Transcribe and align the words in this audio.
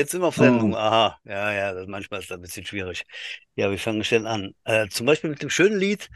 jetzt 0.00 0.12
sind 0.12 0.20
wir 0.22 0.28
auf 0.28 0.36
Sendung. 0.36 0.74
Aha, 0.74 1.18
ja, 1.24 1.52
ja, 1.52 1.72
das, 1.74 1.86
manchmal 1.86 2.20
ist 2.20 2.30
das 2.30 2.38
ein 2.38 2.42
bisschen 2.42 2.66
schwierig. 2.66 3.04
Ja, 3.54 3.70
wir 3.70 3.78
fangen 3.78 4.04
schnell 4.04 4.26
an. 4.26 4.54
Äh, 4.64 4.88
zum 4.88 5.06
Beispiel 5.06 5.30
mit 5.30 5.42
dem 5.42 5.50
schönen 5.50 5.78
Lied 5.78 6.08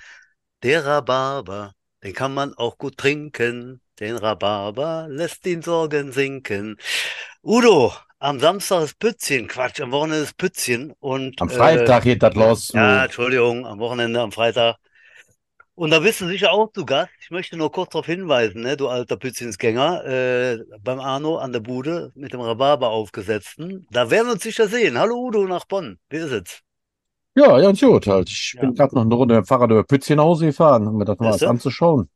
Der 0.63 0.85
Rhabarber, 0.87 1.75
den 2.03 2.15
kann 2.15 2.35
man 2.35 2.55
auch 2.55 2.79
gut 2.79 2.97
trinken. 2.97 3.81
Den 4.01 4.17
Rhabarber 4.17 5.07
lässt 5.09 5.45
den 5.45 5.63
Sorgen 5.63 6.13
sinken. 6.13 6.77
Udo, 7.43 7.93
am 8.19 8.41
Samstag 8.41 8.85
ist 8.85 8.99
Pützchen, 8.99 9.49
Quatsch, 9.49 9.81
am 9.81 9.93
Wochenende 9.93 10.25
ist 10.25 10.37
Pützchen 10.37 10.93
und 11.01 11.41
Am 11.41 11.49
äh, 11.49 11.53
Freitag 11.53 12.05
geht 12.05 12.23
das 12.23 12.35
los. 12.35 12.73
ja. 12.73 13.05
Entschuldigung, 13.05 13.67
am 13.67 13.79
Wochenende, 13.79 14.21
am 14.21 14.33
Freitag. 14.33 14.77
Und 15.77 15.91
da 15.91 15.99
bist 15.99 16.21
du 16.21 16.29
sicher 16.29 16.53
auch 16.53 16.71
zu 16.73 16.85
Gast. 16.87 17.11
Ich 17.21 17.31
möchte 17.31 17.57
nur 17.57 17.73
kurz 17.73 17.91
darauf 17.91 18.07
hinweisen, 18.07 18.61
ne, 18.63 18.77
du 18.77 18.89
alter 18.89 19.17
Pützchensgänger, 19.17 20.05
äh, 20.05 20.59
beim 20.81 21.01
Arno 21.01 21.39
an 21.39 21.53
der 21.53 21.61
Bude 21.61 22.13
mit 22.15 22.33
dem 22.33 22.41
Rhabarber 22.41 22.91
aufgesetzten. 22.91 23.87
Da 23.91 24.09
werden 24.11 24.27
wir 24.29 24.33
uns 24.35 24.43
sicher 24.45 24.69
sehen. 24.69 24.99
Hallo 24.99 25.17
Udo 25.17 25.47
nach 25.47 25.65
Bonn. 25.65 25.99
Wie 26.11 26.19
ist 26.19 26.31
es? 26.31 26.61
Ja, 27.37 27.59
ja, 27.61 27.73
gut 27.73 28.07
halt. 28.07 28.29
Ich 28.29 28.55
Ja. 28.55 28.63
bin 28.63 28.75
gerade 28.75 28.95
noch 28.95 29.03
eine 29.03 29.15
Runde 29.15 29.35
mit 29.37 29.45
dem 29.45 29.47
Fahrrad 29.47 29.71
über 29.71 29.85
Pützchenhause 29.85 30.47
gefahren, 30.47 30.87
um 30.87 30.97
mir 30.99 31.05
das 31.05 31.19
mal 31.19 31.37
du? 31.37 31.49
anzuschauen. 31.49 32.09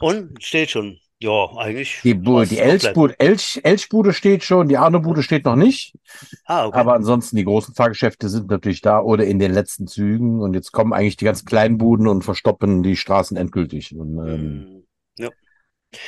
Und 0.00 0.42
steht 0.42 0.70
schon. 0.70 0.98
Ja, 1.22 1.46
eigentlich 1.56 2.02
Die, 2.04 2.14
Bu 2.14 2.44
die. 2.44 2.58
Elchbude, 2.58 3.18
Elch, 3.20 3.60
Elchbude 3.62 4.12
steht 4.12 4.42
schon, 4.42 4.68
die 4.68 4.76
Arno-Bude 4.76 5.22
steht 5.22 5.44
noch 5.44 5.54
nicht. 5.56 5.94
Ah, 6.46 6.66
okay. 6.66 6.84
Aber 6.84 6.94
ansonsten, 6.94 7.36
die 7.36 7.44
großen 7.44 7.74
Fahrgeschäfte 7.74 8.28
sind 8.28 8.50
natürlich 8.50 8.80
da 8.82 9.00
oder 9.00 9.24
in 9.26 9.38
den 9.38 9.52
letzten 9.52 9.86
Zügen. 9.86 10.40
Und 10.40 10.54
jetzt 10.54 10.72
kommen 10.72 10.92
eigentlich 10.92 11.16
die 11.16 11.24
ganz 11.26 11.44
kleinen 11.44 11.78
Buden 11.78 12.08
und 12.08 12.24
verstoppen 12.24 12.82
die 12.82 12.96
Straßen 12.96 13.36
endgültig. 13.36 13.94
Und 13.96 14.18
ähm, 14.18 14.68
Hm, 14.68 14.84
ja. 15.18 15.30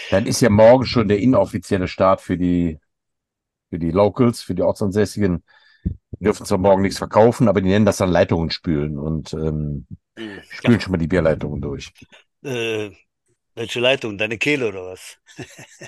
dann 0.08 0.26
ist 0.26 0.40
ja 0.40 0.50
morgen 0.50 0.84
schon 0.86 1.08
der 1.08 1.18
inoffizielle 1.20 1.88
Start 1.88 2.20
für 2.20 2.36
die, 2.38 2.78
für 3.70 3.80
die 3.80 3.92
Locals, 3.92 4.42
für 4.42 4.54
die 4.56 4.62
Ortsansässigen. 4.62 5.44
Die 6.20 6.24
dürfen 6.24 6.46
zwar 6.46 6.58
morgen 6.58 6.82
nichts 6.82 6.98
verkaufen, 6.98 7.48
aber 7.48 7.60
die 7.62 7.68
nennen 7.70 7.86
das 7.86 7.98
dann 7.98 8.10
Leitungen 8.10 8.50
spülen 8.50 8.98
und 8.98 9.34
ähm, 9.34 9.86
Hm, 10.16 10.40
spülen 10.48 10.80
schon 10.80 10.92
mal 10.92 10.98
die 10.98 11.08
Bierleitungen 11.08 11.60
durch. 11.62 11.94
ja. 12.42 12.50
Äh, 12.50 13.03
welche 13.54 13.80
Leitung? 13.80 14.18
Deine 14.18 14.38
Kehle 14.38 14.68
oder 14.68 14.86
was? 14.86 15.18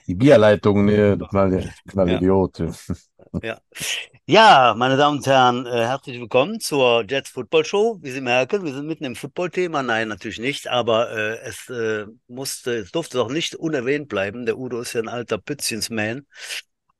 Die 0.06 0.14
Bierleitungen, 0.14 0.86
ne, 0.86 1.19
knall, 1.28 1.73
knall 1.89 2.08
Ja. 2.08 2.17
Idiot. 2.17 2.62
Ja. 3.42 3.61
Ja, 4.27 4.75
meine 4.77 4.97
Damen 4.97 5.19
und 5.19 5.27
Herren, 5.27 5.67
äh, 5.67 5.70
herzlich 5.86 6.19
willkommen 6.20 6.61
zur 6.61 7.05
Jets 7.08 7.31
Football 7.31 7.64
Show. 7.64 7.98
Wie 8.03 8.11
Sie 8.11 8.20
merken, 8.20 8.64
wir 8.64 8.73
sind 8.75 8.86
mitten 8.86 9.05
im 9.05 9.17
Football-Thema. 9.17 9.83
Nein, 9.83 10.08
natürlich 10.08 10.41
nicht, 10.41 10.69
aber 10.69 11.11
äh, 11.12 11.39
es 11.41 11.69
äh, 11.70 12.06
musste, 12.28 12.77
es 12.78 12.92
durfte 12.92 13.19
doch 13.19 13.31
nicht 13.31 13.55
unerwähnt 13.56 14.08
bleiben. 14.08 14.47
Der 14.47 14.58
Udo 14.58 14.80
ist 14.80 14.95
ja 14.95 15.03
ein 15.03 15.08
alter 15.08 15.39
Pützchensman 15.39 16.27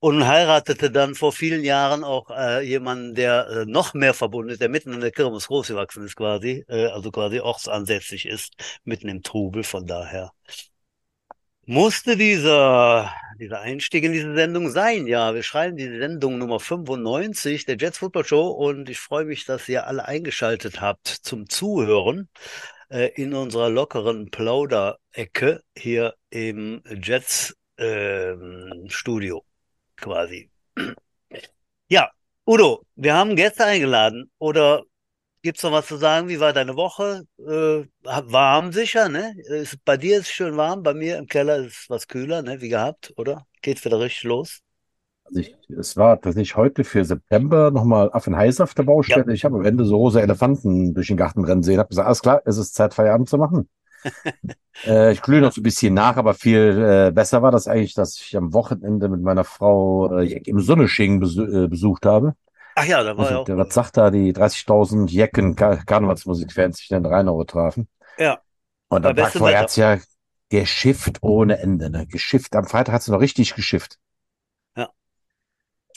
und 0.07 0.25
heiratete 0.25 0.93
dann 0.93 1.17
vor 1.17 1.33
vielen 1.33 1.65
Jahren 1.65 2.05
auch 2.05 2.31
äh, 2.31 2.61
jemanden, 2.61 3.17
der 3.17 3.49
äh, 3.49 3.67
noch 3.67 3.93
mehr 3.93 4.15
verbunden 4.15 4.51
ist, 4.51 4.61
der 4.61 4.69
mitten 4.69 4.93
in 4.93 5.01
der 5.01 5.11
Kirmes 5.11 5.48
großgewachsen 5.48 6.05
ist 6.05 6.15
quasi, 6.15 6.65
äh, 6.69 6.87
also 6.87 7.11
quasi 7.11 7.41
ortsansässig 7.41 8.27
ist, 8.27 8.55
mitten 8.85 9.09
im 9.09 9.25
Trubel. 9.25 9.65
Von 9.65 9.85
daher 9.85 10.31
musste 11.65 12.17
dieser, 12.17 13.13
dieser 13.41 13.63
Einstieg 13.63 14.05
in 14.05 14.13
diese 14.13 14.33
Sendung 14.37 14.71
sein. 14.71 15.09
Ja, 15.09 15.35
wir 15.35 15.43
schreiben 15.43 15.77
die 15.77 15.98
Sendung 15.98 16.39
Nummer 16.39 16.61
95 16.61 17.65
der 17.65 17.77
Jets 17.77 17.98
Football 17.98 18.25
Show 18.27 18.47
und 18.47 18.89
ich 18.89 19.01
freue 19.01 19.25
mich, 19.25 19.45
dass 19.45 19.69
ihr 19.69 19.89
alle 19.89 20.05
eingeschaltet 20.05 20.80
habt 20.80 21.09
zum 21.09 21.48
Zuhören 21.48 22.29
äh, 22.91 23.09
in 23.17 23.35
unserer 23.35 23.70
lockeren 23.70 24.30
Plauderecke 24.30 25.63
hier 25.77 26.14
im 26.30 26.85
Jets 27.03 27.57
ähm, 27.77 28.85
Studio 28.86 29.42
quasi. 29.96 30.51
Ja, 31.89 32.11
Udo, 32.46 32.83
wir 32.96 33.14
haben 33.14 33.36
Gäste 33.36 33.64
eingeladen 33.64 34.30
oder 34.39 34.83
Gibt's 35.42 35.62
noch 35.62 35.73
was 35.73 35.86
zu 35.86 35.96
sagen? 35.96 36.29
Wie 36.29 36.40
war 36.40 36.52
deine 36.52 36.77
Woche? 36.77 37.23
Äh, 37.39 37.86
warm 38.05 38.73
sicher, 38.73 39.08
ne? 39.08 39.35
Ist, 39.39 39.79
bei 39.85 39.96
dir 39.96 40.18
ist 40.18 40.24
es 40.24 40.33
schön 40.33 40.56
warm, 40.56 40.83
bei 40.83 40.95
mir 40.95 41.18
im 41.18 41.27
Keller 41.29 41.58
ist 41.58 41.83
es 41.83 41.90
was 41.90 42.08
kühler, 42.08 42.42
ne? 42.42 42.61
Wie 42.61 42.68
gehabt, 42.68 43.14
oder? 43.17 43.46
Geht 43.62 43.85
wieder 43.85 44.01
richtig 44.01 44.24
los? 44.24 44.61
Also 45.24 45.40
ich, 45.40 45.56
es 45.79 45.96
war 45.96 46.20
tatsächlich 46.20 46.56
heute 46.56 46.85
für 46.85 47.05
September 47.05 47.70
nochmal 47.70 48.11
Affenheiß 48.12 48.61
auf 48.61 48.74
der 48.74 48.85
Ja. 48.85 48.92
Baustelle. 48.95 49.33
Ich 49.35 49.45
habe 49.45 49.56
am 49.56 49.64
Ende 49.64 49.85
so 49.85 49.96
rosa 49.96 50.20
Elefanten 50.20 50.95
durch 50.95 51.08
den 51.08 51.17
Garten 51.17 51.45
rennen 51.45 51.62
sehen. 51.62 51.79
Habe 51.79 51.89
gesagt, 51.89 52.06
alles 52.06 52.23
klar, 52.23 52.42
es 52.45 52.58
ist 52.58 52.74
Zeit, 52.74 52.95
Feierabend 52.95 53.29
zu 53.29 53.39
machen. 53.39 53.68
Äh, 54.84 55.12
ich 55.12 55.22
glühe 55.22 55.40
noch 55.40 55.52
so 55.52 55.61
ein 55.61 55.64
bisschen 55.64 55.94
nach, 55.94 56.17
aber 56.17 56.34
viel 56.34 57.08
äh, 57.08 57.12
besser 57.12 57.42
war 57.42 57.50
das 57.50 57.67
eigentlich, 57.68 57.94
dass 57.94 58.18
ich 58.20 58.36
am 58.36 58.52
Wochenende 58.52 59.08
mit 59.08 59.22
meiner 59.22 59.44
Frau 59.44 60.18
äh, 60.18 60.33
im 60.44 60.61
Sonneschingen 60.61 61.20
besu 61.20 61.44
äh, 61.44 61.68
besucht 61.68 62.06
habe. 62.06 62.34
Ach 62.74 62.84
ja, 62.84 63.02
da 63.02 63.17
war 63.17 63.30
ja 63.30 63.36
Also, 63.36 63.39
auch. 63.39 63.48
der, 63.48 63.56
was 63.58 63.74
sagt 63.74 63.96
da, 63.96 64.11
die 64.11 64.33
30.000 64.33 65.11
Jecken 65.11 65.56
Kar 65.56 65.78
Karnevalsmusikfans 65.84 66.78
sich 66.78 66.90
in 66.92 67.06
Rheinau 67.06 67.44
trafen. 67.44 67.89
Ja, 68.17 68.42
Und 68.89 69.06
am 69.06 69.17
Tag 69.17 69.34
vorher 69.34 69.58
Wetter. 69.58 69.61
hat's 69.61 69.77
ja 69.77 69.98
geschifft 70.50 71.18
ohne 71.23 71.58
Ende, 71.58 71.90
ne? 71.90 72.06
Geschifft. 72.06 72.55
Am 72.56 72.67
Freitag 72.67 72.94
hat's 72.94 73.08
noch 73.08 73.20
richtig 73.20 73.55
geschifft. 73.55 73.98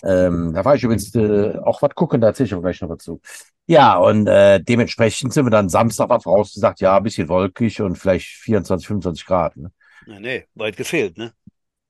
Ja. 0.01 0.27
Ähm, 0.27 0.53
da 0.53 0.63
war 0.65 0.75
ich 0.75 0.83
übrigens 0.83 1.13
äh, 1.15 1.57
auch 1.63 1.81
was 1.81 1.95
gucken, 1.95 2.21
da 2.21 2.27
erzähle 2.27 2.47
ich 2.47 2.53
auch 2.55 2.61
gleich 2.61 2.81
noch 2.81 2.89
was 2.89 3.03
zu. 3.03 3.21
Ja, 3.67 3.97
und 3.97 4.27
äh, 4.27 4.59
dementsprechend 4.61 5.33
sind 5.33 5.45
wir 5.45 5.51
dann 5.51 5.69
Samstag 5.69 6.09
auf 6.09 6.25
raus 6.25 6.53
gesagt, 6.53 6.79
ja, 6.81 6.97
ein 6.97 7.03
bisschen 7.03 7.29
wolkig 7.29 7.81
und 7.81 7.97
vielleicht 7.97 8.27
24, 8.27 8.87
25 8.87 9.25
Grad. 9.25 9.57
Ne? 9.57 9.71
Nee, 10.07 10.19
nee, 10.19 10.45
weit 10.55 10.77
gefehlt, 10.77 11.17
ne? 11.17 11.33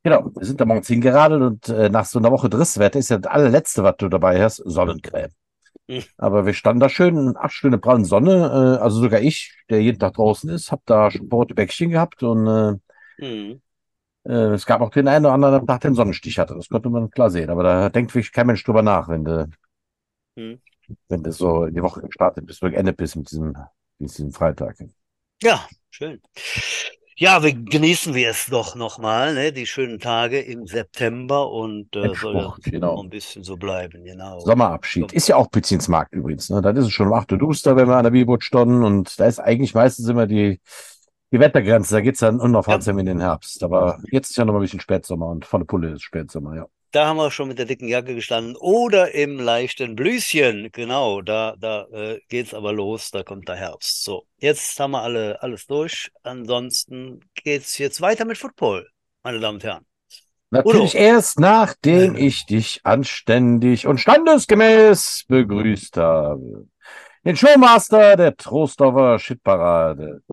Genau, 0.04 0.32
wir 0.34 0.46
sind 0.46 0.60
da 0.60 0.66
morgens 0.66 0.88
hingeradelt 0.88 1.42
und 1.42 1.70
äh, 1.70 1.90
nach 1.90 2.06
so 2.06 2.20
einer 2.20 2.32
Woche 2.32 2.50
Drisswetter 2.50 3.00
ist 3.00 3.10
ja 3.10 3.18
das 3.18 3.32
allerletzte, 3.32 3.84
was 3.84 3.98
du 3.98 4.10
dabei 4.10 4.42
hast, 4.42 4.58
Sonnencreme. 4.58 5.32
Hm. 5.90 6.04
Aber 6.18 6.46
wir 6.46 6.54
standen 6.54 6.80
da 6.80 6.90
schön 6.90 7.18
in 7.18 7.38
acht 7.38 7.54
Stunden 7.54 7.82
prallen 7.82 8.06
Sonne, 8.06 8.78
äh, 8.78 8.84
also 8.84 9.02
sogar 9.02 9.22
ich, 9.22 9.56
der 9.70 9.82
jeden 9.82 10.00
Tag 10.00 10.14
draußen 10.14 10.50
ist, 10.50 10.72
hab 10.72 10.86
da 10.86 11.12
Sport 11.12 11.56
Bäckchen 11.56 11.90
gehabt 11.92 12.24
und 12.24 12.80
Mhm. 13.20 13.62
Äh, 14.24 14.54
es 14.54 14.66
gab 14.66 14.82
auch 14.82 14.90
den 14.90 15.08
einen 15.08 15.26
oder 15.26 15.34
anderen, 15.34 15.54
der 15.54 15.62
am 15.62 15.68
Tag 15.68 15.82
den 15.82 15.96
Sonnenstich 15.96 16.40
hatte. 16.40 16.56
Das 16.56 16.70
konnte 16.70 16.90
man 16.90 17.10
klar 17.10 17.30
sehen. 17.30 17.50
Aber 17.50 17.64
da 17.64 17.90
denkt 17.90 18.14
wirklich 18.14 18.32
kein 18.32 18.48
Mensch 18.48 18.64
drüber 18.64 18.82
nach, 18.82 19.10
wenn 19.10 19.26
du, 19.26 19.50
Mhm. 20.36 20.62
wenn 21.08 21.24
du 21.24 21.32
so 21.32 21.66
in 21.66 21.76
die 21.76 21.84
Woche 21.84 22.02
gestartet 22.02 22.46
bist, 22.46 22.62
oder 22.64 22.72
geendet 22.72 22.98
bist 22.98 23.16
mit 23.16 23.30
diesem, 23.30 23.56
mit 23.98 24.10
diesem 24.10 24.32
Freitag. 24.32 24.78
Ja, 25.42 25.68
schön. 25.90 26.22
Ja, 27.18 27.44
wir 27.44 27.54
genießen 27.54 28.14
wir 28.14 28.30
es 28.30 28.46
doch 28.46 28.76
nochmal, 28.76 29.34
ne? 29.34 29.52
Die 29.52 29.66
schönen 29.66 30.00
Tage 30.00 30.40
im 30.40 30.68
September 30.68 31.52
und 31.52 31.94
äh, 31.94 32.00
soll 32.00 32.04
ja 32.04 32.08
Endspurt, 32.08 32.34
noch 32.36 32.60
genau. 32.62 33.04
ein 33.04 33.10
bisschen 33.10 33.44
so 33.44 33.58
bleiben, 33.58 34.06
genau. 34.06 34.40
Sommerabschied. 34.40 35.12
Ist 35.12 35.28
ja 35.28 35.36
auch 35.36 35.52
Pützchensmarkt 35.52 36.14
übrigens. 36.14 36.50
Ne? 36.50 36.62
Da 36.62 36.70
ist 36.70 36.86
es 36.86 36.92
schon 36.92 37.08
um 37.08 37.14
8 37.14 37.34
Uhr 37.34 37.38
duster, 37.38 37.76
wenn 37.76 37.90
wir 37.90 37.98
an 37.98 38.06
der 38.06 38.12
Billboard 38.12 38.46
standen. 38.46 38.86
Und 38.86 39.20
da 39.20 39.26
ist 39.26 39.40
eigentlich 39.40 39.74
meistens 39.74 40.08
immer 40.08 40.28
die, 40.28 40.62
die 41.32 41.40
Wettergrenze. 41.40 41.96
Da 41.96 42.02
geht's 42.02 42.20
dann 42.20 42.40
unaufhaltsam 42.40 43.00
in 43.00 43.06
den 43.06 43.20
Herbst. 43.20 43.64
Aber 43.64 44.00
jetzt 44.12 44.32
ist 44.32 44.38
ja 44.38 44.46
noch 44.46 44.54
mal 44.54 44.60
ein 44.60 44.64
bisschen 44.64 44.80
Spätsommer 44.80 45.28
und 45.28 45.46
volle 45.46 45.66
Pulle 45.66 45.92
ist 45.92 46.04
Spätsommer, 46.04 46.56
ja. 46.56 46.66
Da 46.92 47.06
haben 47.06 47.18
wir 47.18 47.30
schon 47.30 47.50
mit 47.50 47.60
der 47.60 47.68
dicken 47.68 47.88
Jacke 47.88 48.16
gestanden 48.16 48.56
oder 48.56 49.14
im 49.14 49.40
leichten 49.40 49.96
Blüschen. 49.96 50.70
Genau, 50.72 51.22
da, 51.22 51.56
da 51.60 51.86
äh, 51.92 52.20
geht's 52.30 52.56
aber 52.56 52.74
los, 52.74 53.12
da 53.12 53.22
kommt 53.22 53.48
der 53.48 53.58
Herbst. 53.58 54.04
So, 54.04 54.24
jetzt 54.38 54.80
haben 54.80 54.92
wir 54.92 55.04
alle 55.04 55.40
alles 55.44 55.68
durch. 55.68 56.12
Ansonsten 56.24 57.20
geht's 57.36 57.78
jetzt 57.78 58.02
weiter 58.02 58.26
mit 58.26 58.40
Football, 58.40 58.90
meine 59.22 59.40
Damen 59.40 59.58
und 59.58 59.64
Herren. 59.64 59.86
Natürlich 60.50 60.96
Udo. 60.96 61.04
erst 61.04 61.40
nachdem 61.40 62.16
ich 62.16 62.48
dich 62.48 62.82
anständig 62.84 63.86
und 63.86 64.00
standesgemäß 64.00 65.26
begrüßt 65.28 65.96
habe. 65.98 66.68
Den 67.24 67.36
Showmaster 67.36 68.16
der 68.16 68.36
Trostorfer 68.36 69.20
Shitparade. 69.20 70.24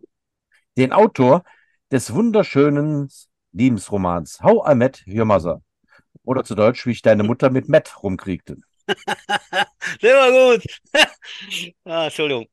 Den 0.76 0.92
Autor 0.92 1.42
des 1.90 2.12
wunderschönen 2.12 3.08
Liebensromans 3.52 4.42
How 4.42 4.70
I 4.70 4.74
Met 4.74 5.04
Your 5.06 5.24
Mother. 5.24 5.62
Oder 6.22 6.44
zu 6.44 6.54
Deutsch, 6.54 6.84
wie 6.84 6.90
ich 6.90 7.02
deine 7.02 7.22
Mutter 7.22 7.48
mit 7.50 7.68
Matt 7.68 8.02
rumkriegte. 8.02 8.58
War 8.86 10.56
gut. 10.56 10.66
ah, 11.84 12.04
Entschuldigung. 12.04 12.46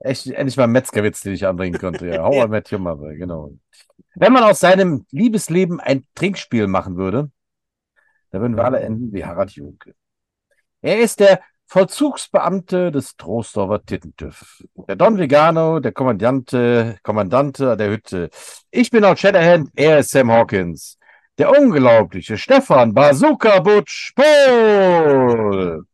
Echt, 0.00 0.26
endlich 0.26 0.56
mal 0.56 0.64
ein 0.64 0.72
Metzgerwitz, 0.72 1.22
den 1.22 1.32
ich 1.32 1.46
anbringen 1.46 1.80
konnte. 1.80 2.08
Ja, 2.08 2.22
How. 2.24 2.44
I 2.44 2.48
Met 2.48 2.70
Your 2.70 2.80
Mother, 2.80 3.14
genau. 3.14 3.54
Wenn 4.14 4.32
man 4.32 4.42
aus 4.42 4.60
seinem 4.60 5.06
Liebesleben 5.10 5.80
ein 5.80 6.04
Trinkspiel 6.14 6.66
machen 6.66 6.96
würde, 6.96 7.30
dann 8.30 8.42
würden 8.42 8.56
wir 8.56 8.64
alle 8.64 8.80
enden 8.80 9.12
wie 9.12 9.24
Harald 9.24 9.52
Junke. 9.52 9.94
Er 10.82 10.98
ist 10.98 11.20
der 11.20 11.40
Vollzugsbeamte 11.72 12.92
des 12.92 13.16
Trostorfer 13.16 13.82
Tittentüff. 13.82 14.62
Der 14.86 14.94
Don 14.94 15.16
Vegano, 15.16 15.80
der 15.80 15.92
Kommandante, 15.92 16.98
Kommandante 17.02 17.78
der 17.78 17.88
Hütte. 17.88 18.28
Ich 18.70 18.90
bin 18.90 19.02
auch 19.06 19.16
Shatterhand, 19.16 19.70
er 19.74 20.00
ist 20.00 20.10
Sam 20.10 20.30
Hawkins. 20.30 20.98
Der 21.38 21.50
unglaubliche 21.50 22.36
Stefan 22.36 22.92
Bazooka 22.92 23.60
Butch 23.60 24.12
Pohl. 24.14 25.86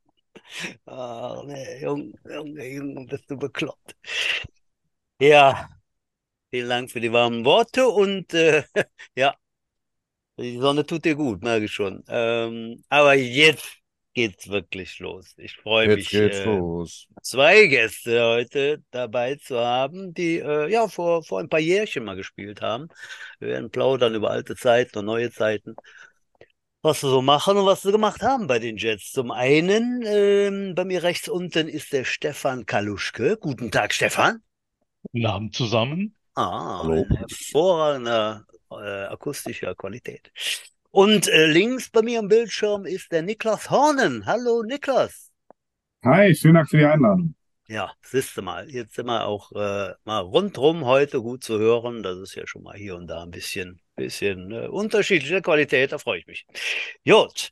Ah, 0.87 1.43
nee, 1.47 1.81
Junge, 1.81 2.13
Junge, 2.29 2.67
Junge, 2.67 3.07
bist 3.07 3.31
du 3.31 3.37
bekloppt. 3.37 3.95
Ja, 5.21 5.69
vielen 6.51 6.69
Dank 6.71 6.91
für 6.91 7.01
die 7.01 7.13
warmen 7.13 7.45
Worte 7.45 7.89
und 7.89 8.35
äh, 8.35 8.65
ja, 9.17 9.37
Die 10.39 10.59
Sonne 10.59 10.87
tut 10.87 11.05
dir 11.05 11.17
gut, 11.17 11.43
merke 11.43 11.65
ich 11.67 11.73
schon. 11.73 12.03
Ähm, 12.09 12.83
aber 12.89 13.15
jetzt 13.15 13.79
geht's 14.15 14.49
wirklich 14.49 14.99
los. 14.99 15.35
Ich 15.37 15.57
freue 15.57 15.89
mich, 15.89 16.09
geht's 16.09 16.41
äh, 16.41 16.45
los. 16.45 17.07
zwei 17.23 17.67
Gäste 17.67 18.25
heute 18.25 18.83
dabei 18.91 19.37
zu 19.37 19.59
haben, 19.59 20.13
die 20.15 20.39
äh, 20.39 20.71
ja 20.71 20.89
vor, 20.89 21.23
vor 21.23 21.41
ein 21.41 21.49
paar 21.49 21.61
Jährchen 21.61 22.05
mal 22.05 22.17
gespielt 22.17 22.61
haben. 22.61 22.89
Wir 23.39 23.49
werden 23.49 23.71
plaudern 23.71 24.15
über 24.15 24.31
alte 24.31 24.57
Zeiten 24.57 24.99
und 24.99 25.05
neue 25.05 25.31
Zeiten. 25.31 25.77
Was 26.83 27.01
sie 27.01 27.09
so 27.09 27.23
machen 27.23 27.57
und 27.57 27.67
was 27.67 27.83
sie 27.83 27.91
gemacht 27.93 28.23
haben 28.23 28.47
bei 28.47 28.59
den 28.59 28.77
Jets. 28.77 29.11
Zum 29.13 29.31
einen, 29.33 30.03
ähm, 30.07 30.75
bei 30.75 30.85
mir 30.85 31.03
rechts 31.03 31.29
unten 31.29 31.69
ist 31.69 31.93
der 31.93 32.05
Stefan 32.05 32.67
Kaluschke. 32.67 33.37
Guten 33.37 33.71
Tag, 33.71 33.93
Stefan. 33.93 34.43
Guten 35.03 35.27
Abend 35.27 35.55
zusammen. 35.55 36.15
Ah, 36.35 36.83
Hallo. 36.83 37.05
hervorragender 37.09 38.47
äh, 38.71 39.05
akustischer 39.07 39.75
Qualität. 39.75 40.31
Und 40.91 41.29
äh, 41.29 41.47
links 41.47 41.91
bei 41.91 42.03
mir 42.03 42.21
am 42.21 42.29
Bildschirm 42.29 42.87
ist 42.87 43.13
der 43.13 43.23
Niklas 43.23 43.71
Hornen. 43.71 44.25
Hallo, 44.25 44.63
Niklas. 44.63 45.31
Hi, 46.05 46.35
vielen 46.35 46.55
Dank 46.55 46.71
für 46.71 46.79
die 46.79 46.85
Einladung. 46.87 47.35
Ja, 47.67 47.93
siehst 48.03 48.35
du 48.35 48.41
mal, 48.41 48.71
jetzt 48.71 48.95
sind 48.95 49.07
wir 49.07 49.27
auch 49.27 49.53
äh, 49.53 49.93
mal 50.05 50.21
rundrum 50.21 50.87
heute 50.87 51.21
gut 51.21 51.45
zu 51.45 51.59
hören. 51.59 52.03
Das 52.03 52.17
ist 52.19 52.35
ja 52.35 52.47
schon 52.47 52.63
mal 52.63 52.77
hier 52.77 52.97
und 52.97 53.09
da 53.09 53.23
ein 53.23 53.31
bisschen, 53.31 53.83
bisschen 53.95 54.51
äh, 54.51 54.69
unterschiedliche 54.69 55.43
Qualität, 55.43 55.93
da 55.93 55.99
freue 55.99 56.21
ich 56.21 56.27
mich. 56.27 56.47
Gut. 57.05 57.51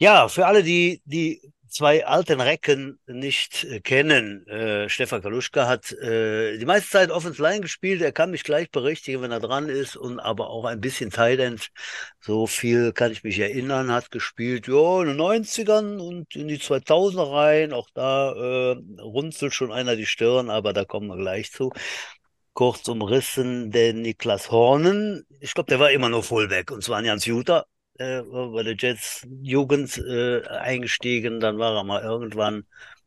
Ja, 0.00 0.28
für 0.28 0.46
alle, 0.46 0.64
die 0.64 1.02
die 1.04 1.40
zwei 1.68 2.06
alten 2.06 2.40
Recken 2.40 2.98
nicht 3.06 3.64
äh, 3.64 3.80
kennen, 3.80 4.46
äh, 4.46 4.88
Stefan 4.88 5.22
Kaluschka 5.22 5.66
hat 5.66 5.92
äh, 5.92 6.58
die 6.58 6.64
meiste 6.64 6.90
Zeit 6.90 7.10
Offense 7.10 7.42
Line 7.42 7.60
gespielt. 7.60 8.02
Er 8.02 8.12
kann 8.12 8.30
mich 8.30 8.44
gleich 8.44 8.70
berichtigen, 8.70 9.22
wenn 9.22 9.32
er 9.32 9.40
dran 9.40 9.68
ist 9.68 9.96
und 9.96 10.20
aber 10.20 10.50
auch 10.50 10.64
ein 10.64 10.80
bisschen 10.80 11.12
End. 11.12 11.68
So 12.20 12.46
viel 12.46 12.92
kann 12.92 13.12
ich 13.12 13.24
mich 13.24 13.38
erinnern, 13.38 13.92
hat 13.92 14.10
gespielt, 14.10 14.68
ja, 14.68 15.02
in 15.02 15.08
den 15.08 15.16
90ern 15.16 15.98
und 15.98 16.34
in 16.34 16.48
die 16.48 16.58
2000er 16.58 17.32
rein. 17.32 17.72
Auch 17.72 17.88
da 17.94 18.32
äh, 18.32 18.76
runzelt 19.00 19.54
schon 19.54 19.72
einer 19.72 19.96
die 19.96 20.06
Stirn, 20.06 20.50
aber 20.50 20.72
da 20.72 20.84
kommen 20.84 21.08
wir 21.08 21.16
gleich 21.16 21.52
zu. 21.52 21.72
Kurz 22.52 22.88
umrissen, 22.88 23.70
der 23.70 23.92
Niklas 23.94 24.50
Hornen, 24.50 25.24
ich 25.40 25.54
glaube, 25.54 25.68
der 25.68 25.78
war 25.78 25.92
immer 25.92 26.08
nur 26.08 26.24
Fullback 26.24 26.72
und 26.72 26.82
zwar 26.82 26.98
ein 26.98 27.04
Jans 27.04 27.24
Juter 27.24 27.66
äh, 27.98 28.22
bei 28.22 28.62
der 28.62 28.76
Jets 28.76 29.26
Jugend 29.42 29.98
äh, 29.98 30.42
eingestiegen, 30.48 31.40
dann 31.40 31.58
war 31.58 31.76
er 31.76 31.84
mal 31.84 32.02
irgendwann 32.02 32.64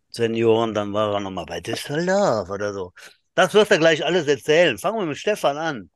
Senioren, 0.09 0.73
dann 0.73 0.93
war 0.93 1.13
er 1.13 1.19
nochmal 1.21 1.45
bei 1.45 1.61
Düsseldorf 1.61 2.49
oder 2.49 2.73
so. 2.73 2.93
Das 3.35 3.53
wird 3.53 3.71
er 3.71 3.79
gleich 3.79 4.05
alles 4.05 4.27
erzählen. 4.27 4.77
Fangen 4.77 4.99
wir 4.99 5.05
mit 5.05 5.17
Stefan 5.17 5.57
an. 5.57 5.89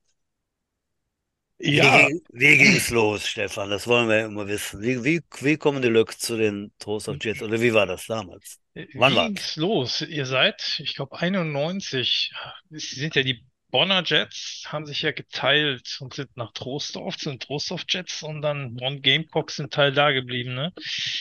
Wie, 1.58 1.80
Ja, 1.80 1.90
ging- 1.92 2.22
wie 2.34 2.58
ging's 2.58 2.90
los, 2.92 3.28
Stefan? 3.28 3.70
Das 3.70 3.88
wollen 3.88 4.08
wir 4.10 4.26
immer 4.26 4.48
wissen. 4.48 4.82
Wie, 4.82 5.04
wie, 5.04 5.22
wie 5.42 5.58
kommen 5.58 5.82
die 5.82 5.88
Leute 5.90 6.18
zu 6.18 6.38
den 6.38 6.72
Trost 6.80 7.08
of 7.10 7.18
Jets? 7.22 7.42
Oder 7.42 7.60
wie 7.62 7.74
war 7.74 7.86
das 7.86 8.06
damals? 8.08 8.60
wie 8.74 8.88
Wann 8.94 9.16
war's? 9.16 9.34
ging's 9.34 9.56
los? 9.56 10.02
Ihr 10.02 10.26
seid, 10.26 10.80
ich 10.80 10.96
glaube, 10.96 11.18
91. 11.20 12.32
Sie 12.70 13.00
sind 13.00 13.16
ja 13.16 13.24
die 13.24 13.46
Bonner 13.72 14.04
Jets, 14.06 14.64
haben 14.68 14.86
sich 14.86 15.02
ja 15.02 15.12
geteilt 15.12 15.98
und 16.00 16.14
sind 16.14 16.36
nach 16.38 16.52
Troisdorf, 16.54 17.18
sind 17.18 17.44
Troisdorf 17.44 17.84
Jets 17.90 18.24
und 18.24 18.42
dann 18.42 18.76
Bonn 18.76 19.02
Gamecocks 19.02 19.58
sind 19.58 19.74
Teil 19.74 19.92
da 19.92 20.12
geblieben, 20.12 20.54
ne? 20.54 20.72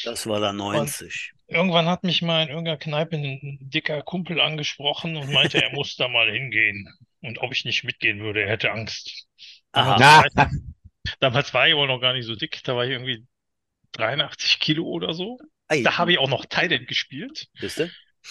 Das 0.05 0.27
war 0.27 0.41
dann 0.41 0.57
90. 0.57 1.33
Irgendwann 1.49 1.87
hat 1.87 2.05
mich 2.05 2.23
mal 2.23 2.43
in 2.43 2.49
irgendeiner 2.49 2.79
Kneipe 2.79 3.17
ein 3.17 3.59
dicker 3.61 4.03
Kumpel 4.03 4.41
angesprochen 4.41 5.17
und 5.17 5.33
meinte, 5.33 5.63
er 5.63 5.71
muss 5.75 5.97
da 5.97 6.09
mal 6.09 6.31
hingehen. 6.31 6.89
Und 7.21 7.39
ob 7.39 7.53
ich 7.53 7.65
nicht 7.65 7.85
mitgehen 7.85 8.21
würde, 8.21 8.43
er 8.43 8.51
hätte 8.51 8.71
Angst. 8.71 9.27
Aha. 9.73 9.99
war 9.99 10.27
ich, 10.27 11.17
damals 11.21 11.53
war 11.55 11.67
ich 11.67 11.75
aber 11.75 11.87
noch 11.87 12.01
gar 12.01 12.13
nicht 12.13 12.27
so 12.27 12.37
dick, 12.37 12.63
da 12.65 12.77
war 12.77 12.85
ich 12.85 12.93
irgendwie 12.93 13.27
83 13.93 14.61
Kilo 14.61 14.85
oder 14.85 15.15
so. 15.15 15.39
Ei, 15.69 15.83
Da 15.83 15.99
habe 15.99 16.13
ich 16.13 16.19
auch 16.19 16.29
noch 16.29 16.45
Thailand 16.45 16.87
gespielt. 16.89 17.49
Ihr? 17.61 17.91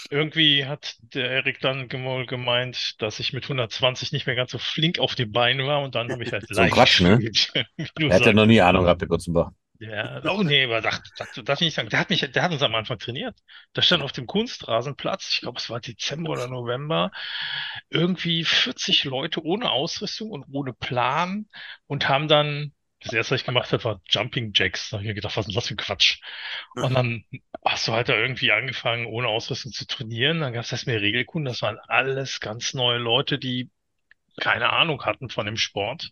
Irgendwie 0.10 0.66
hat 0.66 0.96
der 1.14 1.30
Erik 1.30 1.60
dann 1.60 1.88
gemeint, 1.88 3.02
dass 3.02 3.20
ich 3.20 3.34
mit 3.34 3.44
120 3.46 4.12
nicht 4.12 4.26
mehr 4.26 4.36
ganz 4.36 4.52
so 4.52 4.58
flink 4.58 5.00
auf 5.00 5.16
den 5.16 5.32
Beinen 5.32 5.66
war 5.68 5.82
und 5.82 5.96
dann 5.96 6.12
habe 6.12 6.24
ich 6.24 6.32
halt 6.32 6.46
So 6.48 6.62
leicht 6.62 6.74
Quatsch, 6.74 7.02
ne? 7.02 7.20
Er 8.00 8.16
hat 8.16 8.26
ja 8.26 8.34
noch 8.34 8.46
nie 8.46 8.62
Ahnung 8.62 8.84
gehabt, 8.84 9.02
der 9.02 9.08
Kurzenbach. 9.08 9.52
Ja, 9.80 10.22
oh 10.26 10.44
nee, 10.44 10.64
aber 10.64 10.82
das, 10.82 11.02
das 11.18 11.32
darf 11.44 11.60
ich 11.60 11.66
nicht 11.66 11.74
sagen. 11.76 11.90
Der 11.90 12.00
hat 12.00 12.10
mich, 12.10 12.22
der 12.22 12.44
hat 12.44 12.52
uns 12.52 12.62
am 12.62 12.74
Anfang 12.76 13.00
trainiert. 13.00 13.38
Da 13.74 13.82
stand 13.82 14.02
auf 14.04 14.14
dem 14.14 14.28
Kunstrasenplatz, 14.28 15.30
ich 15.34 15.42
glaube, 15.42 15.60
es 15.60 15.70
war 15.70 15.82
Dezember 15.82 16.32
oder 16.32 16.48
November, 16.48 17.12
irgendwie 17.90 18.46
40 18.46 19.04
Leute 19.04 19.44
ohne 19.44 19.72
Ausrüstung 19.72 20.30
und 20.32 20.46
ohne 20.52 20.74
Plan 20.74 21.48
und 21.88 22.08
haben 22.08 22.28
dann, 22.28 22.74
das 23.04 23.14
erste, 23.14 23.34
was 23.34 23.42
ich 23.42 23.46
gemacht 23.46 23.72
habe, 23.72 23.84
war 23.84 24.02
Jumping 24.10 24.52
Jacks. 24.54 24.90
Da 24.90 24.98
habe 24.98 25.04
ich 25.04 25.08
mir 25.08 25.14
gedacht, 25.14 25.36
was 25.38 25.48
ist 25.48 25.56
das 25.56 25.68
für 25.68 25.74
ein 25.74 25.78
Quatsch? 25.78 26.20
Und 26.76 26.94
dann 26.94 27.24
hast 27.64 27.88
du 27.88 27.94
halt 27.94 28.10
da 28.10 28.18
irgendwie 28.18 28.52
angefangen, 28.52 29.06
ohne 29.06 29.28
Ausrüstung 29.28 29.72
zu 29.72 29.86
trainieren. 29.88 30.42
Dann 30.42 30.54
gab 30.54 30.64
es 30.64 30.72
erst 30.72 30.88
mehr 30.88 31.02
Regelkunden. 31.02 31.52
Das 31.52 31.62
waren 31.62 31.80
alles 31.88 32.40
ganz 32.40 32.74
neue 32.74 32.98
Leute, 32.98 33.40
die 33.40 33.70
keine 34.40 34.72
Ahnung 34.72 35.06
hatten 35.06 35.30
von 35.30 35.46
dem 35.46 35.58
Sport. 35.58 36.12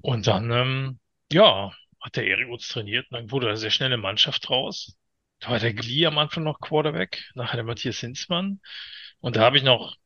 Und 0.00 0.26
dann, 0.26 0.50
ähm, 0.50 1.00
ja, 1.32 1.72
hat 2.00 2.16
der 2.16 2.26
Erik 2.26 2.48
uns 2.48 2.68
trainiert 2.68 3.06
und 3.10 3.16
dann 3.18 3.30
wurde 3.30 3.48
da 3.48 3.56
sehr 3.56 3.70
schnell 3.70 3.88
eine 3.88 3.96
Mannschaft 3.96 4.48
draus. 4.48 4.96
Da 5.40 5.50
war 5.50 5.58
der 5.58 5.74
Glee 5.74 6.06
am 6.06 6.18
Anfang 6.18 6.44
noch 6.44 6.60
Quarterback, 6.60 7.30
nachher 7.34 7.56
der 7.56 7.64
Matthias 7.64 7.98
Hinzmann. 7.98 8.60
Und 9.20 9.36
da 9.36 9.42
habe 9.42 9.56
ich 9.56 9.62
noch 9.62 9.96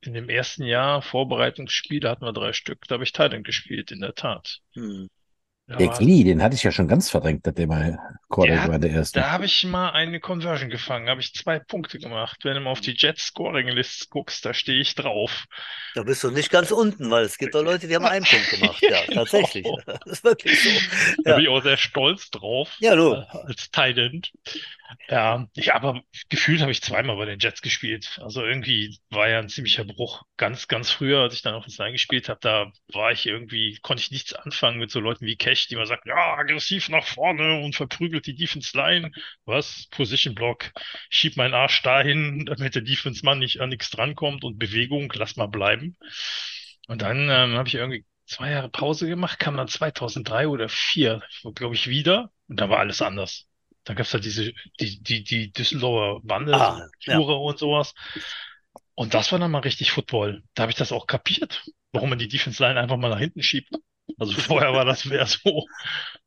in 0.00 0.14
dem 0.14 0.28
ersten 0.28 0.64
Jahr 0.64 1.02
Vorbereitungsspiel, 1.02 2.00
da 2.00 2.10
hatten 2.10 2.24
wir 2.24 2.32
drei 2.32 2.52
Stück, 2.52 2.86
da 2.88 2.94
habe 2.94 3.04
ich 3.04 3.12
Thailand 3.12 3.44
gespielt, 3.44 3.90
in 3.92 4.00
der 4.00 4.14
Tat. 4.14 4.58
Hm. 4.74 5.08
Da 5.68 5.76
Der 5.76 5.88
Glee, 5.90 6.24
den 6.24 6.42
hatte 6.42 6.56
ich 6.56 6.64
ja 6.64 6.72
schon 6.72 6.88
ganz 6.88 7.08
verdrängt, 7.08 7.46
dass 7.46 7.54
der 7.54 7.68
mal 7.68 7.96
Quarterback 8.28 8.48
Der 8.56 8.62
hat- 8.64 8.70
war, 8.72 8.78
der 8.80 8.90
erste. 8.90 9.20
da 9.20 9.30
habe 9.30 9.44
ich 9.44 9.62
mal 9.64 9.90
eine 9.90 10.18
Conversion 10.18 10.70
gefangen, 10.70 11.08
habe 11.08 11.20
ich 11.20 11.32
zwei 11.34 11.60
Punkte 11.60 12.00
gemacht. 12.00 12.40
Wenn 12.42 12.54
du 12.54 12.60
mal 12.60 12.70
auf 12.72 12.80
die 12.80 12.94
Jet 12.98 13.18
Scoring 13.20 13.68
Lists 13.68 14.10
guckst, 14.10 14.44
da 14.44 14.54
stehe 14.54 14.80
ich 14.80 14.96
drauf. 14.96 15.44
Da 15.94 16.02
bist 16.02 16.24
du 16.24 16.32
nicht 16.32 16.50
ganz 16.50 16.72
unten, 16.72 17.10
weil 17.12 17.24
es 17.24 17.38
gibt 17.38 17.54
auch 17.54 17.62
Leute, 17.62 17.86
die 17.86 17.94
haben 17.94 18.04
einen 18.04 18.24
Punkt 18.24 18.50
gemacht. 18.50 18.82
Ja, 18.82 19.02
Genau. 19.06 19.22
tatsächlich. 19.22 19.66
Das 19.86 19.98
ist 20.06 20.24
wirklich 20.24 20.60
so. 20.62 20.70
Da 21.22 21.30
Ja. 21.30 21.36
bin 21.36 21.44
ich 21.44 21.48
auch 21.50 21.62
sehr 21.62 21.76
stolz 21.76 22.28
drauf. 22.30 22.76
Ja, 22.80 22.96
du. 22.96 23.12
äh, 23.12 23.24
als 23.46 23.70
Thailand. 23.70 24.32
Ja, 25.08 25.46
ich 25.54 25.74
aber 25.74 26.02
gefühlt 26.28 26.60
habe 26.60 26.72
ich 26.72 26.82
zweimal 26.82 27.16
bei 27.16 27.24
den 27.24 27.38
Jets 27.38 27.62
gespielt. 27.62 28.18
Also 28.22 28.44
irgendwie 28.44 28.98
war 29.10 29.28
ja 29.28 29.38
ein 29.38 29.48
ziemlicher 29.48 29.84
Bruch. 29.84 30.22
Ganz, 30.36 30.68
ganz 30.68 30.90
früher, 30.90 31.20
als 31.20 31.34
ich 31.34 31.42
dann 31.42 31.54
auf 31.54 31.64
den 31.66 31.74
Line 31.76 31.92
gespielt 31.92 32.28
habe, 32.28 32.40
da 32.40 32.72
war 32.92 33.12
ich 33.12 33.26
irgendwie, 33.26 33.78
konnte 33.82 34.02
ich 34.02 34.10
nichts 34.10 34.32
anfangen 34.32 34.78
mit 34.78 34.90
so 34.90 35.00
Leuten 35.00 35.26
wie 35.26 35.36
Cash, 35.36 35.68
die 35.68 35.74
immer 35.74 35.86
sagten, 35.86 36.08
ja, 36.08 36.34
aggressiv 36.36 36.88
nach 36.88 37.06
vorne 37.06 37.60
und 37.62 37.76
verprügelt 37.76 38.26
die 38.26 38.34
Defense 38.34 38.76
Line. 38.76 39.12
Was? 39.44 39.86
Position 39.90 40.34
Block. 40.34 40.72
Schieb 41.10 41.36
meinen 41.36 41.54
Arsch 41.54 41.82
dahin, 41.82 42.46
damit 42.46 42.74
der 42.74 42.82
Defense 42.82 43.24
Mann 43.24 43.38
nicht 43.38 43.60
an 43.60 43.68
nichts 43.70 43.90
drankommt 43.90 44.44
und 44.44 44.58
Bewegung, 44.58 45.12
lass 45.14 45.36
mal 45.36 45.46
bleiben. 45.46 45.96
Und 46.88 47.02
dann 47.02 47.28
ähm, 47.30 47.56
habe 47.56 47.68
ich 47.68 47.74
irgendwie 47.76 48.04
zwei 48.26 48.50
Jahre 48.50 48.68
Pause 48.68 49.06
gemacht, 49.08 49.38
kam 49.38 49.56
dann 49.56 49.68
2003 49.68 50.48
oder 50.48 50.68
2004, 50.68 51.22
glaube 51.54 51.74
ich, 51.74 51.88
wieder 51.88 52.32
und 52.48 52.60
da 52.60 52.68
war 52.70 52.78
alles 52.78 53.02
anders. 53.02 53.46
Da 53.84 53.94
gab's 53.94 54.12
halt 54.14 54.24
diese, 54.24 54.52
die, 54.80 55.02
die, 55.02 55.24
die 55.24 55.52
Düsseldorfer 55.52 56.20
Bande, 56.24 56.54
Ah, 56.54 56.88
so 57.00 57.10
ja. 57.12 57.18
Und 57.18 57.58
sowas. 57.58 57.94
Und 58.94 59.14
das 59.14 59.32
war 59.32 59.38
dann 59.38 59.50
mal 59.50 59.60
richtig 59.60 59.90
Football. 59.90 60.42
Da 60.54 60.62
habe 60.62 60.72
ich 60.72 60.78
das 60.78 60.92
auch 60.92 61.06
kapiert, 61.06 61.64
warum 61.92 62.10
man 62.10 62.18
die 62.18 62.28
Defense 62.28 62.62
Line 62.62 62.78
einfach 62.78 62.96
mal 62.96 63.08
nach 63.08 63.18
hinten 63.18 63.42
schiebt. 63.42 63.70
Also 64.18 64.32
vorher 64.40 64.72
war 64.72 64.84
das 64.84 65.04
mehr 65.04 65.26
so. 65.26 65.66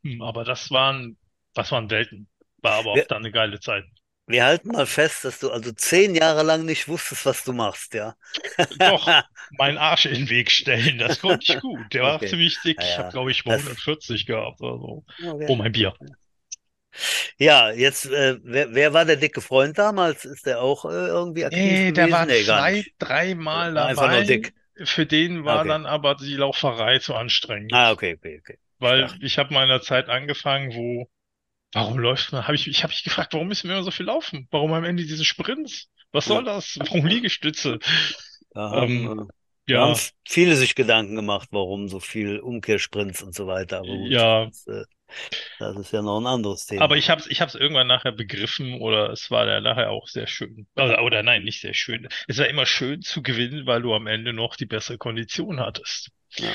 Hm, 0.04 0.22
Aber 0.22 0.44
das 0.44 0.72
waren, 0.72 1.18
das 1.54 1.72
waren 1.72 1.90
Welten. 1.90 2.28
War 2.62 2.74
aber 2.80 2.92
auch 2.92 2.96
Wir- 2.96 3.06
dann 3.06 3.20
eine 3.20 3.32
geile 3.32 3.60
Zeit. 3.60 3.86
Wir 4.28 4.44
halten 4.44 4.70
mal 4.70 4.88
fest, 4.88 5.24
dass 5.24 5.38
du 5.40 5.52
also 5.52 5.72
zehn 5.72 6.16
Jahre 6.16 6.42
lang 6.42 6.66
nicht 6.66 6.88
wusstest, 6.88 7.28
was 7.28 7.44
du 7.44 7.54
machst, 7.54 7.94
ja. 7.94 8.16
Doch, 8.80 9.08
meinen 9.60 9.78
Arsch 9.78 10.08
in 10.08 10.16
den 10.16 10.30
Weg 10.32 10.50
stellen, 10.50 10.98
das 10.98 11.20
konnte 11.22 11.54
ich 11.54 11.60
gut. 11.62 11.94
Der 11.94 12.02
war 12.02 12.16
Okay. 12.16 12.30
ziemlich 12.30 12.58
dick. 12.66 12.82
Ja, 12.82 12.88
Ich 12.90 12.98
habe, 12.98 13.12
glaube 13.12 13.30
ich, 13.30 13.46
mal 13.46 13.54
Das- 13.58 13.62
140 13.66 14.26
gehabt 14.26 14.62
oder 14.62 14.80
so. 14.80 15.06
Okay. 15.24 15.46
Oh, 15.48 15.56
mein 15.56 15.72
Bier. 15.72 15.94
Ja, 17.38 17.72
jetzt, 17.72 18.06
äh, 18.06 18.40
wer, 18.44 18.74
wer 18.74 18.94
war 18.94 19.06
der 19.06 19.16
dicke 19.18 19.42
Freund 19.42 19.78
damals? 19.78 20.26
Ist 20.26 20.46
der 20.46 20.62
auch 20.62 20.86
äh, 20.86 20.90
irgendwie 20.90 21.46
aktiv 21.46 21.86
Nee, 21.86 21.92
der 21.92 22.12
gewesen? 22.12 22.12
war 22.12 22.28
Nee, 22.28 22.44
zwei, 22.44 22.86
dreimal 23.00 23.74
War 23.74 23.86
einfach 23.86 24.10
nur 24.10 24.24
dabei. 24.24 24.24
dick. 24.24 24.54
Für 24.84 25.06
den 25.06 25.46
war 25.46 25.64
Okay. 25.64 25.66
dann 25.66 25.86
aber 25.86 26.16
die 26.16 26.36
Lauferei 26.36 27.00
zu 27.00 27.16
anstrengend. 27.16 27.74
Ah, 27.74 27.92
okay, 27.92 28.14
okay, 28.16 28.38
okay. 28.40 28.58
Weil 28.80 29.08
Ja. 29.08 29.16
ich 29.22 29.38
habe 29.40 29.54
mal 29.54 29.64
in 29.66 29.72
einer 29.72 29.82
Zeit 29.82 30.10
angefangen, 30.10 30.74
wo, 30.76 31.10
warum 31.74 32.00
läuft 32.00 32.32
man? 32.34 32.48
Hab 32.48 32.56
ich, 32.56 32.68
ich 32.68 32.84
habe 32.84 32.92
mich 32.92 33.04
gefragt, 33.04 33.34
warum 33.34 33.48
müssen 33.50 33.70
wir 33.70 33.76
immer 33.78 33.84
so 33.86 33.92
viel 33.92 34.08
laufen? 34.08 34.48
Warum 34.52 34.74
am 34.74 34.84
Ende 34.86 35.04
diese 35.06 35.26
Sprints? 35.26 35.90
Was 36.12 36.28
soll 36.28 36.46
das? 36.46 36.78
Warum 36.80 37.06
Liegestütze? 37.08 37.80
Da 38.54 38.70
haben, 38.70 39.06
Ähm, 39.06 39.32
äh, 39.70 39.74
Ja, 39.74 39.78
haben 39.78 39.96
viele 40.28 40.56
sich 40.56 40.76
Gedanken 40.76 41.16
gemacht, 41.16 41.50
warum 41.52 41.88
so 41.90 42.00
viel 42.00 42.40
Umkehrsprints 42.40 43.22
und 43.24 43.36
so 43.36 43.48
weiter. 43.48 43.86
Ja. 44.10 44.52
das, 44.52 44.68
äh, 44.68 44.86
das 45.60 45.76
ist 45.78 45.92
ja 45.94 46.02
noch 46.02 46.20
ein 46.20 46.28
anderes 46.28 46.66
Thema. 46.66 46.84
Aber 46.84 46.98
ich 46.98 47.10
habe 47.10 47.22
es 47.22 47.28
ich 47.28 47.42
hab's 47.42 47.56
irgendwann 47.56 47.88
nachher 47.88 48.12
begriffen 48.12 48.80
oder 48.82 49.10
es 49.12 49.32
war 49.32 49.46
dann 49.46 49.64
nachher 49.64 49.92
auch 49.92 50.08
sehr 50.08 50.28
schön. 50.28 50.68
Oder, 50.76 51.04
oder 51.04 51.24
nein, 51.24 51.44
nicht 51.44 51.62
sehr 51.62 51.74
schön. 51.74 52.08
Es 52.28 52.38
war 52.38 52.48
immer 52.48 52.66
schön 52.66 53.02
zu 53.02 53.22
gewinnen, 53.22 53.66
weil 53.66 53.82
du 53.82 53.94
am 53.94 54.08
Ende 54.08 54.34
noch 54.34 54.56
die 54.56 54.66
bessere 54.66 54.98
Kondition 54.98 55.60
hattest. 55.60 56.10
Ja. 56.38 56.50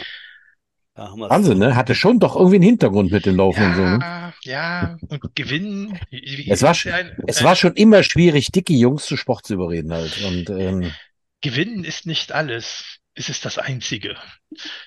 Wahnsinn, 0.96 1.58
ne? 1.58 1.76
Hatte 1.76 1.94
schon 1.94 2.18
doch 2.18 2.36
irgendwie 2.36 2.56
einen 2.56 2.64
Hintergrund 2.64 3.10
mit 3.10 3.24
dem 3.24 3.36
Laufen 3.36 3.64
und 3.64 3.74
so. 3.74 3.82
Ne? 3.82 3.98
Ja, 4.02 4.32
ja, 4.42 4.96
und 5.08 5.34
gewinnen. 5.34 5.98
Es 6.46 6.62
war, 6.62 6.74
ja 6.74 6.94
ein- 6.96 7.16
es 7.26 7.38
ein- 7.38 7.44
war 7.44 7.56
schon 7.56 7.74
immer 7.74 8.02
schwierig, 8.02 8.48
dicke 8.52 8.74
Jungs 8.74 9.06
zu 9.06 9.16
Sport 9.16 9.46
zu 9.46 9.54
überreden 9.54 9.92
halt. 9.92 10.20
Und 10.22 10.50
ähm, 10.50 10.92
Gewinnen 11.40 11.84
ist 11.84 12.04
nicht 12.06 12.32
alles. 12.32 12.98
Es 13.14 13.28
ist 13.28 13.44
das 13.44 13.58
Einzige. 13.58 14.16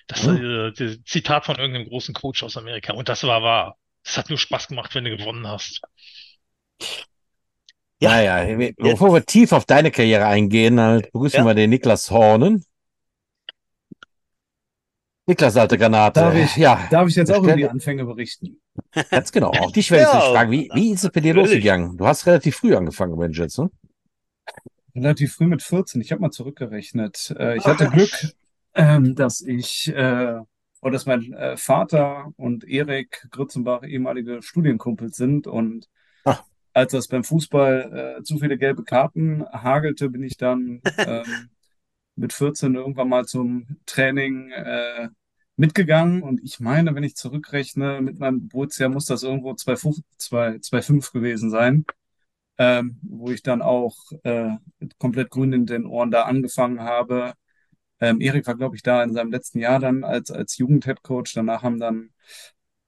Das 0.08 0.26
Oh. 0.26 0.32
äh, 0.32 0.72
das 0.74 0.98
Zitat 1.06 1.46
von 1.46 1.58
irgendeinem 1.58 1.88
großen 1.88 2.14
Coach 2.14 2.42
aus 2.44 2.58
Amerika. 2.58 2.94
Und 2.94 3.10
das 3.10 3.24
war 3.24 3.42
wahr. 3.44 3.78
Es 4.04 4.18
hat 4.18 4.30
nur 4.30 4.38
Spaß 4.40 4.68
gemacht, 4.70 4.96
wenn 4.96 5.04
du 5.06 5.16
gewonnen 5.16 5.48
hast. 5.48 5.82
Ja. 8.02 8.10
naja, 8.10 8.58
wir- 8.60 8.74
bevor 8.76 9.14
wir 9.14 9.26
tief 9.26 9.52
auf 9.54 9.66
deine 9.66 9.92
Karriere 9.92 10.26
eingehen, 10.26 10.80
halt, 10.80 11.12
begrüßen 11.12 11.40
Ja. 11.40 11.46
wir 11.46 11.54
den 11.54 11.70
Niklas 11.70 12.12
Hornen. 12.12 12.66
Niklas, 15.26 15.56
alte 15.56 15.78
Granate. 15.78 16.20
Darf 16.20 16.36
ich- 16.36 16.58
ja, 16.58 16.86
Darf 16.92 17.08
ich 17.08 17.16
jetzt 17.16 17.32
auch 17.32 17.42
über 17.44 17.56
die 17.56 17.68
Anfänge 17.68 18.04
berichten? 18.06 18.62
ganz 19.10 19.32
genau. 19.32 19.52
Auch 19.68 19.72
dich 19.72 19.90
werde 19.90 20.04
ich 20.04 20.10
Ja, 20.14 20.20
jetzt 20.20 20.32
fragen, 20.34 20.52
wie, 20.52 20.70
wie 20.74 20.92
ist 20.92 21.04
es 21.06 21.12
bei 21.12 21.22
dir 21.22 21.34
natürlich. 21.34 21.56
losgegangen? 21.64 21.98
Du 21.98 22.06
hast 22.06 22.26
relativ 22.26 22.58
früh 22.58 22.76
angefangen 22.76 23.16
bei 23.18 23.28
den 23.28 23.34
Jets, 23.34 23.58
ne? 23.58 23.70
Relativ 24.96 25.34
früh 25.34 25.48
mit 25.48 25.64
14. 25.64 26.02
Ich 26.02 26.12
habe 26.12 26.22
mal 26.22 26.32
zurückgerechnet. 26.32 27.34
Äh, 27.38 27.58
ich 27.58 27.66
hatte 27.66 27.90
Glück, 27.90 28.12
ähm, 28.76 29.16
dass 29.16 29.42
ich 29.42 29.88
äh, 29.90 30.40
oder 30.82 30.92
dass 30.92 31.06
mein 31.06 31.34
äh, 31.34 31.58
Vater 31.58 32.32
und 32.36 32.68
Erik 32.68 33.28
Grützenbach 33.32 33.84
ehemalige 33.84 34.42
Studienkumpels 34.42 35.16
sind 35.16 35.48
und 35.48 35.90
Ach. 36.26 36.44
als 36.74 36.92
das 36.92 37.08
beim 37.08 37.24
Fußball 37.24 38.18
äh, 38.20 38.24
zu 38.24 38.38
viele 38.38 38.58
gelbe 38.58 38.84
Karten 38.84 39.46
hagelte, 39.52 40.10
bin 40.10 40.24
ich 40.24 40.38
dann 40.38 40.82
ähm, 40.98 41.50
mit 42.16 42.34
14 42.34 42.76
irgendwann 42.76 43.10
mal 43.10 43.26
zum 43.26 43.78
Training 43.86 44.52
äh, 44.52 45.08
mitgegangen 45.56 46.22
und 46.22 46.42
ich 46.44 46.60
meine, 46.60 46.94
wenn 46.94 47.04
ich 47.04 47.16
zurückrechne, 47.16 48.02
mit 48.02 48.20
meinem 48.20 48.42
Geburtsjahr 48.42 48.90
muss 48.90 49.06
das 49.06 49.24
irgendwo 49.24 49.52
2,5 49.52 50.02
2 50.18 50.48
2,5 50.58 51.14
gewesen 51.14 51.50
sein 51.50 51.86
ähm, 52.58 53.00
wo 53.04 53.32
ich 53.32 53.44
dann 53.44 53.62
auch 53.62 53.96
äh, 54.24 54.52
komplett 55.00 55.30
grün 55.32 55.54
in 55.54 55.66
den 55.66 55.86
Ohren 55.86 56.12
da 56.12 56.24
angefangen 56.24 56.82
habe. 56.82 57.34
Ähm, 58.00 58.22
Erik 58.22 58.48
war, 58.48 58.56
glaube 58.56 58.76
ich, 58.76 58.84
da 58.84 59.04
in 59.04 59.14
seinem 59.14 59.32
letzten 59.32 59.60
Jahr 59.60 59.80
dann 59.80 60.04
als, 60.04 60.32
als 60.32 60.58
Jugend-Headcoach. 60.58 61.34
Danach 61.36 61.64
haben 61.64 61.80
dann, 61.80 62.10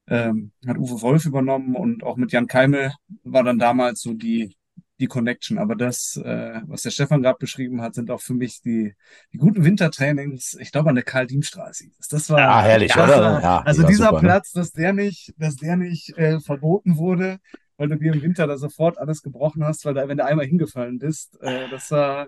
ähm, 0.07 0.51
hat 0.67 0.77
Uwe 0.77 1.01
Wolf 1.01 1.25
übernommen 1.25 1.75
und 1.75 2.03
auch 2.03 2.17
mit 2.17 2.31
Jan 2.31 2.47
Keimel 2.47 2.93
war 3.23 3.43
dann 3.43 3.59
damals 3.59 4.01
so 4.01 4.13
die, 4.13 4.55
die 4.99 5.07
Connection. 5.07 5.57
Aber 5.57 5.75
das, 5.75 6.15
äh, 6.17 6.61
was 6.65 6.83
der 6.83 6.91
Stefan 6.91 7.21
gerade 7.23 7.39
beschrieben 7.39 7.81
hat, 7.81 7.95
sind 7.95 8.11
auch 8.11 8.21
für 8.21 8.33
mich 8.33 8.61
die, 8.61 8.93
die 9.33 9.37
guten 9.37 9.63
Wintertrainings, 9.65 10.55
ich 10.59 10.71
glaube, 10.71 10.89
an 10.89 10.95
der 10.95 11.03
Karl-Diem-Straße. 11.03 11.85
Das 12.09 12.29
war, 12.29 12.39
Ah, 12.39 12.61
herrlich, 12.61 12.93
das 12.93 13.03
oder? 13.03 13.41
Ja, 13.41 13.61
also 13.63 13.83
dieser 13.83 14.05
super, 14.09 14.21
ne? 14.21 14.27
Platz, 14.27 14.51
dass 14.51 14.71
der 14.71 14.93
nicht, 14.93 15.33
dass 15.37 15.55
der 15.55 15.75
nicht 15.75 16.17
äh, 16.17 16.39
verboten 16.39 16.97
wurde, 16.97 17.39
weil 17.77 17.89
du 17.89 17.97
dir 17.97 18.13
im 18.13 18.21
Winter 18.21 18.47
da 18.47 18.57
sofort 18.57 18.97
alles 18.97 19.21
gebrochen 19.21 19.63
hast, 19.65 19.85
weil 19.85 19.93
da, 19.93 20.07
wenn 20.07 20.17
du 20.17 20.25
einmal 20.25 20.45
hingefallen 20.45 20.99
bist, 20.99 21.41
äh, 21.41 21.67
das 21.69 21.91
war, 21.91 22.27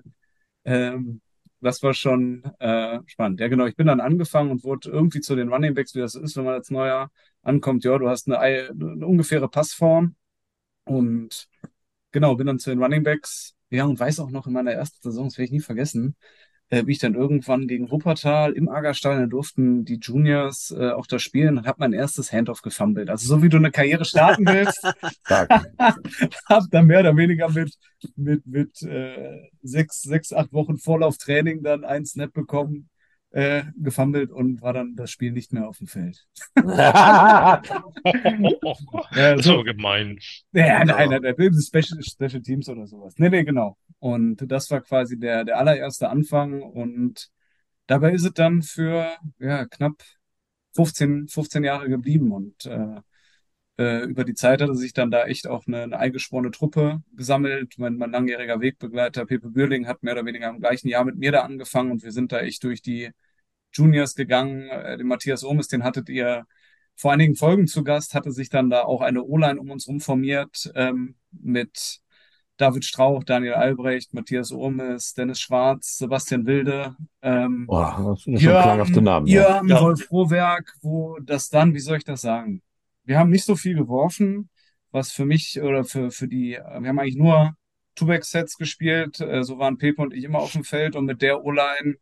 ähm, 0.66 1.22
das 1.62 1.82
war 1.84 1.94
schon 1.94 2.44
äh, 2.60 3.00
spannend. 3.08 3.40
Ja, 3.40 3.48
genau. 3.48 3.66
Ich 3.66 3.76
bin 3.76 3.88
dann 3.88 4.02
angefangen 4.02 4.52
und 4.52 4.64
wurde 4.64 4.90
irgendwie 4.90 5.22
zu 5.22 5.36
den 5.36 5.50
Running 5.52 5.74
Backs, 5.74 5.96
wie 5.96 6.00
das 6.00 6.16
ist, 6.16 6.38
wenn 6.38 6.46
man 6.46 6.54
als 6.56 6.70
Neuer 6.72 7.12
ankommt. 7.44 7.84
Ja, 7.84 7.98
du 7.98 8.10
hast 8.10 8.28
eine, 8.28 8.40
Ei- 8.40 8.70
eine 8.70 9.06
ungefähre 9.08 9.50
Passform 9.50 10.16
und 10.86 11.48
genau, 12.12 12.36
bin 12.36 12.48
dann 12.48 12.60
zu 12.60 12.70
den 12.70 12.82
Running 12.84 13.04
Backs. 13.04 13.56
Ja, 13.70 13.86
und 13.86 14.00
weiß 14.00 14.20
auch 14.22 14.32
noch 14.32 14.48
in 14.48 14.54
meiner 14.54 14.72
ersten 14.74 15.02
Saison, 15.02 15.26
das 15.28 15.38
werde 15.38 15.46
ich 15.48 15.52
nie 15.52 15.60
vergessen, 15.62 16.16
äh, 16.70 16.86
wie 16.86 16.92
ich 16.92 17.00
dann 17.00 17.16
irgendwann 17.16 17.68
gegen 17.68 17.90
Wuppertal 17.92 18.54
im 18.54 18.68
Agerstein, 18.70 19.20
da 19.20 19.26
durften 19.26 19.86
die 19.86 20.00
Juniors 20.02 20.76
äh, 20.78 20.92
auch 20.92 21.08
da 21.08 21.20
spielen 21.20 21.58
und 21.58 21.68
habe 21.68 21.80
mein 21.80 21.94
erstes 21.94 22.32
Handoff 22.32 22.62
gefummelt. 22.62 23.10
Also 23.10 23.28
so 23.28 23.42
wie 23.42 23.50
du 23.50 23.58
eine 23.58 23.72
Karriere 23.72 24.06
starten 24.06 24.46
willst, 24.46 24.84
hab 26.50 26.64
dann 26.72 26.88
mehr 26.88 27.00
oder 27.00 27.16
weniger 27.16 27.50
mit, 27.50 27.74
mit, 28.16 28.46
mit 28.46 28.82
äh, 28.82 29.50
sechs, 29.62 30.02
sechs, 30.02 30.34
acht 30.34 30.52
Wochen 30.52 30.78
Vorlauftraining 30.78 31.64
dann 31.64 31.86
einen 31.86 32.06
Snap 32.06 32.34
bekommen, 32.34 32.90
äh, 33.32 33.64
gefummelt 33.78 34.32
und 34.32 34.62
war 34.62 34.74
dann 34.74 34.96
das 34.96 35.12
Spiel 35.12 35.32
nicht 35.32 35.54
mehr 35.54 35.68
auf 35.68 35.78
dem 35.78 35.88
Feld. 35.88 36.26
Ja, 39.16 39.38
so 39.42 39.64
gemein. 39.64 40.18
Ja, 40.54 40.84
nein, 40.86 41.10
nein, 41.10 41.22
nein, 41.22 41.36
nein, 41.38 41.62
Special, 41.62 42.02
Special 42.02 42.42
Teams 42.42 42.70
oder 42.70 42.88
sowas. 42.88 43.14
Nee, 43.18 43.30
nee, 43.30 43.44
genau. 43.44 43.78
Und 44.00 44.52
das 44.52 44.70
war 44.72 44.82
quasi 44.82 45.18
der, 45.20 45.44
der 45.44 45.58
allererste 45.58 46.10
Anfang 46.10 46.62
und 46.62 47.30
dabei 47.88 48.14
ist 48.14 48.26
es 48.26 48.34
dann 48.34 48.62
für 48.62 49.16
ja, 49.40 49.66
knapp 49.66 50.04
15, 50.76 51.28
15 51.28 51.64
Jahre 51.64 51.90
geblieben 51.90 52.32
und 52.32 52.66
äh, 52.68 53.02
äh, 53.78 54.04
über 54.06 54.24
die 54.24 54.34
Zeit 54.34 54.62
hatte 54.62 54.76
sich 54.76 54.94
dann 54.94 55.12
da 55.12 55.26
echt 55.26 55.48
auch 55.48 55.68
eine, 55.68 55.84
eine 55.84 56.00
eingeschworene 56.00 56.52
Truppe 56.52 57.04
gesammelt. 57.14 57.76
Mein, 57.78 57.96
mein 57.98 58.12
langjähriger 58.12 58.60
Wegbegleiter 58.60 59.26
Pepe 59.26 59.50
Bürling 59.50 59.88
hat 59.88 60.04
mehr 60.04 60.14
oder 60.14 60.26
weniger 60.26 60.50
im 60.50 60.60
gleichen 60.60 60.88
Jahr 60.90 61.06
mit 61.06 61.18
mir 61.18 61.32
da 61.32 61.42
angefangen 61.42 61.92
und 61.92 62.04
wir 62.04 62.12
sind 62.12 62.32
da 62.32 62.40
echt 62.40 62.64
durch 62.64 62.82
die 62.82 63.12
Juniors 63.74 64.16
gegangen. 64.16 64.70
Äh, 64.70 64.98
den 64.98 65.08
Matthias 65.08 65.44
Ohmes, 65.44 65.68
den 65.68 65.84
hattet 65.84 66.10
ihr 66.10 66.46
vor 66.96 67.12
einigen 67.12 67.36
Folgen 67.36 67.68
zu 67.68 67.84
Gast, 67.84 68.16
hatte 68.16 68.32
sich 68.32 68.50
dann 68.50 68.70
da 68.70 68.84
auch 68.84 69.02
eine 69.02 69.24
O-Line 69.24 69.60
um 69.60 69.70
uns 69.72 69.88
rum 69.88 70.00
formiert 70.00 70.72
ähm, 70.76 71.16
mit 71.32 72.02
David 72.58 72.86
Strauch, 72.86 73.24
Daniel 73.24 73.54
Albrecht, 73.54 74.14
Matthias 74.14 74.52
Ohmes, 74.52 75.14
Dennis 75.14 75.40
Schwarz, 75.40 75.98
Sebastian 75.98 76.46
Wilde, 76.46 76.96
ähm, 77.22 77.68
Boah, 77.68 78.14
das 78.14 78.24
sind 78.24 78.34
ja 78.34 78.40
schon 78.40 78.62
klanghafte 78.62 79.02
Namen. 79.02 79.28
Ja. 79.28 79.42
Jörn, 79.42 79.68
Ja. 79.68 79.78
Rolf 79.78 80.04
Frohwerk, 80.04 80.74
wo 80.82 81.18
das 81.20 81.50
dann, 81.50 81.74
wie 81.74 81.80
soll 81.80 81.98
ich 81.98 82.04
das 82.04 82.22
sagen? 82.22 82.62
Wir 83.04 83.20
haben 83.20 83.30
nicht 83.30 83.46
so 83.46 83.56
viel 83.56 83.76
geworfen, 83.76 84.50
was 84.92 85.12
für 85.12 85.26
mich 85.26 85.62
oder 85.62 85.84
für, 85.84 86.12
für 86.12 86.28
die, 86.28 86.52
wir 86.52 86.90
haben 86.90 87.00
eigentlich 87.00 87.16
nur 87.16 87.56
Two-Back-Sets 87.96 88.58
gespielt, 88.58 89.20
äh, 89.20 89.44
so 89.44 89.60
waren 89.60 89.78
Pepe 89.78 90.02
und 90.02 90.14
ich 90.14 90.24
immer 90.24 90.40
auf 90.40 90.52
dem 90.52 90.64
Feld 90.64 90.96
und 90.96 91.06
mit 91.06 91.22
der 91.22 91.44
O-Line 91.44 91.96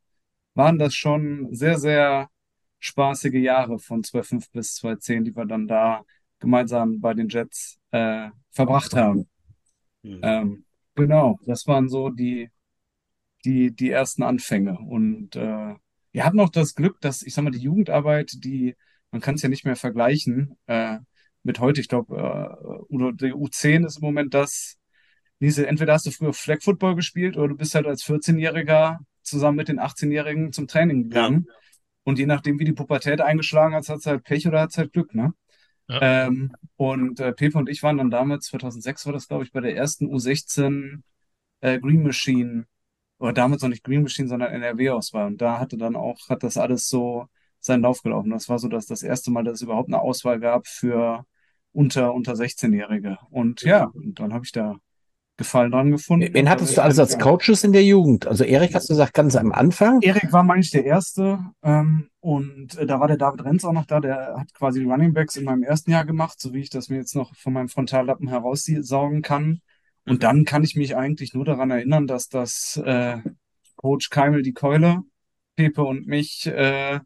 waren 0.54 0.80
das 0.80 0.96
schon 0.96 1.50
sehr, 1.52 1.78
sehr 1.78 2.30
spaßige 2.80 3.34
Jahre 3.36 3.80
von 3.80 4.04
2005 4.04 4.52
bis 4.52 4.76
2010, 4.76 5.26
die 5.26 5.36
wir 5.36 5.46
dann 5.46 5.68
da 5.68 6.04
gemeinsam 6.40 7.00
bei 7.02 7.14
den 7.14 7.28
Jets 7.30 7.78
äh, 7.92 8.30
verbracht 8.52 8.96
haben. 8.96 9.28
Hm. 10.06 10.20
Ähm, 10.22 10.66
genau, 10.94 11.40
das 11.46 11.66
waren 11.68 11.90
so 11.90 12.10
die, 12.10 12.50
die, 13.44 13.76
die 13.76 13.90
ersten 13.90 14.24
Anfänge. 14.24 14.78
Und 14.78 15.36
äh, 15.36 15.74
wir 16.12 16.26
hatten 16.26 16.40
auch 16.40 16.50
das 16.50 16.76
Glück, 16.76 17.02
dass, 17.02 17.24
ich 17.24 17.34
sag 17.34 17.44
mal, 17.44 17.52
die 17.52 17.60
Jugendarbeit, 17.60 18.32
die, 18.44 18.76
man 19.12 19.22
kann 19.22 19.36
es 19.36 19.42
ja 19.42 19.50
nicht 19.50 19.66
mehr 19.66 19.76
vergleichen 19.76 20.58
äh, 20.68 21.00
mit 21.44 21.60
heute. 21.60 21.82
Ich 21.82 21.88
glaube, 21.88 22.16
äh, 22.16 22.94
oder 22.94 23.12
die 23.14 23.34
U10 23.34 23.86
ist 23.86 23.98
im 23.98 24.06
Moment 24.06 24.34
das, 24.34 24.78
diese, 25.40 25.68
entweder 25.68 25.94
hast 25.94 26.06
du 26.06 26.12
früher 26.12 26.34
Flag 26.34 26.62
Football 26.62 26.96
gespielt 26.96 27.36
oder 27.36 27.50
du 27.50 27.56
bist 27.56 27.76
halt 27.76 27.88
als 27.88 28.04
14-Jähriger 28.04 29.00
zusammen 29.24 29.58
mit 29.58 29.68
den 29.68 29.80
18-Jährigen 29.80 30.54
zum 30.54 30.68
Training 30.68 31.10
gegangen. 31.10 31.48
Und 32.04 32.20
je 32.20 32.28
nachdem, 32.28 32.60
wie 32.60 32.66
die 32.66 32.74
Pubertät 32.74 33.20
eingeschlagen 33.20 33.74
hat, 33.74 33.90
hat 33.90 33.98
es 33.98 34.06
halt 34.06 34.24
Pech 34.24 34.48
oder 34.48 34.62
hat 34.62 34.70
es 34.70 34.78
halt 34.78 34.94
Glück, 34.94 35.16
ne? 35.16 35.34
Ja. 35.88 36.26
Ähm, 36.26 36.56
und 36.78 37.20
äh, 37.20 37.32
Pepe 37.32 37.58
und 37.58 37.70
ich 37.70 37.84
waren 37.84 37.98
dann 37.98 38.10
damals, 38.10 38.48
2006 38.48 39.06
war 39.06 39.14
das, 39.14 39.28
glaube 39.28 39.44
ich, 39.44 39.52
bei 39.52 39.62
der 39.62 39.76
ersten 39.76 40.08
U16 40.08 41.02
äh, 41.62 41.80
Green 41.80 42.04
Machine, 42.04 42.66
oder 43.20 43.34
damals 43.34 43.62
noch 43.62 43.70
nicht 43.70 43.84
Green 43.84 44.02
Machine, 44.02 44.28
sondern 44.28 44.52
NRW-Auswahl. 44.52 45.28
Und 45.28 45.42
da 45.42 45.60
hatte 45.60 45.78
dann 45.78 45.96
auch, 45.96 46.30
hat 46.30 46.44
das 46.44 46.58
alles 46.58 46.90
so 46.90 47.28
seinen 47.60 47.84
Lauf 47.84 48.02
gelaufen. 48.02 48.30
Das 48.30 48.50
war 48.50 48.60
so 48.60 48.68
das, 48.68 48.86
das 48.86 49.04
erste 49.04 49.32
Mal, 49.32 49.44
dass 49.44 49.56
es 49.56 49.62
überhaupt 49.62 49.90
eine 49.90 50.02
Auswahl 50.02 50.40
gab 50.40 50.68
für 50.68 51.26
unter, 51.72 52.14
unter 52.14 52.34
16-Jährige. 52.34 53.18
Und 53.30 53.62
ja, 53.62 53.86
und 53.86 54.20
dann 54.20 54.34
habe 54.34 54.46
ich 54.46 54.52
da 54.52 54.76
Gefallen 55.38 55.72
dran 55.72 55.92
gefunden. 55.92 56.34
Wen 56.34 56.46
Und 56.46 56.50
hattest 56.50 56.78
du 56.78 56.82
alles 56.82 56.98
als 56.98 57.20
Coaches 57.20 57.66
in 57.66 57.74
der 57.74 57.84
Jugend? 57.84 58.26
Also 58.26 58.46
Erik 58.46 58.74
hast 58.74 58.90
du 58.90 58.94
gesagt, 58.94 59.14
ganz 59.14 59.36
am 59.36 59.52
Anfang. 59.52 60.02
Erik 60.02 60.32
war, 60.32 60.44
meine 60.44 60.62
ich, 60.62 60.72
der 60.72 60.86
Erste. 60.86 61.40
Ähm, 61.62 62.10
und 62.22 62.78
äh, 62.78 62.86
da 62.86 63.02
war 63.02 63.08
der 63.08 63.18
David 63.18 63.44
Renz 63.44 63.66
auch 63.66 63.74
noch 63.74 63.86
da. 63.86 64.00
Der 64.00 64.36
hat 64.38 64.54
quasi 64.54 64.80
die 64.80 64.86
Running 64.86 65.14
Backs 65.14 65.36
in 65.36 65.44
meinem 65.44 65.64
ersten 65.64 65.92
Jahr 65.92 66.06
gemacht, 66.06 66.40
so 66.40 66.54
wie 66.54 66.62
ich 66.62 66.70
das 66.70 66.88
mir 66.88 66.96
jetzt 66.98 67.16
noch 67.16 67.36
von 67.36 67.52
meinem 67.52 67.68
Frontallappen 67.68 68.30
heraussaugen 68.30 69.22
kann. 69.22 69.60
Und 70.06 70.24
dann 70.24 70.46
kann 70.46 70.64
ich 70.64 70.76
mich 70.76 70.96
eigentlich 70.96 71.34
nur 71.34 71.44
daran 71.44 71.70
erinnern, 71.72 72.08
dass 72.08 72.30
das 72.30 72.82
äh, 72.86 73.18
Coach 73.76 74.10
Keimel 74.10 74.42
die 74.42 74.54
Keule, 74.54 75.02
Pepe 75.58 75.84
und 75.84 76.08
mich 76.08 76.46
äh, 76.46 77.00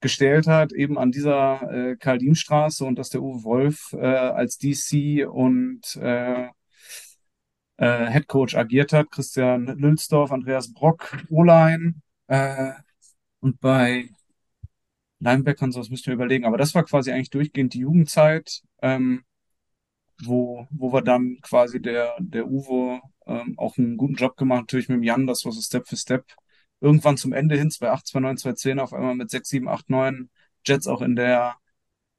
gestellt 0.00 0.46
hat, 0.46 0.72
eben 0.72 0.98
an 0.98 1.10
dieser 1.10 1.62
äh, 1.72 1.96
Karl-Diem-Straße 1.96 2.84
und 2.84 2.98
dass 2.98 3.08
der 3.08 3.22
Uwe 3.22 3.44
Wolf 3.44 3.92
äh, 3.94 4.06
als 4.06 4.58
DC 4.58 5.26
und 5.28 5.96
äh, 5.96 6.48
äh, 7.76 8.10
Head 8.10 8.28
Coach 8.28 8.54
agiert 8.56 8.92
hat. 8.92 9.10
Christian 9.10 9.66
Lülsdorf, 9.66 10.32
Andreas 10.32 10.72
Brock, 10.72 11.16
O-Line 11.30 11.94
äh, 12.28 12.72
und 13.40 13.60
bei 13.60 14.10
Linebackern, 15.20 15.72
so 15.72 15.80
das 15.80 15.90
müsst 15.90 16.06
ihr 16.06 16.14
überlegen. 16.14 16.44
Aber 16.44 16.58
das 16.58 16.74
war 16.74 16.84
quasi 16.84 17.12
eigentlich 17.12 17.30
durchgehend 17.30 17.74
die 17.74 17.80
Jugendzeit, 17.80 18.62
ähm, 18.82 19.24
wo, 20.24 20.66
wo 20.70 20.92
wir 20.92 21.02
dann 21.02 21.38
quasi 21.42 21.80
der, 21.80 22.14
der 22.18 22.46
Uwe 22.48 23.00
ähm, 23.26 23.54
auch 23.58 23.78
einen 23.78 23.96
guten 23.96 24.14
Job 24.14 24.36
gemacht, 24.36 24.62
natürlich 24.62 24.88
mit 24.88 24.96
dem 24.96 25.02
Jan, 25.02 25.26
das 25.26 25.44
war 25.44 25.52
so 25.52 25.60
Step 25.60 25.86
für 25.88 25.96
Step. 25.96 26.24
Irgendwann 26.80 27.16
zum 27.16 27.32
Ende 27.32 27.56
hin, 27.56 27.70
2008, 27.70 28.06
2009, 28.08 28.36
2010 28.38 28.80
auf 28.80 28.92
einmal 28.92 29.14
mit 29.14 29.30
6, 29.30 29.48
7, 29.48 29.68
8, 29.68 29.90
9 29.90 30.30
Jets 30.66 30.86
auch 30.88 31.02
in 31.02 31.16
der 31.16 31.56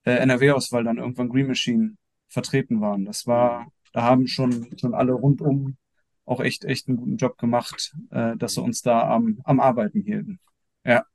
äh, 0.06 0.14
NRW-Auswahl 0.14 0.84
dann 0.84 0.98
irgendwann 0.98 1.30
Green 1.30 1.48
Machine 1.48 1.96
vertreten 2.30 2.82
waren. 2.82 3.06
Das 3.06 3.28
war, 3.28 3.68
da 3.94 4.04
haben 4.04 4.28
schon, 4.28 4.68
schon 4.78 4.94
alle 4.94 5.14
rundum 5.14 5.78
auch 6.26 6.42
echt, 6.42 6.66
echt 6.66 6.88
einen 6.88 6.98
guten 6.98 7.18
Job 7.18 7.38
gemacht, 7.38 7.96
äh, 8.12 8.36
dass 8.38 8.56
sie 8.56 8.62
uns 8.62 8.82
da 8.82 9.10
am, 9.10 9.40
am 9.44 9.60
Arbeiten 9.60 10.02
hielten. 10.02 10.40
Ja. 10.86 11.06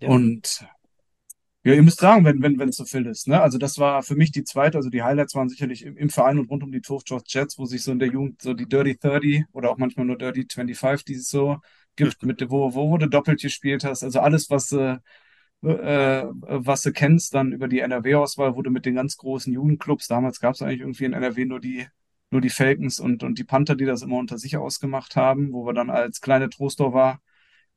Ja. 0.00 0.08
Und 0.08 0.66
ja, 1.62 1.74
ihr 1.74 1.82
müsst 1.82 2.00
sagen, 2.00 2.24
wenn, 2.24 2.40
wenn, 2.40 2.58
wenn 2.58 2.70
es 2.70 2.76
so 2.76 2.86
viel 2.86 3.04
ist, 3.06 3.28
ne? 3.28 3.42
Also 3.42 3.58
das 3.58 3.78
war 3.78 4.02
für 4.02 4.16
mich 4.16 4.32
die 4.32 4.44
zweite, 4.44 4.78
also 4.78 4.88
die 4.88 5.02
Highlights 5.02 5.34
waren 5.34 5.50
sicherlich 5.50 5.84
im, 5.84 5.96
im 5.96 6.08
Verein 6.08 6.38
und 6.38 6.50
rund 6.50 6.62
um 6.62 6.72
die 6.72 6.80
Turfjaws 6.80 7.24
Jets, 7.26 7.58
wo 7.58 7.66
sich 7.66 7.82
so 7.82 7.92
in 7.92 7.98
der 7.98 8.08
Jugend 8.08 8.40
so 8.40 8.54
die 8.54 8.66
Dirty 8.66 8.96
30 8.96 9.44
oder 9.52 9.70
auch 9.70 9.76
manchmal 9.76 10.06
nur 10.06 10.16
Dirty 10.16 10.46
25, 10.50 11.04
die 11.04 11.14
es 11.14 11.28
so 11.28 11.58
gibt, 11.96 12.22
mit 12.22 12.40
wo, 12.50 12.74
wo, 12.74 12.90
wo 12.90 12.96
du 12.96 13.08
doppelt 13.08 13.42
gespielt 13.42 13.84
hast. 13.84 14.02
Also 14.02 14.20
alles, 14.20 14.48
was 14.48 14.72
äh, 14.72 14.96
äh, 15.62 16.24
was 16.40 16.82
du 16.82 16.92
kennst, 16.92 17.34
dann 17.34 17.52
über 17.52 17.68
die 17.68 17.80
NRW-Auswahl, 17.80 18.56
wo 18.56 18.62
du 18.62 18.70
mit 18.70 18.86
den 18.86 18.94
ganz 18.94 19.16
großen 19.16 19.52
Jugendclubs, 19.52 20.08
damals 20.08 20.40
gab 20.40 20.54
es 20.54 20.62
eigentlich 20.62 20.80
irgendwie 20.80 21.04
in 21.04 21.12
NRW 21.12 21.44
nur 21.44 21.60
die, 21.60 21.86
nur 22.30 22.40
die 22.40 22.50
Falcons 22.50 23.00
und, 23.00 23.22
und 23.22 23.38
die 23.38 23.44
Panther, 23.44 23.74
die 23.74 23.84
das 23.84 24.02
immer 24.02 24.16
unter 24.16 24.38
sich 24.38 24.56
ausgemacht 24.56 25.16
haben, 25.16 25.52
wo 25.52 25.66
wir 25.66 25.74
dann 25.74 25.90
als 25.90 26.20
kleine 26.20 26.48
Trostorfer 26.48 27.20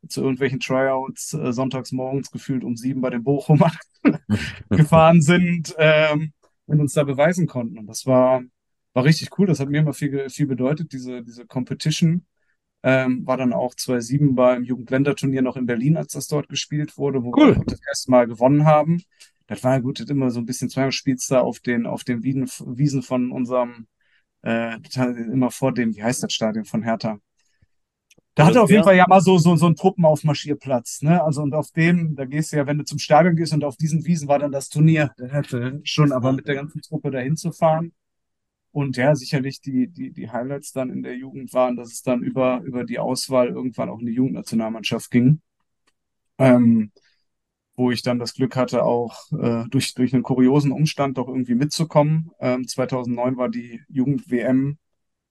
zu 0.08 0.22
irgendwelchen 0.22 0.60
Tryouts 0.60 1.34
äh, 1.34 1.54
sonntags 1.54 1.92
morgens 1.92 2.32
gefühlt 2.32 2.63
um 2.63 2.75
sieben 2.75 3.02
bei 3.02 3.10
den 3.10 3.24
Bochumern 3.24 3.75
gefahren 4.70 5.22
sind 5.22 5.74
ähm, 5.78 6.34
und 6.66 6.80
uns 6.80 6.94
da 6.94 7.04
beweisen 7.04 7.48
konnten. 7.48 7.78
Und 7.78 7.88
das 7.88 8.06
war, 8.06 8.44
war 8.94 9.04
richtig 9.04 9.38
cool. 9.38 9.48
Das 9.48 9.60
hat 9.60 9.70
mir 9.70 9.80
immer 9.80 9.94
viel, 9.94 10.30
viel 10.30 10.48
bedeutet, 10.48 10.92
diese, 10.92 11.24
diese 11.24 11.46
Competition. 11.46 12.25
Ähm, 12.84 13.25
war 13.25 13.38
dann 13.38 13.54
auch 13.54 13.75
2007 13.75 14.36
beim 14.36 14.63
Jugendländerturnier 14.63 15.42
noch 15.42 15.56
in 15.56 15.66
Berlin, 15.66 15.96
als 15.96 16.13
das 16.13 16.28
dort 16.28 16.50
gespielt 16.50 16.98
wurde, 16.98 17.24
wo 17.24 17.32
Cool. 17.36 17.56
wir 17.56 17.63
das 17.66 17.80
erste 17.88 18.12
Mal 18.12 18.28
gewonnen 18.28 18.66
haben. 18.66 19.02
Das 19.48 19.63
war 19.63 19.74
ja 19.74 19.80
gut, 19.80 20.00
das 20.00 20.10
immer 20.10 20.32
so 20.32 20.40
ein 20.40 20.46
bisschen 20.46 20.70
zweimal 20.70 20.92
spielst 20.92 21.32
da 21.32 21.42
auf 21.42 21.60
den, 21.60 21.86
auf 21.86 22.04
den 22.04 22.24
Wiesen, 22.24 22.50
Wiesen 22.78 23.02
von 23.02 23.32
unserem, 23.32 23.88
äh, 24.44 24.78
immer 25.32 25.52
vor 25.52 25.74
dem, 25.74 25.96
wie 25.96 26.04
heißt 26.04 26.24
das 26.24 26.34
Stadion 26.34 26.66
von 26.66 26.84
Hertha? 26.84 27.20
Da 28.36 28.48
hatte 28.48 28.62
auf 28.62 28.72
jeden? 28.72 28.84
Fall 28.84 28.96
ja 28.96 29.06
mal 29.08 29.22
so, 29.22 29.38
so, 29.38 29.56
so 29.56 29.68
einen 29.68 29.75
Truppenaufmarschierplatz, 29.75 31.04
ne? 31.04 31.24
Also, 31.24 31.44
und 31.44 31.54
auf 31.54 31.72
dem, 31.72 32.16
da 32.16 32.25
gehst 32.25 32.52
du 32.52 32.58
ja, 32.58 32.66
wenn 32.66 32.80
du 32.80 32.84
zum 32.84 32.98
Stadion 32.98 33.36
gehst 33.36 33.54
und 33.54 33.63
auf 33.63 33.78
diesen 33.78 34.06
Wiesen 34.06 34.28
war 34.28 34.40
dann 34.40 34.52
das 34.52 34.70
Turnier. 34.70 35.12
Der 35.20 35.30
hätte 35.30 35.82
schon, 35.84 36.12
aber 36.12 36.32
mit 36.32 36.48
der 36.48 36.56
ganzen 36.56 36.82
Truppe 36.82 37.12
dahin 37.12 37.38
zu 37.38 37.52
fahren. 37.52 37.94
Und 38.74 38.98
ja, 38.98 39.15
sicherlich 39.15 39.62
die, 39.62 39.88
die, 39.88 40.12
die 40.12 40.32
Highlights 40.32 40.72
dann 40.72 40.89
in 40.89 41.03
der 41.03 41.15
Jugend 41.15 41.53
waren, 41.53 41.77
dass 41.77 41.92
es 41.92 42.01
dann 42.01 42.24
über, 42.24 42.60
über 42.65 42.84
die 42.84 42.98
Auswahl 42.98 43.50
irgendwann 43.50 43.88
auch 43.88 44.00
in 44.00 44.08
die 44.08 44.13
Jugendnationalmannschaft 44.13 45.12
ging. 45.12 45.42
Ähm, 46.39 46.92
wo 47.75 47.92
ich 47.92 48.01
dann 48.01 48.18
das 48.18 48.34
Glück 48.34 48.56
hatte, 48.56 48.84
auch 48.84 49.15
äh, 49.32 49.65
durch, 49.70 49.94
durch 49.94 50.13
einen 50.13 50.24
kuriosen 50.24 50.72
Umstand 50.72 51.20
doch 51.20 51.27
irgendwie 51.27 51.53
mitzukommen. 51.53 52.32
Ähm, 52.39 52.68
2009 52.68 53.38
war 53.38 53.50
die 53.50 53.82
Jugend-WM 53.89 54.80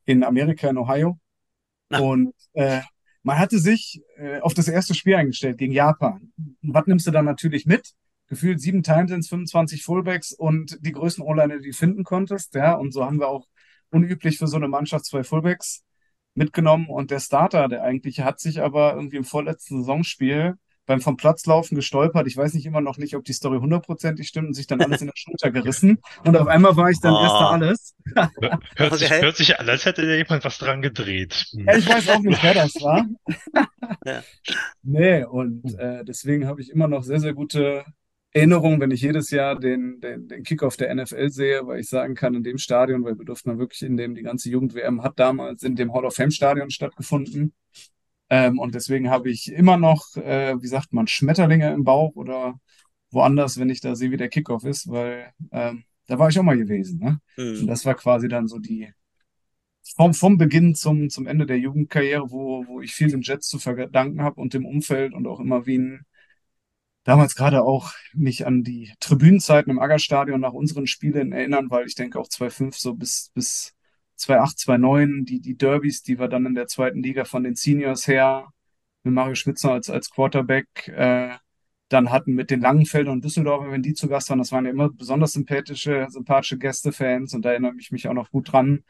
in 0.04 0.22
Amerika, 0.24 0.68
in 0.68 0.78
Ohio. 0.78 1.18
Ah. 1.90 1.98
Und 1.98 2.34
äh, 2.52 2.80
man 3.24 3.40
hatte 3.40 3.58
sich 3.58 4.02
äh, 4.18 4.38
auf 4.38 4.54
das 4.54 4.68
erste 4.68 4.94
Spiel 4.94 5.16
eingestellt 5.16 5.58
gegen 5.58 5.72
Japan. 5.72 6.32
Und 6.36 6.74
was 6.74 6.86
nimmst 6.86 7.08
du 7.08 7.10
dann 7.10 7.24
natürlich 7.24 7.66
mit? 7.66 7.92
Gefühlt 8.32 8.62
sieben 8.62 8.82
Titans, 8.82 9.28
25 9.28 9.82
Fullbacks 9.84 10.32
und 10.32 10.78
die 10.80 10.92
größten 10.92 11.22
O-Liner, 11.22 11.58
die 11.58 11.68
du 11.68 11.76
finden 11.76 12.02
konntest. 12.02 12.54
Ja, 12.54 12.72
und 12.72 12.90
so 12.94 13.04
haben 13.04 13.20
wir 13.20 13.28
auch 13.28 13.46
unüblich 13.90 14.38
für 14.38 14.46
so 14.46 14.56
eine 14.56 14.68
Mannschaft 14.68 15.04
zwei 15.04 15.22
Fullbacks 15.22 15.84
mitgenommen. 16.34 16.86
Und 16.88 17.10
der 17.10 17.20
Starter, 17.20 17.68
der 17.68 17.82
eigentliche, 17.82 18.24
hat 18.24 18.40
sich 18.40 18.62
aber 18.62 18.94
irgendwie 18.94 19.18
im 19.18 19.24
vorletzten 19.24 19.80
Saisonspiel 19.80 20.54
beim 20.86 21.02
vom 21.02 21.18
Platz 21.18 21.44
laufen 21.44 21.74
gestolpert. 21.74 22.26
Ich 22.26 22.34
weiß 22.34 22.54
nicht 22.54 22.64
immer 22.64 22.80
noch 22.80 22.96
nicht, 22.96 23.14
ob 23.16 23.24
die 23.24 23.34
Story 23.34 23.58
hundertprozentig 23.58 24.28
stimmt 24.28 24.48
und 24.48 24.54
sich 24.54 24.66
dann 24.66 24.80
alles 24.80 25.02
in 25.02 25.08
der 25.08 25.14
Schulter 25.14 25.50
gerissen. 25.52 25.98
Und 26.24 26.34
auf 26.34 26.48
einmal 26.48 26.74
war 26.74 26.88
ich 26.88 27.00
dann 27.00 27.12
Ah. 27.14 27.22
erster 27.22 27.50
alles. 27.50 27.94
Hört, 28.76 28.98
sich, 28.98 29.10
hört 29.10 29.36
sich 29.36 29.60
an, 29.60 29.68
als 29.68 29.84
hätte 29.84 30.06
da 30.06 30.14
jemand 30.14 30.42
was 30.42 30.56
dran 30.56 30.80
gedreht. 30.80 31.34
Hm. 31.52 31.66
Ja, 31.66 31.76
ich 31.76 31.86
weiß 31.86 32.08
auch 32.08 32.20
nicht, 32.20 32.42
wer 32.42 32.54
das 32.54 32.74
war. 32.76 33.06
Ja. 34.04 34.22
Nee, 34.82 35.22
und 35.24 35.78
äh, 35.78 36.02
deswegen 36.04 36.46
habe 36.48 36.60
ich 36.60 36.70
immer 36.70 36.88
noch 36.88 37.04
sehr, 37.04 37.20
sehr 37.20 37.34
gute 37.34 37.84
Erinnerungen, 38.34 38.80
wenn 38.80 38.90
ich 38.90 39.02
jedes 39.02 39.30
Jahr 39.30 39.58
den, 39.58 40.00
den, 40.00 40.26
den 40.26 40.42
Kickoff 40.42 40.76
der 40.76 40.94
NFL 40.94 41.28
sehe, 41.28 41.66
weil 41.66 41.80
ich 41.80 41.88
sagen 41.88 42.14
kann, 42.14 42.34
in 42.34 42.42
dem 42.42 42.56
Stadion, 42.58 43.04
weil 43.04 43.18
wir 43.18 43.26
durften 43.26 43.50
dann 43.50 43.58
wirklich 43.58 43.82
in 43.82 43.96
dem, 43.96 44.14
die 44.14 44.22
ganze 44.22 44.48
Jugend-WM 44.50 45.02
hat 45.02 45.18
damals 45.18 45.62
in 45.62 45.76
dem 45.76 45.92
Hall 45.92 46.06
of 46.06 46.14
Fame-Stadion 46.14 46.70
stattgefunden. 46.70 47.52
Ähm, 48.30 48.58
und 48.58 48.74
deswegen 48.74 49.10
habe 49.10 49.30
ich 49.30 49.52
immer 49.52 49.76
noch, 49.76 50.16
äh, 50.16 50.60
wie 50.62 50.66
sagt 50.66 50.94
man, 50.94 51.06
Schmetterlinge 51.06 51.72
im 51.74 51.84
Bauch 51.84 52.14
oder 52.14 52.58
woanders, 53.10 53.58
wenn 53.58 53.68
ich 53.68 53.82
da 53.82 53.94
sehe, 53.94 54.10
wie 54.10 54.16
der 54.16 54.30
Kickoff 54.30 54.64
ist, 54.64 54.88
weil 54.88 55.32
ähm, 55.50 55.84
da 56.06 56.18
war 56.18 56.30
ich 56.30 56.38
auch 56.38 56.42
mal 56.42 56.56
gewesen. 56.56 57.00
Ne? 57.00 57.20
Und 57.36 57.60
Hm. 57.60 57.66
das 57.66 57.84
war 57.84 57.94
quasi 57.94 58.28
dann 58.28 58.48
so 58.48 58.58
die 58.58 58.90
vom, 59.96 60.14
vom 60.14 60.38
Beginn 60.38 60.74
zum, 60.74 61.10
zum 61.10 61.26
Ende 61.26 61.44
der 61.44 61.58
Jugendkarriere, 61.58 62.30
wo, 62.30 62.64
wo 62.66 62.80
ich 62.80 62.94
viel 62.94 63.10
dem 63.10 63.22
Jets 63.22 63.48
zu 63.48 63.58
verdanken 63.58 64.22
habe 64.22 64.40
und 64.40 64.54
dem 64.54 64.64
Umfeld 64.64 65.12
und 65.12 65.26
auch 65.26 65.40
immer 65.40 65.66
wie 65.66 65.78
ein, 65.78 66.06
damals 67.04 67.34
gerade 67.34 67.62
auch 67.62 67.92
mich 68.14 68.46
an 68.46 68.62
die 68.62 68.92
Tribünenzeiten 69.00 69.70
im 69.70 69.78
Aggerstadion 69.78 70.40
nach 70.40 70.52
unseren 70.52 70.86
Spielen 70.86 71.32
erinnern, 71.32 71.70
weil 71.70 71.86
ich 71.86 71.94
denke 71.94 72.18
auch 72.18 72.28
2,5 72.28 72.78
so 72.78 72.94
bis, 72.94 73.30
bis 73.34 73.74
2,8, 74.18 74.66
2,9, 74.66 75.24
die, 75.24 75.40
die 75.40 75.56
Derbys, 75.56 76.02
die 76.02 76.18
wir 76.18 76.28
dann 76.28 76.46
in 76.46 76.54
der 76.54 76.66
zweiten 76.68 77.02
Liga 77.02 77.24
von 77.24 77.44
den 77.44 77.56
Seniors 77.56 78.06
her 78.06 78.48
mit 79.02 79.14
Mario 79.14 79.34
Schmitzer 79.34 79.72
als, 79.72 79.90
als 79.90 80.10
Quarterback 80.10 80.88
äh, 80.88 81.34
dann 81.88 82.10
hatten 82.10 82.32
mit 82.32 82.50
den 82.50 82.60
Langenfeldern 82.60 83.14
und 83.14 83.24
Düsseldorfer, 83.24 83.70
wenn 83.70 83.82
die 83.82 83.94
zu 83.94 84.08
Gast 84.08 84.30
waren, 84.30 84.38
das 84.38 84.52
waren 84.52 84.64
ja 84.64 84.70
immer 84.70 84.88
besonders 84.90 85.32
sympathische, 85.32 86.06
sympathische 86.08 86.58
Gästefans 86.58 87.34
und 87.34 87.44
da 87.44 87.50
erinnere 87.50 87.74
ich 87.78 87.92
mich 87.92 88.08
auch 88.08 88.14
noch 88.14 88.30
gut 88.30 88.52
dran, 88.52 88.84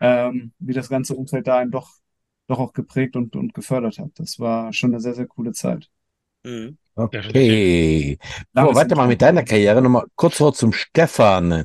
ähm, 0.00 0.52
wie 0.58 0.74
das 0.74 0.88
ganze 0.88 1.14
Umfeld 1.14 1.46
da 1.46 1.58
einen 1.58 1.70
doch, 1.70 1.90
doch 2.48 2.58
auch 2.58 2.72
geprägt 2.72 3.16
und, 3.16 3.36
und 3.36 3.54
gefördert 3.54 3.98
hat. 3.98 4.10
Das 4.16 4.38
war 4.38 4.72
schon 4.72 4.90
eine 4.90 5.00
sehr, 5.00 5.14
sehr 5.14 5.26
coole 5.26 5.52
Zeit. 5.52 5.88
Hm. 6.44 6.76
Okay. 6.94 8.18
So, 8.54 8.74
weiter 8.74 8.96
mal 8.96 9.08
mit 9.08 9.22
deiner 9.22 9.42
Karriere. 9.44 9.80
Nochmal 9.80 10.04
kurz 10.16 10.38
Wort 10.40 10.56
zum 10.56 10.72
Stefan. 10.72 11.64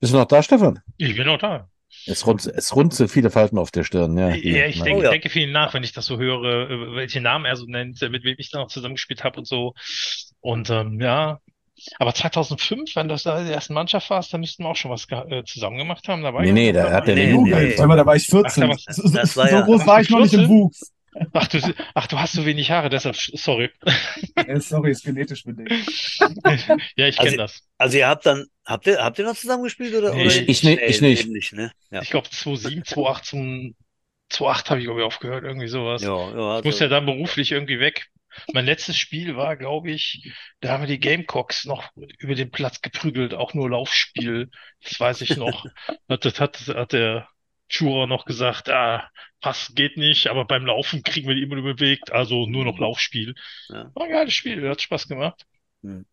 Bist 0.00 0.12
du 0.14 0.16
noch 0.18 0.24
da, 0.26 0.42
Stefan? 0.42 0.80
Ich 0.96 1.14
bin 1.16 1.28
auch 1.28 1.38
da. 1.38 1.68
Es 2.06 2.26
runzt, 2.26 2.46
es 2.46 2.74
runzelt 2.74 3.10
viele 3.10 3.30
Falten 3.30 3.58
auf 3.58 3.70
der 3.70 3.84
Stirn. 3.84 4.16
Ja, 4.16 4.30
Ja, 4.30 4.66
ich 4.66 4.80
denke, 4.80 5.00
Oh 5.00 5.02
ja. 5.04 5.10
denke 5.10 5.28
viel 5.28 5.50
nach, 5.52 5.74
wenn 5.74 5.82
ich 5.82 5.92
das 5.92 6.06
so 6.06 6.18
höre, 6.18 6.70
äh, 6.70 6.94
welche 6.96 7.20
Namen 7.20 7.44
er 7.44 7.56
so 7.56 7.66
nennt, 7.66 8.00
äh, 8.00 8.08
mit 8.08 8.24
wem 8.24 8.36
ich 8.38 8.50
da 8.50 8.60
noch 8.60 8.68
zusammengespielt 8.68 9.24
habe 9.24 9.38
und 9.40 9.46
so. 9.46 9.74
Und 10.40 10.70
ähm, 10.70 10.98
ja, 11.00 11.40
aber 11.98 12.14
2005, 12.14 12.94
wenn 12.96 13.08
das 13.08 13.24
da 13.24 13.42
die 13.44 13.50
ersten 13.52 13.74
Mannschaft 13.74 14.08
warst, 14.08 14.32
dann 14.32 14.40
müssten 14.40 14.62
wir 14.64 14.70
auch 14.70 14.76
schon 14.76 14.90
was 14.90 15.06
äh, 15.10 15.42
zusammen 15.44 15.76
gemacht 15.78 16.06
haben. 16.08 16.22
Da 16.22 16.32
war 16.32 16.40
Nee, 16.42 16.48
ich 16.48 16.54
nee, 16.54 16.72
noch 16.72 16.84
da 16.84 16.92
hat 16.92 17.08
er 17.08 17.14
Nee, 17.14 17.30
Jugend. 17.32 17.54
nee. 17.54 17.74
Sag 17.76 17.88
mal, 17.88 17.96
da 17.96 18.06
war 18.06 18.16
ich 18.16 18.26
Ach, 18.32 18.42
da 18.42 18.48
14. 18.50 18.68
war's- 18.68 18.84
So, 18.88 19.08
so, 19.08 19.36
war 19.40 19.50
ja- 19.50 19.60
groß 19.62 19.86
war 19.86 20.00
ich 20.00 20.08
noch 20.10 20.20
nicht 20.20 20.32
im 20.32 20.40
14? 20.40 20.48
Wuchs. 20.56 20.92
Ach, 21.32 21.46
du, 21.48 21.58
ach, 21.94 22.06
du 22.06 22.18
hast 22.18 22.32
so 22.34 22.46
wenig 22.46 22.70
Haare, 22.70 22.88
deshalb, 22.88 23.16
sorry. 23.16 23.70
Sorry, 24.58 24.92
ist 24.92 25.04
genetisch 25.04 25.44
bedingt. 25.44 25.70
ja, 26.96 27.06
ich 27.06 27.18
Also- 27.18 27.22
kenne 27.24 27.36
das. 27.36 27.62
Also 27.78 27.98
ihr 27.98 28.08
habt 28.08 28.26
dann, 28.26 28.46
habt 28.64 28.86
ihr, 28.86 29.02
habt 29.02 29.18
ihr 29.18 29.24
noch 29.24 29.34
zusammengespielt 29.36 29.94
oder? 29.94 30.14
Nee, 30.14 30.26
oder 30.26 30.34
ich- 30.36 30.48
ich 30.48 30.62
nicht, 30.62 30.80
ich 30.82 31.00
nicht. 31.00 31.28
Nicht, 31.28 31.52
ne? 31.52 31.72
Ja. 31.90 32.02
Ich 32.02 32.10
glaube 32.10 32.28
2007, 32.30 32.84
2008, 32.84 33.74
2008 34.28 34.70
habe 34.70 34.80
ich 34.80 34.86
glaube 34.86 35.00
ich 35.00 35.06
aufgehört, 35.06 35.44
irgendwie 35.44 35.66
sowas. 35.68 36.02
Ja, 36.02 36.16
ja, 36.16 36.58
Ich 36.58 36.64
muss 36.64 36.74
also- 36.74 36.84
ja 36.84 36.90
dann 36.90 37.06
beruflich 37.06 37.50
irgendwie 37.52 37.80
weg. 37.80 38.06
Mein 38.52 38.64
letztes 38.64 38.96
Spiel 38.96 39.34
war, 39.36 39.56
glaube 39.56 39.90
ich, 39.90 40.32
da 40.60 40.68
haben 40.70 40.82
wir 40.82 40.86
die 40.86 41.00
Gamecocks 41.00 41.64
noch 41.64 41.90
über 42.20 42.36
den 42.36 42.52
Platz 42.52 42.80
geprügelt, 42.80 43.34
auch 43.34 43.54
nur 43.54 43.68
Laufspiel. 43.70 44.50
Das 44.84 45.00
weiß 45.00 45.20
ich 45.22 45.36
noch. 45.36 45.64
Hat, 46.08 46.24
das 46.24 46.38
hat, 46.38 46.56
hat 46.68 46.92
der 46.92 47.28
Juror 47.70 48.06
noch 48.06 48.24
gesagt, 48.24 48.68
ah, 48.68 49.08
Pass 49.40 49.72
geht 49.74 49.96
nicht, 49.96 50.26
aber 50.26 50.44
beim 50.44 50.66
Laufen 50.66 51.02
kriegen 51.02 51.28
wir 51.28 51.34
die 51.34 51.42
immer 51.42 51.56
nur 51.56 51.74
bewegt, 51.74 52.12
also 52.12 52.46
nur 52.46 52.64
noch 52.64 52.78
Laufspiel. 52.78 53.34
Ja. 53.68 53.90
War 53.94 54.04
ein 54.04 54.12
geiles 54.12 54.34
Spiel, 54.34 54.68
hat 54.68 54.82
Spaß 54.82 55.08
gemacht. 55.08 55.46
Hm. 55.82 56.04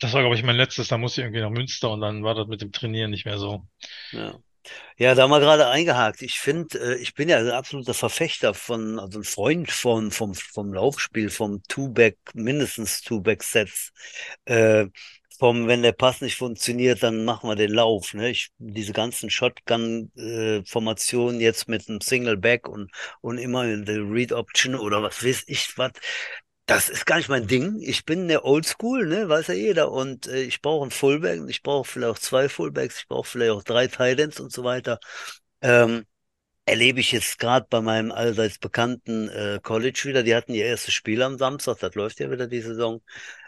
Das 0.00 0.12
war, 0.12 0.20
glaube 0.20 0.36
ich, 0.36 0.42
mein 0.42 0.56
letztes, 0.56 0.88
da 0.88 0.98
musste 0.98 1.20
ich 1.20 1.24
irgendwie 1.26 1.42
nach 1.42 1.50
Münster 1.50 1.90
und 1.90 2.00
dann 2.00 2.22
war 2.22 2.34
das 2.34 2.46
mit 2.48 2.60
dem 2.60 2.72
Trainieren 2.72 3.10
nicht 3.10 3.24
mehr 3.24 3.38
so. 3.38 3.66
Ja. 4.12 4.38
Ja, 4.96 5.14
da 5.14 5.28
mal 5.28 5.40
gerade 5.40 5.68
eingehakt. 5.68 6.22
Ich 6.22 6.40
finde, 6.40 6.78
äh, 6.78 6.96
ich 6.96 7.14
bin 7.14 7.28
ja 7.28 7.38
ein 7.38 7.50
absoluter 7.50 7.94
Verfechter 7.94 8.54
von, 8.54 8.98
also 8.98 9.20
ein 9.20 9.24
Freund 9.24 9.70
von, 9.70 10.10
vom, 10.10 10.34
vom 10.34 10.72
Laufspiel, 10.72 11.30
vom 11.30 11.62
Two-Back, 11.68 12.16
mindestens 12.34 13.02
Two-Back-Sets. 13.02 13.92
Äh, 14.46 14.86
vom, 15.38 15.68
wenn 15.68 15.82
der 15.82 15.92
Pass 15.92 16.20
nicht 16.20 16.36
funktioniert, 16.36 17.02
dann 17.02 17.24
machen 17.24 17.48
wir 17.48 17.56
den 17.56 17.72
Lauf. 17.72 18.12
Ne? 18.14 18.30
Ich, 18.30 18.50
diese 18.58 18.92
ganzen 18.92 19.30
Shotgun-Formationen 19.30 21.40
jetzt 21.40 21.68
mit 21.68 21.88
einem 21.88 22.00
Single-Back 22.00 22.68
und, 22.68 22.90
und 23.20 23.38
immer 23.38 23.64
in 23.64 23.84
der 23.84 23.98
Read-Option 23.98 24.74
oder 24.74 25.02
was 25.02 25.24
weiß 25.24 25.44
ich 25.46 25.76
was. 25.76 25.92
Das 26.66 26.88
ist 26.88 27.06
gar 27.06 27.18
nicht 27.18 27.28
mein 27.28 27.46
Ding. 27.46 27.80
Ich 27.80 28.04
bin 28.04 28.26
der 28.28 28.44
Oldschool, 28.44 29.06
ne, 29.06 29.28
weiß 29.28 29.48
ja 29.48 29.54
jeder. 29.54 29.92
Und 29.92 30.26
äh, 30.26 30.42
ich 30.42 30.60
brauche 30.62 30.82
einen 30.82 30.90
Fullback, 30.90 31.40
ich 31.48 31.62
brauche 31.62 31.88
vielleicht 31.88 32.12
auch 32.12 32.18
zwei 32.18 32.48
Fullbacks, 32.48 33.00
ich 33.00 33.08
brauche 33.08 33.28
vielleicht 33.28 33.52
auch 33.52 33.62
drei 33.62 33.86
Titans 33.86 34.40
und 34.40 34.52
so 34.52 34.64
weiter. 34.64 34.98
Ähm, 35.62 36.04
erlebe 36.66 37.00
ich 37.00 37.12
jetzt 37.12 37.38
gerade 37.38 37.66
bei 37.70 37.80
meinem 37.80 38.12
allseits 38.12 38.58
bekannten 38.58 39.28
äh, 39.28 39.60
College 39.62 40.02
wieder. 40.04 40.22
Die 40.24 40.34
hatten 40.34 40.52
ihr 40.54 40.66
erstes 40.66 40.94
Spiel 40.94 41.22
am 41.22 41.38
Samstag, 41.38 41.78
das 41.78 41.94
läuft 41.94 42.20
ja 42.20 42.30
wieder 42.30 42.48
die 42.48 42.60
Saison. 42.60 43.02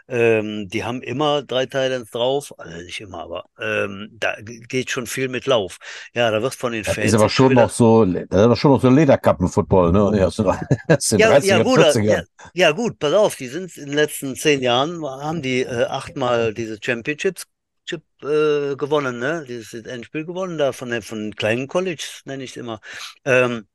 Ähm, 0.09 0.67
die 0.69 0.83
haben 0.83 1.01
immer 1.03 1.43
drei 1.43 1.65
Titans 1.65 2.11
drauf, 2.11 2.53
also 2.57 2.77
nicht 2.77 2.99
immer, 3.01 3.19
aber 3.23 3.45
ähm, 3.59 4.09
da 4.13 4.35
geht 4.41 4.89
schon 4.91 5.07
viel 5.07 5.29
mit 5.29 5.45
Lauf. 5.45 5.77
Ja, 6.13 6.31
da 6.31 6.41
wird 6.41 6.55
von 6.55 6.71
den 6.73 6.83
Das 6.83 6.95
Fans 6.95 7.13
ist 7.13 7.13
aber 7.13 7.29
schon 7.29 7.53
noch 7.53 7.69
so, 7.69 8.03
das 8.05 8.23
ist 8.23 8.33
aber 8.33 8.55
schon 8.55 8.71
noch 8.71 8.81
so 8.81 8.89
Lederkappen-Football, 8.89 9.91
ne? 9.91 10.17
Ja, 10.19 10.27
aus 10.27 10.35
den, 10.37 10.47
aus 10.47 11.07
den 11.09 11.21
Ja, 11.21 11.29
30er, 11.29 11.57
ja, 11.57 11.63
gut, 11.63 11.79
40er. 11.79 12.01
ja, 12.01 12.23
ja, 12.53 12.71
gut, 12.71 12.99
pass 12.99 13.13
auf, 13.13 13.35
die 13.35 13.47
sind 13.47 13.75
in 13.77 13.87
den 13.87 13.95
letzten 13.95 14.35
zehn 14.35 14.61
Jahren, 14.61 15.03
haben 15.05 15.41
die 15.41 15.61
äh, 15.63 15.85
achtmal 15.85 16.53
diese 16.53 16.77
Championships 16.81 17.45
Chip, 17.85 18.03
äh, 18.21 18.75
gewonnen, 18.75 19.19
ne? 19.19 19.43
Dieses 19.47 19.73
Endspiel 19.85 20.25
gewonnen, 20.25 20.57
da 20.57 20.71
von 20.73 20.91
den, 20.91 21.01
von 21.01 21.35
kleinen 21.35 21.67
Colleges, 21.67 22.21
nenne 22.25 22.43
ich 22.43 22.51
es 22.51 22.57
immer. 22.57 22.79
Ähm, 23.25 23.67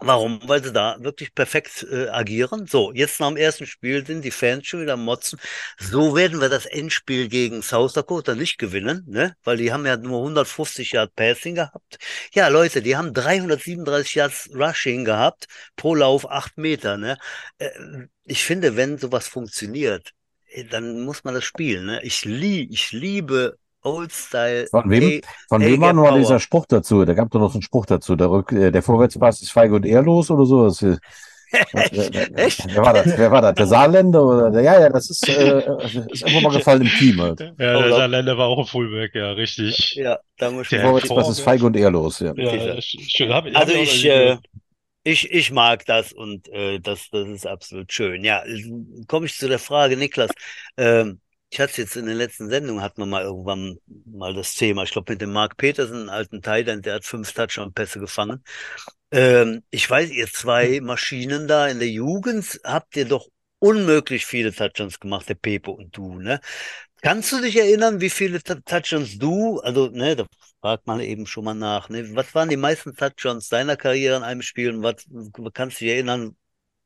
warum? 0.00 0.40
Weil 0.48 0.62
sie 0.64 0.72
da 0.72 0.96
wirklich 1.00 1.34
perfekt 1.34 1.86
äh, 1.90 2.08
agieren. 2.08 2.66
So, 2.66 2.92
jetzt 2.92 3.20
nach 3.20 3.28
dem 3.28 3.36
ersten 3.36 3.66
Spiel 3.66 4.04
sind 4.06 4.22
die 4.24 4.30
Fans 4.30 4.66
schon 4.66 4.82
wieder 4.82 4.96
motzen. 4.96 5.38
So 5.78 6.14
werden 6.16 6.40
wir 6.40 6.48
das 6.48 6.66
Endspiel 6.66 7.28
gegen 7.28 7.62
South 7.62 7.92
Dakota 7.94 8.34
nicht 8.34 8.58
gewinnen, 8.58 9.04
ne? 9.06 9.36
Weil 9.44 9.56
die 9.58 9.72
haben 9.72 9.86
ja 9.86 9.96
nur 9.96 10.20
150 10.22 10.92
Yard 10.92 11.14
Passing 11.16 11.54
gehabt. 11.56 11.98
Ja, 12.32 12.48
Leute, 12.48 12.82
die 12.82 12.96
haben 12.96 13.14
337 13.14 14.14
Yards 14.16 14.50
Rushing 14.54 15.04
gehabt 15.04 15.46
pro 15.76 15.94
Lauf 15.94 16.30
acht 16.30 16.58
Meter, 16.58 16.96
ne? 16.96 17.18
Äh, 17.58 17.70
Ich 18.24 18.44
finde, 18.44 18.76
wenn 18.76 18.98
sowas 18.98 19.26
funktioniert, 19.28 20.12
äh, 20.48 20.64
dann 20.64 21.02
muss 21.02 21.24
man 21.24 21.34
das 21.34 21.44
spielen, 21.44 21.86
ne? 21.86 22.02
Ich 22.02 22.24
lieb, 22.24 22.70
ich 22.72 22.92
liebe 22.92 23.58
Old-Style. 23.94 24.66
Von 24.70 24.90
wem? 24.90 25.02
Ey, 25.02 25.22
Von 25.48 25.62
wem 25.62 25.80
war 25.80 25.94
Power. 25.94 26.18
dieser 26.18 26.40
Spruch 26.40 26.66
dazu? 26.66 27.04
Da 27.04 27.14
gab 27.14 27.30
doch 27.30 27.40
noch 27.40 27.50
so 27.50 27.54
einen 27.58 27.62
Spruch 27.62 27.86
dazu. 27.86 28.16
Der, 28.16 28.30
Rück, 28.30 28.52
äh, 28.52 28.70
der 28.70 28.82
Vorwärtspass 28.82 29.42
ist 29.42 29.52
feige 29.52 29.74
und 29.74 29.86
ehrlos 29.86 30.30
oder 30.30 30.44
so. 30.46 30.64
Das, 30.68 30.82
äh, 30.82 30.96
Echt? 32.34 32.66
wer 32.74 32.82
war 32.84 32.92
das? 32.92 33.16
Wer 33.16 33.30
war 33.30 33.40
das? 33.40 33.54
Der 33.54 33.66
Saarländer? 33.66 34.22
Oder? 34.22 34.50
der- 34.50 34.62
Ja, 34.62 34.80
ja, 34.80 34.88
das 34.90 35.08
ist, 35.08 35.26
äh, 35.28 35.58
ist 36.12 36.24
einfach 36.24 36.42
mal 36.42 36.52
gefallen 36.56 36.82
im 36.82 36.88
Team. 36.88 37.20
Halt. 37.22 37.40
Ja, 37.40 37.52
der 37.56 37.78
Oder- 37.78 37.90
Saarländer 37.96 38.36
war 38.36 38.48
auch 38.48 38.58
ein 38.58 38.66
Fullback, 38.66 39.14
ja, 39.14 39.32
richtig. 39.32 39.94
Ja, 39.94 40.18
da 40.36 40.50
muss 40.50 40.64
ich 40.64 40.68
Der 40.70 40.80
Der 40.80 40.88
Vorwärtspass 40.88 41.28
ist 41.30 41.40
Vorwärts- 41.40 41.42
feige 41.42 41.64
und 41.66 41.76
ehrlos. 41.76 42.20
Ja. 42.20 42.34
Ja, 42.36 42.80
schön. 42.82 43.32
Hab, 43.32 43.46
hab 43.46 43.56
Also 43.56 43.72
noch 43.72 43.80
ich, 43.82 44.04
äh, 44.04 44.36
ich, 45.04 45.30
ich 45.30 45.50
mag 45.50 45.86
das 45.86 46.12
und 46.12 46.48
äh, 46.50 46.80
das, 46.80 47.08
das 47.10 47.26
ist 47.28 47.46
absolut 47.46 47.90
schön. 47.92 48.24
Ja, 48.24 48.42
komme 49.06 49.24
ich 49.24 49.34
zu 49.38 49.48
der 49.48 49.58
Frage, 49.58 49.96
Niklas. 49.96 50.30
Ähm, 50.76 51.20
ich 51.50 51.60
hatte 51.60 51.80
jetzt 51.82 51.96
in 51.96 52.06
den 52.06 52.16
letzten 52.16 52.50
Sendungen, 52.50 52.82
hatten 52.82 53.00
wir 53.00 53.06
mal 53.06 53.22
irgendwann 53.24 53.78
mal 54.06 54.34
das 54.34 54.54
Thema. 54.54 54.82
Ich 54.82 54.90
glaube, 54.90 55.12
mit 55.12 55.20
dem 55.22 55.32
Mark 55.32 55.56
Petersen, 55.56 56.08
alten 56.10 56.42
Titan, 56.42 56.82
der 56.82 56.96
hat 56.96 57.04
fünf 57.04 57.32
Touchdown-Pässe 57.32 58.00
gefangen. 58.00 58.44
Ähm, 59.10 59.62
ich 59.70 59.88
weiß, 59.88 60.10
ihr 60.10 60.26
zwei 60.28 60.80
Maschinen 60.80 61.48
da 61.48 61.68
in 61.68 61.78
der 61.78 61.88
Jugend 61.90 62.60
habt 62.64 62.96
ihr 62.96 63.06
doch 63.06 63.28
unmöglich 63.60 64.26
viele 64.26 64.52
Touchdowns 64.54 65.00
gemacht, 65.00 65.28
der 65.28 65.34
Pepe 65.34 65.70
und 65.70 65.96
du, 65.96 66.18
ne? 66.20 66.40
Kannst 67.02 67.32
du 67.32 67.40
dich 67.40 67.56
erinnern, 67.56 68.00
wie 68.00 68.10
viele 68.10 68.42
Tou- 68.42 68.60
Touchdowns 68.64 69.18
du, 69.18 69.60
also, 69.60 69.88
ne, 69.88 70.16
da 70.16 70.26
fragt 70.60 70.86
man 70.86 71.00
eben 71.00 71.26
schon 71.26 71.44
mal 71.44 71.54
nach, 71.54 71.88
ne? 71.88 72.14
Was 72.16 72.34
waren 72.34 72.48
die 72.48 72.56
meisten 72.56 72.94
Touchdowns 72.94 73.48
deiner 73.48 73.76
Karriere 73.76 74.16
in 74.16 74.22
einem 74.24 74.42
Spiel 74.42 74.70
und 74.74 74.82
was 74.82 75.06
kannst 75.54 75.80
du 75.80 75.84
dich 75.84 75.94
erinnern, 75.94 76.36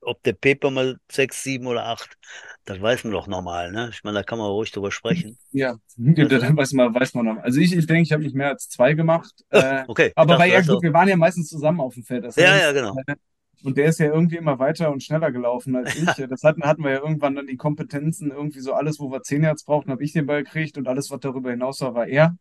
ob 0.03 0.23
der 0.23 0.33
Pepe 0.35 0.71
mal 0.71 0.99
sechs, 1.11 1.43
sieben 1.43 1.67
oder 1.67 1.87
acht? 1.87 2.17
Das 2.65 2.81
weiß 2.81 3.05
man 3.05 3.13
doch 3.13 3.27
normal, 3.27 3.73
ne? 3.73 3.91
Ich 3.93 4.05
meine, 4.05 4.19
da 4.19 4.23
kann 4.25 4.39
man 4.39 4.49
ruhig 4.51 4.71
drüber 4.73 4.91
sprechen. 4.93 5.39
Ja, 5.51 5.77
dann 5.97 6.57
weiß 6.57 6.73
man, 6.73 6.95
weiß 6.95 7.15
man 7.15 7.27
noch. 7.27 7.37
Also 7.43 7.61
ich, 7.61 7.75
ich 7.77 7.87
denke, 7.87 8.03
ich 8.03 8.13
habe 8.13 8.23
nicht 8.23 8.35
mehr 8.35 8.49
als 8.49 8.69
zwei 8.69 8.95
gemacht. 8.95 9.33
Äh, 9.51 9.85
Okay, 9.89 10.13
aber 10.15 10.37
bei 10.37 10.49
ja 10.51 10.61
gut, 10.63 10.83
wir 10.83 10.93
waren 10.93 11.09
ja 11.09 11.17
meistens 11.17 11.49
zusammen 11.49 11.81
auf 11.81 11.95
dem 11.95 12.05
Feld. 12.05 12.25
Das 12.25 12.37
Ja, 12.37 12.57
heißt, 12.57 12.63
ja, 12.63 12.73
genau. 12.73 13.03
äh, 13.07 13.15
Und 13.63 13.77
der 13.77 13.87
ist 13.87 13.99
ja 14.01 14.07
irgendwie 14.07 14.37
immer 14.37 14.59
weiter 14.59 14.91
und 14.91 15.03
schneller 15.03 15.31
gelaufen 15.31 15.77
als 15.77 15.95
ich. 15.95 16.15
Das 16.29 16.43
hatten, 16.43 16.65
hatten 16.65 16.83
wir 16.85 16.93
ja 16.93 17.01
irgendwann 17.01 17.35
dann 17.35 17.47
die 17.47 17.57
Kompetenzen, 17.57 18.31
irgendwie 18.31 18.61
so 18.61 18.73
alles, 18.73 18.99
wo 18.99 19.11
wir 19.11 19.23
10 19.23 19.43
Yards 19.43 19.65
brauchten, 19.65 19.91
habe 19.91 20.03
ich 20.05 20.13
den 20.13 20.27
Ball 20.27 20.43
gekriegt 20.45 20.79
und 20.79 20.89
alles, 20.89 21.11
was 21.11 21.21
darüber 21.21 21.51
hinaus 21.51 21.81
war, 21.83 21.95
war 21.95 22.07
er. 22.07 22.37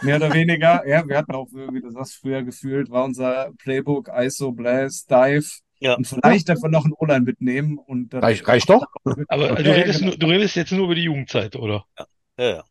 Mehr 0.00 0.16
oder 0.16 0.32
weniger. 0.32 0.86
Ja, 0.88 1.06
wir 1.08 1.16
hatten 1.16 1.32
auch, 1.34 1.48
wie 1.52 1.80
du 1.80 1.90
sagst, 1.90 2.16
früher 2.16 2.42
gefühlt, 2.42 2.90
war 2.90 3.04
unser 3.04 3.52
Playbook 3.58 4.08
ISO, 4.14 4.52
Blast, 4.52 5.10
Dive 5.10 5.48
Ja. 5.80 5.94
und 5.94 6.06
vielleicht 6.06 6.48
davon 6.48 6.70
noch 6.70 6.84
einen 6.84 6.94
O-Line 6.94 7.20
mitnehmen. 7.24 7.78
Und 7.78 8.12
dann, 8.14 8.22
Reicht, 8.22 8.46
reicht 8.48 8.68
doch? 8.70 8.86
Aber 9.28 9.48
Ja, 9.48 9.54
du 9.56 9.62
ja, 9.68 9.72
redest, 9.74 9.98
genau. 10.00 10.10
nur, 10.12 10.18
du 10.18 10.26
redest 10.26 10.56
jetzt 10.56 10.72
nur 10.72 10.84
über 10.86 10.94
die 10.94 11.02
Jugendzeit, 11.02 11.54
oder? 11.56 11.84
Ja, 11.98 12.06
ja. 12.38 12.64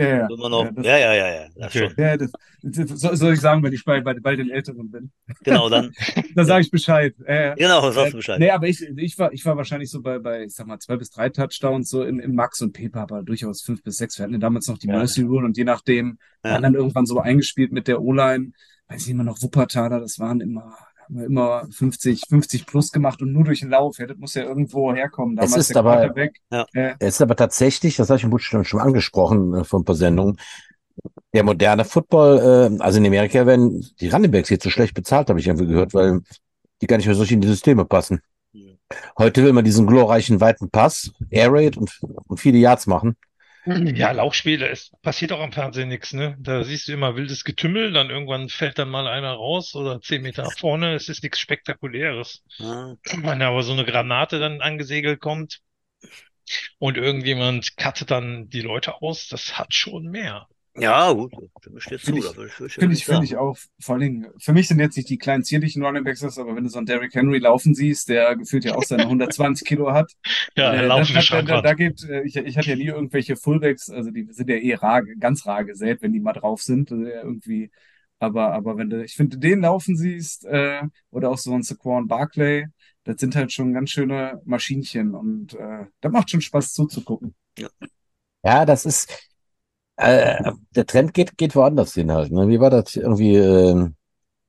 Ja, 0.00 0.06
ja. 0.06 0.28
Ja, 0.30 0.70
das- 0.70 0.86
ja, 0.86 0.96
ja, 0.98 1.12
ja, 1.14 1.28
ja, 1.28 1.48
das 1.56 1.74
Okay. 1.74 1.88
schon. 1.90 1.94
Ja, 2.04 2.16
das, 2.16 2.30
das 2.62 3.18
soll, 3.18 3.34
ich 3.34 3.40
sagen, 3.40 3.64
wenn 3.64 3.72
ich 3.72 3.84
bei, 3.84 4.00
bei, 4.00 4.14
bei 4.14 4.36
den 4.36 4.48
Älteren 4.48 4.92
bin. 4.92 5.10
Genau, 5.42 5.68
dann, 5.68 5.92
Da 6.36 6.44
sage 6.44 6.60
ich 6.62 6.70
Bescheid. 6.70 7.16
Äh, 7.24 7.56
genau, 7.56 7.80
sagst 7.90 8.06
äh, 8.06 8.10
du 8.12 8.16
Bescheid. 8.18 8.38
nee, 8.38 8.50
aber 8.50 8.68
ich, 8.68 8.80
ich, 8.80 9.18
war, 9.18 9.32
ich 9.32 9.44
war 9.44 9.56
wahrscheinlich 9.56 9.90
so 9.90 10.00
bei, 10.00 10.20
bei, 10.20 10.44
ich 10.44 10.54
sag 10.54 10.68
mal, 10.68 10.78
zwei 10.78 10.96
bis 10.98 11.10
drei 11.10 11.30
Touchdowns, 11.30 11.90
so 11.90 12.04
im, 12.04 12.20
im 12.20 12.36
Max 12.36 12.62
und 12.62 12.74
Pepe, 12.74 13.00
aber 13.00 13.24
durchaus 13.24 13.60
fünf 13.62 13.82
bis 13.82 13.96
sechs. 13.96 14.16
Wir 14.18 14.22
hatten 14.22 14.34
ja 14.34 14.38
damals 14.38 14.68
noch 14.68 14.78
die 14.78 14.86
Ja. 14.86 14.98
Mercy 14.98 15.22
Rule 15.22 15.44
und 15.44 15.56
je 15.56 15.64
nachdem, 15.64 16.18
Ja. 16.44 16.52
waren 16.52 16.62
dann 16.62 16.74
irgendwann 16.76 17.06
so 17.06 17.18
eingespielt 17.18 17.72
mit 17.72 17.88
der 17.88 18.00
O-Line, 18.00 18.52
weiß 18.86 19.02
ich 19.04 19.10
immer 19.10 19.24
noch, 19.24 19.42
Wuppertaler, 19.42 19.98
das 19.98 20.20
waren 20.20 20.40
immer, 20.40 20.76
haben 21.08 21.18
wir 21.18 21.26
immer 21.26 21.66
50, 21.70 22.24
50 22.28 22.66
plus 22.66 22.92
gemacht 22.92 23.22
und 23.22 23.32
nur 23.32 23.44
durch 23.44 23.60
den 23.60 23.70
Lauf. 23.70 23.98
Ja, 23.98 24.06
das 24.06 24.18
muss 24.18 24.34
ja 24.34 24.42
irgendwo 24.42 24.94
herkommen. 24.94 25.38
Es 25.38 25.50
Damals 25.50 25.68
ist 25.68 25.74
der 25.74 25.84
aber-. 25.84 26.14
Ja. 26.52 26.66
Äh, 26.74 26.94
Es 26.98 27.14
ist 27.14 27.22
aber 27.22 27.36
tatsächlich, 27.36 27.96
das 27.96 28.10
habe 28.10 28.18
ich 28.18 28.24
im 28.24 28.30
Butch 28.30 28.46
schon 28.46 28.64
schon 28.64 28.80
angesprochen 28.80 29.54
äh, 29.54 29.64
vor 29.64 29.80
ein 29.80 29.84
paar 29.84 29.94
Sendungen, 29.94 30.38
der 31.32 31.44
moderne 31.44 31.84
Football, 31.84 32.78
äh, 32.78 32.82
also 32.82 32.98
in 32.98 33.06
Amerika 33.06 33.46
werden 33.46 33.86
die 34.00 34.08
Running 34.08 34.30
Backs 34.30 34.50
jetzt 34.50 34.64
so 34.64 34.70
schlecht 34.70 34.94
bezahlt, 34.94 35.28
habe 35.28 35.40
ich 35.40 35.46
irgendwie 35.46 35.66
gehört, 35.66 35.94
weil 35.94 36.20
die 36.80 36.86
gar 36.86 36.96
nicht 36.96 37.06
mehr 37.06 37.14
so 37.14 37.24
in 37.24 37.40
die 37.40 37.48
Systeme 37.48 37.84
passen. 37.84 38.20
Heute 39.18 39.44
will 39.44 39.52
man 39.52 39.64
diesen 39.64 39.86
glorreichen 39.86 40.40
weiten 40.40 40.70
Pass, 40.70 41.12
Air 41.30 41.52
Raid 41.52 41.76
und, 41.76 42.00
und 42.26 42.40
viele 42.40 42.58
Yards 42.58 42.86
machen. 42.86 43.16
Ja, 43.94 44.12
Laufspiele, 44.12 44.68
es 44.68 44.90
passiert 45.02 45.32
auch 45.32 45.40
am 45.40 45.52
Fernsehen 45.52 45.88
nichts, 45.88 46.12
ne? 46.12 46.36
Da 46.40 46.64
siehst 46.64 46.88
du 46.88 46.92
immer 46.92 47.16
wildes 47.16 47.44
Getümmel, 47.44 47.92
dann 47.92 48.08
irgendwann 48.10 48.48
fällt 48.48 48.78
dann 48.78 48.88
mal 48.88 49.06
einer 49.06 49.32
raus 49.32 49.74
oder 49.74 50.00
zehn 50.00 50.22
Meter 50.22 50.44
nach 50.44 50.56
vorne, 50.58 50.94
es 50.94 51.08
ist 51.08 51.22
nichts 51.22 51.38
Spektakuläres. 51.40 52.42
Ja, 52.58 52.96
Wenn 53.12 53.42
aber 53.42 53.62
so 53.62 53.72
eine 53.72 53.84
Granate 53.84 54.38
dann 54.38 54.60
angesegelt 54.62 55.20
kommt 55.20 55.60
und 56.78 56.96
irgendjemand 56.96 57.76
cuttet 57.76 58.10
dann 58.10 58.48
die 58.48 58.60
Leute 58.62 59.00
aus, 59.02 59.28
das 59.28 59.58
hat 59.58 59.74
schon 59.74 60.04
mehr. 60.10 60.48
Ja 60.78 61.12
gut, 61.12 61.32
stimme 61.58 61.78
ich 61.78 61.86
dir 61.88 62.00
zu. 62.00 62.06
Finde 62.06 62.20
ich- 62.20 62.32
da 62.76 62.84
würde 62.84 62.94
ich, 62.94 63.08
würde 63.08 63.24
ich 63.24 63.30
ja 63.32 63.38
Finde 63.38 63.40
auch, 63.40 63.56
vor 63.80 63.94
allen 63.94 64.02
Dingen, 64.02 64.26
für 64.38 64.52
mich 64.52 64.68
sind 64.68 64.78
jetzt 64.80 64.96
nicht 64.96 65.08
die 65.08 65.18
kleinen 65.18 65.44
zierlichen 65.44 65.82
Running 65.84 66.04
Backs, 66.04 66.20
das, 66.20 66.38
aber 66.38 66.54
wenn 66.56 66.64
du 66.64 66.70
so 66.70 66.78
einen 66.78 66.86
Derrick 66.86 67.14
Henry 67.14 67.38
laufen 67.38 67.74
siehst, 67.74 68.08
der 68.08 68.36
gefühlt 68.36 68.64
ja 68.64 68.74
auch 68.74 68.84
seine 68.84 69.06
120 69.08 69.66
Kilo 69.66 69.92
hat, 69.92 70.12
Ja, 70.56 70.72
Äh, 70.72 70.86
laufende 70.86 71.20
das, 71.20 71.46
da, 71.46 71.58
da, 71.58 71.74
gibt, 71.74 72.04
äh, 72.04 72.22
ich, 72.22 72.36
ich 72.36 72.58
hatte 72.58 72.70
ja 72.70 72.76
nie 72.76 72.86
irgendwelche 72.86 73.36
Fullbacks, 73.36 73.90
also 73.90 74.10
die 74.10 74.26
sind 74.32 74.48
ja 74.50 74.56
eh 74.56 74.74
rar, 74.74 75.02
ganz 75.18 75.46
rar 75.46 75.64
gesät, 75.64 76.02
wenn 76.02 76.12
die 76.12 76.20
mal 76.20 76.32
drauf 76.32 76.62
sind, 76.62 76.90
also 76.92 77.04
ja 77.04 77.22
irgendwie. 77.22 77.70
Aber, 78.20 78.52
aber 78.52 78.76
wenn 78.76 78.90
du, 78.90 79.02
ich 79.04 79.14
finde, 79.14 79.38
den 79.38 79.60
laufen 79.60 79.96
siehst, 79.96 80.44
äh, 80.46 80.82
oder 81.10 81.30
auch 81.30 81.38
so 81.38 81.54
ein 81.54 81.62
Saquon 81.62 82.08
Barkley, 82.08 82.66
das 83.04 83.20
sind 83.20 83.36
halt 83.36 83.52
schon 83.52 83.72
ganz 83.72 83.90
schöne 83.90 84.40
Maschinchen 84.44 85.14
und 85.14 85.54
äh, 85.54 85.86
da 86.00 86.08
macht 86.10 86.30
schon 86.30 86.40
Spaß 86.40 86.72
zuzugucken. 86.74 87.34
Ja, 88.44 88.64
das 88.64 88.86
ist, 88.86 89.10
äh, 89.98 90.52
der 90.76 90.86
Trend 90.86 91.14
geht, 91.14 91.38
geht 91.38 91.56
woanders 91.56 91.94
hin 91.94 92.12
halt. 92.12 92.32
Ne? 92.32 92.48
Wie 92.48 92.60
war 92.60 92.70
das 92.70 92.96
irgendwie, 92.96 93.36
äh, 93.36 93.90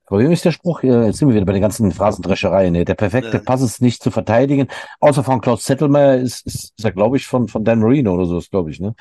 aber 0.08 0.20
wie 0.22 0.34
ist 0.34 0.46
der 0.46 0.52
Spruch? 0.52 0.84
Jetzt 0.84 1.20
sind 1.20 1.30
wir 1.30 1.36
wieder 1.36 1.46
bei 1.46 1.54
den 1.54 1.62
ganzen 1.62 1.92
Phrasendreschereien. 1.92 2.74
Ne? 2.74 2.86
Der 2.86 2.96
perfekte 2.96 3.38
Ja. 3.38 3.44
Pass 3.44 3.62
ist 3.62 3.82
nicht 3.82 4.04
zu 4.04 4.12
verteidigen. 4.12 4.68
Außer 5.02 5.24
von 5.24 5.42
Klaus 5.42 5.66
Zettelmeier 5.66 6.18
ist, 6.18 6.46
ist, 6.48 6.74
ist 6.78 6.86
er, 6.86 6.92
glaube 6.94 7.18
ich, 7.18 7.28
von, 7.28 7.48
von 7.48 7.66
Dan 7.66 7.80
Marino 7.80 8.14
oder 8.16 8.26
so, 8.26 8.38
ist, 8.40 8.52
glaube 8.52 8.72
ich, 8.72 8.80
ne? 8.80 8.96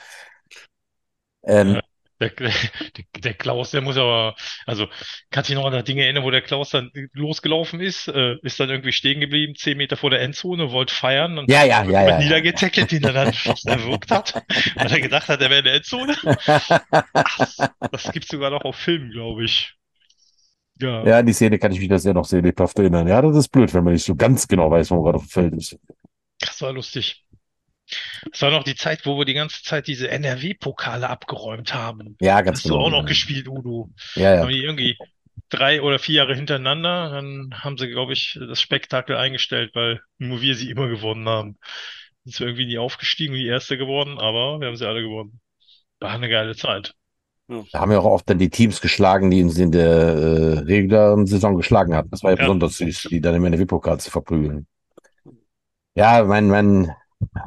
Ähm, 1.44 1.74
Ja. 1.74 1.80
Der, 2.20 2.30
der, 2.30 2.52
der 3.16 3.34
Klaus, 3.34 3.70
der 3.70 3.80
muss 3.80 3.96
aber, 3.96 4.34
also 4.66 4.88
kannst 5.30 5.48
du 5.48 5.52
dich 5.54 5.60
noch 5.60 5.66
an 5.66 5.72
das 5.72 5.84
Ding 5.84 5.98
erinnern, 5.98 6.24
wo 6.24 6.30
der 6.32 6.42
Klaus 6.42 6.70
dann 6.70 6.90
losgelaufen 7.12 7.80
ist, 7.80 8.08
äh, 8.08 8.34
ist 8.42 8.58
dann 8.58 8.70
irgendwie 8.70 8.92
stehen 8.92 9.20
geblieben, 9.20 9.54
zehn 9.54 9.76
Meter 9.76 9.96
vor 9.96 10.10
der 10.10 10.20
Endzone, 10.22 10.72
wollte 10.72 10.92
feiern 10.92 11.38
und 11.38 11.48
Ja, 11.50 11.64
ja, 11.64 11.84
ja, 11.84 12.02
ja, 12.02 12.08
ja. 12.08 12.18
niedergetackelt, 12.18 12.90
den 12.90 13.04
er 13.04 13.12
dann 13.12 13.32
fast 13.32 13.66
erwürgt 13.68 14.10
hat, 14.10 14.34
weil 14.74 14.90
er 14.90 15.00
gedacht 15.00 15.28
hat, 15.28 15.40
er 15.40 15.50
wäre 15.50 15.60
in 15.60 15.64
der 15.64 15.74
Endzone. 15.74 16.16
Ach, 17.14 17.68
das 17.92 18.12
gibt's 18.12 18.28
sogar 18.30 18.50
noch 18.50 18.64
auf 18.64 18.76
Film, 18.76 19.10
glaube 19.10 19.44
ich. 19.44 19.74
Ja. 20.80 21.04
Ja, 21.04 21.18
an 21.18 21.26
die 21.26 21.32
Szene 21.32 21.58
kann 21.58 21.72
ich 21.72 21.80
mich 21.80 21.88
da 21.88 21.98
sehr 21.98 22.14
noch 22.14 22.24
sehr 22.24 22.42
lebhaft 22.42 22.78
erinnern. 22.78 23.06
Ja, 23.08 23.20
das 23.22 23.36
ist 23.36 23.48
blöd, 23.48 23.72
wenn 23.74 23.84
man 23.84 23.92
nicht 23.94 24.04
so 24.04 24.14
ganz 24.14 24.46
genau 24.46 24.70
weiß, 24.70 24.90
wo 24.90 24.96
man 24.96 25.04
gerade 25.04 25.16
auf 25.16 25.24
dem 25.26 25.30
Feld 25.30 25.54
ist. 25.54 25.78
Das 26.40 26.60
war 26.62 26.72
lustig. 26.72 27.24
Das 28.30 28.42
war 28.42 28.50
noch 28.50 28.64
die 28.64 28.74
Zeit, 28.74 29.06
wo 29.06 29.18
wir 29.18 29.24
die 29.24 29.34
ganze 29.34 29.62
Zeit 29.62 29.86
diese 29.86 30.10
NRW-Pokale 30.10 31.08
abgeräumt 31.08 31.74
haben. 31.74 32.16
Ja, 32.20 32.40
ganz 32.42 32.58
Hast 32.58 32.68
du 32.68 32.74
genau. 32.74 32.86
auch 32.86 32.90
noch 32.90 33.06
gespielt, 33.06 33.48
Udo? 33.48 33.90
Ja, 34.14 34.34
ja. 34.34 34.40
Haben 34.42 34.50
die 34.50 34.62
irgendwie 34.62 34.98
drei 35.48 35.82
oder 35.82 35.98
vier 35.98 36.16
Jahre 36.16 36.34
hintereinander, 36.34 37.10
dann 37.10 37.50
haben 37.62 37.78
sie, 37.78 37.88
glaube 37.88 38.12
ich, 38.12 38.38
das 38.40 38.60
Spektakel 38.60 39.16
eingestellt, 39.16 39.74
weil 39.74 40.00
nur 40.18 40.42
wir 40.42 40.54
sie 40.54 40.70
immer 40.70 40.88
gewonnen 40.88 41.28
haben. 41.28 41.58
Sind 42.24 42.34
zwar 42.34 42.46
irgendwie 42.48 42.66
nie 42.66 42.78
aufgestiegen, 42.78 43.34
wie 43.34 43.46
Erste 43.46 43.78
geworden, 43.78 44.18
aber 44.18 44.60
wir 44.60 44.68
haben 44.68 44.76
sie 44.76 44.86
alle 44.86 45.02
gewonnen. 45.02 45.40
War 46.00 46.10
eine 46.12 46.28
geile 46.28 46.56
Zeit. 46.56 46.94
Da 47.72 47.80
haben 47.80 47.90
wir 47.90 48.00
auch 48.00 48.04
oft 48.04 48.28
dann 48.28 48.38
die 48.38 48.50
Teams 48.50 48.80
geschlagen, 48.80 49.30
die 49.30 49.42
uns 49.42 49.58
in 49.58 49.72
der 49.72 49.86
äh, 49.86 50.58
regulären 50.60 51.26
Saison 51.26 51.56
geschlagen 51.56 51.94
hatten. 51.94 52.10
Das 52.10 52.22
war 52.22 52.30
ja, 52.30 52.36
Ja. 52.36 52.42
besonders 52.42 52.76
süß, 52.78 53.08
die 53.10 53.20
dann 53.20 53.34
im 53.34 53.44
NRW-Pokal 53.44 54.00
zu 54.00 54.10
verprügeln. 54.10 54.66
Ja, 55.94 56.24
mein, 56.24 56.48
mein, 56.48 56.94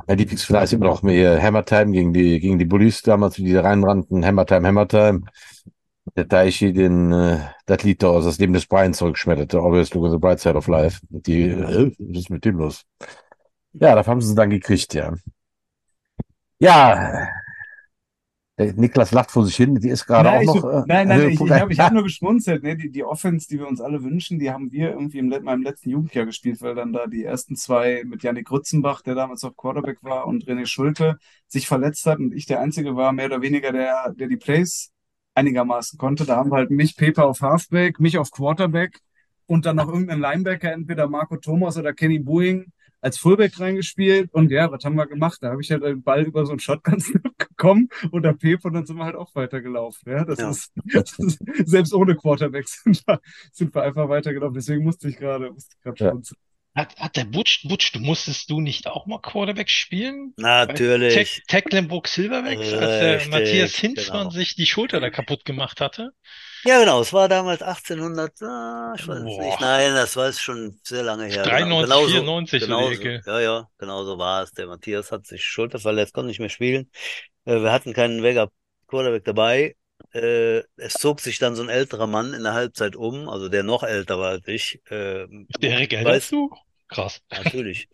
Mein 0.08 0.18
Lieblingsfinale 0.18 0.66
ist 0.66 0.74
immer 0.74 0.88
noch 0.88 1.02
mehr 1.02 1.42
Hammer 1.42 1.64
Time 1.66 1.92
gegen 1.92 2.14
die, 2.14 2.40
gegen 2.40 2.60
die 2.60 2.66
Bullies 2.66 3.02
damals, 3.02 3.36
die 3.36 3.54
da 3.54 3.62
reinrannten. 3.62 4.26
Hammer 4.26 4.46
Time, 4.46 4.68
Hammer 4.68 4.88
Time. 4.88 5.22
Der 6.16 6.26
Daichi 6.26 6.74
den, 6.74 7.12
äh, 7.12 7.40
das 7.68 7.84
Lied 7.84 8.04
da 8.04 8.08
aus 8.10 8.26
das 8.26 8.40
Leben 8.40 8.54
des 8.54 8.66
Brian 8.66 8.94
zurückschmetterte. 8.94 9.60
Always 9.60 9.94
look 9.94 10.06
at 10.06 10.12
the 10.12 10.18
bright 10.18 10.40
side 10.40 10.56
of 10.56 10.68
life. 10.68 11.00
Die, 11.10 11.44
äh, 11.50 11.92
was 12.00 12.18
ist 12.18 12.30
mit 12.30 12.44
dem 12.44 12.58
los? 12.58 12.84
Ja, 13.74 13.96
dafür 13.96 14.12
haben 14.12 14.22
sie 14.22 14.36
dann 14.36 14.50
gekriegt, 14.50 14.94
ja. 14.94 15.14
Ja, 16.60 17.30
der 18.65 18.74
Niklas 18.74 19.12
lacht 19.12 19.32
vor 19.32 19.45
sich 19.45 19.56
hin, 19.56 19.76
die 19.76 19.89
ist 19.89 20.06
gerade 20.06 20.32
auch 20.32 20.41
ich, 20.41 20.47
noch. 20.47 20.63
äh, 20.63 20.84
nein, 20.88 21.08
nein, 21.08 21.21
äh, 21.21 21.28
ich, 21.30 21.41
ich 21.41 21.52
habe 21.52 21.74
hab 21.76 21.93
nur 21.93 22.04
geschmunzelt. 22.04 22.63
Ne? 22.63 22.76
Die, 22.76 22.91
die 22.91 23.04
Offense, 23.04 23.47
die 23.47 23.60
wir 23.60 23.67
uns 23.67 23.82
alle 23.82 24.04
wünschen, 24.04 24.39
die 24.39 24.52
haben 24.52 24.71
wir 24.71 24.91
irgendwie 24.91 25.19
in 25.19 25.30
meinem 25.30 25.63
letzten 25.63 25.89
Jugendjahr 25.89 26.26
gespielt, 26.26 26.62
weil 26.62 26.76
dann 26.76 26.93
da 26.93 27.08
die 27.08 27.24
ersten 27.24 27.56
zwei 27.56 28.04
mit 28.06 28.24
Yannick 28.24 28.52
Rützenbach, 28.52 29.02
der 29.02 29.15
damals 29.15 29.43
auch 29.43 29.56
Quarterback 29.56 29.97
war, 30.02 30.28
und 30.28 30.45
René 30.45 30.65
Schulte 30.65 31.17
sich 31.47 31.67
verletzt 31.67 32.06
hat 32.06 32.19
und 32.19 32.34
ich 32.34 32.45
der 32.45 32.62
Einzige 32.62 32.95
war, 32.95 33.12
mehr 33.12 33.26
oder 33.26 33.41
weniger, 33.41 33.71
der, 33.71 34.13
der 34.17 34.28
die 34.28 34.38
Plays 34.38 34.91
einigermaßen 35.34 35.97
konnte. 35.97 36.26
Da 36.26 36.36
haben 36.36 36.52
wir 36.52 36.58
halt 36.58 36.71
mich, 36.71 36.95
Pepe 36.95 37.24
auf 37.24 37.41
Halfback, 37.41 38.00
mich 38.00 38.17
auf 38.17 38.32
Quarterback 38.32 39.00
und 39.47 39.65
dann 39.65 39.78
noch 39.78 39.88
irgendeinen 39.88 40.21
Linebacker, 40.21 40.71
entweder 40.71 41.08
Marco 41.08 41.38
Thomas 41.38 41.78
oder 41.78 41.93
Kenny 41.93 42.19
Boeing, 42.19 42.71
als 43.02 43.18
Fullback 43.18 43.60
reingespielt. 43.60 44.32
Und 44.34 44.52
ja, 44.52 44.72
was 44.72 44.84
haben 44.86 44.96
wir 44.96 45.08
gemacht? 45.08 45.40
Da 45.42 45.50
habe 45.52 45.62
ich 45.62 45.72
halt 45.72 45.84
den 45.84 46.04
Ball 46.04 46.24
über 46.24 46.46
so 46.46 46.52
einen 46.52 46.60
Shotgun-Snap 46.60 47.24
bekommen 47.50 47.90
oder 48.12 48.34
Pepe 48.34 48.68
und 48.68 48.74
dann 48.74 48.86
sind 48.86 48.98
wir 48.98 49.06
halt 49.06 49.16
auch 49.16 49.34
weitergelaufen. 49.36 50.12
Ja, 50.12 50.24
das 50.26 50.40
Ja. 50.40 50.50
ist, 50.52 50.72
das 50.94 51.20
ist 51.20 51.40
selbst 51.66 51.94
ohne 51.94 52.16
Quarterback 52.16 52.68
sind 52.70 53.02
wir, 53.08 53.20
sind 53.52 53.74
wir 53.76 53.84
einfach 53.84 54.08
weitergelaufen. 54.08 54.54
Deswegen 54.56 54.84
musste 54.84 55.10
ich 55.10 55.18
gerade, 55.18 55.52
musste 55.52 55.76
ich 55.78 55.84
gerade 55.84 56.04
Ja. 56.04 56.10
schmunzeln. 56.12 56.38
Hat, 56.74 56.96
hat 56.98 57.18
der 57.18 57.26
Butch, 57.26 57.68
Butch, 57.68 57.92
du 57.92 58.00
musstest 58.00 58.50
du 58.50 58.62
nicht 58.62 58.88
auch 58.88 59.06
mal 59.06 59.20
Quarterback 59.20 59.70
spielen? 59.70 60.34
Natürlich. 60.38 61.14
Tech, 61.14 61.44
Tecklenburg 61.48 62.08
Silverbacks, 62.08 62.72
als 62.72 63.00
der 63.00 63.28
Matthias 63.28 63.76
Hinzmann 63.76 64.30
genau. 64.30 64.32
sich 64.32 64.56
die 64.56 64.66
Schulter 64.66 65.02
da 65.02 65.10
kaputt 65.10 65.44
gemacht 65.44 65.82
hatte? 65.82 66.12
Ja, 66.64 66.80
genau. 66.80 67.02
Es 67.02 67.12
war 67.12 67.28
damals 67.28 67.62
1800, 67.62 68.42
ah, 68.44 68.94
ich 68.98 69.06
weiß 69.06 69.24
Boah. 69.24 69.44
nicht. 69.46 69.60
Nein, 69.60 69.94
das 69.96 70.16
war 70.16 70.32
schon 70.32 70.80
sehr 70.84 71.04
lange 71.04 71.26
her. 71.26 71.44
93, 71.44 71.90
Genau, 71.90 72.08
94 72.08 72.60
so 72.62 72.66
die 72.66 72.72
genauso, 72.72 72.92
Ecke. 72.94 73.22
ja, 73.26 73.40
ja, 73.42 73.68
genau 73.78 74.06
so 74.06 74.18
war 74.18 74.44
es. 74.44 74.52
Der 74.52 74.68
Matthias 74.68 75.12
hat 75.12 75.26
sich 75.26 75.44
Schulter 75.44 75.80
verletzt, 75.80 76.14
konnte 76.14 76.28
nicht 76.28 76.40
mehr 76.40 76.50
spielen. 76.50 76.90
Äh, 77.46 77.62
wir 77.62 77.72
hatten 77.72 77.94
keinen 77.94 78.22
Backup 78.22 78.54
Quarterback 78.88 79.26
dabei. 79.26 79.76
Äh, 80.14 80.60
es 80.78 80.94
zog 80.94 81.20
sich 81.22 81.40
dann 81.40 81.56
so 81.56 81.64
ein 81.64 81.70
älterer 81.70 82.08
Mann 82.08 82.34
in 82.34 82.44
der 82.44 82.54
Halbzeit 82.54 82.96
um, 82.96 83.30
also 83.30 83.50
der 83.50 83.64
noch 83.64 83.84
älter 83.84 84.20
war 84.20 84.30
als 84.32 84.48
ich. 84.48 84.82
Äh, 84.90 85.28
Der 85.62 85.72
Erik, 85.72 85.94
erinnerst 85.94 86.32
du? 86.32 86.50
Krass. 86.88 87.22
Natürlich. 87.32 87.88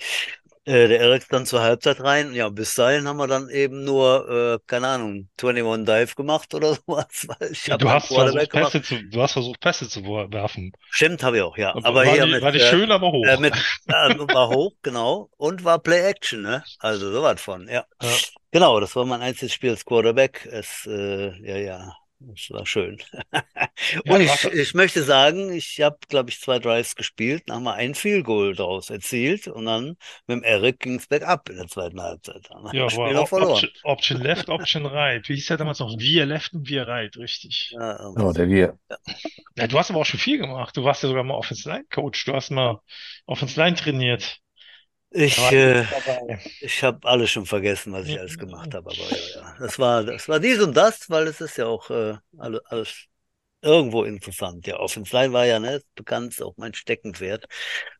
Äh, 0.68 0.90
der 0.90 1.00
Erik 1.00 1.30
dann 1.30 1.46
zur 1.46 1.62
Halbzeit 1.62 2.02
rein. 2.02 2.34
Ja, 2.34 2.50
bis 2.50 2.74
dahin 2.76 3.08
haben 3.08 3.16
wir 3.16 3.28
dann 3.28 3.50
eben 3.50 3.86
nur, 3.86 4.60
äh, 4.60 4.60
keine 4.68 4.90
Ahnung, 4.90 5.30
21 5.42 5.86
Dive 5.86 6.16
gemacht 6.16 6.54
oder 6.54 6.76
sowas. 6.88 7.26
Ich 7.52 7.72
hab 7.72 7.80
Du 7.80 7.90
hast 7.90 8.08
versucht. 8.08 8.50
Pässe 8.52 8.82
zu, 8.82 9.02
du 9.02 9.22
hast 9.22 9.32
versucht, 9.32 9.62
Pässe 9.62 9.88
zu 9.88 10.04
werfen. 10.04 10.74
Stimmt, 10.90 11.24
habe 11.24 11.38
ich 11.38 11.44
auch, 11.44 11.58
ja. 11.58 11.74
Aber 11.74 11.94
war 11.96 12.06
hier 12.06 12.26
die, 12.26 12.32
mit, 12.34 12.42
war 12.42 12.52
die 12.52 12.60
äh, 12.60 12.70
schön, 12.70 12.92
aber 12.92 13.14
hoch. 13.14 13.26
äh, 13.26 13.38
mit, 13.38 13.54
war 13.88 14.50
hoch, 14.50 14.74
genau. 14.82 15.30
Und 15.38 15.64
war 15.64 15.80
Play-Action, 15.80 16.42
ne? 16.42 16.66
Also 16.80 17.14
sowas 17.14 17.40
von, 17.42 17.70
ja. 17.70 17.86
Ja. 18.02 18.10
Genau, 18.52 18.82
das 18.82 18.94
war 18.98 19.06
mein 19.06 19.22
einziges 19.22 19.54
Spiel 19.54 19.70
als 19.70 19.86
Quarterback. 19.86 20.46
Es, 20.52 20.86
äh, 20.86 21.32
ja, 21.48 21.58
ja, 21.58 21.94
es 22.34 22.50
war 22.50 22.66
schön. 22.66 22.98
Und 24.08 24.22
ich, 24.22 24.44
ich 24.46 24.74
möchte 24.74 25.04
sagen, 25.04 25.52
ich 25.52 25.80
habe, 25.82 25.98
glaube 26.10 26.30
ich, 26.30 26.40
zwei 26.40 26.60
Drives 26.60 26.96
gespielt, 26.96 27.44
dann 27.48 27.58
haben 27.58 27.64
wir 27.64 27.74
ein 27.76 27.96
Field 27.96 28.26
Goal 28.26 28.56
daraus 28.56 28.90
erzielt 28.90 29.48
und 29.48 29.66
dann 29.66 29.98
mit 30.26 30.38
dem 30.38 30.44
Eric 30.44 30.80
ging 30.80 30.96
es 30.96 31.08
bergab 31.08 31.50
in 31.50 31.58
der 31.58 31.68
zweiten 31.68 32.02
Halbzeit. 32.02 32.48
Dann 32.50 32.66
Ja, 32.74 32.86
das 32.86 32.94
Spiel 32.94 33.16
Op- 33.16 33.30
verloren. 33.30 33.52
Option, 33.54 33.72
Option 33.84 34.22
Left, 34.22 34.50
Option 34.50 34.86
Right. 34.86 35.28
Wie 35.30 35.36
hieß 35.36 35.48
der 35.48 35.58
damals 35.58 35.80
noch? 35.80 35.96
Wir 35.98 36.26
Left 36.26 36.54
und 36.54 36.68
wir 36.68 36.88
Right, 36.88 37.16
richtig. 37.18 37.72
Ja, 37.72 38.08
Oh, 38.18 38.32
der 38.34 38.50
wir. 38.50 38.78
Ja, 39.56 39.68
du 39.68 39.78
hast 39.78 39.92
aber 39.92 40.00
auch 40.00 40.06
schon 40.06 40.20
viel 40.20 40.38
gemacht. 40.40 40.76
Du 40.76 40.84
warst 40.84 41.04
ja 41.04 41.10
sogar 41.10 41.24
mal 41.24 41.36
Offensive 41.36 41.70
Line 41.70 41.86
Coach. 41.92 42.26
Du 42.26 42.34
hast 42.34 42.50
mal 42.50 42.82
Offensive 43.26 43.60
Line 43.62 43.76
trainiert. 43.76 44.40
Ich, 45.18 45.52
äh, 45.52 45.86
ich 46.62 46.84
habe 46.84 47.08
alles 47.08 47.32
schon 47.32 47.46
vergessen, 47.46 47.94
was 47.94 48.08
ich 48.08 48.20
alles 48.20 48.38
gemacht 48.38 48.74
habe, 48.74 48.92
aber 48.92 49.10
ja, 49.10 49.18
ja. 49.36 49.56
Das 49.60 49.80
war, 49.80 50.04
das 50.04 50.30
war 50.30 50.40
dies 50.40 50.60
und 50.60 50.76
das, 50.76 51.10
weil 51.10 51.28
es 51.28 51.42
ist 51.42 51.58
ja 51.58 51.66
auch 51.66 51.90
äh, 51.90 52.16
alle, 52.38 52.62
alles 52.66 53.06
irgendwo 53.62 54.04
interessant. 54.04 54.68
Ja, 54.68 54.78
Offense 54.80 55.16
Line 55.16 55.34
war 55.34 55.46
ja 55.46 55.60
ne, 55.60 55.82
bekannt, 55.96 56.34
ist 56.34 56.42
auch 56.42 56.56
mein 56.58 56.74
Steckenpferd, 56.74 57.46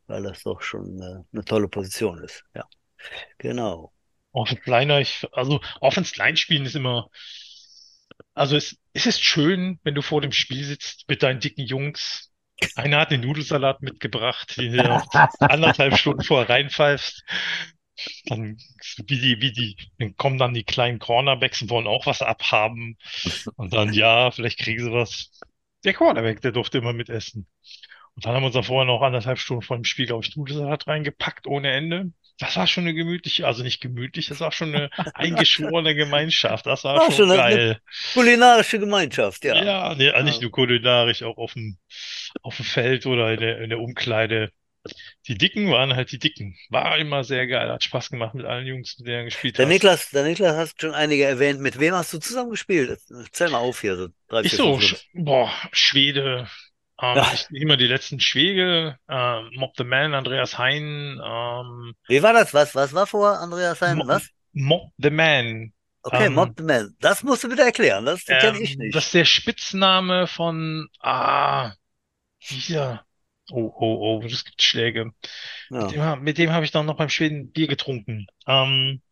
weil 0.06 0.22
das 0.22 0.42
doch 0.44 0.62
schon 0.62 1.02
äh, 1.02 1.24
eine 1.32 1.44
tolle 1.44 1.68
Position 1.68 2.22
ist. 2.22 2.44
Ja, 2.54 2.64
genau. 3.38 3.92
Offensive 4.32 4.70
Liner, 4.70 5.00
ich, 5.00 5.26
also 5.32 5.60
Offensive 5.80 6.22
Line 6.22 6.36
spielen 6.36 6.66
ist 6.66 6.76
immer, 6.76 7.10
also 8.34 8.56
es, 8.56 8.76
es 8.92 9.06
ist 9.06 9.22
schön, 9.22 9.80
wenn 9.82 9.94
du 9.94 10.02
vor 10.02 10.20
dem 10.20 10.32
Spiel 10.32 10.64
sitzt 10.64 11.08
mit 11.08 11.22
deinen 11.22 11.40
dicken 11.40 11.62
Jungs. 11.62 12.27
Einer 12.74 12.98
hat 13.00 13.10
den 13.10 13.20
Nudelsalat 13.20 13.82
mitgebracht, 13.82 14.56
den 14.56 14.72
du 14.72 14.82
anderthalb 15.40 15.96
Stunden 15.96 16.22
vorher 16.22 16.48
reinpfeifst. 16.48 17.24
Dann, 18.26 18.56
wie 19.06 19.18
die, 19.20 19.40
wie 19.40 19.52
die, 19.52 19.76
dann 19.98 20.16
kommen 20.16 20.38
dann 20.38 20.54
die 20.54 20.64
kleinen 20.64 20.98
Cornerbacks 20.98 21.62
und 21.62 21.70
wollen 21.70 21.86
auch 21.88 22.06
was 22.06 22.22
abhaben. 22.22 22.96
Und 23.56 23.74
dann, 23.74 23.92
ja, 23.92 24.30
vielleicht 24.30 24.58
kriegen 24.58 24.84
sie 24.84 24.92
was. 24.92 25.30
Der 25.84 25.94
Cornerback, 25.94 26.40
der 26.40 26.52
durfte 26.52 26.78
immer 26.78 26.92
mitessen. 26.92 27.46
Und 28.18 28.26
dann 28.26 28.34
haben 28.34 28.42
wir 28.42 28.46
uns 28.46 28.54
da 28.56 28.62
vorher 28.62 28.84
noch 28.84 29.00
anderthalb 29.02 29.38
Stunden 29.38 29.62
vor 29.62 29.76
dem 29.76 29.84
Spiel, 29.84 30.06
glaube 30.06 30.24
ich, 30.24 30.34
Nudelsalat 30.36 30.88
reingepackt 30.88 31.46
ohne 31.46 31.70
Ende. 31.70 32.10
Das 32.40 32.56
war 32.56 32.66
schon 32.66 32.82
eine 32.82 32.94
gemütliche, 32.94 33.46
also 33.46 33.62
nicht 33.62 33.80
gemütlich, 33.80 34.26
das 34.26 34.40
war 34.40 34.50
schon 34.50 34.74
eine 34.74 34.90
eingeschworene 35.14 35.94
Gemeinschaft. 35.94 36.66
Das 36.66 36.82
war 36.82 36.96
War 36.96 37.12
schon 37.12 37.28
geil. 37.28 37.80
Kulinarische 38.12 38.80
Gemeinschaft, 38.80 39.44
ja. 39.44 39.54
Ja, 39.54 39.94
nee, 39.94 40.10
nicht 40.22 40.40
Ja. 40.40 40.42
nur 40.42 40.50
kulinarisch, 40.50 41.22
auch 41.22 41.36
auf 41.38 41.52
dem, 41.54 41.78
auf 42.42 42.56
dem 42.56 42.64
Feld 42.64 43.06
oder 43.06 43.32
in 43.32 43.40
der, 43.40 43.60
in 43.60 43.70
der 43.70 43.78
Umkleide. 43.80 44.52
Die 45.28 45.36
Dicken 45.38 45.70
waren 45.70 45.94
halt 45.96 46.12
die 46.12 46.18
Dicken. 46.18 46.56
War 46.70 46.98
immer 46.98 47.24
sehr 47.24 47.46
geil, 47.46 47.70
hat 47.70 47.84
Spaß 47.84 48.10
gemacht 48.10 48.34
mit 48.34 48.46
allen 48.46 48.66
Jungs, 48.66 48.98
mit 48.98 49.08
denen 49.08 49.20
du 49.20 49.24
gespielt 49.26 49.58
Der 49.58 49.66
hast. 49.66 49.68
Niklas, 49.68 50.10
der 50.10 50.24
Niklas 50.24 50.56
hast 50.56 50.80
schon 50.80 50.94
einige 50.94 51.24
erwähnt. 51.24 51.60
Mit 51.60 51.78
wem 51.80 51.94
hast 51.94 52.12
du 52.12 52.18
zusammen 52.18 52.50
gespielt? 52.50 52.98
Zähl 53.32 53.50
mal 53.50 53.58
auf 53.58 53.80
hier, 53.80 53.96
so 53.96 54.08
drei, 54.28 54.42
Ich 54.42 54.50
vier, 54.50 54.58
so, 54.58 54.78
fünf 54.78 55.04
boah, 55.14 55.52
Schwede, 55.72 56.48
ähm, 57.00 57.22
ich 57.50 57.64
mal 57.64 57.76
die 57.76 57.86
letzten 57.86 58.20
Schwede, 58.20 58.98
ähm, 59.08 59.50
Mob 59.56 59.74
the 59.76 59.84
Man, 59.84 60.14
Andreas 60.14 60.58
Hein, 60.58 61.20
ähm, 61.24 61.94
Wie 62.08 62.22
war 62.22 62.32
das? 62.32 62.54
Was, 62.54 62.74
was 62.74 62.92
war 62.94 63.06
vor 63.06 63.38
Andreas 63.38 63.80
Hein? 63.82 63.98
Mo- 63.98 64.06
Was? 64.06 64.28
Mob 64.52 64.92
the 64.98 65.10
Man. 65.10 65.72
Okay, 66.02 66.26
ähm, 66.26 66.34
Mob 66.34 66.54
the 66.56 66.62
Man. 66.64 66.94
Das 67.00 67.22
musst 67.22 67.44
du 67.44 67.48
bitte 67.48 67.62
erklären. 67.62 68.04
Das 68.06 68.24
kenne 68.24 68.58
ich 68.60 68.74
Ähm, 68.74 68.78
nicht. 68.78 68.94
das 68.94 69.06
ist 69.06 69.14
der 69.14 69.24
Spitzname 69.24 70.26
von, 70.26 70.88
ah, 71.00 71.72
hier. 72.38 73.04
Oh, 73.50 73.72
oh, 73.78 74.20
oh, 74.20 74.22
es 74.24 74.44
gibt 74.44 74.62
Schläge. 74.62 75.12
Ja, 75.70 75.80
Mit 75.80 75.92
dem, 75.92 76.22
mit 76.22 76.38
dem 76.38 76.52
habe 76.52 76.64
ich 76.64 76.70
dann 76.70 76.86
noch 76.86 76.96
beim 76.96 77.08
Schweden 77.10 77.52
Bier 77.52 77.68
getrunken. 77.68 78.26
Ähm, 78.46 79.02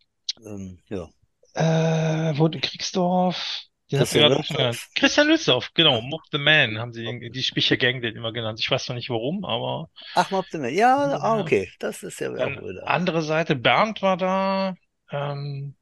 ähm, 0.44 0.78
ja. 0.88 1.08
äh, 1.54 2.32
wo, 2.38 2.48
Kriegsdorf. 2.50 3.62
Den 3.92 4.00
hast 4.00 4.14
du 4.14 4.18
Christian 4.18 4.32
gerade 4.32 4.34
Lützow. 4.34 4.88
Christian 4.94 5.28
genau. 5.74 6.00
Mock 6.00 6.22
the 6.32 6.38
Man 6.38 6.78
haben 6.78 6.92
sie 6.92 7.04
den, 7.04 7.20
die 7.32 7.42
Spichergang 7.42 8.00
den 8.00 8.16
immer 8.16 8.32
genannt. 8.32 8.58
Ich 8.60 8.70
weiß 8.70 8.88
noch 8.88 8.96
nicht 8.96 9.10
warum, 9.10 9.44
aber 9.44 9.90
Ach, 10.14 10.30
Mob 10.30 10.46
the 10.50 10.58
Man. 10.58 10.74
Ja, 10.74 10.96
ah, 10.96 11.36
Ja. 11.36 11.40
okay. 11.40 11.70
Das 11.78 12.02
ist 12.02 12.20
ja 12.20 12.32
auch 12.32 12.36
dann 12.36 12.56
wieder. 12.64 12.88
andere 12.88 13.22
Seite, 13.22 13.54
Bernd 13.54 14.02
war 14.02 14.16
da, 14.16 14.74
ähm, 15.10 15.76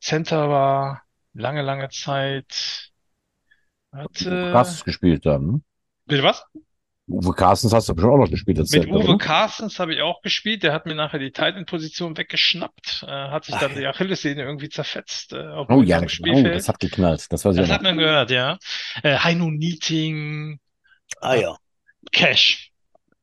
Center 0.00 0.48
war 0.48 1.02
lange, 1.34 1.62
lange 1.62 1.90
Zeit. 1.90 2.90
Warte. 3.90 4.50
Carstens 4.52 4.84
gespielt 4.84 5.26
dann. 5.26 5.46
ne? 5.46 5.60
Bitte 6.06 6.22
was? 6.22 6.44
Uwe 7.12 7.34
Carstens 7.34 7.72
hast 7.72 7.88
du 7.88 7.94
bestimmt 7.94 8.14
auch 8.14 8.18
noch 8.18 8.30
gespielt. 8.30 8.58
Mit 8.58 8.68
Center, 8.68 8.88
Uwe 8.90 9.04
oder? 9.08 9.18
Carstens 9.18 9.78
habe 9.78 9.94
ich 9.94 10.00
auch 10.02 10.22
gespielt. 10.22 10.62
Der 10.62 10.72
hat 10.72 10.86
mir 10.86 10.94
nachher 10.94 11.18
die 11.18 11.30
Titan-Position 11.30 12.16
weggeschnappt, 12.16 13.04
äh, 13.06 13.10
hat 13.10 13.44
sich 13.44 13.54
dann 13.56 13.70
Ach. 13.72 13.78
die 13.78 13.86
Achillessehne 13.86 14.42
irgendwie 14.42 14.68
zerfetzt, 14.68 15.32
äh, 15.32 15.64
Oh 15.68 15.82
ja, 15.82 16.00
genau. 16.00 16.42
Das 16.48 16.68
hat 16.68 16.80
geknallt. 16.80 17.26
Das 17.30 17.42
Das 17.42 17.56
hat 17.70 17.82
man 17.82 17.96
gehört, 17.98 18.30
ja. 18.30 18.58
Äh, 19.02 19.16
Heino 19.18 19.50
Nieting, 19.50 20.58
Ah 21.20 21.34
ja. 21.34 21.56
Cash. 22.10 22.70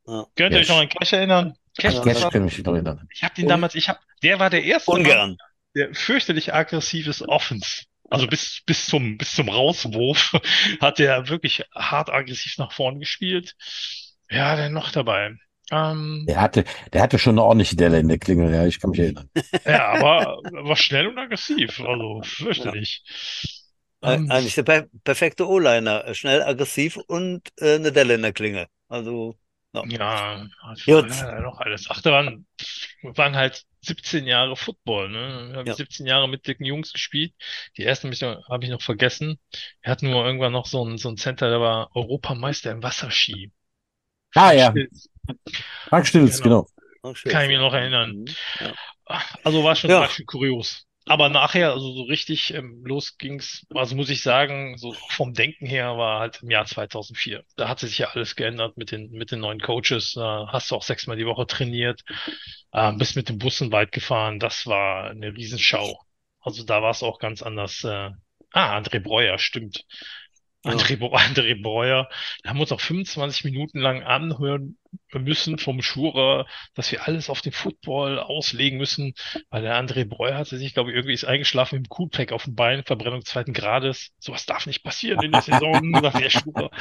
Ja. 0.08 0.26
Könnt 0.36 0.54
ihr 0.54 0.60
euch 0.62 0.70
noch 0.70 0.80
an 0.80 0.90
Cash 0.90 1.14
erinnern? 1.14 1.54
Cash, 1.78 1.96
Ja. 1.96 2.02
Cash 2.04 2.22
kann 2.30 2.48
ich 2.48 2.58
mich 2.58 2.66
noch 2.66 2.74
erinnern. 2.74 3.08
ich 3.14 3.24
habe 3.24 3.34
den 3.36 3.48
damals, 3.48 3.76
ich 3.76 3.90
habe, 3.90 4.00
der 4.24 4.40
war 4.40 4.50
der 4.50 4.64
erste 4.64 4.92
Mann, 4.92 5.02
Ungern. 5.02 5.38
der 5.76 5.94
fürchterlich 5.94 6.54
aggressives 6.54 7.28
Offense. 7.28 7.84
Also 8.10 8.28
bis, 8.28 8.62
bis 8.66 8.86
zum, 8.88 9.18
bis 9.18 9.34
zum 9.36 9.50
Rauswurf 9.50 10.34
hat 10.82 11.00
der 11.00 11.28
wirklich 11.30 11.64
hart 11.76 12.10
aggressiv 12.10 12.58
nach 12.58 12.72
vorn 12.72 13.00
gespielt. 13.00 13.56
Ja, 14.30 14.56
der 14.56 14.70
noch 14.70 14.92
dabei. 14.92 15.36
Ähm, 15.72 16.28
Der 16.28 16.40
hatte, 16.42 16.64
der 16.94 17.02
hatte 17.02 17.20
schon 17.20 17.34
eine 17.36 17.44
ordentliche 17.44 17.76
Delle 17.76 18.00
in 18.00 18.08
der 18.08 18.20
Klingel, 18.20 18.54
ja, 18.54 18.66
ich 18.66 18.80
kann 18.80 18.92
mich 18.92 19.00
erinnern. 19.00 19.30
Ja, 19.66 19.88
aber 19.90 20.42
war 20.52 20.76
schnell 20.76 21.08
und 21.08 21.18
aggressiv, 21.18 21.80
also 21.82 22.22
fürchterlich. 22.24 23.04
Eig- 24.02 24.24
Ähm, 24.24 24.30
Eigentlich 24.30 24.56
der 24.56 24.64
per 24.64 24.88
perfekte 25.04 25.48
O-Liner. 25.48 26.06
Äh, 26.06 26.16
Schnell, 26.16 26.42
aggressiv 26.44 26.98
und 26.98 27.50
äh, 27.60 27.76
eine 27.76 27.92
Delle 27.92 28.16
in 28.16 28.22
der 28.22 28.34
Klinge. 28.34 28.68
Also, 28.88 29.38
ja, 29.74 30.48
hat 30.64 30.80
Gut. 30.86 31.12
ja, 31.12 31.42
noch 31.42 31.60
alles. 31.60 31.88
Ach, 31.90 32.02
da 32.02 32.12
waren, 32.12 32.48
waren 33.04 33.36
halt 33.36 33.66
17 33.82 34.26
Jahre 34.28 34.56
Football, 34.56 35.10
ne? 35.10 35.54
Habe 35.56 35.68
Ja. 35.68 35.72
ich 35.74 35.78
17 35.78 36.06
Jahre 36.06 36.28
mit 36.28 36.46
dicken 36.48 36.66
Jungs 36.66 36.92
gespielt. 36.94 37.34
Die 37.78 37.84
ersten 37.84 38.08
habe 38.08 38.14
ich 38.16 38.22
noch, 38.22 38.48
hab 38.50 38.64
ich 38.64 38.70
noch 38.70 38.82
vergessen. 38.82 39.40
Wir 39.82 39.92
hatten 39.92 40.10
nur 40.10 40.26
irgendwann 40.26 40.52
noch 40.52 40.66
so 40.66 40.84
ein, 40.86 40.98
so 40.98 41.10
ein 41.10 41.18
Center, 41.18 41.50
der 41.50 41.62
war 41.62 41.96
Europameister 41.96 42.72
im 42.72 42.84
Wasserski. 42.84 43.52
Ah, 44.36 44.52
ja. 44.52 44.74
Frank 45.88 46.08
Stilz, 46.08 46.42
Genau. 46.42 46.68
genau. 47.02 47.14
Kann 47.24 47.44
ich 47.44 47.48
mich 47.50 47.58
noch 47.58 47.74
erinnern. 47.74 48.12
Mhm. 48.18 48.26
Ja. 48.60 48.74
Also 49.44 49.64
war 49.64 49.76
schon, 49.76 49.90
Ja. 49.90 50.02
war 50.02 50.10
schon 50.10 50.26
kurios. 50.26 50.86
Aber 51.06 51.30
nachher, 51.30 51.72
also 51.72 51.92
so 51.94 52.04
richtig 52.04 52.54
ähm, 52.54 52.84
los 52.86 53.18
ging's, 53.18 53.66
also 53.74 53.96
muss 53.96 54.10
ich 54.12 54.22
sagen, 54.22 54.78
so 54.78 54.94
vom 54.94 55.34
Denken 55.34 55.66
her 55.66 55.98
war 55.98 56.20
halt 56.20 56.44
im 56.44 56.52
Jahr 56.52 56.66
2004. 56.66 57.44
Da 57.56 57.68
hat 57.68 57.80
sich 57.80 57.98
ja 57.98 58.10
alles 58.10 58.36
geändert 58.36 58.78
mit 58.78 58.92
den, 58.92 59.10
mit 59.12 59.32
den 59.32 59.40
neuen 59.40 59.60
Coaches. 59.60 60.14
Da 60.14 60.50
hast 60.52 60.70
du 60.70 60.76
auch 60.76 60.84
sechsmal 60.84 61.18
die 61.18 61.26
Woche 61.26 61.48
trainiert, 61.48 62.04
ähm, 62.74 62.98
bist 63.00 63.16
mit 63.16 63.28
den 63.30 63.40
Bussen 63.40 63.72
weit 63.72 63.92
gefahren. 63.92 64.40
Das 64.40 64.68
war 64.68 65.10
eine 65.10 65.34
Riesenschau. 65.36 66.00
Also 66.42 66.64
da 66.64 66.82
war 66.84 66.92
es 66.92 67.02
auch 67.04 67.18
ganz 67.20 67.42
anders. 67.42 67.84
Äh, 67.84 68.12
ah, 68.52 68.78
André 68.78 69.00
Breuer, 69.00 69.40
stimmt. 69.40 69.86
André, 70.64 70.96
André 70.96 71.62
Breuer, 71.62 72.10
da 72.44 72.50
haben 72.50 72.58
wir 72.58 72.62
uns 72.62 72.72
auch 72.74 72.82
25 72.82 73.46
Minuten 73.46 73.80
lang 73.80 74.04
anhören 74.04 74.78
müssen 75.14 75.58
vom 75.58 75.82
Schurer, 75.82 76.46
dass 76.74 76.92
wir 76.92 77.08
alles 77.08 77.30
auf 77.30 77.42
den 77.42 77.54
Football 77.54 78.20
auslegen 78.20 78.78
müssen, 78.78 79.14
weil 79.50 79.62
der 79.62 79.82
André 79.82 80.06
Breuer 80.06 80.38
hatte 80.38 80.58
sich, 80.58 80.74
glaube 80.74 80.90
ich, 80.90 80.96
irgendwie 80.98 81.14
ist 81.14 81.24
eingeschlafen 81.24 81.78
mit 81.78 81.88
dem 81.88 81.90
Coolpack 81.90 82.34
auf 82.34 82.44
dem 82.44 82.56
Bein, 82.56 82.84
Verbrennung 82.84 83.24
zweiten 83.24 83.54
Grades. 83.54 84.12
Sowas 84.20 84.46
darf 84.46 84.66
nicht 84.66 84.84
passieren 84.84 85.24
in 85.24 85.32
der 85.32 85.42
Saison, 85.42 85.94
sagt 86.02 86.20
der 86.20 86.30
Schurer. 86.30 86.72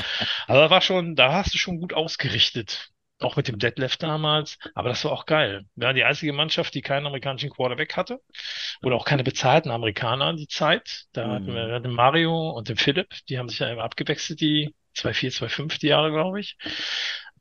Aber 0.47 0.61
da 0.61 0.71
war 0.71 0.81
schon, 0.81 1.15
da 1.15 1.35
hast 1.35 1.55
du 1.55 1.59
schon 1.59 1.79
gut 1.81 1.93
ausgerichtet. 1.93 2.91
Auch 3.21 3.37
mit 3.37 3.49
dem 3.49 3.59
Detlef 3.59 3.97
damals. 3.97 4.59
Aber 4.75 4.89
das 4.91 5.05
war 5.05 5.13
auch 5.13 5.27
geil. 5.27 5.65
Wir 5.75 5.89
waren 5.89 5.97
die 5.97 6.05
einzige 6.05 6.33
Mannschaft, 6.33 6.75
die 6.75 6.83
keinen 6.83 7.07
amerikanischen 7.07 7.51
Quarterback 7.51 7.97
hatte. 7.97 8.21
Oder 8.83 8.97
auch 8.97 9.05
keine 9.05 9.25
bezahlten 9.25 9.71
Amerikaner 9.71 10.35
die 10.35 10.47
Zeit. 10.49 11.07
Da 11.13 11.29
Mhm. 11.29 11.33
hatten 11.35 11.55
wir 11.55 11.81
den 11.81 11.93
Mario 11.93 12.51
und 12.51 12.69
den 12.69 12.77
Philipp. 12.77 13.09
Die 13.29 13.39
haben 13.39 13.49
sich 13.49 13.59
ja 13.59 13.71
immer 13.71 13.85
abgewechselt, 13.85 14.41
die 14.41 14.75
2-4, 14.95 15.33
2-5 15.33 15.79
die 15.79 15.89
Jahre, 15.89 16.11
glaube 16.13 16.41
ich. 16.41 16.57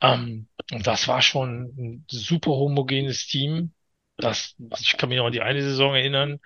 Ähm, 0.00 0.48
und 0.72 0.86
das 0.86 1.08
war 1.08 1.22
schon 1.22 1.74
ein 1.78 2.04
super 2.08 2.50
homogenes 2.52 3.26
Team. 3.26 3.72
Das, 4.16 4.56
ich 4.80 4.96
kann 4.96 5.08
mich 5.08 5.18
noch 5.18 5.26
an 5.26 5.32
die 5.32 5.42
eine 5.42 5.62
Saison 5.62 5.94
erinnern, 5.94 6.40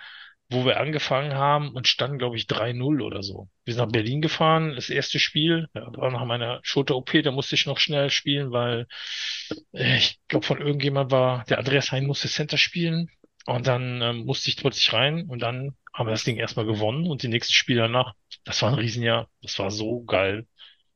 wo 0.53 0.65
wir 0.65 0.79
angefangen 0.81 1.35
haben 1.35 1.71
und 1.71 1.88
standen, 1.88 2.19
glaube 2.19 2.37
ich, 2.37 2.45
3-0 2.45 3.03
oder 3.03 3.23
so. 3.23 3.49
Wir 3.65 3.75
sind 3.75 3.85
nach 3.85 3.93
Berlin 3.93 4.21
gefahren, 4.21 4.75
das 4.75 4.91
erste 4.91 5.19
Spiel, 5.19 5.69
ja, 5.75 5.87
war 5.97 6.11
nach 6.11 6.25
meiner 6.25 6.61
Schulter-OP, 6.62 7.23
da 7.23 7.31
musste 7.31 7.55
ich 7.55 7.67
noch 7.67 7.79
schnell 7.79 8.11
spielen, 8.11 8.53
weil 8.53 8.87
äh, 9.73 9.97
ich 9.97 10.21
glaube, 10.29 10.47
von 10.47 10.61
irgendjemand 10.61 11.11
war, 11.11 11.45
der 11.45 11.59
Andreas 11.59 11.93
Hein 11.93 12.07
musste 12.07 12.29
Center 12.29 12.59
spielen 12.59 13.11
und 13.47 13.67
dann 13.67 14.01
ähm, 14.03 14.25
musste 14.25 14.49
ich 14.51 14.57
plötzlich 14.57 14.93
rein 14.93 15.27
und 15.29 15.41
dann 15.41 15.75
haben 15.93 16.07
wir 16.07 16.12
das 16.12 16.25
Ding 16.25 16.37
erstmal 16.37 16.67
gewonnen 16.67 17.07
und 17.07 17.23
die 17.23 17.29
nächsten 17.29 17.53
Spiele 17.53 17.83
danach, 17.83 18.15
das 18.45 18.62
war 18.62 18.71
ein 18.71 18.79
Riesenjahr, 18.79 19.29
das 19.43 19.59
war 19.59 19.71
so 19.71 20.05
geil. 20.05 20.47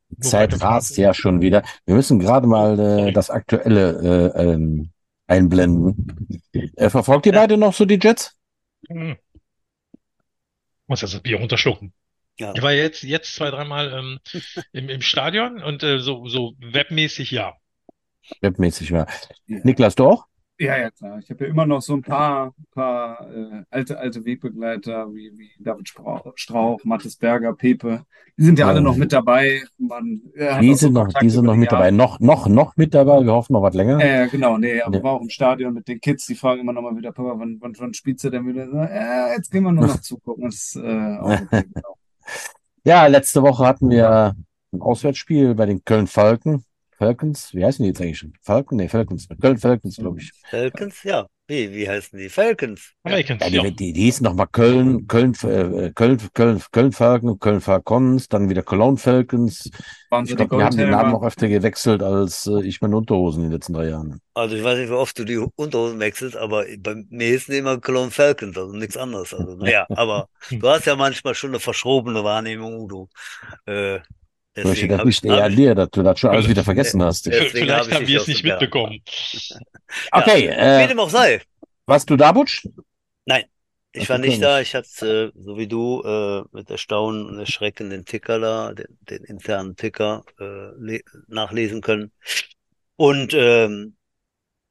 Die 0.08 0.20
Zeit 0.20 0.60
rast 0.62 0.96
ja 0.98 1.12
schon 1.12 1.40
wieder. 1.40 1.62
Wir 1.84 1.96
müssen 1.96 2.20
gerade 2.20 2.46
mal 2.46 2.78
äh, 2.78 3.12
das 3.12 3.28
aktuelle 3.28 4.32
äh, 4.36 4.42
ähm, 4.42 4.90
einblenden. 5.26 6.40
Äh, 6.52 6.90
verfolgt 6.90 7.26
ihr 7.26 7.32
beide 7.32 7.56
noch 7.56 7.74
so 7.74 7.84
die 7.84 7.98
Jets? 8.00 8.36
Hm. 8.88 9.16
Muss 10.86 11.00
das 11.00 11.18
Bier 11.20 11.38
runterschlucken. 11.38 11.92
Ja. 12.38 12.52
Ich 12.54 12.62
war 12.62 12.72
jetzt, 12.72 13.02
jetzt 13.02 13.34
zwei, 13.34 13.50
dreimal 13.50 13.92
ähm, 13.92 14.18
im, 14.72 14.88
im 14.88 15.00
Stadion 15.00 15.62
und 15.62 15.82
äh, 15.82 15.98
so, 16.00 16.28
so 16.28 16.54
webmäßig 16.58 17.30
ja. 17.30 17.54
Webmäßig 18.40 18.92
war. 18.92 19.06
Ja. 19.46 19.58
Niklas, 19.62 19.94
du 19.94 20.06
auch? 20.06 20.26
Ja, 20.58 20.78
ja, 20.78 20.90
klar. 20.90 21.18
Ich 21.18 21.28
habe 21.28 21.44
ja 21.44 21.50
immer 21.50 21.66
noch 21.66 21.82
so 21.82 21.92
ein 21.92 22.00
paar, 22.02 22.54
paar 22.72 23.30
äh, 23.30 23.62
alte, 23.68 23.98
alte 23.98 24.24
Wegbegleiter 24.24 25.12
wie, 25.12 25.30
wie 25.36 25.50
David 25.58 25.86
Strauch, 25.86 26.32
Strauch, 26.34 26.82
Mathis 26.84 27.16
Berger, 27.16 27.52
Pepe. 27.52 28.06
Die 28.38 28.42
sind 28.44 28.58
ja 28.58 28.66
alle 28.66 28.76
Ja. 28.76 28.80
noch 28.82 28.96
mit 28.96 29.12
dabei. 29.12 29.62
Man, 29.76 30.22
äh, 30.34 30.58
Die 30.62 30.74
sind 30.74 30.94
noch, 30.94 31.08
die 31.08 31.28
sind 31.28 31.44
noch 31.44 31.56
mit 31.56 31.70
dabei. 31.70 31.90
Noch, 31.90 32.20
noch, 32.20 32.48
noch 32.48 32.74
mit 32.76 32.94
dabei. 32.94 33.22
Wir 33.22 33.32
hoffen 33.34 33.52
noch 33.52 33.60
was 33.62 33.74
länger. 33.74 34.00
Äh, 34.00 34.28
genau, 34.28 34.56
nee, 34.56 34.80
aber 34.80 34.96
Ja. 34.96 35.02
war 35.02 35.12
auch 35.12 35.20
im 35.20 35.28
Stadion 35.28 35.74
mit 35.74 35.88
den 35.88 36.00
Kids, 36.00 36.24
die 36.26 36.34
fragen 36.34 36.62
immer 36.62 36.72
noch 36.72 36.82
mal 36.82 36.96
wieder, 36.96 37.12
Papa, 37.12 37.34
wann, 37.38 37.58
wann, 37.60 37.74
wann 37.78 37.92
spielst 37.92 38.24
du 38.24 38.30
denn 38.30 38.46
wieder? 38.46 38.66
Äh, 38.90 39.34
jetzt 39.36 39.50
gehen 39.50 39.62
wir 39.64 39.72
nur 39.72 39.86
noch 39.86 40.00
zugucken. 40.00 40.44
Das 40.44 40.74
äh, 40.82 41.16
auch 41.18 41.40
okay, 41.40 41.64
genau. 41.72 41.96
Ja, 42.84 43.06
letzte 43.08 43.42
Woche 43.42 43.66
hatten 43.66 43.90
wir 43.90 44.36
ein 44.72 44.80
Auswärtsspiel 44.80 45.54
bei 45.54 45.66
den 45.66 45.84
Köln 45.84 46.06
Falken. 46.06 46.64
Falcons, 46.98 47.54
wie 47.54 47.64
heißen 47.64 47.82
die 47.82 47.88
jetzt 47.88 48.00
eigentlich 48.00 48.18
schon? 48.18 48.32
Falcon? 48.42 48.78
Nee, 48.78 48.88
Falcons. 48.88 49.28
Köln 49.40 49.58
Falcons, 49.58 49.96
glaube 49.96 50.20
ich. 50.20 50.32
Falcons, 50.48 51.02
ja. 51.02 51.26
Wie, 51.48 51.72
wie 51.72 51.88
heißen 51.88 52.18
die? 52.18 52.28
Falcons. 52.28 52.92
Ja, 53.06 53.22
die, 53.22 53.76
die, 53.76 53.92
die 53.92 54.02
hießen 54.02 54.24
nochmal 54.24 54.48
Köln, 54.48 55.06
Köln, 55.06 55.32
äh, 55.44 55.92
Köln, 55.94 56.18
Köln, 56.34 56.60
Köln 56.72 56.92
Falcon, 56.92 57.38
Köln 57.38 57.60
Falcons, 57.60 58.26
dann 58.28 58.48
wieder 58.48 58.64
Cologne 58.64 58.96
Falcons. 58.96 59.70
Waren 60.10 60.24
Ich 60.24 60.30
die 60.30 60.36
glaube, 60.36 60.58
wir 60.58 60.64
haben 60.64 60.76
den 60.76 60.90
Namen 60.90 61.12
noch 61.12 61.22
öfter 61.22 61.46
gewechselt 61.46 62.02
als 62.02 62.46
äh, 62.46 62.66
ich 62.66 62.80
meine 62.80 62.96
Unterhosen 62.96 63.44
in 63.44 63.50
den 63.50 63.52
letzten 63.52 63.74
drei 63.74 63.90
Jahren. 63.90 64.20
Also 64.34 64.56
ich 64.56 64.64
weiß 64.64 64.76
nicht, 64.78 64.90
wie 64.90 64.94
oft 64.94 65.16
du 65.20 65.24
die 65.24 65.36
Unterhosen 65.36 66.00
wechselst, 66.00 66.36
aber 66.36 66.64
bei 66.80 66.96
mir 67.10 67.28
ist 67.28 67.48
immer 67.48 67.78
Cologne 67.80 68.10
Falcons, 68.10 68.58
also 68.58 68.72
nichts 68.72 68.96
anderes. 68.96 69.32
Also 69.32 69.54
naja, 69.54 69.86
aber 69.90 70.28
du 70.50 70.68
hast 70.68 70.86
ja 70.86 70.96
manchmal 70.96 71.36
schon 71.36 71.50
eine 71.50 71.60
verschrobene 71.60 72.24
Wahrnehmung, 72.24 72.74
Udo. 72.80 73.08
Äh, 73.66 74.00
Vielleicht 74.62 74.82
deswegen 74.82 74.90
das 74.90 74.98
habe 75.00 75.10
ich, 75.10 75.22
nicht 75.22 75.32
hab 75.40 75.50
ich, 75.50 75.56
dir, 75.56 75.74
dass 75.74 75.90
du 75.90 76.02
das 76.02 76.18
schon 76.18 76.30
alles 76.30 76.48
wieder 76.48 76.64
vergessen 76.64 77.02
hast. 77.02 77.26
Ja. 77.26 77.32
Deswegen 77.32 77.66
Vielleicht 77.66 77.88
ich 77.88 77.94
haben 77.94 78.06
wir 78.06 78.20
es 78.20 78.26
nicht 78.26 78.44
mitbekommen. 78.44 79.00
Okay, 80.12 80.48
wie 80.48 80.52
äh, 80.52 80.88
dem 80.88 80.98
auch 80.98 81.10
sei. 81.10 81.40
warst 81.86 82.10
du 82.10 82.16
da, 82.16 82.32
Butsch? 82.32 82.66
Nein, 83.24 83.44
ich 83.92 84.08
war 84.08 84.18
nicht 84.18 84.42
da. 84.42 84.60
Ich 84.60 84.74
hatte, 84.74 85.32
äh, 85.36 85.40
so 85.40 85.56
wie 85.58 85.68
du, 85.68 86.02
äh, 86.02 86.42
mit 86.52 86.70
Erstaunen 86.70 87.26
und 87.26 87.38
Erschrecken 87.38 87.90
den 87.90 88.04
Ticker 88.04 88.38
da, 88.40 88.72
den, 88.74 88.86
den 89.02 89.24
internen 89.24 89.76
Ticker, 89.76 90.24
äh, 90.40 90.70
le- 90.78 91.02
nachlesen 91.28 91.80
können. 91.80 92.12
Und 92.96 93.34
ähm, 93.34 93.96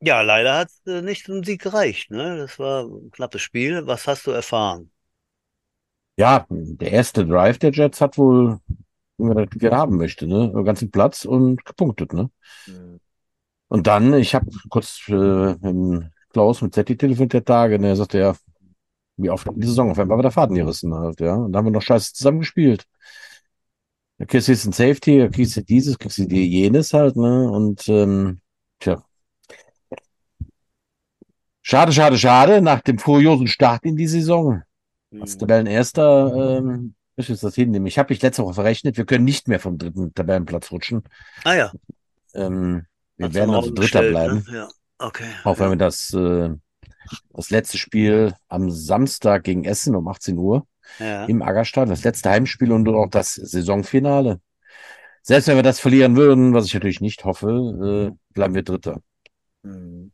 ja, 0.02 0.21
leider 0.21 0.58
hat 0.58 0.69
es 0.86 1.04
nicht 1.04 1.26
zum 1.26 1.43
Sieg 1.43 1.62
gereicht. 1.62 2.12
Ne? 2.12 2.38
Das 2.38 2.60
war 2.60 2.84
ein 2.86 3.12
knappes 3.12 3.41
Spiel. 3.41 3.88
Was 3.88 4.08
hast 4.08 4.28
du 4.28 4.32
erfahren? 4.32 4.91
Ja, 6.17 6.45
der 6.50 6.91
erste 6.91 7.26
Drive 7.26 7.58
der 7.60 7.71
Jets 7.71 8.00
hat 8.02 8.17
wohl, 8.17 8.60
man 9.17 9.38
das 9.38 9.49
gerne 9.51 9.78
haben 9.78 9.97
möchte, 9.97 10.28
ne? 10.28 10.51
Den 10.51 10.65
ganzen 10.65 10.91
Platz 10.91 11.25
und 11.25 11.63
gepunktet, 11.65 12.13
ne? 12.13 12.30
Und 13.67 13.88
dann, 13.88 14.13
ich 14.13 14.36
habe 14.36 14.45
kurz 14.69 15.01
äh, 15.10 15.56
mit 15.62 16.12
Klaus 16.32 16.62
mit 16.62 16.73
Zetti 16.75 16.97
telefoniert 16.97 17.34
der 17.34 17.45
Tage, 17.45 17.75
und 17.75 17.84
er 17.84 17.95
sagte 17.95 18.19
ja, 18.19 18.36
wie 19.17 19.30
oft 19.30 19.47
die 19.56 19.67
Saison 19.67 19.91
auf 19.91 19.99
einmal 19.99 20.17
war 20.17 20.21
der 20.23 20.32
Faden 20.32 20.56
gerissen 20.56 20.93
halt, 20.93 21.19
ja. 21.21 21.36
Und 21.36 21.51
dann 21.54 21.60
haben 21.60 21.67
wir 21.67 21.71
noch 21.71 21.82
scheiße 21.82 22.13
zusammen 22.13 22.39
gespielt. 22.39 22.86
Da 24.17 24.25
kriegst 24.25 24.47
du 24.47 24.51
jetzt 24.54 24.65
ein 24.65 24.71
Safety, 24.71 25.19
da 25.19 25.28
kriegst 25.28 25.58
du 25.58 25.62
dieses, 25.62 25.97
kriegst 25.97 26.17
du 26.17 26.25
dir 26.25 26.45
jenes 26.45 26.93
halt, 26.93 27.15
ne? 27.15 27.49
Und 27.49 27.88
ähm, 27.89 28.39
tja. 28.80 29.04
Schade, 31.62 31.91
schade, 31.91 32.17
schade, 32.17 32.62
nach 32.62 32.82
dem 32.82 32.99
furiosen 32.99 33.47
Start 33.47 33.84
in 33.86 33.95
die 33.95 34.08
Saison. 34.08 34.62
Als 35.19 35.34
Hm. 35.34 35.39
Tabellenerster 35.39 36.60
ähm, 36.60 36.95
ich 37.17 37.30
jetzt 37.30 37.43
das 37.43 37.56
hinnehmen. 37.56 37.88
Ich 37.88 37.97
habe 37.97 38.12
mich 38.13 38.21
letzte 38.21 38.43
Woche 38.43 38.54
verrechnet, 38.56 38.97
wir 38.97 39.06
können 39.06 39.25
nicht 39.25 39.47
mehr 39.47 39.60
vom 39.60 39.78
dritten 39.78 40.13
Tabellenplatz 40.13 40.71
rutschen. 40.71 41.04
Ah 41.43 41.54
ja, 41.54 41.71
Ähm, 42.34 42.86
wir 43.17 43.28
hat's 43.28 43.36
werden 43.36 43.56
also 43.56 43.69
Dritter 43.69 43.82
gestellt, 43.82 44.12
bleiben. 44.12 44.45
Ne? 44.49 44.58
Ja, 44.58 44.67
okay. 44.99 45.25
Auch 45.43 45.58
wenn 45.60 45.65
Ja. 45.67 45.71
wir 45.71 45.78
das, 45.78 46.13
äh, 46.13 46.50
das 47.33 47.50
letzte 47.50 47.77
Spiel 47.77 48.33
am 48.50 48.69
Samstag 48.69 49.44
gegen 49.44 49.63
Essen 49.63 49.96
um 49.96 50.08
18 50.08 50.37
Uhr 50.37 50.67
Ja. 51.00 51.25
im 51.25 51.42
Aggerstadion, 51.42 51.90
das 51.92 52.04
letzte 52.04 52.29
Heimspiel 52.29 52.71
und 52.71 52.87
auch 52.90 53.10
das 53.10 53.35
Saisonfinale. 53.35 54.42
Selbst 55.21 55.48
wenn 55.48 55.56
wir 55.56 55.63
das 55.63 55.79
verlieren 55.79 56.15
würden, 56.17 56.54
was 56.54 56.65
ich 56.65 56.73
natürlich 56.73 57.02
nicht 57.02 57.23
hoffe, 57.23 58.12
äh, 58.12 58.33
bleiben 58.33 58.54
wir 58.54 58.63
Dritter. 58.63 59.02
Hm. 59.63 60.12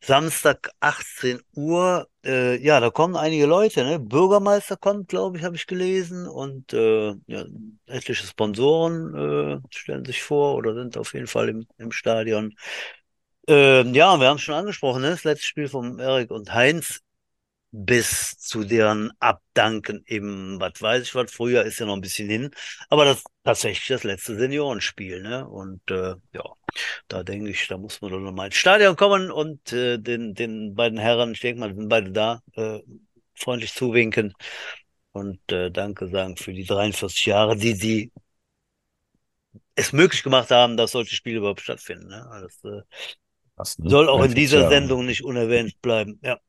Samstag 0.00 0.70
18 0.80 1.40
Uhr, 1.54 2.08
äh, 2.24 2.56
ja, 2.62 2.80
da 2.80 2.90
kommen 2.90 3.16
einige 3.16 3.46
Leute, 3.46 3.84
ne? 3.84 3.98
Bürgermeister 3.98 4.76
kommt, 4.76 5.08
glaube 5.08 5.38
ich, 5.38 5.44
habe 5.44 5.56
ich 5.56 5.66
gelesen 5.66 6.26
und 6.26 6.72
äh, 6.72 7.14
ja, 7.26 7.44
etliche 7.86 8.26
Sponsoren 8.26 9.14
äh, 9.14 9.60
stellen 9.70 10.04
sich 10.04 10.22
vor 10.22 10.56
oder 10.56 10.74
sind 10.74 10.96
auf 10.96 11.14
jeden 11.14 11.26
Fall 11.26 11.48
im, 11.48 11.66
im 11.78 11.92
Stadion. 11.92 12.54
Ähm, 13.48 13.94
ja, 13.94 14.18
wir 14.20 14.28
haben 14.28 14.36
es 14.36 14.42
schon 14.42 14.54
angesprochen, 14.54 15.02
ne? 15.02 15.10
Das 15.10 15.24
letzte 15.24 15.46
Spiel 15.46 15.68
von 15.68 15.98
Erik 15.98 16.30
und 16.30 16.52
Heinz 16.52 17.00
bis 17.72 18.36
zu 18.38 18.64
deren 18.64 19.12
Abdanken 19.20 20.02
im, 20.06 20.56
was 20.58 20.80
weiß 20.80 21.02
ich 21.04 21.14
was, 21.14 21.30
früher 21.30 21.64
ist 21.64 21.78
ja 21.78 21.86
noch 21.86 21.94
ein 21.94 22.00
bisschen 22.00 22.28
hin, 22.28 22.50
aber 22.88 23.04
das 23.04 23.22
tatsächlich 23.44 23.86
das 23.88 24.04
letzte 24.04 24.36
Seniorenspiel, 24.36 25.22
ne? 25.22 25.48
Und 25.48 25.80
äh, 25.90 26.16
ja, 26.32 26.44
da 27.08 27.22
denke 27.22 27.50
ich, 27.50 27.68
da 27.68 27.78
muss 27.78 28.00
man 28.00 28.10
doch 28.10 28.18
noch 28.18 28.32
mal 28.32 28.46
ins 28.46 28.56
Stadion 28.56 28.96
kommen 28.96 29.30
und 29.30 29.72
äh, 29.72 29.98
den, 29.98 30.34
den 30.34 30.74
beiden 30.74 30.98
Herren, 30.98 31.32
ich 31.32 31.40
denke 31.40 31.60
mal, 31.60 31.74
sind 31.74 31.88
beide 31.88 32.10
da, 32.10 32.42
äh, 32.54 32.80
freundlich 33.34 33.72
zuwinken 33.72 34.34
und 35.12 35.40
äh, 35.52 35.70
Danke 35.70 36.08
sagen 36.08 36.36
für 36.36 36.52
die 36.52 36.64
43 36.64 37.26
Jahre, 37.26 37.56
die 37.56 37.74
sie 37.74 38.12
es 39.74 39.92
möglich 39.92 40.22
gemacht 40.22 40.50
haben, 40.50 40.76
dass 40.76 40.92
solche 40.92 41.14
Spiele 41.14 41.38
überhaupt 41.38 41.60
stattfinden. 41.60 42.08
Ne? 42.08 42.26
Das, 42.42 42.64
äh? 42.64 42.82
Soll 43.88 44.08
auch 44.08 44.22
in 44.22 44.32
43 44.32 44.34
dieser. 44.34 44.68
Sendung 44.68 45.06
nicht 45.06 45.22
unerwähnt 45.22 45.80
bleiben. 45.82 46.18
Ja. 46.22 46.40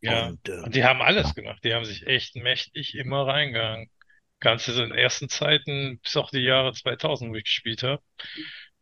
Ja. 0.00 0.28
Und, 0.28 0.48
äh, 0.48 0.60
Und 0.62 0.74
die 0.74 0.84
haben 0.84 1.02
alles 1.02 1.34
gemacht. 1.34 1.62
Die 1.64 1.74
haben 1.74 1.84
sich 1.84 2.06
echt 2.06 2.36
mächtig 2.36 2.96
immer 2.96 3.26
reingegangen. 3.26 3.90
Ganze 4.40 4.72
so 4.72 4.82
in 4.82 4.92
ersten 4.92 5.28
Zeiten 5.28 6.00
bis 6.02 6.16
auch 6.16 6.30
die 6.30 6.38
Jahre 6.38 6.72
2000, 6.72 7.30
wo 7.30 7.34
ich 7.34 7.44
gespielt 7.44 7.82
habe. 7.82 8.02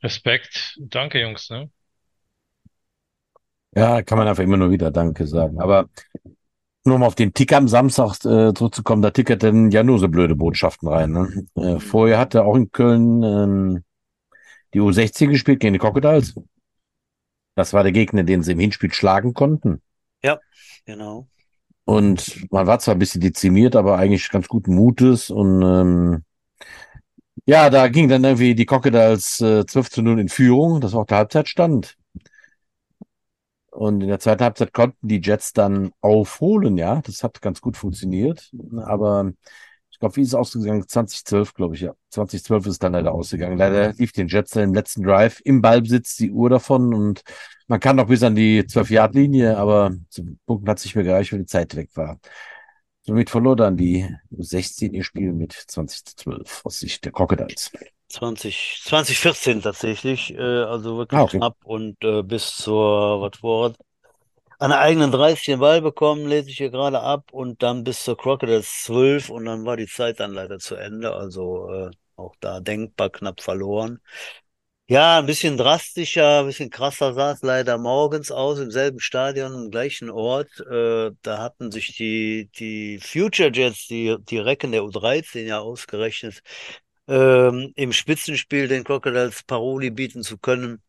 Respekt. 0.02 0.76
Danke, 0.78 1.20
Jungs, 1.20 1.50
ne? 1.50 1.70
Ja, 3.74 4.02
kann 4.02 4.18
man 4.18 4.28
einfach 4.28 4.42
immer 4.42 4.56
nur 4.56 4.70
wieder 4.70 4.90
Danke 4.90 5.26
sagen. 5.26 5.60
Aber 5.60 5.88
nur 6.84 6.96
um 6.96 7.02
auf 7.02 7.14
den 7.14 7.34
Ticker 7.34 7.58
am 7.58 7.68
Samstag 7.68 8.14
äh, 8.24 8.54
zurückzukommen, 8.54 9.02
da 9.02 9.10
tickert 9.10 9.42
dann 9.42 9.70
ja 9.70 9.82
nur 9.82 9.98
so 9.98 10.08
blöde 10.08 10.36
Botschaften 10.36 10.88
rein. 10.88 11.10
Ne? 11.12 11.46
Äh, 11.56 11.80
vorher 11.80 12.18
hatte 12.18 12.44
auch 12.44 12.56
in 12.56 12.70
Köln 12.72 13.22
ähm, 13.22 13.84
die 14.74 14.80
U16 14.80 15.28
gespielt 15.28 15.60
gegen 15.60 15.74
die 15.74 15.78
Crocodiles. 15.78 16.34
Das 17.54 17.72
war 17.72 17.82
der 17.82 17.92
Gegner, 17.92 18.22
den 18.22 18.42
sie 18.42 18.52
im 18.52 18.60
Hinspiel 18.60 18.92
schlagen 18.92 19.34
konnten. 19.34 19.82
Genau. 20.84 21.28
Und 21.84 22.50
man 22.52 22.66
war 22.66 22.78
zwar 22.80 22.94
ein 22.94 22.98
bisschen 22.98 23.20
dezimiert, 23.20 23.74
aber 23.74 23.96
eigentlich 23.96 24.28
ganz 24.30 24.48
guten 24.48 24.74
Mutes. 24.74 25.30
Und 25.30 25.62
ähm, 25.62 26.24
ja, 27.46 27.70
da 27.70 27.88
ging 27.88 28.08
dann 28.08 28.24
irgendwie 28.24 28.54
die 28.54 28.66
Crocodiles 28.66 29.40
äh, 29.40 29.64
12 29.64 29.90
zu 29.90 30.02
0 30.02 30.20
in 30.20 30.28
Führung. 30.28 30.80
Das 30.80 30.92
war 30.92 31.02
auch 31.02 31.06
der 31.06 31.18
Halbzeitstand. 31.18 31.96
Und 33.70 34.02
in 34.02 34.08
der 34.08 34.18
zweiten 34.18 34.42
Halbzeit 34.44 34.72
konnten 34.72 35.06
die 35.08 35.20
Jets 35.22 35.52
dann 35.52 35.92
aufholen, 36.00 36.76
ja. 36.76 37.00
Das 37.02 37.22
hat 37.22 37.40
ganz 37.40 37.60
gut 37.60 37.76
funktioniert. 37.76 38.50
Aber 38.84 39.32
ich 39.98 40.00
glaube, 40.00 40.14
wie 40.14 40.20
ist 40.22 40.28
es 40.28 40.34
ausgegangen? 40.36 40.86
2012, 40.86 41.54
glaube 41.54 41.74
ich, 41.74 41.80
ja. 41.80 41.92
2012 42.10 42.66
ist 42.66 42.72
es 42.74 42.78
dann 42.78 42.92
leider 42.92 43.10
ausgegangen. 43.10 43.58
Leider 43.58 43.92
lief 43.94 44.12
den 44.12 44.28
Jets 44.28 44.52
dann 44.52 44.62
im 44.62 44.74
letzten 44.74 45.02
Drive 45.02 45.40
im 45.44 45.60
Ballbesitz 45.60 46.14
die 46.14 46.30
Uhr 46.30 46.48
davon 46.48 46.94
und 46.94 47.22
man 47.66 47.80
kann 47.80 47.96
noch 47.96 48.06
bis 48.06 48.22
an 48.22 48.36
die 48.36 48.62
12-Yard-Linie, 48.62 49.56
aber 49.58 49.90
zum 50.08 50.38
Punkten 50.46 50.68
hat 50.70 50.78
sich 50.78 50.94
mir 50.94 51.02
gereicht, 51.02 51.32
weil 51.32 51.40
die 51.40 51.46
Zeit 51.46 51.74
weg 51.74 51.90
war. 51.94 52.20
Somit 53.02 53.28
verlor 53.28 53.56
dann 53.56 53.76
die 53.76 54.06
U16 54.32 54.92
ihr 54.92 55.02
Spiel 55.02 55.32
mit 55.32 55.52
20 55.52 56.04
zu 56.04 56.14
12 56.14 56.64
aus 56.64 56.78
Sicht 56.78 57.04
der 57.04 57.10
Crocodiles. 57.10 57.72
20, 58.08 58.80
2014 58.84 59.62
tatsächlich, 59.62 60.32
äh, 60.32 60.38
also 60.38 60.96
wirklich 60.96 61.18
Ah, 61.18 61.24
okay. 61.24 61.38
knapp 61.38 61.56
und 61.64 61.96
äh, 62.04 62.22
bis 62.22 62.54
zur, 62.56 63.20
was 63.20 63.42
war 63.42 63.72
der 64.70 64.80
eigenen 64.80 65.10
30 65.12 65.44
den 65.46 65.60
Ball 65.60 65.80
bekommen, 65.80 66.26
lese 66.26 66.50
ich 66.50 66.56
hier 66.58 66.70
gerade 66.70 67.00
ab 67.00 67.32
und 67.32 67.62
dann 67.62 67.84
bis 67.84 68.02
zur 68.04 68.16
Crocodiles 68.16 68.82
12 68.84 69.30
und 69.30 69.44
dann 69.44 69.64
war 69.64 69.76
die 69.76 69.86
Zeit 69.86 70.18
dann 70.20 70.32
leider 70.32 70.58
zu 70.58 70.74
Ende, 70.74 71.14
also 71.14 71.70
äh, 71.72 71.90
auch 72.16 72.34
da 72.40 72.60
denkbar 72.60 73.10
knapp 73.10 73.40
verloren. 73.40 74.00
Ja, 74.90 75.18
ein 75.18 75.26
bisschen 75.26 75.58
drastischer, 75.58 76.40
ein 76.40 76.46
bisschen 76.46 76.70
krasser 76.70 77.12
sah 77.12 77.32
es 77.32 77.42
leider 77.42 77.76
morgens 77.76 78.30
aus, 78.30 78.58
im 78.58 78.70
selben 78.70 79.00
Stadion, 79.00 79.52
im 79.66 79.70
gleichen 79.70 80.08
Ort. 80.10 80.48
Äh, 80.60 81.10
da 81.22 81.38
hatten 81.38 81.70
sich 81.70 81.94
die, 81.96 82.50
die 82.58 82.98
Future 82.98 83.50
Jets, 83.52 83.86
die, 83.86 84.16
die 84.20 84.38
Recken 84.38 84.72
der 84.72 84.82
U13 84.84 85.46
ja 85.46 85.58
ausgerechnet, 85.60 86.42
ähm, 87.06 87.72
im 87.76 87.92
Spitzenspiel 87.92 88.68
den 88.68 88.84
Crocodiles 88.84 89.42
Paroli 89.44 89.90
bieten 89.90 90.22
zu 90.22 90.38
können. 90.38 90.82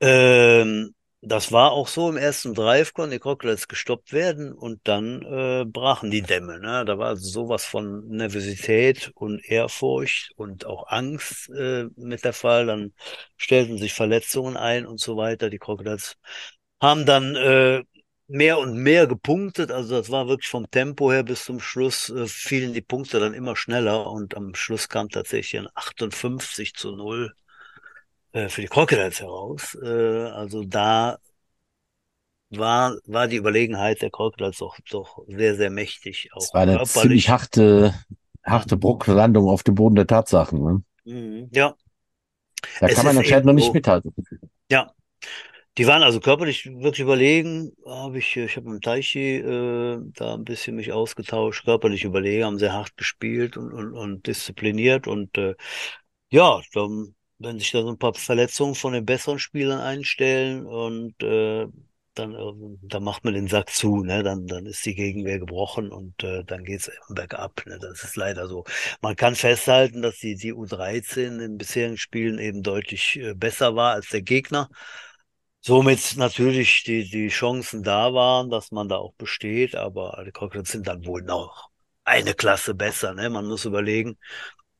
Ähm, 0.00 0.94
das 1.26 1.52
war 1.52 1.72
auch 1.72 1.88
so 1.88 2.08
im 2.10 2.16
ersten 2.16 2.54
Drive, 2.54 2.92
konnten 2.92 3.12
die 3.12 3.18
Crocodiles 3.18 3.68
gestoppt 3.68 4.12
werden 4.12 4.52
und 4.52 4.80
dann 4.84 5.22
äh, 5.22 5.64
brachen 5.64 6.10
die 6.10 6.22
Dämme. 6.22 6.60
Ne? 6.60 6.84
Da 6.84 6.98
war 6.98 7.08
also 7.08 7.28
sowas 7.28 7.64
von 7.64 8.06
Nervosität 8.08 9.10
und 9.14 9.44
Ehrfurcht 9.44 10.32
und 10.36 10.66
auch 10.66 10.86
Angst 10.88 11.50
äh, 11.50 11.86
mit 11.96 12.24
der 12.24 12.32
Fall. 12.32 12.66
Dann 12.66 12.92
stellten 13.36 13.78
sich 13.78 13.94
Verletzungen 13.94 14.56
ein 14.56 14.86
und 14.86 15.00
so 15.00 15.16
weiter. 15.16 15.50
Die 15.50 15.58
Crocodiles 15.58 16.16
haben 16.80 17.06
dann 17.06 17.36
äh, 17.36 17.82
mehr 18.26 18.58
und 18.58 18.76
mehr 18.76 19.06
gepunktet. 19.06 19.70
Also 19.70 19.96
das 19.96 20.10
war 20.10 20.28
wirklich 20.28 20.48
vom 20.48 20.70
Tempo 20.70 21.12
her 21.12 21.22
bis 21.22 21.44
zum 21.44 21.60
Schluss 21.60 22.10
äh, 22.10 22.26
fielen 22.26 22.72
die 22.74 22.82
Punkte 22.82 23.20
dann 23.20 23.34
immer 23.34 23.56
schneller 23.56 24.10
und 24.10 24.36
am 24.36 24.54
Schluss 24.54 24.88
kam 24.88 25.08
tatsächlich 25.08 25.60
ein 25.60 25.68
58 25.74 26.74
zu 26.74 26.94
0 26.96 27.34
äh, 28.34 28.50
für 28.50 28.62
die 28.62 28.68
Crocodiles 28.68 29.20
heraus. 29.22 29.76
Äh, 29.82 29.88
also 29.88 30.64
da 30.64 31.18
war, 32.50 32.96
war 33.06 33.28
die 33.28 33.36
Überlegenheit 33.36 34.00
der 34.02 34.10
Crocodiles 34.10 34.58
doch, 34.58 34.78
doch 34.90 35.24
sehr, 35.28 35.56
sehr 35.56 35.70
mächtig. 35.70 36.30
Auch 36.32 36.40
Das 36.40 36.54
war 36.54 36.60
eine 36.62 36.72
körperlich. 36.76 36.92
ziemlich 37.02 37.28
harte, 37.28 37.94
harte 38.44 38.76
Bruchlandung 38.76 39.48
auf 39.48 39.62
dem 39.62 39.74
Boden 39.74 39.94
der 39.96 40.06
Tatsachen. 40.06 40.62
Ne? 40.62 40.82
Mhm, 41.04 41.48
ja, 41.52 41.74
Da 42.78 42.86
Es 42.86 42.94
kann 42.96 43.06
man 43.06 43.18
anscheinend 43.18 43.46
noch 43.46 43.52
nicht 43.52 43.74
mithalten. 43.74 44.14
ja. 44.70 44.92
Die 45.78 45.86
waren 45.88 46.02
also 46.04 46.20
körperlich 46.20 46.66
wirklich 46.66 47.00
überlegen. 47.00 47.72
Habe 47.86 48.18
ich, 48.18 48.36
ich 48.36 48.56
habe 48.56 48.68
mit 48.70 48.76
dem 48.76 48.82
Taichi 48.82 49.36
äh, 49.38 50.00
da 50.14 50.34
ein 50.34 50.44
bisschen 50.44 50.76
mich 50.76 50.92
ausgetauscht. 50.92 51.64
Körperlich 51.64 52.04
überlegen, 52.04 52.44
haben 52.44 52.58
sehr 52.60 52.72
hart 52.74 52.96
gespielt 52.96 53.56
und, 53.56 53.72
und, 53.72 53.94
und 53.94 54.26
diszipliniert. 54.26 55.06
Und 55.08 55.38
äh, 55.38 55.56
ja, 56.30 56.62
dann, 56.74 57.14
wenn 57.38 57.58
sich 57.58 57.70
da 57.72 57.82
so 57.82 57.88
ein 57.90 57.98
paar 57.98 58.14
Verletzungen 58.14 58.74
von 58.74 58.92
den 58.92 59.04
besseren 59.04 59.38
Spielern 59.38 59.80
einstellen 59.80 60.66
und 60.66 61.22
äh, 61.22 61.66
dann, 62.14 62.34
äh, 62.34 62.78
dann 62.82 63.02
macht 63.04 63.24
man 63.24 63.34
den 63.34 63.48
Sack 63.48 63.70
zu, 63.70 64.04
ne? 64.04 64.22
Dann, 64.22 64.46
dann 64.46 64.66
ist 64.66 64.84
die 64.86 64.94
Gegenwehr 64.94 65.38
gebrochen 65.38 65.90
und 65.90 66.22
äh, 66.22 66.44
dann 66.44 66.64
geht's 66.64 66.90
bergab. 67.08 67.64
Ne? 67.66 67.78
Das 67.80 68.04
ist 68.04 68.16
leider 68.16 68.46
so. 68.48 68.64
Man 69.00 69.16
kann 69.16 69.34
festhalten, 69.34 70.02
dass 70.02 70.18
die, 70.18 70.36
die 70.36 70.52
U13 70.54 71.40
in 71.40 71.58
bisherigen 71.58 71.98
Spielen 71.98 72.38
eben 72.38 72.62
deutlich 72.62 73.16
äh, 73.16 73.34
besser 73.34 73.74
war 73.76 73.94
als 73.94 74.08
der 74.10 74.22
Gegner. 74.22 74.70
Somit 75.60 76.16
natürlich 76.16 76.82
die, 76.84 77.08
die 77.08 77.28
Chancen 77.28 77.82
da 77.82 78.12
waren, 78.12 78.50
dass 78.50 78.70
man 78.70 78.88
da 78.88 78.96
auch 78.96 79.14
besteht, 79.14 79.74
aber 79.74 80.22
die 80.26 80.30
Crocodiles 80.30 80.70
sind 80.70 80.86
dann 80.86 81.06
wohl 81.06 81.22
noch 81.22 81.70
eine 82.04 82.34
Klasse 82.34 82.74
besser. 82.74 83.14
Ne? 83.14 83.30
Man 83.30 83.46
muss 83.46 83.64
überlegen, 83.64 84.18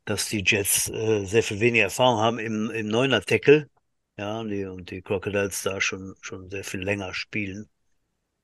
dass 0.05 0.29
die 0.29 0.43
Jets 0.45 0.89
äh, 0.91 1.25
sehr 1.25 1.43
viel 1.43 1.61
weniger 1.61 1.85
Erfahrung 1.85 2.21
haben 2.21 2.39
im, 2.39 2.71
im 2.71 2.89
Neuner-Tackle. 2.89 3.69
Ja, 4.17 4.41
und 4.41 4.49
die, 4.51 4.65
und 4.65 4.91
die 4.91 5.03
Crocodiles 5.03 5.63
da 5.63 5.81
schon, 5.81 6.15
schon 6.21 6.49
sehr 6.51 6.65
viel 6.65 6.81
länger 6.81 7.15
spielen. 7.15 7.69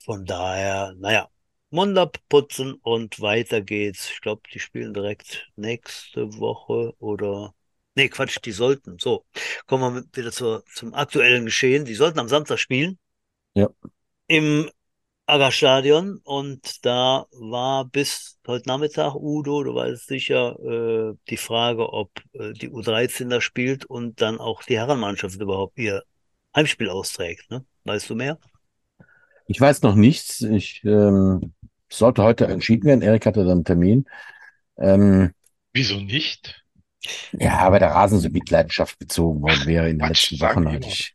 Von 0.04 0.24
daher, 0.24 0.94
naja, 0.98 1.28
Mund 1.70 1.96
abputzen 1.96 2.74
und 2.74 3.20
weiter 3.20 3.60
geht's. 3.60 4.10
Ich 4.10 4.20
glaube, 4.20 4.42
die 4.52 4.58
spielen 4.58 4.92
direkt 4.92 5.48
nächste 5.56 6.36
Woche 6.38 6.94
oder. 6.98 7.54
Nee, 7.94 8.08
Quatsch, 8.08 8.38
die 8.44 8.52
sollten. 8.52 8.98
So, 8.98 9.24
kommen 9.66 9.94
wir 9.94 10.04
wieder 10.12 10.32
zur, 10.32 10.64
zum 10.66 10.94
aktuellen 10.94 11.44
Geschehen. 11.44 11.84
Die 11.84 11.94
sollten 11.94 12.18
am 12.18 12.28
Samstag 12.28 12.58
spielen. 12.58 12.98
Ja. 13.54 13.68
Im 14.26 14.70
Aggerstadion 15.30 16.20
und 16.24 16.84
da 16.84 17.26
war 17.32 17.84
bis 17.84 18.38
heute 18.46 18.68
Nachmittag, 18.68 19.14
Udo, 19.14 19.62
du 19.62 19.74
weißt 19.74 20.06
sicher, 20.06 20.58
äh, 20.60 21.14
die 21.28 21.36
Frage, 21.36 21.92
ob 21.92 22.10
äh, 22.32 22.52
die 22.52 22.70
U13 22.70 23.28
da 23.28 23.40
spielt 23.40 23.84
und 23.84 24.20
dann 24.20 24.38
auch 24.38 24.62
die 24.62 24.78
Herrenmannschaft 24.78 25.40
überhaupt 25.40 25.78
ihr 25.78 26.02
Heimspiel 26.54 26.88
austrägt. 26.88 27.50
Ne? 27.50 27.64
Weißt 27.84 28.10
du 28.10 28.14
mehr? 28.14 28.38
Ich 29.46 29.60
weiß 29.60 29.82
noch 29.82 29.94
nichts. 29.94 30.42
Ich 30.42 30.84
ähm, 30.84 31.54
sollte 31.88 32.22
heute 32.22 32.46
entschieden 32.46 32.86
werden. 32.86 33.02
Erik 33.02 33.26
hatte 33.26 33.40
dann 33.40 33.58
einen 33.58 33.64
Termin. 33.64 34.06
Ähm, 34.78 35.32
Wieso 35.72 35.96
nicht? 35.96 36.64
ja, 37.32 37.70
weil 37.72 37.80
der 37.80 37.90
Rasen 37.90 38.18
so 38.18 38.28
Mitleidenschaft 38.28 38.98
bezogen 38.98 39.42
worden 39.42 39.66
wäre 39.66 39.88
in 39.88 39.98
den 39.98 40.08
letzten 40.08 40.40
Wochen. 40.40 40.66
ich 40.82 41.14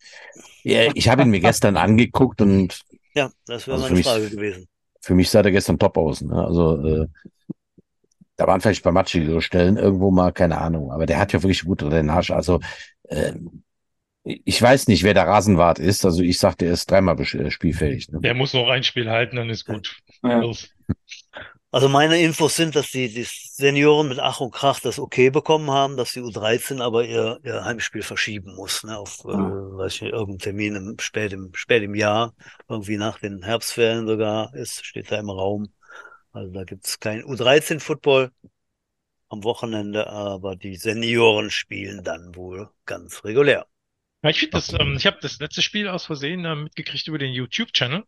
ja, 0.63 0.91
ich 0.95 1.09
habe 1.09 1.22
ihn 1.22 1.30
mir 1.30 1.41
gestern 1.41 1.78
angeguckt 1.78 2.41
und 2.41 2.82
Ja, 3.16 3.32
das 3.47 3.66
wäre 3.68 3.76
Also 3.78 3.86
meine 3.88 3.95
mich- 3.97 4.05
Frage 4.05 4.30
gewesen. 4.30 4.68
für 5.01 5.16
mich 5.16 5.30
sah 5.30 5.41
der 5.41 5.51
gestern 5.51 5.80
top 5.80 5.97
aus. 5.97 6.22
Ne? 6.22 6.36
Also 6.36 6.86
äh, 6.86 7.07
da 8.38 8.47
waren 8.47 8.59
vielleicht 8.59 8.82
ein 8.82 8.84
paar 8.84 8.91
matschigere 8.91 9.41
Stellen 9.41 9.78
irgendwo 9.78 10.11
mal, 10.11 10.32
keine 10.34 10.59
Ahnung. 10.59 10.91
Aber 10.91 11.05
der 11.05 11.18
hat 11.20 11.32
ja 11.32 11.41
wirklich 11.41 11.63
gute 11.63 11.86
Drainage. 11.89 12.36
Also 12.36 12.59
äh, 13.03 13.34
ich 14.24 14.59
weiß 14.61 14.88
nicht, 14.88 15.03
wer 15.03 15.13
der 15.13 15.28
Rasenwart 15.28 15.80
ist. 15.80 16.03
Also 16.03 16.22
ich 16.24 16.39
sagte, 16.39 16.66
er 16.66 16.74
ist 16.74 16.89
dreimal 16.89 17.20
äh, 17.22 17.51
spielfähig. 17.51 18.09
Ne? 18.09 18.20
Der 18.22 18.34
muss 18.34 18.53
noch 18.53 18.68
ein 18.68 18.84
Spiel 18.84 19.09
halten, 19.09 19.36
dann 19.38 19.49
ist 19.49 19.66
gut. 19.66 19.95
Ja. 20.24 20.39
Los. 20.39 20.70
Also 21.76 21.89
meine 21.89 22.17
Infos 22.21 22.55
sind, 22.55 22.73
dass 22.78 22.89
die, 22.91 23.13
die 23.13 23.23
Senioren 23.26 24.07
mit 24.07 24.19
Ach 24.19 24.39
und 24.39 24.51
Krach 24.51 24.80
das 24.80 24.97
okay 24.97 25.30
bekommen 25.30 25.69
haben, 25.69 25.97
dass 25.97 26.13
die 26.13 26.21
U13 26.21 26.80
aber 26.82 27.03
ihr, 27.03 27.38
ihr 27.43 27.65
Heimspiel 27.65 28.01
verschieben 28.01 28.55
muss, 28.55 28.84
ne, 28.86 28.97
auf, 28.97 29.26
äh, 29.26 29.32
Ah. 29.34 29.51
weiß 29.78 29.95
ich 29.95 30.01
nicht, 30.03 30.13
irgendeinen 30.13 30.39
Termin 30.39 30.76
im, 30.76 30.99
spät 30.99 31.34
im, 31.34 31.53
spät 31.53 31.84
im 31.84 31.93
Jahr, 31.93 32.34
irgendwie 32.69 32.95
nach 32.95 33.19
den 33.19 33.43
Herbstferien 33.43 34.07
sogar 34.07 34.53
ist, 34.55 34.86
steht 34.86 35.11
da 35.11 35.19
im 35.19 35.30
Raum. 35.30 35.67
Also 36.32 36.53
da 36.53 36.63
gibt's 36.63 36.97
kein 37.01 37.26
U13-Football 37.26 38.32
am 39.28 39.43
Wochenende, 39.43 40.07
aber 40.07 40.55
die 40.55 40.78
Senioren 40.78 41.49
spielen 41.49 42.05
dann 42.05 42.36
wohl 42.36 42.69
ganz 42.86 43.26
regulär. 43.26 43.67
Ja, 44.23 44.30
ich 44.30 44.39
finde 44.39 44.51
das, 44.53 44.71
ähm, 44.73 44.95
ich 44.97 45.05
habe 45.05 45.17
das 45.21 45.39
letzte 45.39 45.61
Spiel 45.61 45.89
aus 45.89 46.05
Versehen 46.05 46.45
äh, 46.45 46.55
mitgekriegt 46.55 47.07
über 47.09 47.17
den 47.17 47.34
YouTube-Channel. 47.34 48.05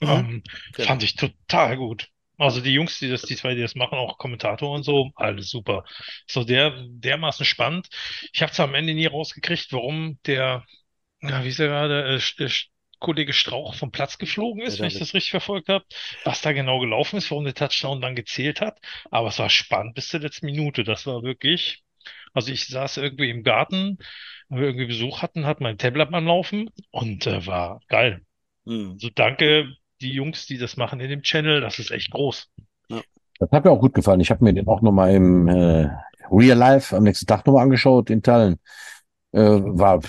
Mhm. 0.00 0.08
Ähm, 0.08 0.42
Genau. 0.74 0.88
fand 0.88 1.02
ich 1.04 1.16
total 1.16 1.76
gut. 1.76 2.10
Also 2.40 2.60
die 2.60 2.72
Jungs, 2.72 2.98
die 2.98 3.08
das, 3.10 3.22
die 3.22 3.36
zwei, 3.36 3.54
die 3.54 3.60
das 3.62 3.74
machen, 3.74 3.98
auch 3.98 4.18
Kommentator 4.18 4.72
und 4.74 4.82
so, 4.82 5.12
alles 5.16 5.50
super. 5.50 5.84
So 6.26 6.44
der, 6.44 6.72
dermaßen 6.88 7.44
spannend. 7.46 7.88
Ich 8.32 8.42
habe 8.42 8.52
zwar 8.52 8.66
am 8.68 8.74
Ende 8.74 8.94
nie 8.94 9.06
rausgekriegt, 9.06 9.72
warum 9.72 10.18
der 10.26 10.64
ja, 11.22 11.44
wie 11.44 11.48
ist 11.48 11.60
er 11.60 11.68
gerade, 11.68 12.18
äh, 12.38 12.44
äh, 12.44 12.50
Kollege 12.98 13.32
Strauch 13.32 13.74
vom 13.74 13.92
Platz 13.92 14.18
geflogen 14.18 14.62
ist, 14.62 14.78
Ja, 14.78 14.82
wenn 14.82 14.88
ich 14.88 14.98
das 14.98 15.14
richtig 15.14 15.30
verfolgt 15.30 15.68
habe, 15.70 15.84
was 16.24 16.42
da 16.42 16.52
genau 16.52 16.80
gelaufen 16.80 17.16
ist, 17.16 17.30
warum 17.30 17.44
der 17.44 17.54
Touchdown 17.54 18.00
dann 18.02 18.14
gezählt 18.14 18.60
hat. 18.60 18.78
Aber 19.10 19.28
es 19.28 19.38
war 19.38 19.48
spannend 19.50 19.94
bis 19.94 20.08
zur 20.08 20.20
letzten 20.20 20.46
Minute. 20.46 20.84
Das 20.84 21.06
war 21.06 21.22
wirklich, 21.22 21.82
also 22.34 22.52
ich 22.52 22.66
saß 22.66 22.98
irgendwie 22.98 23.30
im 23.30 23.42
Garten, 23.42 23.98
weil 24.48 24.60
wir 24.60 24.66
irgendwie 24.68 24.86
Besuch 24.86 25.22
hatten, 25.22 25.46
hat 25.46 25.60
mein 25.60 25.78
Tablet 25.78 26.12
am 26.12 26.26
Laufen 26.26 26.70
und 26.90 27.26
äh, 27.26 27.46
war 27.46 27.80
geil. 27.88 28.22
Hm. 28.66 28.92
Also 28.94 29.10
danke, 29.14 29.74
die 30.00 30.12
Jungs, 30.12 30.46
die 30.46 30.58
das 30.58 30.76
machen 30.76 31.00
in 31.00 31.10
dem 31.10 31.22
Channel, 31.22 31.60
das 31.60 31.78
ist 31.78 31.90
echt 31.90 32.10
groß. 32.10 32.48
Das 33.38 33.50
hat 33.52 33.64
mir 33.64 33.70
auch 33.70 33.80
gut 33.80 33.94
gefallen. 33.94 34.20
Ich 34.20 34.30
habe 34.30 34.44
mir 34.44 34.52
den 34.52 34.68
auch 34.68 34.82
nochmal 34.82 35.14
im 35.14 35.48
äh, 35.48 35.88
Real 36.30 36.58
Life 36.58 36.94
am 36.96 37.04
nächsten 37.04 37.26
Tag 37.26 37.46
nochmal 37.46 37.62
angeschaut 37.64 38.10
in 38.10 38.22
Teilen. 38.22 38.58
Äh, 39.32 39.40
war 39.40 40.00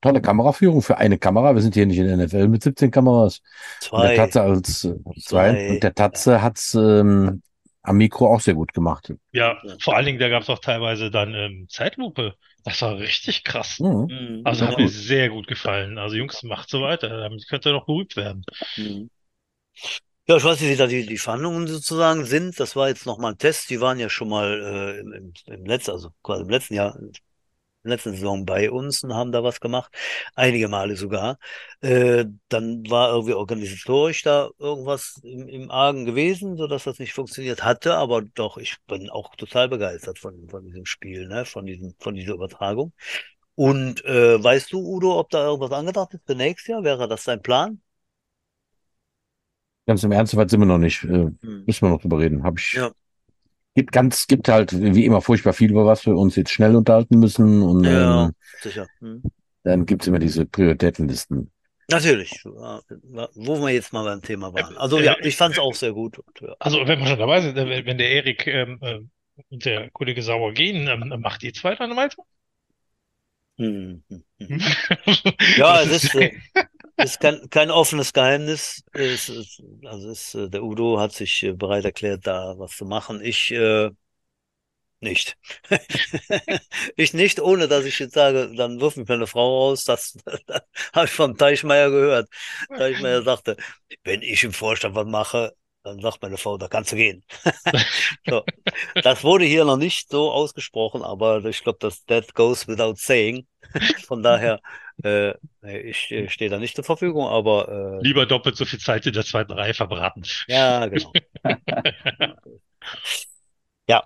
tolle 0.00 0.22
Kameraführung 0.22 0.82
für 0.82 0.96
eine 0.96 1.18
Kamera. 1.18 1.54
Wir 1.54 1.62
sind 1.62 1.74
hier 1.74 1.86
nicht 1.86 1.98
in 1.98 2.06
der 2.06 2.16
NFL 2.16 2.48
mit 2.48 2.62
17 2.62 2.90
Kameras. 2.90 3.42
Und 3.90 4.02
der 4.02 4.10
Zwei. 4.10 4.16
Tatze 4.16 4.42
als 4.42 4.84
äh, 4.84 4.94
zwei. 5.20 5.52
Zwei. 5.52 5.70
Und 5.70 5.82
der 5.82 5.94
Tatze 5.94 6.42
hat's 6.42 6.74
ähm, 6.74 7.42
am 7.82 7.96
Mikro 7.96 8.26
auch 8.34 8.40
sehr 8.40 8.54
gut 8.54 8.72
gemacht. 8.72 9.12
Ja, 9.32 9.58
Ja. 9.62 9.76
vor 9.80 9.96
allen 9.96 10.06
Dingen, 10.06 10.18
da 10.18 10.28
gab 10.28 10.42
es 10.42 10.48
auch 10.50 10.58
teilweise 10.58 11.10
dann 11.10 11.34
ähm, 11.34 11.66
Zeitlupe. 11.68 12.34
Das 12.64 12.82
war 12.82 12.98
richtig 12.98 13.44
krass. 13.44 13.78
Mhm. 13.80 14.08
Hm. 14.08 14.40
Also 14.44 14.64
Ja, 14.64 14.70
hat 14.70 14.78
mir 14.78 14.84
gut. 14.84 14.92
sehr 14.92 15.28
gut 15.30 15.46
gefallen. 15.46 15.98
Also 15.98 16.16
Jungs, 16.16 16.42
macht 16.42 16.68
so 16.70 16.80
weiter. 16.82 17.08
Damit 17.08 17.46
könnt 17.48 17.66
ihr 17.66 17.72
noch 17.72 17.86
berühmt 17.86 18.16
werden. 18.16 18.44
Hm. 18.74 19.10
Ja, 20.26 20.36
ich 20.36 20.44
weiß 20.44 20.60
nicht, 20.60 20.70
wie 20.70 20.76
da 20.76 20.86
die, 20.86 21.18
Verhandlungen 21.18 21.66
sozusagen 21.66 22.24
sind. 22.24 22.60
Das 22.60 22.76
war 22.76 22.88
jetzt 22.88 23.04
nochmal 23.04 23.32
ein 23.32 23.38
Test. 23.38 23.68
Die 23.70 23.80
waren 23.80 23.98
ja 23.98 24.08
schon 24.08 24.28
mal 24.28 24.96
äh, 24.96 25.00
im, 25.00 25.12
im, 25.12 25.32
im 25.46 25.64
letzten, 25.66 25.90
also 25.90 26.10
quasi 26.22 26.42
im 26.42 26.48
letzten 26.50 26.74
Jahr, 26.74 26.96
der 27.82 27.90
letzten 27.90 28.12
Saison 28.12 28.44
bei 28.44 28.70
uns 28.70 29.02
und 29.02 29.14
haben 29.14 29.32
da 29.32 29.42
was 29.42 29.60
gemacht. 29.60 29.92
Einige 30.34 30.68
Male 30.68 30.96
sogar. 30.96 31.38
Äh, 31.80 32.26
dann 32.48 32.88
war 32.90 33.10
irgendwie 33.10 33.34
organisatorisch 33.34 34.22
da 34.22 34.50
irgendwas 34.58 35.18
im, 35.24 35.48
im 35.48 35.70
Argen 35.70 36.04
gewesen, 36.04 36.56
sodass 36.56 36.84
das 36.84 36.98
nicht 36.98 37.14
funktioniert 37.14 37.64
hatte. 37.64 37.94
Aber 37.96 38.22
doch, 38.22 38.58
ich 38.58 38.76
bin 38.86 39.10
auch 39.10 39.34
total 39.36 39.68
begeistert 39.68 40.18
von, 40.18 40.48
von 40.48 40.64
diesem 40.64 40.86
Spiel, 40.86 41.26
ne? 41.26 41.44
Von 41.44 41.66
diesem, 41.66 41.94
von 41.98 42.14
dieser 42.14 42.34
Übertragung. 42.34 42.92
Und 43.56 44.04
äh, 44.04 44.42
weißt 44.42 44.72
du, 44.72 44.80
Udo, 44.80 45.18
ob 45.18 45.30
da 45.30 45.44
irgendwas 45.46 45.72
angedacht 45.72 46.14
ist 46.14 46.26
für 46.26 46.34
nächstes 46.34 46.68
Jahr? 46.68 46.84
Wäre 46.84 47.08
das 47.08 47.24
dein 47.24 47.42
Plan? 47.42 47.80
Ganz 49.90 50.04
im 50.04 50.12
Ernst, 50.12 50.30
soweit 50.30 50.48
sind 50.50 50.60
wir 50.60 50.66
noch 50.66 50.78
nicht. 50.78 51.02
Äh, 51.02 51.08
Hm. 51.08 51.64
müssen 51.66 51.82
wir 51.82 51.88
noch 51.88 52.00
drüber 52.00 52.20
reden. 52.20 52.44
Hab 52.44 52.60
ich. 52.60 52.74
Ja. 52.74 52.92
Gibt 53.74 53.90
ganz, 53.90 54.28
gibt 54.28 54.48
halt 54.48 54.70
wie 54.72 55.04
immer 55.04 55.20
furchtbar 55.20 55.52
viel, 55.52 55.72
über 55.72 55.84
was 55.84 56.06
wir 56.06 56.14
uns 56.14 56.36
jetzt 56.36 56.52
schnell 56.52 56.76
unterhalten 56.76 57.18
müssen. 57.18 57.60
Und 57.60 57.82
Ja, 57.82 58.26
ähm, 58.26 58.32
sicher. 58.60 58.86
Hm. 59.00 59.20
dann 59.64 59.86
gibt's 59.86 60.06
immer 60.06 60.20
diese 60.20 60.46
Prioritätenlisten. 60.46 61.50
Natürlich, 61.90 62.40
ja, 62.44 62.80
wo 63.34 63.60
wir 63.60 63.70
jetzt 63.70 63.92
mal 63.92 64.04
beim 64.04 64.22
Thema 64.22 64.54
waren. 64.54 64.76
Also 64.76 65.00
ja, 65.00 65.16
ich 65.22 65.34
fand 65.36 65.54
es 65.54 65.58
auch 65.58 65.74
sehr 65.74 65.92
gut. 65.92 66.18
Und, 66.20 66.40
ja. 66.40 66.54
Also 66.60 66.86
wenn 66.86 67.00
wir 67.00 67.06
schon 67.08 67.18
dabei 67.18 67.40
sind, 67.40 67.58
äh, 67.58 67.84
wenn 67.84 67.98
der 67.98 68.10
Erik 68.12 68.46
ähm, 68.46 68.78
äh, 68.80 69.00
und 69.50 69.64
der 69.64 69.90
Kollege 69.90 70.22
Sauer 70.22 70.52
gehen, 70.52 70.86
ähm, 70.86 71.20
macht 71.20 71.42
ihr 71.42 71.52
zwei 71.52 71.74
dann 71.74 71.96
weiter? 71.96 72.22
Hm, 73.58 74.04
hm, 74.08 74.22
hm. 74.38 74.60
Ja, 75.56 75.84
Das 75.84 75.88
es 75.88 76.04
ist, 76.04 76.14
äh, 76.14 76.30
ist 77.04 77.20
kein, 77.20 77.48
kein 77.50 77.70
offenes 77.70 78.12
Geheimnis. 78.12 78.82
Es 78.92 79.28
ist, 79.28 79.62
also 79.84 80.10
es, 80.10 80.34
äh, 80.34 80.48
der 80.48 80.62
Udo 80.62 80.98
hat 81.00 81.12
sich 81.12 81.42
äh, 81.42 81.52
bereit 81.52 81.84
erklärt, 81.84 82.26
da 82.26 82.54
was 82.58 82.76
zu 82.76 82.84
machen. 82.84 83.20
Ich 83.22 83.50
äh, 83.50 83.90
nicht. 85.00 85.36
Ich 86.96 87.14
nicht, 87.14 87.40
ohne 87.40 87.68
dass 87.68 87.84
ich 87.84 87.98
jetzt 87.98 88.14
sage, 88.14 88.52
dann 88.54 88.80
wirf 88.80 88.96
mich 88.96 89.08
meine 89.08 89.26
Frau 89.26 89.68
raus. 89.68 89.84
Das, 89.84 90.16
habe 90.94 91.06
ich 91.06 91.10
von 91.12 91.36
Teichmeier 91.36 91.90
gehört. 91.90 92.28
Teichmeier 92.76 93.22
sagte, 93.22 93.56
wenn 94.04 94.22
ich 94.22 94.44
im 94.44 94.52
Vorstand 94.52 94.94
was 94.94 95.06
mache, 95.06 95.54
dann 95.82 96.00
sagt 96.00 96.20
meine 96.22 96.36
Frau, 96.36 96.58
da 96.58 96.68
kannst 96.68 96.92
du 96.92 96.96
gehen. 96.96 97.24
So. 98.28 98.44
Das 99.02 99.24
wurde 99.24 99.44
hier 99.44 99.64
noch 99.64 99.76
nicht 99.76 100.10
so 100.10 100.30
ausgesprochen, 100.30 101.02
aber 101.02 101.44
ich 101.46 101.62
glaube, 101.62 101.78
das 101.80 102.04
that 102.04 102.34
goes 102.34 102.68
without 102.68 102.96
saying. 102.96 103.46
Von 104.06 104.22
daher, 104.22 104.60
äh, 105.04 105.34
ich 105.62 106.10
äh, 106.10 106.28
stehe 106.28 106.50
da 106.50 106.58
nicht 106.58 106.74
zur 106.74 106.84
Verfügung, 106.84 107.26
aber 107.26 108.00
äh, 108.00 108.04
Lieber 108.06 108.26
doppelt 108.26 108.56
so 108.56 108.64
viel 108.64 108.78
Zeit 108.78 109.06
in 109.06 109.12
der 109.12 109.24
zweiten 109.24 109.52
Reihe 109.52 109.74
verbraten. 109.74 110.22
ja, 110.46 110.86
genau. 110.86 111.12
Ja. 113.88 114.04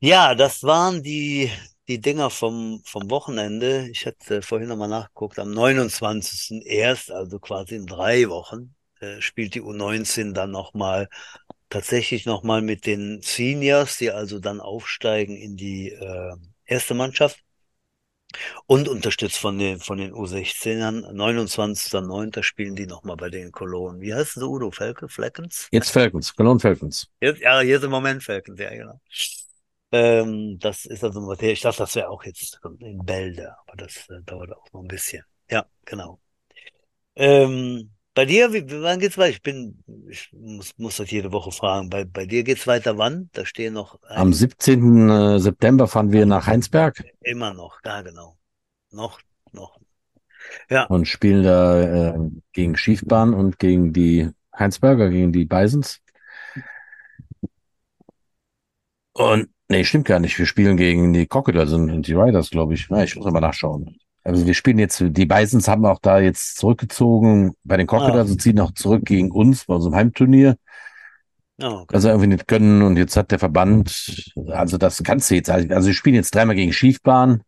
Ja, 0.00 0.34
das 0.34 0.62
waren 0.62 1.02
die, 1.02 1.50
die 1.88 2.00
Dinger 2.00 2.30
vom, 2.30 2.82
vom 2.84 3.10
Wochenende. 3.10 3.88
Ich 3.90 4.06
hatte 4.06 4.42
vorhin 4.42 4.68
nochmal 4.68 4.88
nachgeguckt, 4.88 5.38
am 5.38 5.50
29. 5.50 6.62
erst, 6.64 7.10
also 7.10 7.38
quasi 7.40 7.74
in 7.76 7.86
drei 7.86 8.28
Wochen, 8.28 8.74
äh, 9.00 9.20
spielt 9.20 9.54
die 9.54 9.62
U19 9.62 10.34
dann 10.34 10.50
nochmal, 10.52 11.08
tatsächlich 11.68 12.26
nochmal 12.26 12.62
mit 12.62 12.86
den 12.86 13.20
Seniors, 13.22 13.98
die 13.98 14.10
also 14.10 14.38
dann 14.38 14.60
aufsteigen 14.60 15.36
in 15.36 15.56
die 15.56 15.90
äh, 15.90 16.36
erste 16.64 16.94
Mannschaft 16.94 17.40
und 18.66 18.88
unterstützt 18.88 19.38
von 19.38 19.58
den, 19.58 19.80
von 19.80 19.98
den 19.98 20.12
U16ern. 20.12 21.12
29.09. 21.12 22.42
spielen 22.42 22.76
die 22.76 22.86
nochmal 22.86 23.16
bei 23.16 23.30
den 23.30 23.52
Cologne. 23.52 24.00
Wie 24.00 24.14
heißt 24.14 24.36
es, 24.36 24.42
Udo? 24.42 24.70
Felke? 24.70 25.08
Fleckens? 25.08 25.68
Jetzt 25.72 25.90
Falcons, 25.90 26.34
Cologne 26.34 26.60
Falcons. 26.60 27.08
Jetzt, 27.20 27.40
ja, 27.40 27.60
jetzt 27.62 27.84
im 27.84 27.90
Moment 27.90 28.22
Falcons, 28.22 28.60
ja, 28.60 28.70
genau. 28.70 29.00
Ähm, 29.90 30.58
das 30.58 30.84
ist 30.84 31.02
also 31.02 31.20
Materie. 31.20 31.52
Ich 31.52 31.60
dachte, 31.62 31.78
das 31.78 31.94
wäre 31.94 32.10
auch 32.10 32.24
jetzt 32.24 32.60
in 32.80 33.04
Bälde, 33.04 33.54
aber 33.66 33.76
das 33.76 34.08
äh, 34.10 34.20
dauert 34.22 34.52
auch 34.52 34.70
noch 34.72 34.82
ein 34.82 34.88
bisschen. 34.88 35.24
Ja, 35.50 35.64
genau. 35.86 36.20
Ähm, 37.16 37.90
bei 38.18 38.24
dir, 38.24 38.52
wie, 38.52 38.64
wann 38.82 38.98
geht's 38.98 39.16
weiter? 39.16 39.30
Ich 39.30 39.42
bin, 39.42 39.84
ich 40.08 40.28
muss, 40.32 40.76
muss 40.76 40.96
das 40.96 41.08
jede 41.08 41.30
Woche 41.30 41.52
fragen. 41.52 41.88
Bei, 41.88 42.04
bei 42.04 42.26
dir 42.26 42.42
geht's 42.42 42.66
weiter 42.66 42.98
wann? 42.98 43.30
Da 43.32 43.46
stehen 43.46 43.74
noch 43.74 43.96
Am 44.08 44.30
ein, 44.30 44.32
17. 44.32 45.08
äh, 45.08 45.38
September 45.38 45.86
fahren 45.86 46.10
wir 46.10 46.26
nach 46.26 46.48
Heinsberg 46.48 47.04
immer 47.20 47.54
noch, 47.54 47.78
ja, 47.84 48.02
genau. 48.02 48.36
Noch, 48.90 49.20
noch. 49.52 49.78
Ja, 50.68 50.86
und 50.86 51.06
spielen 51.06 51.44
da 51.44 52.16
äh, 52.16 52.18
gegen 52.52 52.76
Schiefbahn 52.76 53.34
und 53.34 53.60
gegen 53.60 53.92
die 53.92 54.28
Heinsberger, 54.52 55.10
gegen 55.10 55.30
die 55.30 55.44
Bisons. 55.44 56.00
Und 59.12 59.48
nee, 59.68 59.84
stimmt 59.84 60.06
gar 60.06 60.18
nicht. 60.18 60.36
Wir 60.36 60.46
spielen 60.46 60.76
gegen 60.76 61.12
die 61.12 61.28
Crocodiles 61.28 61.72
und, 61.72 61.88
und 61.88 62.08
die 62.08 62.14
Riders, 62.14 62.50
glaube 62.50 62.74
ich. 62.74 62.88
Na, 62.90 63.04
ich 63.04 63.14
muss 63.14 63.30
mal 63.30 63.38
nachschauen. 63.38 63.96
Also 64.28 64.46
wir 64.46 64.52
spielen 64.54 64.78
jetzt, 64.78 65.02
die 65.02 65.26
Bisons 65.26 65.68
haben 65.68 65.86
auch 65.86 66.00
da 66.00 66.18
jetzt 66.20 66.58
zurückgezogen 66.58 67.54
bei 67.64 67.76
den 67.78 67.86
Crocodiles 67.86 68.28
Ah. 68.28 68.32
und 68.32 68.42
ziehen 68.42 68.60
auch 68.60 68.72
zurück 68.72 69.04
gegen 69.06 69.30
uns 69.30 69.64
bei 69.64 69.74
unserem 69.74 69.94
Heimturnier. 69.94 70.56
okay. 71.58 71.94
Also 71.94 72.08
irgendwie 72.08 72.28
nicht 72.28 72.46
können 72.46 72.82
und 72.82 72.96
jetzt 72.96 73.16
hat 73.16 73.30
der 73.30 73.38
Verband, 73.38 74.30
also 74.48 74.76
das 74.76 75.02
kannst 75.02 75.30
du 75.30 75.34
jetzt, 75.34 75.48
also 75.50 75.86
wir 75.86 75.94
spielen 75.94 76.14
jetzt 76.16 76.34
dreimal 76.34 76.56
gegen 76.56 76.72
Schiefbahn, 76.74 77.40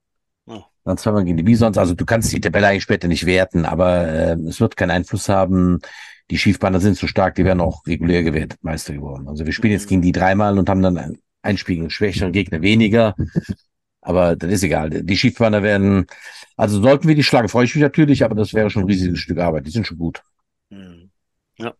Ja. 0.46 0.64
dann 0.84 0.96
zweimal 0.96 1.24
gegen 1.24 1.36
die 1.36 1.42
Bisons, 1.42 1.76
also 1.76 1.94
du 1.94 2.04
kannst 2.06 2.32
die 2.32 2.40
Tabelle 2.40 2.68
eigentlich 2.68 2.82
später 2.82 3.08
nicht 3.08 3.26
werten, 3.26 3.66
aber 3.66 4.08
äh, 4.08 4.32
es 4.48 4.58
wird 4.60 4.76
keinen 4.76 4.90
Einfluss 4.90 5.28
haben. 5.28 5.80
Die 6.30 6.38
Schiefbahner 6.38 6.80
sind 6.80 6.96
so 6.96 7.06
stark, 7.06 7.34
die 7.34 7.44
werden 7.44 7.60
auch 7.60 7.86
regulär 7.86 8.22
gewertet 8.22 8.58
Meister 8.62 8.94
geworden. 8.94 9.28
Also 9.28 9.44
wir 9.44 9.52
spielen 9.52 9.72
jetzt 9.74 9.84
Mhm. 9.86 9.88
gegen 9.90 10.02
die 10.02 10.12
dreimal 10.12 10.58
und 10.58 10.68
haben 10.70 10.80
dann 10.82 10.96
ein, 10.96 11.18
ein 11.42 11.58
Spiel 11.58 11.76
gegen 11.76 11.90
schwächeren 11.90 12.32
Gegner 12.32 12.62
weniger. 12.62 13.14
Aber 14.02 14.36
das 14.36 14.50
ist 14.50 14.62
egal. 14.62 14.90
Die 14.90 15.16
Schiefbahner 15.16 15.62
werden, 15.62 16.06
also 16.56 16.80
sollten 16.80 17.08
wir 17.08 17.14
die 17.14 17.22
schlagen, 17.22 17.48
freue 17.48 17.64
ich 17.66 17.74
mich 17.74 17.82
natürlich, 17.82 18.24
aber 18.24 18.34
das 18.34 18.54
wäre 18.54 18.70
schon 18.70 18.82
ein 18.84 18.88
riesiges 18.88 19.18
Stück 19.20 19.38
Arbeit. 19.38 19.66
Die 19.66 19.70
sind 19.70 19.86
schon 19.86 19.98
gut. 19.98 20.22
Hm. 20.70 21.10
Ja. 21.58 21.74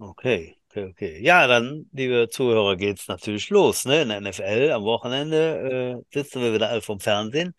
Okay, 0.00 0.56
okay, 0.70 0.84
okay. 0.90 1.20
Ja, 1.22 1.46
dann, 1.48 1.86
liebe 1.92 2.28
Zuhörer, 2.30 2.76
geht's 2.76 3.08
natürlich 3.08 3.50
los, 3.50 3.84
ne? 3.84 4.02
In 4.02 4.08
der 4.08 4.18
NFL 4.18 4.70
am 4.72 4.84
Wochenende 4.84 6.02
äh, 6.12 6.14
sitzen 6.16 6.40
wir 6.40 6.52
wieder 6.54 6.68
alle 6.70 6.82
vom 6.82 7.00
Fernsehen. 7.00 7.54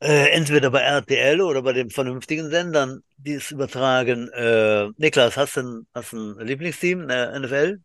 Äh, 0.00 0.30
entweder 0.30 0.70
bei 0.70 0.80
RTL 0.80 1.40
oder 1.40 1.62
bei 1.62 1.72
den 1.72 1.90
vernünftigen 1.90 2.50
Sendern, 2.50 3.02
die 3.18 3.34
es 3.34 3.50
übertragen. 3.50 4.28
Äh, 4.30 4.88
Niklas, 4.98 5.36
hast 5.36 5.56
du 5.56 5.60
ein, 5.62 5.86
hast 5.94 6.12
ein 6.12 6.38
Lieblingsteam 6.46 7.02
in 7.02 7.08
der 7.08 7.34
NFL? 7.34 7.78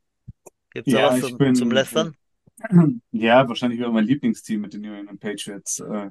Gibt's 0.71 0.91
da 0.91 0.99
Ja, 0.99 1.09
was 1.11 1.21
zum, 1.21 1.37
bin- 1.37 1.55
zum 1.55 1.71
Lästern? 1.71 2.15
Ja, 3.11 3.47
wahrscheinlich 3.47 3.79
wieder 3.79 3.91
mein 3.91 4.05
Lieblingsteam 4.05 4.61
mit 4.61 4.73
den 4.73 4.81
New 4.81 4.93
England 4.93 5.19
Patriots. 5.19 5.79
Äh, 5.79 6.09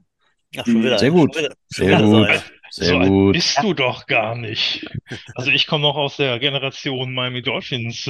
Ach, 0.56 0.64
schon 0.64 0.82
wieder. 0.82 0.98
Sehr 0.98 1.10
schon 1.10 1.18
gut. 1.20 1.36
wieder- 1.36 1.54
Sehr 1.68 2.02
gut. 2.02 2.44
Sehr 2.70 2.86
so 2.88 2.98
gut. 3.10 3.32
bist 3.32 3.62
du 3.62 3.72
doch 3.74 4.06
gar 4.06 4.34
nicht. 4.36 4.86
Also 5.34 5.50
ich 5.50 5.66
komme 5.66 5.82
noch 5.82 5.96
aus 5.96 6.16
der 6.16 6.38
Generation 6.38 7.14
Miami 7.14 7.40
Dolphins. 7.42 8.06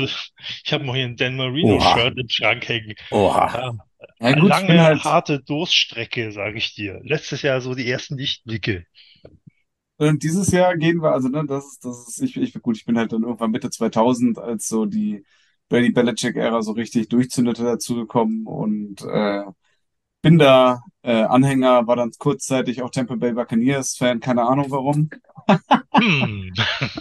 Ich 0.65 0.73
habe 0.73 0.85
noch 0.85 0.95
hier 0.97 1.05
ein 1.05 1.17
Dan 1.17 1.37
Marino 1.37 1.77
Oha. 1.77 1.97
Shirt 1.97 2.19
im 2.19 2.29
Schrank 2.29 2.69
hängen. 2.69 2.95
Oha. 3.13 3.77
Ja, 4.21 4.29
ja 4.31 4.35
gut, 4.41 4.51
ich 4.53 4.67
bin 4.67 4.77
lange, 4.77 4.83
halt, 4.83 5.05
harte 5.05 5.41
Durststrecke, 5.41 6.33
sage 6.33 6.59
ich 6.59 6.75
dir. 6.75 7.01
Letztes 7.05 7.43
Jahr 7.43 7.61
so 7.61 7.75
die 7.75 7.89
ersten 7.89 8.17
Lichtblicke. 8.17 8.85
und 9.97 10.23
dieses 10.23 10.51
Jahr 10.51 10.77
gehen 10.77 11.03
wir, 11.03 11.13
also 11.13 11.29
ne, 11.29 11.45
das 11.47 11.65
ist, 11.67 11.85
das 11.85 12.09
ist, 12.09 12.23
ich, 12.23 12.37
ich, 12.37 12.53
gut, 12.63 12.77
ich 12.77 12.85
bin 12.85 12.99
halt 12.99 13.13
dann 13.13 13.23
irgendwann 13.23 13.51
Mitte 13.53 13.71
2000, 13.71 14.39
als 14.39 14.69
so 14.69 14.87
die 14.87 15.25
Brady 15.69 15.91
Belichick-Ära 15.91 16.63
so 16.63 16.73
richtig 16.73 17.09
durchzündete 17.09 17.63
dazugekommen 17.63 18.47
und 18.47 19.03
äh, 19.03 19.45
bin 20.23 20.39
da 20.39 20.83
äh, 21.03 21.13
Anhänger, 21.13 21.87
war 21.87 21.97
dann 21.97 22.11
kurzzeitig 22.19 22.83
auch 22.83 22.91
Tampa 22.91 23.15
Bay 23.15 23.33
Buccaneers 23.33 23.97
Fan, 23.97 24.21
keine 24.21 24.43
Ahnung 24.43 24.67
warum. 24.71 25.11
Hm. 25.95 26.53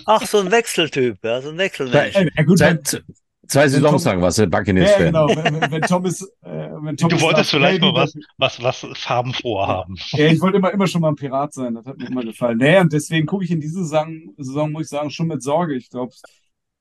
Ach, 0.05 0.25
so 0.25 0.39
ein 0.39 0.51
Wechseltyp, 0.51 1.17
ja, 1.23 1.41
so 1.41 1.49
ein 1.49 1.57
Wechselmensch. 1.57 2.15
Ja, 2.15 2.43
gut, 2.43 2.59
wenn, 2.59 2.79
Seit 2.83 3.03
zwei 3.47 3.67
Saisons 3.67 4.03
lang 4.05 4.21
warst 4.21 4.37
du 4.37 4.43
ja, 4.43 4.49
Buccaneers-Fan. 4.49 5.05
genau, 5.05 5.27
wenn, 5.29 5.61
wenn, 5.61 5.71
wenn 5.71 5.81
Thomas, 5.81 6.21
äh, 6.41 6.69
wenn 6.81 6.97
Thomas 6.97 7.19
Du 7.19 7.25
wolltest 7.25 7.49
vielleicht 7.51 7.81
mal 7.81 7.93
was, 7.93 8.13
was, 8.37 8.61
was 8.61 8.85
Farben 8.97 9.33
vorhaben. 9.33 9.95
Ja, 10.11 10.27
ich 10.27 10.41
wollte 10.41 10.57
immer, 10.57 10.71
immer 10.73 10.87
schon 10.87 11.01
mal 11.01 11.09
ein 11.09 11.15
Pirat 11.15 11.53
sein. 11.53 11.75
Das 11.75 11.85
hat 11.85 11.97
mir 11.97 12.07
immer 12.07 12.23
gefallen. 12.23 12.57
Nee, 12.57 12.79
und 12.79 12.91
deswegen 12.91 13.25
gucke 13.25 13.45
ich 13.45 13.51
in 13.51 13.61
diese 13.61 13.83
Saison, 13.83 14.33
Saison, 14.37 14.71
muss 14.71 14.83
ich 14.83 14.89
sagen, 14.89 15.09
schon 15.09 15.27
mit 15.27 15.41
Sorge. 15.41 15.75
Ich 15.75 15.89
glaube, 15.89 16.13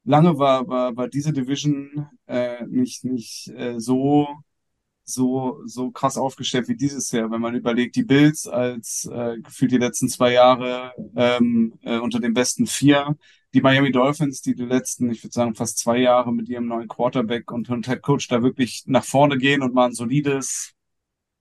lange 0.07 0.39
war, 0.39 0.67
war, 0.69 0.97
war 0.97 1.09
diese 1.09 1.33
Division 1.33 2.09
äh, 2.27 2.65
nicht, 2.67 3.05
nicht 3.05 3.49
äh, 3.49 3.79
so, 3.79 4.29
so, 5.05 5.61
so 5.67 5.91
krass 5.91 6.17
aufgestellt 6.17 6.69
wie 6.69 6.77
dieses 6.77 7.11
Jahr. 7.11 7.31
Wenn 7.31 7.41
man 7.41 7.55
überlegt, 7.55 7.97
die 7.97 8.05
Bills 8.05 8.47
als 8.47 9.09
äh, 9.13 9.39
gefühlt 9.41 9.73
die 9.73 9.79
letzten 9.79 10.09
zwei 10.09 10.33
Jahre 10.33 10.93
ähm, 11.17 11.75
äh, 11.83 11.99
unter 11.99 12.21
den 12.21 12.35
besten 12.35 12.67
vier, 12.67 13.17
die 13.53 13.61
Miami 13.61 13.93
Dolphins, 13.93 14.41
die 14.43 14.55
die 14.55 14.65
letzten, 14.65 15.11
ich 15.11 15.23
würde 15.23 15.33
sagen, 15.33 15.55
fast 15.55 15.79
zwei 15.79 15.99
Jahre 15.99 16.33
mit 16.33 16.49
ihrem 16.49 16.67
neuen 16.67 16.89
Quarterback 16.89 17.51
und, 17.53 17.69
und 17.69 17.87
Head 17.87 18.03
Coach 18.03 18.29
da 18.29 18.43
wirklich 18.43 18.85
nach 18.87 19.05
vorne 19.05 19.39
gehen 19.39 19.63
und 19.63 19.75
mal 19.75 19.87
ein 19.87 19.95
solides 19.95 20.77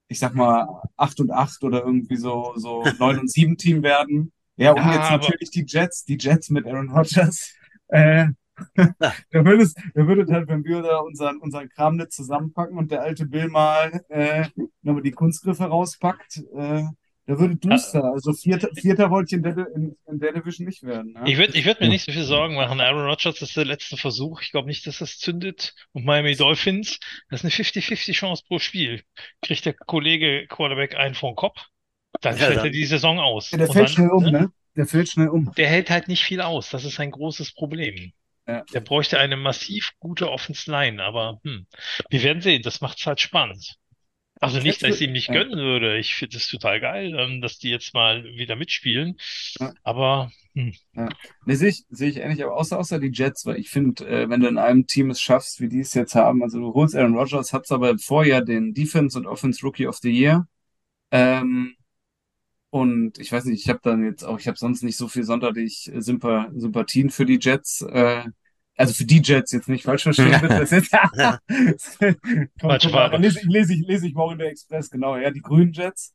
ich 0.08 0.18
sag 0.18 0.34
mal, 0.34 0.68
8 0.96 1.20
und 1.20 1.30
8 1.30 1.64
oder 1.64 1.84
irgendwie 1.84 2.16
so, 2.16 2.52
so 2.56 2.84
9 2.98 3.18
und 3.18 3.30
7 3.30 3.56
Team 3.56 3.82
werden. 3.82 4.32
Ja, 4.56 4.70
und 4.70 4.78
Ja, 4.78 4.94
jetzt 4.94 5.10
natürlich 5.10 5.50
die 5.50 5.64
Jets, 5.66 6.04
die 6.04 6.16
Jets 6.18 6.50
mit 6.50 6.66
Aaron 6.66 6.90
Rodgers. 6.90 7.54
Äh, 7.88 8.28
da 8.76 9.44
würde 9.44 9.62
es, 9.62 9.74
da 9.74 10.06
würde 10.06 10.32
halt, 10.32 10.48
wenn 10.48 10.64
wir 10.64 10.82
da 10.82 10.98
unseren, 10.98 11.38
unseren 11.38 11.68
Kram 11.68 11.96
nicht 11.96 12.12
zusammenpacken 12.12 12.78
und 12.78 12.90
der 12.90 13.02
alte 13.02 13.26
Bill 13.26 13.48
mal, 13.48 14.04
äh, 14.08 14.46
nochmal 14.82 15.02
die 15.02 15.12
Kunstgriffe 15.12 15.64
rauspackt, 15.64 16.38
äh, 16.56 16.84
da 17.28 17.38
würde 17.40 17.56
duster. 17.56 18.04
Also 18.04 18.32
vierter, 18.32 18.68
vierter 18.74 19.10
wollte 19.10 19.34
ich 19.34 19.38
in 19.38 19.42
der, 19.42 19.66
in, 19.74 19.96
in 20.06 20.18
der 20.20 20.32
Division 20.32 20.66
nicht 20.66 20.84
werden. 20.84 21.12
Ne? 21.12 21.24
Ich 21.28 21.36
würde 21.38 21.58
ich 21.58 21.64
würd 21.64 21.80
mir 21.80 21.88
nicht 21.88 22.04
so 22.04 22.12
viel 22.12 22.22
Sorgen 22.22 22.54
machen. 22.54 22.80
Aaron 22.80 23.04
Rodgers 23.04 23.42
ist 23.42 23.56
der 23.56 23.64
letzte 23.64 23.96
Versuch. 23.96 24.42
Ich 24.42 24.52
glaube 24.52 24.68
nicht, 24.68 24.86
dass 24.86 24.98
das 24.98 25.18
zündet. 25.18 25.74
Und 25.92 26.04
Miami 26.04 26.36
Dolphins, 26.36 27.00
das 27.28 27.40
ist 27.40 27.44
eine 27.44 27.50
50-50 27.50 28.12
Chance 28.14 28.44
pro 28.46 28.58
Spiel. 28.60 29.02
Kriegt 29.42 29.64
der 29.64 29.74
Kollege 29.74 30.46
Quarterback 30.48 30.94
einen 30.96 31.16
vor 31.16 31.32
den 31.32 31.36
Kopf, 31.36 31.60
dann 32.20 32.36
Ja, 32.38 32.46
fällt 32.46 32.58
er 32.64 32.70
die 32.70 32.84
Saison 32.84 33.18
aus. 33.18 33.50
Ja, 33.50 33.58
der 33.58 33.68
Und 33.68 33.74
fällt 33.74 33.88
dann, 33.88 33.94
schnell 33.96 34.10
um, 34.10 34.24
ne? 34.24 34.30
ne? 34.32 34.52
Der 34.76 34.86
fällt 34.86 35.08
schnell 35.08 35.28
um. 35.28 35.50
Der 35.56 35.68
hält 35.68 35.90
halt 35.90 36.08
nicht 36.08 36.22
viel 36.22 36.40
aus. 36.40 36.70
Das 36.70 36.84
ist 36.84 37.00
ein 37.00 37.10
großes 37.10 37.54
Problem. 37.54 38.12
Ja. 38.46 38.62
Der 38.72 38.80
bräuchte 38.80 39.18
eine 39.18 39.36
massiv 39.36 39.92
gute 39.98 40.30
Offense 40.30 40.70
Line, 40.70 41.02
aber 41.02 41.40
hm, 41.44 41.66
wir 42.10 42.22
werden 42.22 42.42
sehen. 42.42 42.62
Das 42.62 42.80
macht's 42.80 43.04
halt 43.06 43.20
spannend. 43.20 43.76
Also 44.38 44.60
nicht, 44.60 44.82
dass 44.82 44.90
ich 44.90 44.94
es 44.96 45.00
ihm 45.00 45.12
nicht 45.12 45.28
Ja. 45.28 45.34
gönnen 45.34 45.56
würde. 45.58 45.96
Ich 45.98 46.14
finde 46.14 46.36
es 46.36 46.46
total 46.46 46.78
geil, 46.78 47.14
ähm, 47.18 47.40
dass 47.40 47.58
die 47.58 47.70
jetzt 47.70 47.94
mal 47.94 48.22
wieder 48.24 48.54
mitspielen. 48.54 49.16
Ja. 49.58 49.72
Aber 49.82 50.30
hm, 50.54 50.74
Ne, 51.46 51.56
sehe 51.56 51.70
ich, 51.70 51.84
sehe 51.88 52.10
ich 52.10 52.18
ähnlich, 52.18 52.42
aber 52.44 52.54
außer, 52.56 52.78
außer 52.78 52.98
die 52.98 53.10
Jets, 53.12 53.46
weil 53.46 53.56
ich 53.56 53.70
finde, 53.70 54.06
äh, 54.06 54.28
wenn 54.28 54.40
du 54.40 54.48
in 54.48 54.58
einem 54.58 54.86
Team 54.86 55.10
es 55.10 55.20
schaffst, 55.20 55.60
wie 55.60 55.68
die 55.68 55.80
es 55.80 55.94
jetzt 55.94 56.14
haben, 56.14 56.42
also 56.42 56.58
du 56.60 56.74
holst 56.74 56.94
Aaron 56.94 57.16
Rodgers, 57.16 57.52
hat's 57.52 57.72
aber 57.72 57.90
im 57.90 57.98
Vorjahr 57.98 58.42
den 58.42 58.74
Defense 58.74 59.18
und 59.18 59.26
Offense 59.26 59.64
Rookie 59.64 59.86
of 59.86 59.96
the 59.98 60.10
Year. 60.10 60.46
Ähm, 61.10 61.74
und 62.80 63.18
ich 63.18 63.30
weiß 63.32 63.44
nicht, 63.46 63.62
ich 63.62 63.68
habe 63.68 63.80
dann 63.82 64.04
jetzt 64.04 64.24
auch, 64.24 64.38
ich 64.38 64.46
habe 64.48 64.58
sonst 64.58 64.82
nicht 64.82 64.96
so 64.96 65.08
viel 65.08 65.24
sonderlich 65.24 65.90
äh, 65.92 66.00
Sympa 66.02 66.50
Sympathien 66.54 67.10
für 67.10 67.26
die 67.26 67.38
Jets. 67.40 67.82
Äh, 67.82 68.24
also 68.76 68.92
für 68.94 69.04
die 69.06 69.22
Jets 69.22 69.52
jetzt 69.52 69.68
nicht 69.68 69.84
falsch 69.84 70.02
verstehen. 70.04 70.38
Das 70.48 70.72
ist, 70.72 70.92
mal, 72.62 72.80
Farbe. 72.80 73.16
lese, 73.18 73.40
ich- 73.40 73.46
lese 73.46 73.74
ich, 73.74 73.86
lese 73.86 74.06
ich 74.06 74.14
morgen 74.14 74.38
der 74.38 74.50
Express, 74.50 74.90
genau, 74.90 75.16
ja, 75.16 75.30
die 75.30 75.40
grünen 75.40 75.72
Jets. 75.72 76.14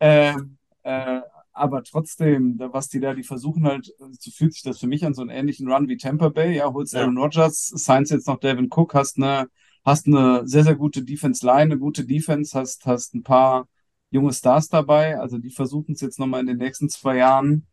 Ähm, 0.00 0.56
äh, 0.82 1.20
aber 1.52 1.82
trotzdem, 1.82 2.56
was 2.58 2.88
die 2.88 3.00
da, 3.00 3.14
die 3.14 3.22
versuchen 3.22 3.64
halt, 3.66 3.92
so 4.18 4.30
fühlt 4.30 4.54
sich 4.54 4.62
das 4.62 4.78
für 4.78 4.86
mich 4.86 5.04
an, 5.04 5.14
so 5.14 5.20
einen 5.22 5.30
ähnlichen 5.30 5.70
Run 5.70 5.88
wie 5.88 5.96
Tampa 5.96 6.28
Bay. 6.30 6.56
Ja, 6.56 6.72
holst 6.72 6.94
Ja. 6.94 7.00
Aaron 7.02 7.18
Rodgers, 7.18 7.66
signst 7.68 8.12
jetzt 8.12 8.26
noch 8.28 8.38
Devin 8.40 8.68
Cook, 8.70 8.94
hast 8.94 9.18
eine, 9.18 9.48
hast 9.84 10.06
eine 10.06 10.46
sehr, 10.46 10.64
sehr 10.64 10.74
gute 10.76 11.02
Defense 11.02 11.44
Line, 11.44 11.62
eine 11.62 11.78
gute 11.78 12.04
Defense, 12.04 12.58
hast, 12.58 12.86
hast 12.86 13.14
ein 13.14 13.22
paar 13.22 13.66
junge 14.10 14.32
Stars 14.32 14.68
dabei. 14.68 15.18
Also 15.18 15.38
die 15.38 15.50
versuchen 15.50 15.92
es 15.94 16.00
jetzt 16.00 16.18
nochmal 16.18 16.40
in 16.40 16.46
den 16.46 16.58
nächsten 16.58 16.88
zwei 16.88 17.16
Jahren, 17.18 17.66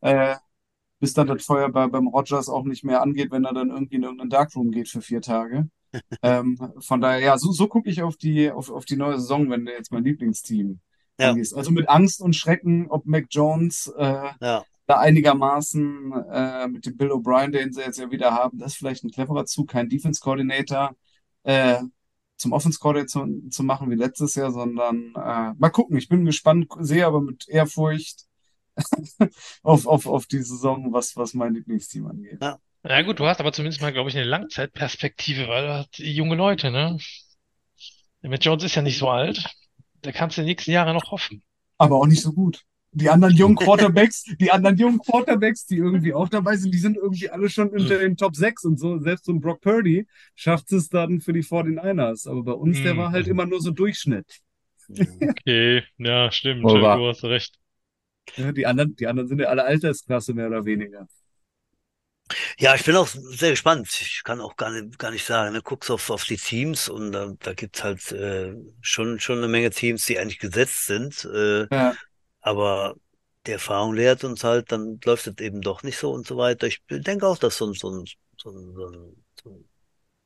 äh, 0.00 0.36
bis 1.00 1.14
dann 1.14 1.26
das 1.26 1.44
Feuer 1.44 1.68
bei, 1.70 1.86
beim 1.88 2.08
Rodgers 2.08 2.48
auch 2.48 2.64
nicht 2.64 2.84
mehr 2.84 3.02
angeht, 3.02 3.30
wenn 3.30 3.44
er 3.44 3.54
dann 3.54 3.70
irgendwie 3.70 3.96
in 3.96 4.02
irgendeinen 4.04 4.30
Darkroom 4.30 4.70
geht 4.70 4.88
für 4.88 5.00
vier 5.02 5.20
Tage. 5.20 5.68
ähm, 6.22 6.58
von 6.80 7.00
daher, 7.00 7.20
ja, 7.20 7.38
so, 7.38 7.52
so 7.52 7.66
gucke 7.68 7.90
ich 7.90 8.02
auf 8.02 8.16
die, 8.16 8.50
auf, 8.50 8.70
auf 8.70 8.84
die 8.84 8.96
neue 8.96 9.18
Saison, 9.18 9.50
wenn 9.50 9.66
du 9.66 9.72
jetzt 9.72 9.92
mein 9.92 10.04
Lieblingsteam 10.04 10.80
Ja. 11.18 11.30
angehst. 11.30 11.54
Also 11.54 11.70
mit 11.70 11.88
Angst 11.88 12.20
und 12.20 12.34
Schrecken, 12.34 12.86
ob 12.88 13.04
Mac 13.06 13.26
Jones 13.30 13.92
äh, 13.98 14.30
Ja. 14.40 14.64
da 14.86 14.98
einigermaßen 14.98 16.12
äh, 16.30 16.68
mit 16.68 16.86
dem 16.86 16.96
Bill 16.96 17.12
O'Brien, 17.12 17.50
den 17.50 17.72
sie 17.72 17.80
jetzt 17.82 17.98
ja 17.98 18.10
wieder 18.10 18.32
haben, 18.32 18.58
das 18.58 18.72
ist 18.72 18.78
vielleicht 18.78 19.04
ein 19.04 19.10
cleverer 19.10 19.44
Zug, 19.44 19.68
kein 19.68 19.88
Defense 19.88 20.20
Coordinator 20.20 20.94
äh, 21.44 21.82
zum 22.42 22.52
Offense 22.52 22.78
Coordinator 22.78 23.26
zu, 23.26 23.48
zu 23.48 23.62
machen 23.62 23.90
wie 23.90 23.94
letztes 23.94 24.34
Jahr, 24.34 24.50
sondern 24.50 25.14
äh, 25.14 25.54
mal 25.56 25.70
gucken. 25.70 25.96
Ich 25.96 26.08
bin 26.08 26.24
gespannt, 26.24 26.66
sehe 26.80 27.06
aber 27.06 27.20
mit 27.20 27.48
Ehrfurcht 27.48 28.26
auf, 29.62 29.86
auf, 29.86 30.06
auf 30.06 30.26
die 30.26 30.42
Saison, 30.42 30.92
was, 30.92 31.16
was 31.16 31.34
mein 31.34 31.54
Lieblingsteam 31.54 32.06
angeht. 32.06 32.38
Na 32.82 33.02
gut, 33.02 33.20
du 33.20 33.26
hast 33.26 33.38
aber 33.38 33.52
zumindest 33.52 33.80
mal, 33.80 33.92
glaube 33.92 34.10
ich, 34.10 34.16
eine 34.16 34.26
Langzeitperspektive, 34.26 35.46
weil 35.46 35.66
du 35.66 35.72
hast 35.74 35.98
junge 35.98 36.34
Leute, 36.34 36.72
ne? 36.72 36.98
Der 38.22 38.30
Matt 38.30 38.44
Jones 38.44 38.64
ist 38.64 38.74
ja 38.74 38.82
nicht 38.82 38.98
so 38.98 39.08
alt. 39.08 39.48
Da 40.00 40.10
kannst 40.10 40.36
du 40.36 40.42
die 40.42 40.48
nächsten 40.48 40.72
Jahre 40.72 40.92
noch 40.92 41.12
hoffen. 41.12 41.44
Aber 41.78 41.96
auch 41.96 42.06
nicht 42.06 42.22
so 42.22 42.32
gut. 42.32 42.64
Die 42.92 43.08
anderen 43.08 43.34
jungen 43.34 43.56
Quarterbacks, 43.56 44.24
die 44.38 44.50
anderen 44.50 44.76
jungen 44.76 44.98
Quarterbacks, 44.98 45.66
die 45.66 45.76
irgendwie 45.76 46.12
auch 46.12 46.28
dabei 46.28 46.56
sind, 46.56 46.72
die 46.72 46.78
sind 46.78 46.96
irgendwie 46.96 47.30
alle 47.30 47.48
schon 47.48 47.70
unter 47.70 47.98
den 47.98 48.16
Top 48.16 48.36
6 48.36 48.64
und 48.64 48.78
so. 48.78 48.98
Selbst 48.98 49.24
so 49.24 49.32
ein 49.32 49.40
Brock 49.40 49.60
Purdy 49.60 50.06
schafft 50.34 50.72
es 50.72 50.88
dann 50.88 51.20
für 51.20 51.32
die 51.32 51.42
49ers. 51.42 52.28
Aber 52.28 52.42
bei 52.42 52.52
uns, 52.52 52.82
der 52.82 52.96
war 52.96 53.12
halt 53.12 53.26
immer 53.28 53.46
nur 53.46 53.60
so 53.60 53.70
Durchschnitt. 53.70 54.40
Okay, 54.90 55.82
ja, 55.96 56.30
stimmt. 56.30 56.64
Wahr. 56.64 56.98
Du 56.98 57.08
hast 57.08 57.24
recht. 57.24 57.56
Ja, 58.36 58.52
die 58.52 58.66
anderen, 58.66 58.94
die 58.96 59.06
anderen 59.06 59.28
sind 59.28 59.40
ja 59.40 59.48
alle 59.48 59.64
Altersklasse 59.64 60.34
mehr 60.34 60.48
oder 60.48 60.64
weniger. 60.64 61.08
Ja, 62.58 62.74
ich 62.74 62.84
bin 62.84 62.96
auch 62.96 63.08
sehr 63.08 63.50
gespannt. 63.50 63.88
Ich 64.00 64.22
kann 64.24 64.40
auch 64.40 64.56
gar 64.56 64.70
nicht, 64.70 64.98
gar 64.98 65.10
nicht 65.10 65.24
sagen. 65.26 65.52
Ne? 65.52 65.62
Guckst 65.62 65.90
auf, 65.90 66.08
auf 66.10 66.24
die 66.24 66.36
Teams 66.36 66.88
und 66.88 67.12
da, 67.12 67.32
da 67.40 67.52
gibt's 67.52 67.82
halt 67.84 68.12
äh, 68.12 68.54
schon, 68.80 69.20
schon 69.20 69.38
eine 69.38 69.48
Menge 69.48 69.70
Teams, 69.70 70.06
die 70.06 70.18
eigentlich 70.18 70.38
gesetzt 70.38 70.86
sind. 70.86 71.24
Äh, 71.24 71.66
Ja. 71.70 71.94
Aber 72.42 72.96
die 73.46 73.52
Erfahrung 73.52 73.94
lehrt 73.94 74.24
uns 74.24 74.44
halt, 74.44 74.70
dann 74.70 75.00
läuft 75.04 75.26
es 75.26 75.38
eben 75.38 75.62
doch 75.62 75.82
nicht 75.82 75.98
so 75.98 76.12
und 76.12 76.26
so 76.26 76.36
weiter. 76.36 76.66
Ich 76.66 76.82
denke 76.88 77.26
auch, 77.26 77.38
dass 77.38 77.56
so 77.56 77.66
ein, 77.66 77.74
so 77.74 77.90
ein, 77.90 78.04
so 78.36 78.50
ein, 78.50 78.74
so 79.42 79.50
ein, 79.50 79.68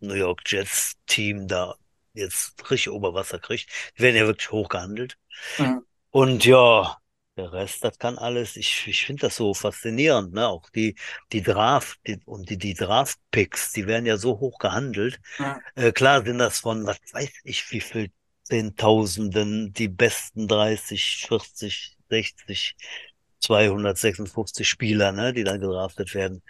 New 0.01 0.15
York 0.15 0.43
Jets 0.47 0.95
Team 1.07 1.49
da 1.49 1.75
jetzt 2.13 2.55
richtig 2.71 2.91
Oberwasser 2.91 3.39
kriegt. 3.39 3.69
Die 3.97 4.03
werden 4.03 4.17
ja 4.17 4.27
wirklich 4.27 4.51
hoch 4.51 4.69
gehandelt. 4.69 5.17
Ja. 5.59 5.81
Und 6.11 6.45
ja, 6.45 6.99
der 7.37 7.53
Rest, 7.53 7.85
das 7.85 7.99
kann 7.99 8.19
alles. 8.19 8.57
Ich, 8.57 8.87
ich 8.87 9.05
finde 9.05 9.23
das 9.23 9.37
so 9.37 9.53
faszinierend, 9.55 10.33
ne? 10.33 10.49
Auch 10.49 10.69
die, 10.71 10.97
die 11.33 11.43
Draft 11.43 11.99
die, 12.07 12.19
und 12.25 12.49
die, 12.49 12.57
die 12.59 12.75
Draft-Picks, 12.75 13.73
die 13.73 13.87
werden 13.87 14.07
ja 14.07 14.17
so 14.17 14.41
hoch 14.41 14.59
gehandelt. 14.59 15.21
Ja. 15.39 15.61
Äh, 15.75 15.93
klar 15.93 16.25
sind 16.25 16.39
das 16.39 16.61
von, 16.61 16.87
was 16.87 16.99
weiß 17.13 17.31
ich, 17.45 17.71
wie 17.71 17.81
viel 17.81 18.11
Zehntausenden, 18.45 19.73
die 19.73 19.89
besten 19.89 20.49
30, 20.49 21.27
40, 21.29 21.96
60, 22.11 22.77
256 23.41 24.69
Spieler, 24.69 25.13
ne, 25.13 25.33
die 25.33 25.45
dann 25.45 25.61
gedraftet 25.61 26.15
werden. 26.15 26.43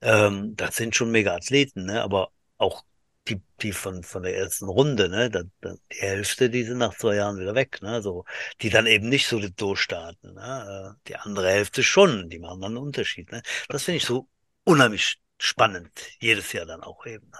Ähm, 0.00 0.54
das 0.56 0.76
sind 0.76 0.94
schon 0.96 1.10
mega 1.10 1.34
Athleten, 1.34 1.86
ne? 1.86 2.02
Aber 2.02 2.30
auch 2.58 2.84
die, 3.28 3.40
die 3.62 3.72
von, 3.72 4.02
von 4.02 4.22
der 4.24 4.36
ersten 4.36 4.66
Runde, 4.66 5.08
ne? 5.08 5.30
Da, 5.30 5.42
da, 5.60 5.74
die 5.92 5.98
Hälfte, 5.98 6.50
die 6.50 6.64
sind 6.64 6.78
nach 6.78 6.96
zwei 6.96 7.16
Jahren 7.16 7.38
wieder 7.38 7.54
weg, 7.54 7.80
ne? 7.82 8.02
So, 8.02 8.24
die 8.60 8.70
dann 8.70 8.86
eben 8.86 9.08
nicht 9.08 9.26
so 9.28 9.38
durchstarten, 9.40 10.34
ne? 10.34 10.96
Äh, 10.96 11.00
Die 11.08 11.16
andere 11.16 11.48
Hälfte 11.50 11.82
schon, 11.82 12.28
die 12.30 12.38
machen 12.38 12.60
dann 12.60 12.72
einen 12.76 12.84
Unterschied, 12.86 13.30
ne? 13.32 13.42
Das 13.68 13.84
finde 13.84 13.98
ich 13.98 14.04
so 14.04 14.28
unheimlich 14.64 15.18
spannend, 15.38 15.90
jedes 16.20 16.52
Jahr 16.52 16.66
dann 16.66 16.82
auch 16.82 17.04
eben. 17.06 17.28
Ne? 17.30 17.38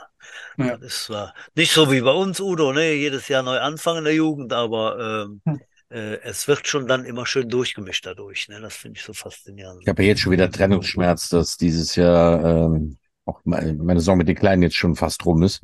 Ja. 0.68 0.76
Das 0.78 0.94
ist 0.94 1.04
zwar 1.04 1.34
nicht 1.54 1.72
so 1.72 1.90
wie 1.90 2.00
bei 2.00 2.10
uns, 2.12 2.40
Udo, 2.40 2.72
ne? 2.72 2.92
Jedes 2.94 3.28
Jahr 3.28 3.42
neu 3.42 3.58
anfangen 3.58 3.98
in 3.98 4.04
der 4.04 4.14
Jugend, 4.14 4.52
aber 4.52 5.24
ähm, 5.26 5.42
Hm. 5.46 5.60
Äh, 5.92 6.20
es 6.22 6.48
wird 6.48 6.66
schon 6.66 6.86
dann 6.86 7.04
immer 7.04 7.26
schön 7.26 7.48
durchgemischt 7.48 8.06
dadurch, 8.06 8.48
ne? 8.48 8.60
Das 8.60 8.76
finde 8.76 8.98
ich 8.98 9.04
so 9.04 9.12
faszinierend. 9.12 9.82
Ich 9.82 9.88
habe 9.88 10.02
ja 10.02 10.08
jetzt 10.08 10.20
schon 10.20 10.32
wieder 10.32 10.50
Trennungsschmerz, 10.50 11.28
dass 11.28 11.56
dieses 11.56 11.96
Jahr 11.96 12.44
ähm, 12.44 12.98
auch 13.24 13.40
meine, 13.44 14.00
Saison 14.00 14.16
mit 14.16 14.28
den 14.28 14.36
Kleinen 14.36 14.62
jetzt 14.62 14.76
schon 14.76 14.96
fast 14.96 15.24
rum 15.26 15.42
ist, 15.42 15.62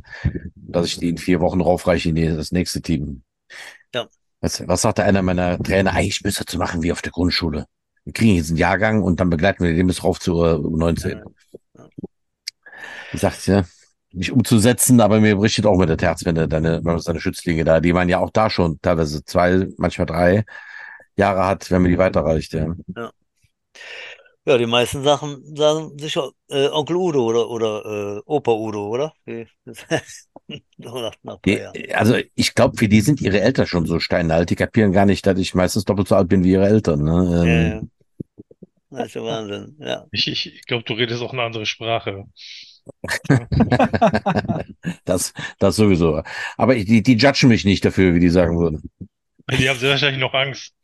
dass 0.54 0.86
ich 0.86 0.98
die 0.98 1.08
in 1.08 1.18
vier 1.18 1.40
Wochen 1.40 1.60
raufreiche 1.60 2.10
in 2.10 2.36
das 2.36 2.52
nächste 2.52 2.82
Team. 2.82 3.22
Ja. 3.94 4.06
Was, 4.40 4.66
was 4.68 4.82
sagte 4.82 5.02
einer 5.02 5.22
meiner 5.22 5.58
Trainer? 5.58 5.92
Eigentlich 5.92 6.22
müsste 6.22 6.44
zu 6.44 6.58
machen 6.58 6.82
wie 6.82 6.92
auf 6.92 7.02
der 7.02 7.12
Grundschule. 7.12 7.66
Wir 8.04 8.12
kriegen 8.12 8.36
jetzt 8.36 8.50
einen 8.50 8.58
Jahrgang 8.58 9.02
und 9.02 9.20
dann 9.20 9.30
begleiten 9.30 9.64
wir 9.64 9.74
den 9.74 9.86
bis 9.86 10.04
rauf 10.04 10.20
zur 10.20 10.58
U19. 10.58 11.22
Ja. 11.74 11.88
Ich 13.12 13.20
sagte, 13.20 13.52
ja, 13.52 13.64
mich 14.12 14.32
umzusetzen, 14.32 15.00
aber 15.00 15.20
mir 15.20 15.36
bricht 15.36 15.64
auch 15.66 15.76
mit 15.78 15.88
der 15.88 15.98
Herz, 16.08 16.24
wenn 16.24 16.36
er 16.36 16.46
deine, 16.46 16.82
seine 17.00 17.20
Schützlinge 17.20 17.64
da, 17.64 17.80
die 17.80 17.92
man 17.92 18.08
ja 18.08 18.18
auch 18.18 18.30
da 18.30 18.50
schon 18.50 18.80
teilweise 18.80 19.24
zwei, 19.24 19.68
manchmal 19.76 20.06
drei 20.06 20.44
Jahre 21.16 21.46
hat, 21.46 21.70
wenn 21.70 21.82
man 21.82 21.90
die 21.90 21.98
weiterreicht, 21.98 22.54
ja. 22.54 22.74
Ja, 24.46 24.56
die 24.56 24.66
meisten 24.66 25.02
Sachen 25.04 25.54
sagen 25.54 25.98
sicher 25.98 26.30
äh, 26.48 26.68
Onkel 26.68 26.96
Udo 26.96 27.26
oder, 27.26 27.50
oder 27.50 28.16
äh, 28.16 28.22
Opa 28.24 28.52
Udo, 28.52 28.88
oder? 28.88 29.12
Die, 31.44 31.60
also 31.94 32.16
ich 32.34 32.54
glaube, 32.54 32.76
für 32.78 32.88
die 32.88 33.00
sind 33.02 33.20
ihre 33.20 33.40
Eltern 33.40 33.66
schon 33.66 33.86
so 33.86 34.00
steinalt. 34.00 34.50
Die 34.50 34.56
kapieren 34.56 34.92
gar 34.92 35.04
nicht, 35.04 35.26
dass 35.26 35.38
ich 35.38 35.54
meistens 35.54 35.84
doppelt 35.84 36.08
so 36.08 36.14
alt 36.16 36.28
bin 36.28 36.44
wie 36.44 36.52
ihre 36.52 36.66
Eltern. 36.66 37.02
Ne? 37.02 37.42
Ja, 37.42 37.44
Ähm, 37.44 37.80
ja. 37.80 37.82
Das 38.90 39.08
ist 39.08 39.14
ja 39.14 39.22
Wahnsinn, 39.22 39.76
ja. 39.80 40.06
Ich, 40.12 40.26
ich 40.28 40.62
glaube, 40.66 40.84
du 40.84 40.94
redest 40.94 41.22
auch 41.22 41.32
eine 41.32 41.42
andere 41.42 41.66
Sprache. 41.66 42.24
das, 45.04 45.32
das 45.58 45.76
sowieso. 45.76 46.22
Aber 46.56 46.76
ich, 46.76 46.86
die, 46.86 47.02
die 47.02 47.16
judgen 47.16 47.48
mich 47.48 47.64
nicht 47.64 47.84
dafür, 47.84 48.14
wie 48.14 48.20
die 48.20 48.28
sagen 48.28 48.58
würden. 48.58 48.90
Die 49.58 49.68
haben 49.68 49.78
sehr 49.78 49.90
wahrscheinlich 49.90 50.20
noch 50.20 50.34
Angst. 50.34 50.74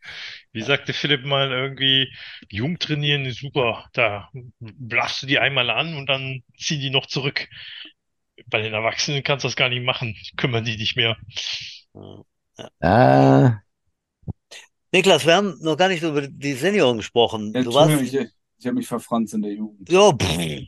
Wie 0.52 0.62
sagte 0.62 0.92
Philipp 0.92 1.24
mal 1.24 1.50
irgendwie, 1.50 2.12
jung 2.48 2.78
trainieren 2.78 3.26
ist 3.26 3.40
super. 3.40 3.86
Da 3.92 4.30
blast 4.60 5.22
du 5.22 5.26
die 5.26 5.38
einmal 5.38 5.68
an 5.70 5.96
und 5.96 6.06
dann 6.06 6.42
ziehen 6.56 6.80
die 6.80 6.90
noch 6.90 7.06
zurück. 7.06 7.48
Bei 8.46 8.62
den 8.62 8.72
Erwachsenen 8.72 9.22
kannst 9.22 9.44
du 9.44 9.48
das 9.48 9.56
gar 9.56 9.68
nicht 9.68 9.84
machen. 9.84 10.16
Kümmern 10.36 10.64
die 10.64 10.76
nicht 10.76 10.96
mehr. 10.96 11.16
Ah, 12.80 13.60
Niklas, 14.92 15.26
wir 15.26 15.34
haben 15.34 15.56
noch 15.60 15.76
gar 15.76 15.88
nicht 15.88 16.02
über 16.02 16.22
die 16.22 16.52
Senioren 16.52 16.98
gesprochen. 16.98 17.52
Ja, 17.52 17.62
Du 17.62 17.74
warst, 17.74 18.00
ich, 18.00 18.14
ich 18.14 18.66
habe 18.66 18.76
mich 18.76 18.86
verfranst 18.86 19.34
in 19.34 19.42
der 19.42 19.52
Jugend. 19.52 19.90
ja, 19.90 20.12
pff, 20.12 20.66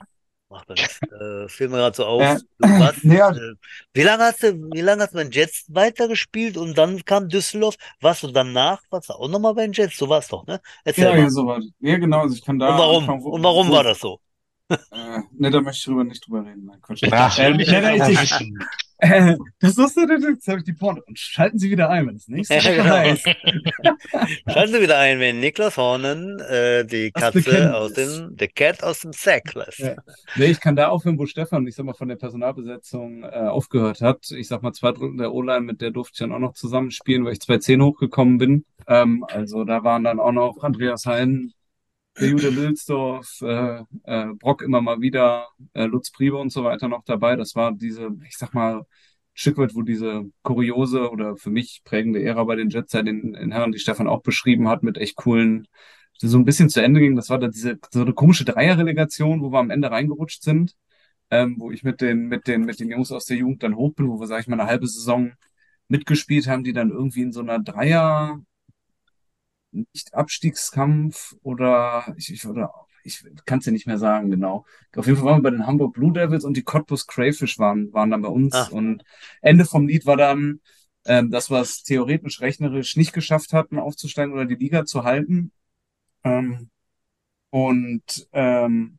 macht 0.49 0.71
doch 0.71 0.77
nichts. 0.77 1.01
Äh, 1.11 1.49
fiel 1.49 1.69
mir 1.69 1.77
gerade 1.79 1.97
so 1.97 2.05
auf. 2.07 2.37
Warst, 2.77 3.05
nee, 3.05 3.17
ja. 3.17 3.31
äh, 3.35 3.55
wie 3.95 4.03
lange 4.03 4.25
hast 4.25 4.43
du, 4.43 4.55
wie 4.73 4.81
lange 4.81 5.03
hast 5.03 5.13
du 5.13 5.17
bei 5.19 5.25
den 5.25 5.33
Jets 5.33 5.67
weitergespielt 5.69 6.57
und 6.57 6.77
dann 6.79 7.05
kam 7.05 7.29
Düsseldorf? 7.29 7.77
Warst 8.01 8.23
du 8.23 8.29
danach, 8.33 8.83
warst 8.91 9.09
du 9.11 9.15
auch 9.15 9.29
nochmal 9.29 9.55
bei 9.55 9.63
den 9.67 9.73
Jets? 9.73 9.97
So 9.99 10.09
war's 10.09 10.29
doch, 10.29 10.47
ne? 10.47 10.61
Erzähl 10.85 11.11
Ja, 11.11 11.15
mal. 11.15 11.23
ja, 11.23 11.31
so 11.31 11.47
war 11.47 11.57
das. 11.59 11.69
Ja, 11.81 11.97
genau, 11.99 12.21
also 12.23 12.35
ich 12.35 12.45
kann 12.45 12.59
da 12.59 12.71
Und 12.71 12.79
warum? 12.79 13.09
Und 13.09 13.43
warum 13.43 13.71
war 13.71 13.85
das 13.85 14.01
so? 14.01 14.21
Äh, 14.69 15.21
ne, 15.33 15.51
da 15.51 15.61
möchte 15.61 15.79
ich 15.79 15.85
drüber 15.85 16.05
nicht 16.05 16.27
drüber 16.27 16.45
reden. 16.45 16.65
Nein, 16.65 16.81
Quatsch. 16.81 17.03
Ach, 17.11 17.39
Ähm, 17.39 17.61
ich 17.61 17.75
auch 17.75 18.09
ich-. 18.09 18.33
Äh, 18.99 19.37
das 19.59 19.77
ist 19.77 19.95
so, 19.95 20.01
jetzt 20.09 20.49
habe 20.49 20.59
ich 20.59 20.65
die 20.65 20.73
Porno. 20.73 21.03
Und 21.07 21.19
schalten 21.19 21.59
Sie 21.59 21.71
wieder 21.71 21.91
ein, 21.91 22.07
wenn 22.07 22.17
es 22.17 22.29
nächste 22.29 22.55
Ja, 22.55 22.63
Woche 22.65 22.77
genau. 22.77 22.95
heißt. 22.97 23.27
Schalten 24.51 24.73
Sie 24.73 24.81
wieder 24.81 24.99
ein, 24.99 25.21
wenn 25.21 25.39
Niklas 25.39 25.77
Hornen 25.77 26.41
äh, 26.41 26.87
die 26.87 27.13
Das 27.13 27.35
Katze 27.35 27.77
aus 27.77 27.93
dem, 27.93 28.35
the 28.39 28.49
cat 28.49 28.83
aus 28.83 29.01
dem 29.01 29.13
Sack 29.13 29.53
lässt. 29.53 29.81
Ja. 29.81 29.97
Nee, 30.37 30.47
ich 30.47 30.61
kann 30.61 30.77
da 30.77 30.89
aufhören, 30.89 31.19
wo 31.19 31.27
Stefan, 31.27 31.67
ich 31.67 31.75
sag 31.75 31.85
mal, 31.85 31.93
von 31.93 32.09
der 32.09 32.17
Personalbesetzung 32.17 33.25
äh, 33.25 33.27
aufgehört 33.27 34.01
hat. 34.01 34.31
Ich 34.31 34.49
sag 34.49 34.63
mal, 34.63 34.73
zwei 34.73 34.93
Drittel 34.93 35.19
der 35.19 35.33
O-Line, 35.35 35.61
mit 35.61 35.83
der 35.83 35.91
durfte 35.91 36.13
ich 36.15 36.19
dann 36.21 36.33
auch 36.33 36.39
noch 36.39 36.55
zusammenspielen, 36.55 37.25
weil 37.27 37.35
ich 37.35 37.41
210 37.41 37.83
hochgekommen 37.83 38.39
bin. 38.39 38.65
Ähm, 38.89 39.27
also 39.29 39.65
da 39.65 39.85
waren 39.85 40.05
dann 40.05 40.21
auch 40.21 40.33
noch 40.33 40.63
Andreas 40.63 41.05
Hein, 41.05 41.53
der 42.21 42.29
Jude 42.29 42.51
Lilsdorf, 42.51 43.41
äh, 43.43 43.83
äh, 44.05 44.27
Brock 44.39 44.63
immer 44.63 44.81
mal 44.81 45.01
wieder, 45.01 45.49
äh, 45.75 45.85
Lutz 45.85 46.11
Priebe 46.11 46.37
und 46.37 46.51
so 46.51 46.65
weiter 46.65 46.89
noch 46.89 47.05
dabei. 47.05 47.37
Das 47.37 47.55
war 47.55 47.73
diese, 47.73 48.11
ich 48.27 48.37
sag 48.37 48.55
mal, 48.55 48.85
Stück 49.35 49.59
weit, 49.59 49.75
wo 49.75 49.83
diese 49.83 50.25
kuriose 50.43 51.11
oder 51.11 51.37
für 51.37 51.51
mich 51.51 51.83
prägende 51.85 52.23
Ära 52.23 52.45
bei 52.45 52.57
den 52.57 52.71
Jets 52.71 52.95
ja 52.95 53.03
den, 53.03 53.35
den 53.35 53.53
Herren, 53.53 53.71
die 53.73 53.79
Stefan 53.79 54.09
auch 54.09 54.23
beschrieben 54.23 54.69
hat, 54.69 54.83
mit 54.83 54.97
echt 54.97 55.17
coolen 55.17 55.69
so 56.19 56.39
ein 56.39 56.47
bisschen 56.47 56.71
zu 56.71 56.83
Ende 56.83 57.01
ging. 57.01 57.17
Das 57.17 57.29
war 57.29 57.39
da 57.39 57.49
diese 57.49 57.79
so 57.91 58.01
eine 58.01 58.15
komische 58.15 58.47
Dreierrelegation, 58.47 59.43
wo 59.43 59.53
wir 59.53 59.59
am 59.59 59.71
Ende 59.71 59.91
reingerutscht 59.91 60.43
sind, 60.43 60.75
ähm, 61.31 61.57
wo 61.59 61.71
ich 61.71 61.83
mit 61.85 62.01
den 62.01 62.29
mit 62.29 62.47
den 62.49 62.65
mit 62.65 62.81
den 62.81 62.91
Jungs 62.91 63.13
aus 63.13 63.27
der 63.27 63.37
Jugend 63.37 63.63
dann 63.63 63.77
hoch 63.77 63.95
bin, 63.95 64.09
wo 64.09 64.19
wir 64.21 64.27
sag 64.27 64.41
ich 64.41 64.49
mal 64.49 64.59
eine 64.59 64.71
halbe 64.71 64.87
Saison 64.87 65.33
mitgespielt 65.89 66.49
haben, 66.49 66.65
die 66.65 66.73
dann 66.73 66.91
irgendwie 66.91 67.23
in 67.23 67.33
so 67.33 67.41
einer 67.41 67.59
Dreier 67.61 68.41
nicht 69.77 70.15
Abstiegskampf 70.15 71.35
oder 71.43 72.15
ich, 72.17 72.33
ich 72.33 72.47
oder 72.47 72.73
ich 73.05 73.23
kann 73.45 73.61
es 73.61 73.65
dir 73.65 73.73
nicht 73.73 73.87
mehr 73.87 73.99
sagen 73.99 74.31
genau. 74.31 74.65
Auf 74.97 75.07
jeden 75.07 75.19
Fall 75.19 75.27
waren 75.27 75.39
wir 75.39 75.51
bei 75.51 75.57
den 75.57 75.67
Hamburg 75.67 75.95
Blue 75.95 76.13
Devils 76.13 76.45
und 76.45 76.57
die 76.57 76.63
Cottbus 76.65 77.07
Crayfish 77.07 77.59
waren 77.59 77.93
waren 77.93 78.11
dann 78.11 78.23
bei 78.23 78.29
uns 78.29 78.55
Ah. 78.55 78.69
und 78.71 79.05
Ende 79.43 79.65
vom 79.65 79.87
Lied 79.89 80.07
war 80.07 80.17
dann 80.17 80.61
ähm, 81.07 81.31
dass 81.31 81.51
wir 81.51 81.61
es 81.61 81.83
theoretisch 81.85 82.41
rechnerisch 82.41 82.97
nicht 82.97 83.13
geschafft 83.13 83.53
hatten, 83.53 83.79
aufzusteigen 83.79 84.33
oder 84.35 84.45
die 84.45 84.57
Liga 84.57 84.85
zu 84.85 85.05
halten. 85.05 85.53
Ähm, 86.25 86.71
und 87.51 88.29
ähm, 88.33 88.99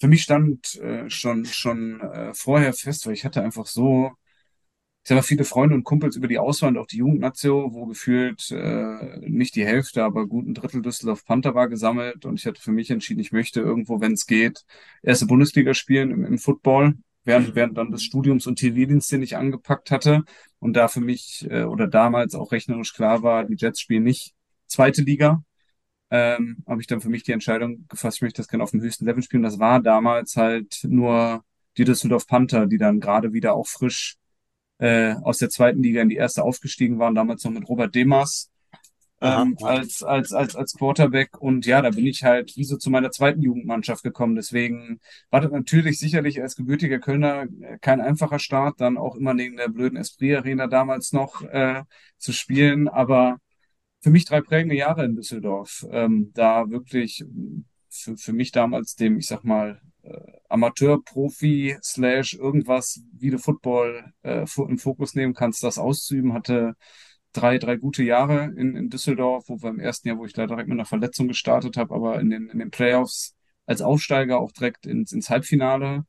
für 0.00 0.08
mich 0.08 0.22
stand 0.22 0.76
äh, 0.76 1.10
schon 1.10 1.46
schon 1.46 2.00
äh, 2.00 2.34
vorher 2.34 2.72
fest, 2.74 3.06
weil 3.06 3.14
ich 3.14 3.24
hatte 3.24 3.42
einfach 3.42 3.66
so, 3.66 4.12
ich 5.08 5.16
habe 5.16 5.26
viele 5.26 5.44
Freunde 5.44 5.74
und 5.74 5.84
Kumpels 5.84 6.16
über 6.16 6.28
die 6.28 6.38
Auswahl 6.38 6.68
und 6.68 6.76
auch 6.76 6.86
die 6.86 6.98
Jugendnatio, 6.98 7.72
wo 7.72 7.86
gefühlt 7.86 8.50
äh, 8.50 9.18
nicht 9.20 9.54
die 9.54 9.64
Hälfte, 9.64 10.04
aber 10.04 10.26
gut 10.26 10.46
ein 10.46 10.52
Drittel 10.52 10.82
Düsseldorf 10.82 11.24
Panther 11.24 11.54
war 11.54 11.68
gesammelt. 11.68 12.26
Und 12.26 12.38
ich 12.38 12.44
hatte 12.44 12.60
für 12.60 12.72
mich 12.72 12.90
entschieden, 12.90 13.20
ich 13.20 13.32
möchte 13.32 13.60
irgendwo, 13.60 14.02
wenn 14.02 14.12
es 14.12 14.26
geht, 14.26 14.66
erste 15.02 15.24
Bundesliga 15.24 15.72
spielen 15.72 16.10
im, 16.10 16.24
im 16.26 16.36
Football, 16.36 16.98
während, 17.24 17.54
während 17.54 17.78
dann 17.78 17.90
des 17.90 18.02
Studiums 18.02 18.46
und 18.46 18.56
TV-Dienst, 18.56 19.10
den 19.10 19.22
ich 19.22 19.38
angepackt 19.38 19.90
hatte 19.90 20.24
und 20.58 20.74
da 20.74 20.88
für 20.88 21.00
mich 21.00 21.46
äh, 21.48 21.62
oder 21.62 21.86
damals 21.86 22.34
auch 22.34 22.52
rechnerisch 22.52 22.92
klar 22.92 23.22
war, 23.22 23.44
die 23.44 23.56
Jets 23.56 23.80
spielen 23.80 24.02
nicht 24.02 24.34
zweite 24.66 25.00
Liga, 25.00 25.42
ähm, 26.10 26.58
habe 26.66 26.82
ich 26.82 26.86
dann 26.86 27.00
für 27.00 27.08
mich 27.08 27.22
die 27.22 27.32
Entscheidung 27.32 27.86
gefasst, 27.88 28.18
ich 28.18 28.22
möchte 28.22 28.42
das 28.42 28.48
gerne 28.48 28.62
auf 28.62 28.72
dem 28.72 28.82
höchsten 28.82 29.06
Level 29.06 29.22
spielen. 29.22 29.42
Das 29.42 29.58
war 29.58 29.80
damals 29.80 30.36
halt 30.36 30.80
nur 30.84 31.44
die 31.78 31.84
Düsseldorf 31.84 32.26
Panther, 32.26 32.66
die 32.66 32.76
dann 32.76 33.00
gerade 33.00 33.32
wieder 33.32 33.54
auch 33.54 33.66
frisch 33.66 34.18
äh, 34.78 35.14
aus 35.22 35.38
der 35.38 35.50
zweiten 35.50 35.82
Liga 35.82 36.02
in 36.02 36.08
die 36.08 36.16
erste 36.16 36.42
aufgestiegen 36.42 36.98
waren, 36.98 37.14
damals 37.14 37.44
noch 37.44 37.52
mit 37.52 37.68
Robert 37.68 37.94
Demas 37.94 38.50
ähm, 39.20 39.56
Aha. 39.60 39.68
als, 39.68 40.02
als, 40.02 40.32
als, 40.32 40.56
als 40.56 40.74
Quarterback. 40.74 41.40
Und 41.40 41.66
ja, 41.66 41.82
da 41.82 41.90
bin 41.90 42.06
ich 42.06 42.22
halt 42.22 42.56
wie 42.56 42.64
so 42.64 42.76
zu 42.76 42.90
meiner 42.90 43.10
zweiten 43.10 43.42
Jugendmannschaft 43.42 44.02
gekommen. 44.02 44.36
Deswegen 44.36 45.00
war 45.30 45.40
das 45.40 45.50
natürlich 45.50 45.98
sicherlich 45.98 46.40
als 46.40 46.56
gebürtiger 46.56 46.98
Kölner 46.98 47.46
äh, 47.60 47.78
kein 47.80 48.00
einfacher 48.00 48.38
Start, 48.38 48.80
dann 48.80 48.96
auch 48.96 49.16
immer 49.16 49.34
neben 49.34 49.56
der 49.56 49.68
blöden 49.68 49.98
Esprit 49.98 50.36
Arena 50.36 50.66
damals 50.66 51.12
noch 51.12 51.42
äh, 51.42 51.82
zu 52.18 52.32
spielen. 52.32 52.88
Aber 52.88 53.38
für 54.00 54.10
mich 54.10 54.24
drei 54.24 54.40
prägende 54.40 54.76
Jahre 54.76 55.04
in 55.04 55.16
Düsseldorf. 55.16 55.86
Ähm, 55.90 56.30
da 56.34 56.70
wirklich 56.70 57.20
ähm, 57.22 57.64
für, 57.90 58.16
für 58.16 58.32
mich 58.32 58.52
damals 58.52 58.94
dem, 58.94 59.18
ich 59.18 59.26
sag 59.26 59.42
mal, 59.42 59.80
äh, 60.08 60.38
Amateur-Profi 60.48 61.76
slash 61.82 62.34
irgendwas 62.34 63.02
wie 63.12 63.30
du 63.30 63.38
Football 63.38 64.12
äh, 64.22 64.44
im 64.56 64.78
Fokus 64.78 65.14
nehmen 65.14 65.34
kannst, 65.34 65.62
das 65.62 65.78
auszuüben, 65.78 66.32
hatte 66.32 66.74
drei, 67.32 67.58
drei 67.58 67.76
gute 67.76 68.02
Jahre 68.02 68.52
in, 68.56 68.76
in 68.76 68.88
Düsseldorf, 68.88 69.44
wo 69.48 69.62
wir 69.62 69.70
im 69.70 69.80
ersten 69.80 70.08
Jahr, 70.08 70.18
wo 70.18 70.24
ich 70.24 70.36
leider 70.36 70.48
direkt 70.48 70.68
mit 70.68 70.76
einer 70.76 70.86
Verletzung 70.86 71.28
gestartet 71.28 71.76
habe, 71.76 71.94
aber 71.94 72.20
in 72.20 72.30
den, 72.30 72.48
in 72.48 72.58
den 72.58 72.70
Playoffs 72.70 73.34
als 73.66 73.82
Aufsteiger 73.82 74.40
auch 74.40 74.52
direkt 74.52 74.86
ins, 74.86 75.12
ins 75.12 75.30
Halbfinale 75.30 76.04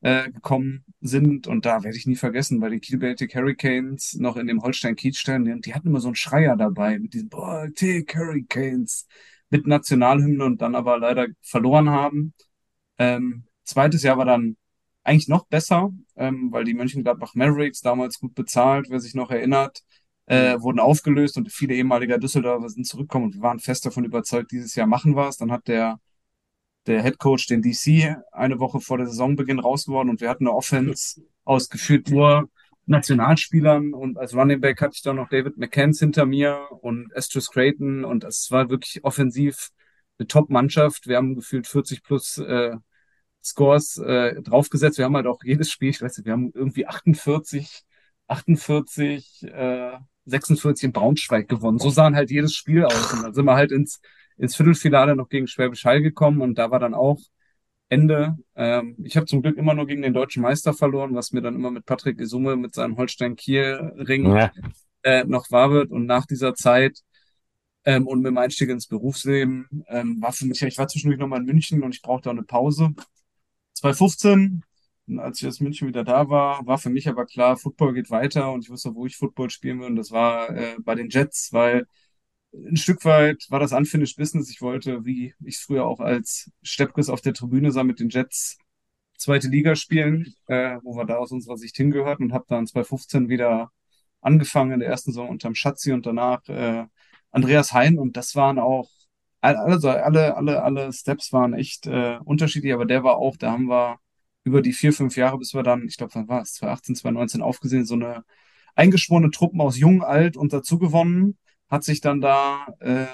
äh, 0.00 0.30
gekommen 0.30 0.84
sind. 1.00 1.46
Und 1.46 1.66
da 1.66 1.84
werde 1.84 1.96
ich 1.96 2.06
nie 2.06 2.16
vergessen, 2.16 2.60
bei 2.60 2.68
den 2.68 2.80
Kiel 2.80 2.98
Baltic 2.98 3.34
Hurricanes 3.34 4.16
noch 4.18 4.36
in 4.36 4.46
dem 4.46 4.62
Holstein-Kiez-Stern, 4.62 5.44
die, 5.44 5.60
die 5.60 5.74
hatten 5.74 5.88
immer 5.88 6.00
so 6.00 6.08
einen 6.08 6.16
Schreier 6.16 6.56
dabei 6.56 6.98
mit 6.98 7.14
diesem 7.14 7.28
Baltic 7.28 8.16
Hurricanes 8.16 9.06
mit 9.50 9.66
Nationalhymne 9.66 10.44
und 10.44 10.62
dann 10.62 10.74
aber 10.74 10.98
leider 10.98 11.26
verloren 11.42 11.90
haben. 11.90 12.34
Ähm, 13.00 13.44
zweites 13.64 14.02
Jahr 14.02 14.18
war 14.18 14.26
dann 14.26 14.56
eigentlich 15.04 15.28
noch 15.28 15.46
besser, 15.46 15.90
ähm, 16.16 16.52
weil 16.52 16.64
die 16.64 16.74
Mönchengladbach 16.74 17.34
Mavericks 17.34 17.80
damals 17.80 18.20
gut 18.20 18.34
bezahlt, 18.34 18.88
wer 18.90 19.00
sich 19.00 19.14
noch 19.14 19.30
erinnert, 19.30 19.82
äh, 20.26 20.60
wurden 20.60 20.80
aufgelöst 20.80 21.38
und 21.38 21.50
viele 21.50 21.74
ehemaliger 21.74 22.18
Düsseldorfer 22.18 22.68
sind 22.68 22.86
zurückgekommen 22.86 23.26
und 23.26 23.34
wir 23.36 23.42
waren 23.42 23.58
fest 23.58 23.86
davon 23.86 24.04
überzeugt, 24.04 24.52
dieses 24.52 24.74
Jahr 24.74 24.86
machen 24.86 25.16
wir 25.16 25.28
es. 25.28 25.38
Dann 25.38 25.50
hat 25.50 25.66
der 25.66 25.98
der 26.86 27.02
Head 27.02 27.18
Coach 27.18 27.46
den 27.46 27.62
DC 27.62 28.16
eine 28.32 28.58
Woche 28.58 28.80
vor 28.80 28.98
der 28.98 29.06
Saisonbeginn 29.06 29.60
rausgeworden 29.60 30.10
und 30.10 30.20
wir 30.20 30.28
hatten 30.28 30.46
eine 30.46 30.56
Offense 30.56 31.22
ausgeführt 31.44 32.10
nur 32.10 32.48
Nationalspielern 32.86 33.94
und 33.94 34.18
als 34.18 34.34
Running 34.34 34.60
Back 34.60 34.80
hatte 34.80 34.94
ich 34.94 35.02
dann 35.02 35.16
noch 35.16 35.28
David 35.28 35.58
McCanns 35.58 36.00
hinter 36.00 36.26
mir 36.26 36.66
und 36.80 37.12
Estrus 37.12 37.50
Creighton 37.50 38.04
und 38.04 38.24
es 38.24 38.50
war 38.50 38.70
wirklich 38.70 39.04
offensiv 39.04 39.70
eine 40.18 40.26
Top-Mannschaft. 40.26 41.06
Wir 41.06 41.16
haben 41.16 41.34
gefühlt 41.34 41.66
40 41.66 42.02
plus 42.02 42.38
äh, 42.38 42.76
Scores 43.42 43.96
äh, 43.98 44.40
draufgesetzt. 44.42 44.98
Wir 44.98 45.04
haben 45.06 45.16
halt 45.16 45.26
auch 45.26 45.40
jedes 45.44 45.70
Spiel, 45.70 45.90
ich 45.90 46.02
weiß 46.02 46.18
nicht, 46.18 46.26
wir 46.26 46.32
haben 46.32 46.50
irgendwie 46.54 46.86
48, 46.86 47.82
48, 48.28 49.44
äh, 49.52 49.92
46 50.26 50.84
in 50.84 50.92
Braunschweig 50.92 51.48
gewonnen. 51.48 51.78
So 51.78 51.90
sahen 51.90 52.14
halt 52.14 52.30
jedes 52.30 52.54
Spiel 52.54 52.84
aus. 52.84 53.12
Und 53.12 53.22
dann 53.22 53.34
sind 53.34 53.44
wir 53.44 53.54
halt 53.54 53.72
ins, 53.72 54.00
ins 54.36 54.56
Viertelfinale 54.56 55.16
noch 55.16 55.28
gegen 55.28 55.46
Schwäbisch 55.46 55.84
Hall 55.84 56.02
gekommen 56.02 56.40
und 56.40 56.56
da 56.58 56.70
war 56.70 56.78
dann 56.78 56.94
auch 56.94 57.18
Ende. 57.88 58.36
Ähm, 58.54 58.96
ich 59.04 59.16
habe 59.16 59.26
zum 59.26 59.42
Glück 59.42 59.56
immer 59.56 59.74
nur 59.74 59.86
gegen 59.86 60.02
den 60.02 60.14
deutschen 60.14 60.42
Meister 60.42 60.72
verloren, 60.74 61.14
was 61.14 61.32
mir 61.32 61.40
dann 61.42 61.56
immer 61.56 61.70
mit 61.70 61.86
Patrick 61.86 62.20
Isume 62.20 62.56
mit 62.56 62.74
seinem 62.74 62.96
Holstein-Kiel-Ring 62.96 64.36
Ja. 64.36 64.52
äh, 65.02 65.24
noch 65.24 65.50
wahr 65.50 65.72
wird. 65.72 65.90
Und 65.90 66.06
nach 66.06 66.26
dieser 66.26 66.54
Zeit 66.54 67.00
ähm, 67.84 68.06
und 68.06 68.20
mit 68.20 68.28
dem 68.28 68.38
Einstieg 68.38 68.68
ins 68.68 68.86
Berufsleben 68.86 69.84
ähm, 69.88 70.20
war 70.20 70.32
für 70.32 70.46
mich, 70.46 70.62
ich 70.62 70.78
war 70.78 70.86
zwischendurch 70.86 71.18
nochmal 71.18 71.40
in 71.40 71.46
München 71.46 71.82
und 71.82 71.94
ich 71.94 72.02
brauchte 72.02 72.28
auch 72.28 72.34
eine 72.34 72.42
Pause. 72.44 72.90
2015 73.80 74.62
als 75.18 75.40
ich 75.40 75.48
aus 75.48 75.60
München 75.60 75.88
wieder 75.88 76.04
da 76.04 76.28
war, 76.28 76.64
war 76.66 76.78
für 76.78 76.90
mich 76.90 77.08
aber 77.08 77.26
klar, 77.26 77.56
Football 77.56 77.94
geht 77.94 78.10
weiter 78.10 78.52
und 78.52 78.64
ich 78.64 78.70
wusste, 78.70 78.94
wo 78.94 79.06
ich 79.06 79.16
Football 79.16 79.50
spielen 79.50 79.80
will. 79.80 79.86
Und 79.86 79.96
das 79.96 80.10
war 80.10 80.50
äh, 80.50 80.76
bei 80.80 80.94
den 80.94 81.08
Jets, 81.08 81.52
weil 81.52 81.86
ein 82.52 82.76
Stück 82.76 83.04
weit 83.04 83.46
war 83.50 83.60
das 83.60 83.72
Unfinished 83.72 84.16
Business. 84.16 84.50
Ich 84.50 84.60
wollte, 84.60 85.04
wie 85.04 85.34
ich 85.44 85.56
es 85.56 85.60
früher 85.62 85.86
auch 85.86 86.00
als 86.00 86.50
Steppkes 86.62 87.08
auf 87.08 87.20
der 87.20 87.34
Tribüne 87.34 87.72
sah, 87.72 87.84
mit 87.84 88.00
den 88.00 88.08
Jets 88.10 88.58
zweite 89.16 89.48
Liga 89.48 89.76
spielen, 89.76 90.34
äh, 90.46 90.78
wo 90.82 90.96
wir 90.96 91.04
da 91.04 91.16
aus 91.16 91.32
unserer 91.32 91.56
Sicht 91.58 91.76
hingehörten 91.76 92.24
und 92.26 92.32
habe 92.32 92.46
dann 92.48 92.66
2015 92.66 93.28
wieder 93.28 93.70
angefangen 94.20 94.72
in 94.72 94.80
der 94.80 94.88
ersten 94.88 95.12
Saison 95.12 95.28
unterm 95.28 95.54
Schatzi 95.54 95.92
und 95.92 96.06
danach 96.06 96.46
äh, 96.48 96.86
Andreas 97.30 97.72
Hein 97.72 97.98
und 97.98 98.16
das 98.16 98.34
waren 98.34 98.58
auch 98.58 98.88
also 99.40 99.88
alle, 99.90 100.36
alle, 100.36 100.62
alle 100.62 100.92
Steps 100.92 101.32
waren 101.32 101.54
echt 101.54 101.86
äh, 101.86 102.18
unterschiedlich, 102.24 102.72
aber 102.74 102.84
der 102.84 103.04
war 103.04 103.16
auch, 103.16 103.36
da 103.36 103.52
haben 103.52 103.68
wir 103.68 103.98
über 104.44 104.62
die 104.62 104.72
vier, 104.72 104.92
fünf 104.92 105.16
Jahre, 105.16 105.38
bis 105.38 105.54
wir 105.54 105.62
dann, 105.62 105.86
ich 105.86 105.96
glaube, 105.96 106.14
wann 106.14 106.28
war 106.28 106.42
es, 106.42 106.54
2018, 106.54 106.96
2019 106.96 107.42
aufgesehen, 107.42 107.84
so 107.86 107.94
eine 107.94 108.24
eingeschworene 108.74 109.30
Truppen 109.30 109.60
aus 109.60 109.78
jung, 109.78 110.02
alt 110.02 110.36
und 110.36 110.52
dazu 110.52 110.78
gewonnen, 110.78 111.38
hat 111.68 111.84
sich 111.84 112.00
dann 112.00 112.20
da 112.20 112.66
äh, 112.80 113.06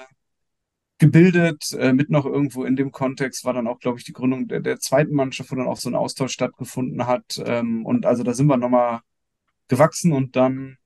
gebildet, 0.97 1.73
äh, 1.73 1.93
mit 1.93 2.09
noch 2.09 2.25
irgendwo 2.25 2.63
in 2.63 2.75
dem 2.75 2.91
Kontext 2.91 3.45
war 3.45 3.53
dann 3.53 3.67
auch, 3.67 3.79
glaube 3.79 3.99
ich, 3.99 4.05
die 4.05 4.13
Gründung 4.13 4.47
der, 4.47 4.61
der 4.61 4.79
zweiten 4.79 5.13
Mannschaft, 5.13 5.51
wo 5.51 5.55
dann 5.55 5.67
auch 5.67 5.77
so 5.77 5.89
ein 5.89 5.95
Austausch 5.95 6.33
stattgefunden 6.33 7.05
hat. 7.05 7.41
Ähm, 7.45 7.85
und 7.85 8.05
also 8.05 8.23
da 8.23 8.33
sind 8.33 8.47
wir 8.47 8.57
nochmal 8.57 9.01
gewachsen 9.67 10.13
und 10.13 10.35
dann 10.35 10.77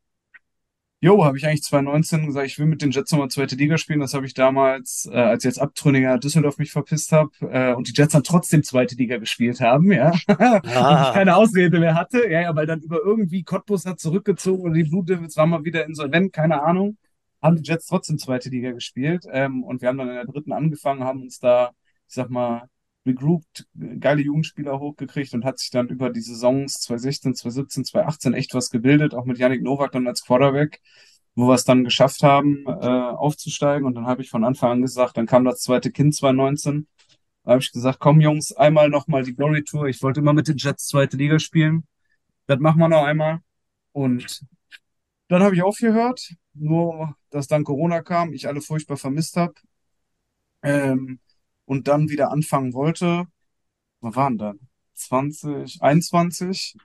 Jo, 1.03 1.25
habe 1.25 1.35
ich 1.35 1.47
eigentlich 1.47 1.63
2019 1.63 2.27
gesagt, 2.27 2.45
ich 2.45 2.59
will 2.59 2.67
mit 2.67 2.83
den 2.83 2.91
Jets 2.91 3.11
nochmal 3.11 3.31
zweite 3.31 3.55
Liga 3.55 3.79
spielen. 3.79 3.99
Das 3.99 4.13
habe 4.13 4.27
ich 4.27 4.35
damals, 4.35 5.09
äh, 5.11 5.17
als 5.17 5.43
ich 5.43 5.49
jetzt 5.49 5.57
Abtrünniger 5.59 6.19
Düsseldorf 6.19 6.59
mich 6.59 6.71
verpisst 6.71 7.11
habe 7.11 7.31
äh, 7.41 7.73
und 7.73 7.87
die 7.87 7.93
Jets 7.95 8.13
dann 8.13 8.21
trotzdem 8.23 8.61
zweite 8.61 8.93
Liga 8.95 9.17
gespielt 9.17 9.61
haben, 9.61 9.91
ja. 9.91 10.11
und 10.27 10.29
ich 10.29 11.13
keine 11.13 11.37
Ausrede 11.37 11.79
mehr 11.79 11.95
hatte, 11.95 12.29
ja, 12.29 12.41
ja, 12.41 12.55
weil 12.55 12.67
dann 12.67 12.81
über 12.81 12.99
irgendwie 13.03 13.41
Cottbus 13.41 13.87
hat 13.87 13.99
zurückgezogen 13.99 14.61
und 14.61 14.73
die 14.75 14.83
Blue 14.83 15.03
Devils 15.03 15.35
waren 15.37 15.49
mal 15.49 15.63
wieder 15.63 15.85
insolvent, 15.87 16.33
keine 16.33 16.61
Ahnung. 16.61 16.97
Haben 17.41 17.57
die 17.57 17.63
Jets 17.67 17.87
trotzdem 17.87 18.19
zweite 18.19 18.49
Liga 18.49 18.71
gespielt 18.71 19.25
ähm, 19.31 19.63
und 19.63 19.81
wir 19.81 19.89
haben 19.89 19.97
dann 19.97 20.09
in 20.09 20.13
der 20.13 20.25
dritten 20.25 20.51
angefangen, 20.53 21.03
haben 21.03 21.23
uns 21.23 21.39
da, 21.39 21.71
ich 22.07 22.13
sag 22.13 22.29
mal, 22.29 22.69
regrouped, 23.05 23.65
geile 23.99 24.21
Jugendspieler 24.21 24.79
hochgekriegt 24.79 25.33
und 25.33 25.43
hat 25.45 25.59
sich 25.59 25.71
dann 25.71 25.89
über 25.89 26.09
die 26.09 26.21
Saisons 26.21 26.81
2016, 26.81 27.35
2017, 27.35 27.85
2018 27.85 28.33
echt 28.33 28.53
was 28.53 28.69
gebildet, 28.69 29.13
auch 29.13 29.25
mit 29.25 29.37
Yannick 29.37 29.63
Nowak 29.63 29.91
dann 29.91 30.07
als 30.07 30.23
Quarterback, 30.23 30.81
wo 31.35 31.47
wir 31.47 31.55
es 31.55 31.63
dann 31.65 31.83
geschafft 31.83 32.23
haben, 32.23 32.63
äh, 32.67 32.69
aufzusteigen. 32.69 33.85
Und 33.87 33.95
dann 33.95 34.05
habe 34.05 34.21
ich 34.21 34.29
von 34.29 34.43
Anfang 34.43 34.71
an 34.71 34.81
gesagt, 34.81 35.17
dann 35.17 35.25
kam 35.25 35.45
das 35.45 35.61
zweite 35.61 35.91
Kind 35.91 36.15
2019. 36.15 36.87
Da 37.43 37.51
habe 37.51 37.61
ich 37.61 37.71
gesagt, 37.71 37.99
komm 37.99 38.21
Jungs, 38.21 38.51
einmal 38.51 38.89
nochmal 38.89 39.23
die 39.23 39.35
Glory 39.35 39.63
Tour. 39.63 39.87
Ich 39.87 40.03
wollte 40.03 40.19
immer 40.19 40.33
mit 40.33 40.47
den 40.47 40.57
Jets 40.57 40.87
zweite 40.87 41.17
Liga 41.17 41.39
spielen. 41.39 41.87
Das 42.45 42.59
machen 42.59 42.79
wir 42.79 42.89
noch 42.89 43.03
einmal. 43.03 43.39
Und 43.93 44.41
dann 45.27 45.41
habe 45.41 45.55
ich 45.55 45.63
aufgehört, 45.63 46.35
nur 46.53 47.15
dass 47.29 47.47
dann 47.47 47.63
Corona 47.63 48.01
kam, 48.01 48.33
ich 48.33 48.47
alle 48.47 48.61
furchtbar 48.61 48.97
vermisst 48.97 49.37
habe. 49.37 49.53
Ähm, 50.61 51.19
und 51.71 51.87
dann 51.87 52.09
wieder 52.09 52.31
anfangen 52.31 52.73
wollte, 52.73 53.27
was 54.01 54.13
waren 54.17 54.37
dann? 54.37 54.59
20, 54.95 55.81
21 55.81 56.75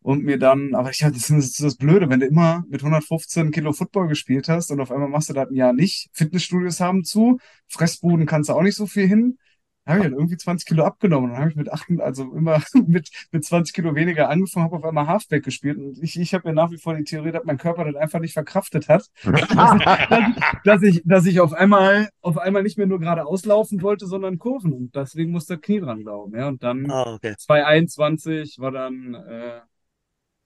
und 0.00 0.24
mir 0.24 0.38
dann, 0.38 0.74
aber 0.74 0.90
ich 0.90 1.02
hatte, 1.02 1.14
das 1.14 1.30
ist 1.30 1.62
das 1.62 1.76
Blöde, 1.76 2.10
wenn 2.10 2.20
du 2.20 2.26
immer 2.26 2.62
mit 2.68 2.82
115 2.82 3.50
Kilo 3.50 3.72
Football 3.72 4.08
gespielt 4.08 4.50
hast 4.50 4.70
und 4.70 4.80
auf 4.80 4.92
einmal 4.92 5.08
machst 5.08 5.30
du 5.30 5.32
das 5.32 5.48
ein 5.48 5.54
Jahr 5.54 5.72
nicht, 5.72 6.10
Fitnessstudios 6.12 6.80
haben 6.80 7.02
zu, 7.02 7.38
Fressbuden 7.68 8.26
kannst 8.26 8.50
du 8.50 8.52
auch 8.52 8.60
nicht 8.60 8.76
so 8.76 8.86
viel 8.86 9.08
hin, 9.08 9.38
habe 9.86 9.98
ich 9.98 10.04
dann 10.04 10.14
irgendwie 10.14 10.36
20 10.36 10.66
Kilo 10.66 10.84
abgenommen. 10.84 11.30
Dann 11.30 11.40
habe 11.40 11.50
ich 11.50 11.56
mit 11.56 11.72
acht, 11.72 11.86
also 12.00 12.24
immer 12.32 12.62
mit, 12.86 13.10
mit 13.30 13.44
20 13.44 13.74
Kilo 13.74 13.94
weniger 13.94 14.28
angefangen, 14.28 14.64
habe 14.64 14.76
auf 14.76 14.84
einmal 14.84 15.06
Halfback 15.06 15.44
gespielt. 15.44 15.78
Und 15.78 16.02
ich, 16.02 16.18
ich 16.18 16.34
habe 16.34 16.48
ja 16.48 16.54
nach 16.54 16.70
wie 16.70 16.78
vor 16.78 16.94
die 16.94 17.04
Theorie, 17.04 17.32
dass 17.32 17.44
mein 17.44 17.58
Körper 17.58 17.84
das 17.84 17.94
einfach 17.94 18.20
nicht 18.20 18.32
verkraftet 18.32 18.88
hat. 18.88 19.08
dass, 19.24 20.52
dass, 20.64 20.82
ich, 20.82 21.02
dass 21.04 21.26
ich 21.26 21.40
auf 21.40 21.52
einmal, 21.52 22.08
auf 22.20 22.38
einmal 22.38 22.62
nicht 22.62 22.78
mehr 22.78 22.86
nur 22.86 23.00
gerade 23.00 23.26
auslaufen 23.26 23.82
wollte, 23.82 24.06
sondern 24.06 24.38
Kurven. 24.38 24.72
Und 24.72 24.94
deswegen 24.94 25.30
musste 25.30 25.58
Knie 25.58 25.80
dran 25.80 26.02
glauben. 26.02 26.36
Ja, 26.36 26.48
und 26.48 26.62
dann 26.62 26.90
Ah, 26.90 27.14
okay. 27.14 27.34
2021 27.38 28.58
war 28.58 28.70
dann 28.70 29.14
äh, 29.14 29.60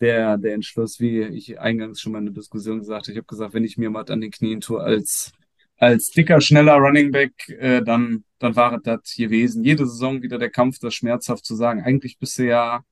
der, 0.01 0.38
der 0.38 0.55
Entschluss, 0.55 1.01
wie 1.01 1.22
ich 1.22 1.61
eingangs 1.61 2.01
schon 2.01 2.12
mal 2.12 2.18
in 2.18 2.26
der 2.26 2.34
Diskussion 2.34 2.78
gesagt 2.78 3.07
habe. 3.07 3.12
Ich 3.12 3.18
habe 3.18 3.26
gesagt, 3.26 3.55
wenn 3.55 3.64
ich 3.64 3.76
mir 3.76 3.91
mal 3.91 4.05
an 4.09 4.20
den 4.20 4.30
Knien 4.30 4.61
tue 4.61 4.80
als 4.80 5.32
als 5.81 6.11
dicker, 6.11 6.41
schneller 6.41 6.74
Running 6.74 7.11
Back, 7.11 7.49
äh, 7.49 7.83
dann, 7.83 8.24
dann 8.39 8.55
war 8.55 8.74
es 8.74 8.83
das 8.83 9.14
gewesen. 9.16 9.64
Jede 9.64 9.87
Saison 9.87 10.22
wieder 10.22 10.39
der 10.39 10.51
Kampf, 10.51 10.78
das 10.78 10.95
schmerzhaft 10.95 11.45
zu 11.45 11.57
sagen. 11.57 11.83
Eigentlich 11.83 12.18
bist 12.18 12.39
du 12.39 12.47
ja 12.47 12.85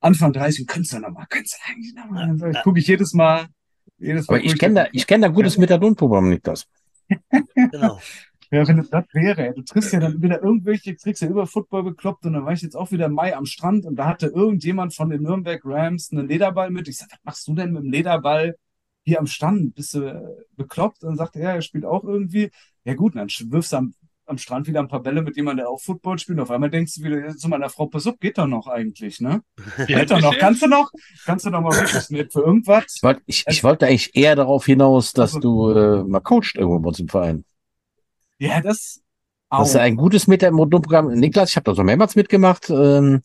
Anfang 0.00 0.32
30 0.32 0.66
könntest 0.66 0.94
du 0.94 1.00
nochmal, 1.00 1.26
könntest 1.28 1.58
du 1.58 1.70
eigentlich 1.70 1.94
nochmal. 1.94 2.26
Dann 2.26 2.38
sag 2.38 2.54
ich, 2.54 2.62
gucke 2.62 2.78
ich 2.78 2.86
jedes 2.86 3.12
Mal, 3.12 3.46
jedes 3.98 4.28
Mal. 4.28 4.36
Aber 4.36 4.44
ich 4.44 4.58
kenne 4.58 4.74
da, 4.74 4.86
ich 4.92 5.06
kenne 5.06 5.26
da 5.26 5.32
gutes 5.32 5.58
Methadon-Programm 5.58 6.30
nicht 6.30 6.46
das. 6.46 6.66
Genau. 7.54 8.00
Ja, 8.52 8.66
wenn 8.68 8.78
es 8.78 8.90
das 8.90 9.04
wäre, 9.12 9.48
ey. 9.48 9.54
du 9.54 9.62
triffst 9.62 9.92
ja 9.92 9.98
dann 9.98 10.22
wieder 10.22 10.40
irgendwelche, 10.40 10.94
kriegst 10.94 11.20
ja 11.20 11.28
über 11.28 11.48
Football 11.48 11.82
bekloppt 11.82 12.24
und 12.26 12.34
dann 12.34 12.44
war 12.44 12.52
ich 12.52 12.62
jetzt 12.62 12.76
auch 12.76 12.92
wieder 12.92 13.06
im 13.06 13.12
Mai 13.12 13.34
am 13.34 13.44
Strand 13.44 13.84
und 13.84 13.96
da 13.96 14.06
hatte 14.06 14.28
irgendjemand 14.28 14.94
von 14.94 15.10
den 15.10 15.22
Nürnberg 15.22 15.60
Rams 15.64 16.12
einen 16.12 16.28
Lederball 16.28 16.70
mit. 16.70 16.86
Ich 16.86 16.98
sag, 16.98 17.08
was 17.10 17.18
machst 17.24 17.48
du 17.48 17.54
denn 17.54 17.72
mit 17.72 17.82
dem 17.82 17.90
Lederball 17.90 18.56
hier 19.06 19.20
am 19.20 19.26
Stand? 19.26 19.74
Bist 19.74 19.94
du 19.94 20.04
äh, 20.04 20.20
bekloppt? 20.56 21.02
Und 21.02 21.10
dann 21.10 21.16
sagt 21.16 21.36
er, 21.36 21.42
ja, 21.42 21.50
er 21.54 21.62
spielt 21.62 21.84
auch 21.84 22.04
irgendwie. 22.04 22.50
Ja 22.84 22.94
gut, 22.94 23.16
dann 23.16 23.28
wirfst 23.28 23.72
du 23.72 23.76
am, 23.76 23.94
am 24.26 24.38
Strand 24.38 24.66
wieder 24.66 24.80
ein 24.80 24.88
paar 24.88 25.02
Bälle 25.02 25.22
mit 25.22 25.36
jemandem, 25.36 25.64
der 25.64 25.70
auch 25.70 25.80
Football 25.80 26.18
spielt. 26.18 26.40
Auf 26.40 26.50
einmal 26.50 26.70
denkst 26.70 26.94
du 26.96 27.04
wieder 27.04 27.36
zu 27.36 27.48
meiner 27.48 27.70
Frau, 27.70 27.86
pass 27.86 28.06
auf, 28.06 28.18
geht 28.18 28.38
doch 28.38 28.46
noch 28.48 28.66
eigentlich, 28.66 29.20
ne? 29.20 29.42
Geht 29.86 30.10
doch 30.10 30.20
noch. 30.20 30.34
du 30.34 30.38
Kannst 30.38 30.62
du 30.62 30.66
noch? 30.66 30.90
Kannst 31.24 31.46
du 31.46 31.50
noch 31.50 31.60
mal 31.62 31.72
wirklich 31.72 32.10
nicht 32.10 32.32
für 32.32 32.40
irgendwas? 32.40 32.84
Ich 32.96 33.02
wollte, 33.02 33.22
ich, 33.26 33.44
ich 33.46 33.64
wollte 33.64 33.86
eigentlich 33.86 34.14
eher 34.16 34.34
darauf 34.36 34.66
hinaus, 34.66 35.12
dass 35.12 35.32
du 35.32 35.70
äh, 35.70 36.02
mal 36.04 36.20
coacht 36.20 36.56
irgendwo 36.56 36.80
bei 36.80 36.88
uns 36.88 36.98
im 36.98 37.08
Verein. 37.08 37.44
Ja, 38.38 38.60
das 38.60 39.00
Das 39.56 39.68
ist 39.70 39.76
auch. 39.76 39.80
ein 39.80 39.96
gutes 39.96 40.26
Methadon-Programm. 40.26 41.14
Niklas, 41.14 41.50
ich 41.50 41.56
habe 41.56 41.64
da 41.64 41.74
so 41.74 41.82
mehrmals 41.84 42.16
mitgemacht. 42.16 42.68
Ähm, 42.68 42.74
und 43.14 43.22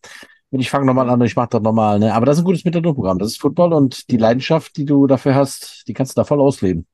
ich 0.59 0.69
fange 0.69 0.85
nochmal 0.85 1.09
an 1.09 1.21
und 1.21 1.25
ich 1.25 1.35
mache 1.35 1.49
das 1.51 1.61
nochmal. 1.61 1.99
Ne? 1.99 2.13
Aber 2.13 2.25
das 2.25 2.37
ist 2.37 2.41
ein 2.41 2.45
gutes 2.45 2.65
Methadon-Programm. 2.65 3.19
Das 3.19 3.29
ist 3.29 3.41
Football 3.41 3.73
und 3.73 4.09
die 4.11 4.17
Leidenschaft, 4.17 4.75
die 4.75 4.85
du 4.85 5.07
dafür 5.07 5.35
hast, 5.35 5.87
die 5.87 5.93
kannst 5.93 6.17
du 6.17 6.21
da 6.21 6.25
voll 6.25 6.41
ausleben. 6.41 6.85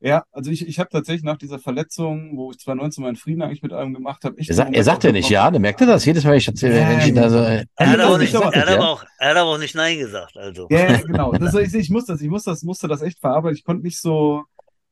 Ja, 0.00 0.24
also 0.30 0.50
ich, 0.50 0.66
ich 0.66 0.78
habe 0.78 0.90
tatsächlich 0.90 1.24
nach 1.24 1.38
dieser 1.38 1.58
Verletzung, 1.58 2.36
wo 2.36 2.50
ich 2.50 2.58
2019 2.58 3.02
meinen 3.02 3.16
Frieden 3.16 3.40
eigentlich 3.40 3.62
mit 3.62 3.72
einem 3.72 3.94
gemacht 3.94 4.24
habe, 4.24 4.36
echt 4.36 4.50
Er, 4.50 4.54
sagt, 4.54 4.74
er 4.74 4.84
sagt 4.84 5.04
ja 5.04 5.10
auch 5.10 5.14
nicht 5.14 5.30
ja, 5.30 5.50
der 5.50 5.58
merkt 5.58 5.80
er 5.80 5.86
das 5.86 6.04
jedes 6.04 6.22
Mal, 6.22 6.36
ich 6.36 6.46
erzähle, 6.46 6.78
Ja, 6.78 6.88
wenn 6.88 6.98
ich 6.98 7.06
ihn 7.06 7.14
da 7.14 7.30
so, 7.30 7.38
äh, 7.38 7.64
Er 7.76 7.90
hat, 7.90 8.00
aber 8.00 8.14
ist 8.14 8.32
nicht, 8.32 8.34
er, 8.34 8.66
hat 8.66 8.78
auch, 8.78 9.04
er 9.18 9.30
hat 9.30 9.36
aber 9.36 9.50
auch 9.50 9.58
nicht 9.58 9.74
Nein 9.74 9.98
gesagt, 9.98 10.36
also. 10.36 10.66
Ja, 10.70 10.92
ja, 10.92 10.98
genau. 10.98 11.32
Das, 11.32 11.54
ich, 11.54 11.74
ich 11.74 11.90
muss 11.90 12.04
das, 12.04 12.20
ich 12.20 12.28
muss 12.28 12.44
das, 12.44 12.62
musste 12.62 12.88
das 12.88 13.00
echt 13.00 13.18
verarbeiten. 13.18 13.56
Ich 13.56 13.64
konnte 13.64 13.84
nicht 13.84 13.98
so, 13.98 14.44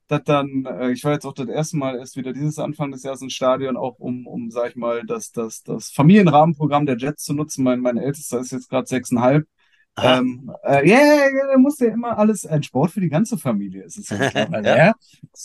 dass 0.09 0.23
dann, 0.25 0.65
äh, 0.67 0.93
ich 0.93 1.05
war 1.05 1.13
jetzt 1.13 1.25
auch 1.27 1.35
das 1.35 1.49
erste 1.49 1.77
Mal 1.77 1.97
erst 1.99 2.17
wieder 2.17 2.33
dieses 2.33 2.59
Anfang 2.59 2.91
des 2.91 3.03
Jahres 3.03 3.23
ins 3.23 3.33
Stadion, 3.33 3.77
auch 3.77 3.99
um, 3.99 4.27
um, 4.27 4.51
sag 4.51 4.71
ich 4.71 4.77
mal, 4.77 5.05
das, 5.07 5.33
das, 5.33 5.63
das 5.63 5.91
Familienrahmenprogramm 5.91 6.87
der 6.87 6.97
Jets 6.99 7.25
zu 7.25 7.35
nutzen. 7.35 7.65
Mein, 7.65 7.81
mein 7.81 7.97
Ältester 7.97 8.41
ist 8.41 8.53
jetzt 8.53 8.69
gerade 8.69 8.87
sechseinhalb. 8.87 9.47
Ähm, 10.03 10.51
äh, 10.65 10.89
ja, 10.89 10.99
ja, 10.99 11.15
ja, 11.15 11.53
da 11.53 11.59
muss 11.59 11.79
ja 11.79 11.89
immer 11.89 12.19
alles, 12.19 12.45
ein 12.47 12.65
Sport 12.65 12.91
für 12.91 13.01
die 13.01 13.09
ganze 13.09 13.39
Familie 13.39 13.85
ist 13.85 13.99
es 13.99 14.09
ja 14.09 14.19
mittlerweile, 14.21 14.69
Ja. 14.69 14.77
ja. 14.77 14.95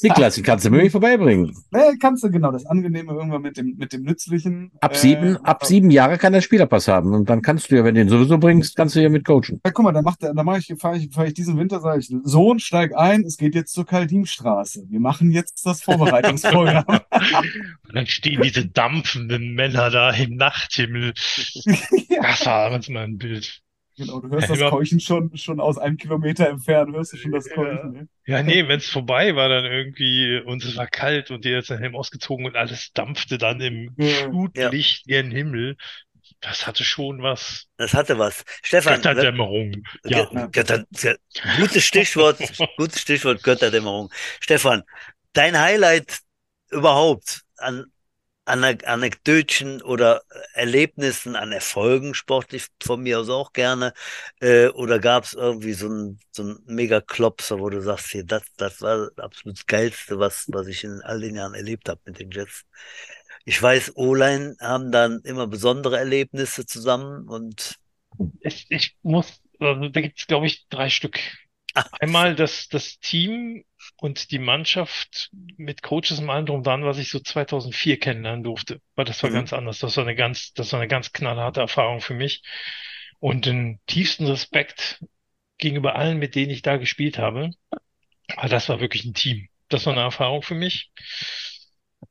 Niklas, 0.02 0.36
den 0.36 0.44
kannst 0.44 0.66
du 0.66 0.72
mir 0.72 0.82
nicht 0.82 0.92
vorbeibringen. 0.92 1.56
Ja, 1.72 1.92
kannst 2.00 2.24
du, 2.24 2.32
genau, 2.32 2.52
das 2.52 2.66
Angenehme 2.66 3.14
irgendwann 3.14 3.44
mit 3.44 3.58
dem, 3.58 3.76
mit 3.78 3.94
dem 3.94 4.04
Nützlichen. 4.04 4.72
Ab 4.82 4.94
äh, 4.94 4.98
sieben, 4.98 5.38
ab 5.46 5.66
sieben 5.66 5.92
Jahre 5.92 6.18
kann 6.18 6.34
er 6.34 6.42
Spielerpass 6.42 6.88
haben. 6.88 7.14
Und 7.14 7.30
dann 7.30 7.42
kannst 7.44 7.70
du 7.70 7.76
ja, 7.76 7.84
wenn 7.84 7.94
du 7.94 8.02
ihn 8.02 8.10
sowieso 8.10 8.40
bringst, 8.40 8.76
kannst 8.76 8.96
du 8.96 9.02
ja 9.02 9.10
mit 9.10 9.26
coachen. 9.26 9.62
Ja, 9.64 9.72
guck 9.72 9.84
mal, 9.86 9.92
da 9.92 10.02
macht 10.02 10.24
er, 10.24 10.34
da 10.34 10.44
mache 10.44 10.60
ich, 10.60 10.74
fahre 10.80 10.98
ich, 10.98 11.14
fahr 11.14 11.28
ich 11.28 11.34
diesen 11.36 11.58
Winter, 11.58 11.80
sage 11.80 12.00
ich, 12.00 12.12
Sohn, 12.24 12.60
steig 12.60 12.96
ein, 12.98 13.24
es 13.24 13.38
geht 13.38 13.54
jetzt 13.54 13.74
zur 13.74 13.86
Kaldimstraße. 13.86 14.86
Wir 14.90 15.00
machen 15.00 15.32
jetzt 15.32 15.66
das 15.66 15.84
Vorbereitungsprogramm. 15.84 16.86
Und 17.88 17.96
dann 17.96 18.08
stehen 18.08 18.42
diese 18.42 18.66
dampfenden 18.68 19.54
Männer 19.54 19.92
da 19.92 20.12
im 20.12 20.36
Nachthimmel. 20.36 21.14
ja, 22.10 22.22
Das 22.22 22.46
war 22.46 22.70
manchmal 22.72 23.04
ein 23.04 23.18
Bild. 23.18 23.62
Genau, 24.00 24.20
du 24.20 24.30
hörst 24.30 24.44
Ja, 24.44 24.48
das 24.50 24.58
über- 24.60 24.70
Keuchen 24.72 25.00
schon, 25.00 25.38
schon 25.38 25.60
aus 25.60 25.78
einem 25.78 25.98
Kilometer 25.98 26.50
entfernt, 26.50 26.96
hörst 26.96 27.14
du 27.14 27.18
schon 27.18 27.32
das 27.32 27.48
Ja. 27.48 27.54
Keuchen. 27.56 27.92
Ne? 27.92 28.08
Ja, 28.26 28.42
nee, 28.42 28.68
wenn's 28.68 28.88
vorbei 28.88 29.36
war, 29.36 29.48
dann 29.50 29.66
irgendwie, 29.66 30.42
und 30.44 30.64
es 30.64 30.76
war 30.76 30.88
kalt 30.88 31.30
und 31.30 31.46
der 31.46 31.60
ist 31.60 31.70
den 31.70 31.78
Helm 31.78 31.96
ausgezogen 31.96 32.46
und 32.48 32.56
alles 32.56 32.92
dampfte 32.94 33.38
dann 33.38 33.62
im 33.62 33.94
Ja. 33.98 34.08
Flutlicht 34.26 35.06
gen 35.06 35.30
Himmel. 35.30 35.78
Das 36.42 36.66
hatte 36.66 36.84
schon 36.84 37.22
was. 37.22 37.66
Das 37.78 37.94
hatte 37.94 38.18
was. 38.18 38.46
Stefan, 38.64 38.96
Götterdämmerung. 39.02 39.84
Ja. 40.06 40.24
Gö- 40.24 40.50
Götter, 40.52 40.86
Gö- 40.96 41.18
gutes 41.60 41.84
Stichwort, 41.84 42.38
gutes 42.78 43.02
Stichwort 43.02 43.44
Götterdämmerung. 43.44 44.10
Stefan, 44.40 44.84
dein 45.34 45.60
Highlight 45.60 46.20
überhaupt 46.72 47.42
an 47.58 47.86
Anekdötchen 48.50 49.82
oder 49.82 50.24
Erlebnissen, 50.54 51.36
an 51.36 51.52
Erfolgen, 51.52 52.14
sportlich 52.14 52.68
von 52.84 53.02
mir 53.04 53.20
aus 53.20 53.30
auch 53.30 53.54
gerne, 53.54 53.94
äh, 54.42 54.68
oder 54.70 55.00
gab 55.00 55.26
es 55.26 55.34
irgendwie 55.34 55.74
so 55.74 55.88
ein, 55.90 56.20
so 56.32 56.56
Mega-Klopser, 56.66 57.60
wo 57.60 57.70
du 57.70 57.82
sagst, 57.82 58.08
hier, 58.12 58.26
das, 58.26 58.44
das 58.58 58.82
war 58.82 59.10
das 59.16 59.66
Geilste, 59.68 60.20
was, 60.20 60.46
was 60.50 60.68
ich 60.68 60.84
in 60.84 61.02
all 61.02 61.22
den 61.22 61.36
Jahren 61.36 61.54
erlebt 61.54 61.90
habe 61.90 62.02
mit 62.06 62.20
den 62.20 62.32
Jets. 62.32 62.66
Ich 63.46 63.62
weiß, 63.62 63.94
O-Line 63.96 64.56
haben 64.62 64.92
dann 64.92 65.22
immer 65.24 65.48
besondere 65.48 65.98
Erlebnisse 65.98 66.66
zusammen 66.66 67.28
und 67.28 67.76
Ich, 68.42 68.66
ich 68.70 68.98
muss, 69.02 69.42
also 69.60 69.88
da 69.90 70.02
gibt 70.02 70.20
es, 70.20 70.28
glaube 70.28 70.48
ich, 70.48 70.68
drei 70.70 70.90
Stück. 70.90 71.20
Einmal 72.00 72.36
das, 72.36 72.68
das 72.70 73.00
Team 73.00 73.64
und 73.98 74.32
die 74.32 74.40
Mannschaft 74.40 75.30
mit 75.58 75.82
Coaches 75.84 76.20
und 76.20 76.30
allem 76.30 76.46
drum 76.46 76.64
dran, 76.64 76.84
was 76.86 76.98
ich 76.98 77.10
so 77.10 77.20
2004 77.20 78.00
kennenlernen 78.00 78.44
durfte. 78.44 78.82
Weil 78.96 79.06
das 79.06 79.22
war 79.24 79.30
Mhm. 79.30 79.36
ganz 79.36 79.54
anders. 79.54 79.80
Das 79.80 79.98
war 79.98 80.04
eine 80.06 80.16
ganz, 80.16 80.54
das 80.54 80.72
war 80.74 80.80
eine 80.80 80.88
ganz 80.88 81.12
knallharte 81.12 81.60
Erfahrung 81.62 82.02
für 82.02 82.14
mich. 82.14 82.42
Und 83.20 83.46
den 83.46 83.80
tiefsten 83.88 84.26
Respekt 84.28 85.04
gegenüber 85.58 85.96
allen, 85.96 86.20
mit 86.20 86.36
denen 86.36 86.52
ich 86.52 86.62
da 86.62 86.78
gespielt 86.78 87.18
habe. 87.18 87.52
Weil 88.36 88.50
das 88.50 88.70
war 88.70 88.80
wirklich 88.82 89.06
ein 89.06 89.14
Team. 89.14 89.48
Das 89.70 89.86
war 89.86 89.94
eine 89.94 90.04
Erfahrung 90.04 90.42
für 90.44 90.56
mich. 90.56 90.92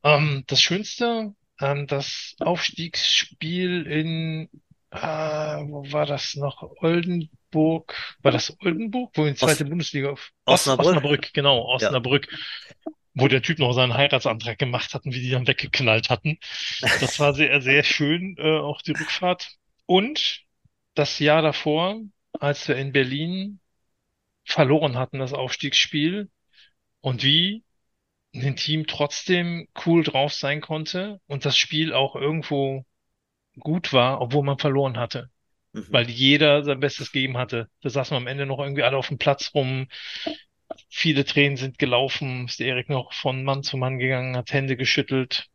Ähm, 0.03 0.45
das 0.47 0.61
Schönste, 0.63 1.35
ähm, 1.61 1.87
das 1.87 2.35
Aufstiegsspiel 2.41 3.87
in, 3.87 4.49
äh, 4.91 4.99
wo 4.99 5.91
war 5.93 6.07
das 6.07 6.35
noch? 6.37 6.63
Oldenburg. 7.53 8.17
War 8.23 8.33
das 8.33 8.57
Oldenburg? 8.61 9.11
Wo 9.15 9.25
in 9.25 9.35
die 9.35 9.39
zweite 9.39 9.65
Bundesliga 9.65 10.11
auf 10.11 10.31
Osnabrück? 10.45 10.87
Osnabrück, 10.87 11.33
genau, 11.33 11.65
Osnabrück. 11.67 12.29
Wo 13.15 13.29
der 13.29 13.43
Typ 13.43 13.59
noch 13.59 13.73
seinen 13.73 13.95
Heiratsantrag 13.95 14.59
gemacht 14.59 14.95
hat 14.95 15.05
und 15.05 15.15
wie 15.15 15.21
die 15.21 15.31
dann 15.31 15.47
weggeknallt 15.47 16.09
hatten. 16.09 16.39
Das 16.81 17.19
war 17.19 17.35
sehr, 17.35 17.61
sehr 17.61 17.83
schön, 17.83 18.37
äh, 18.39 18.59
auch 18.59 18.81
die 18.83 18.93
Rückfahrt. 18.93 19.57
Und 19.87 20.45
das 20.95 21.19
Jahr 21.19 21.43
davor, 21.43 22.01
als 22.39 22.69
wir 22.69 22.77
in 22.77 22.93
Berlin 22.93 23.61
verloren 24.45 24.97
hatten, 24.97 25.19
das 25.19 25.33
Aufstiegsspiel, 25.33 26.31
und 27.01 27.23
wie 27.23 27.65
ein 28.35 28.57
Team 28.57 28.87
trotzdem 28.87 29.69
cool 29.87 30.03
drauf 30.03 30.33
sein 30.33 30.61
konnte 30.61 31.21
und 31.27 31.45
das 31.45 31.57
Spiel 31.57 31.93
auch 31.93 32.15
irgendwo 32.15 32.85
gut 33.59 33.93
war, 33.93 34.21
obwohl 34.21 34.45
man 34.45 34.59
verloren 34.59 34.99
hatte. 34.99 35.31
Mhm. 35.81 35.87
Weil 35.91 36.11
jeder 36.11 36.65
sein 36.65 36.81
Bestes 36.81 37.13
gegeben 37.13 37.37
hatte. 37.39 37.69
Da 37.83 37.91
saßen 37.91 38.15
wir 38.15 38.19
am 38.19 38.27
Ende 38.27 38.47
noch 38.47 38.59
irgendwie 38.59 38.83
alle 38.83 38.97
auf 38.97 39.09
dem 39.09 39.19
Platz 39.19 39.53
rum. 39.55 39.89
Viele 40.89 41.25
Tränen 41.25 41.57
sind 41.57 41.79
gelaufen. 41.79 42.47
Ist 42.47 42.61
der 42.61 42.69
Erik 42.69 42.89
noch 42.89 43.13
von 43.13 43.45
Mann 43.45 43.63
zu 43.63 43.77
Mann 43.77 43.99
gegangen, 43.99 44.37
hat 44.37 44.53
Hände 44.53 44.77
geschüttelt. 44.77 45.47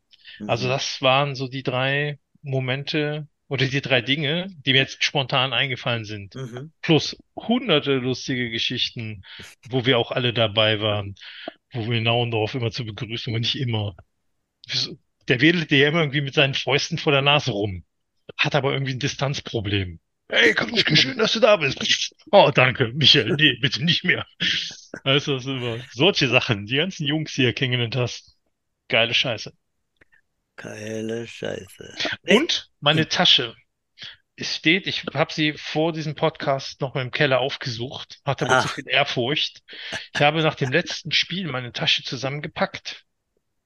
Also 0.47 0.65
Mhm. 0.65 0.71
das 0.71 1.01
waren 1.01 1.35
so 1.35 1.47
die 1.47 1.63
drei 1.63 2.19
Momente 2.41 3.27
oder 3.47 3.67
die 3.67 3.81
drei 3.81 4.01
Dinge, 4.01 4.47
die 4.65 4.73
mir 4.73 4.79
jetzt 4.79 5.03
spontan 5.03 5.53
eingefallen 5.53 6.05
sind. 6.05 6.35
Mhm. 6.35 6.71
Plus 6.81 7.17
hunderte 7.35 7.93
lustige 7.95 8.49
Geschichten, 8.49 9.23
wo 9.69 9.85
wir 9.85 9.97
auch 9.99 10.11
alle 10.11 10.33
dabei 10.33 10.79
waren, 10.81 11.15
wo 11.71 11.89
wir 11.89 12.01
Nauendorf 12.01 12.55
immer 12.55 12.71
zu 12.71 12.85
begrüßen, 12.85 13.31
aber 13.31 13.39
nicht 13.39 13.55
immer. 13.55 13.95
Der 15.27 15.41
wedelt 15.41 15.71
ja 15.71 15.87
immer 15.87 15.99
irgendwie 16.01 16.21
mit 16.21 16.33
seinen 16.33 16.53
Fäusten 16.53 16.97
vor 16.97 17.11
der 17.11 17.21
Nase 17.21 17.51
rum, 17.51 17.85
hat 18.37 18.55
aber 18.55 18.73
irgendwie 18.73 18.93
ein 18.93 18.99
Distanzproblem. 18.99 19.99
Hey, 20.29 20.53
Kanuschke, 20.53 20.95
schön, 20.95 21.17
dass 21.17 21.33
du 21.33 21.39
da 21.39 21.57
bist. 21.57 22.13
Oh, 22.31 22.49
danke, 22.53 22.87
Michael. 22.93 23.35
Nee, 23.35 23.57
bitte 23.61 23.83
nicht 23.83 24.03
mehr. 24.03 24.25
Also, 25.03 25.35
das 25.35 25.43
sind 25.43 25.57
immer 25.57 25.79
solche 25.91 26.27
Sachen. 26.27 26.65
Die 26.65 26.77
ganzen 26.77 27.05
Jungs, 27.05 27.33
die 27.33 27.43
ihr 27.43 27.53
kennengelernt 27.53 27.95
hast. 27.95 28.35
Geile 28.89 29.13
Scheiße. 29.13 29.53
Geile 30.55 31.27
Scheiße. 31.27 31.93
Und 32.27 32.69
meine 32.79 33.07
Tasche. 33.07 33.55
Es 34.35 34.55
steht, 34.55 34.87
ich 34.87 35.05
habe 35.13 35.31
sie 35.31 35.53
vor 35.53 35.93
diesem 35.93 36.15
Podcast 36.15 36.81
noch 36.81 36.95
mal 36.95 37.03
im 37.03 37.11
Keller 37.11 37.39
aufgesucht, 37.39 38.19
hatte 38.25 38.45
aber 38.45 38.57
Ah. 38.57 38.61
zu 38.61 38.67
viel 38.67 38.87
Ehrfurcht. 38.87 39.61
Ich 40.15 40.21
habe 40.21 40.41
nach 40.41 40.55
dem 40.55 40.71
letzten 40.71 41.11
Spiel 41.11 41.47
meine 41.47 41.71
Tasche 41.71 42.03
zusammengepackt 42.03 43.05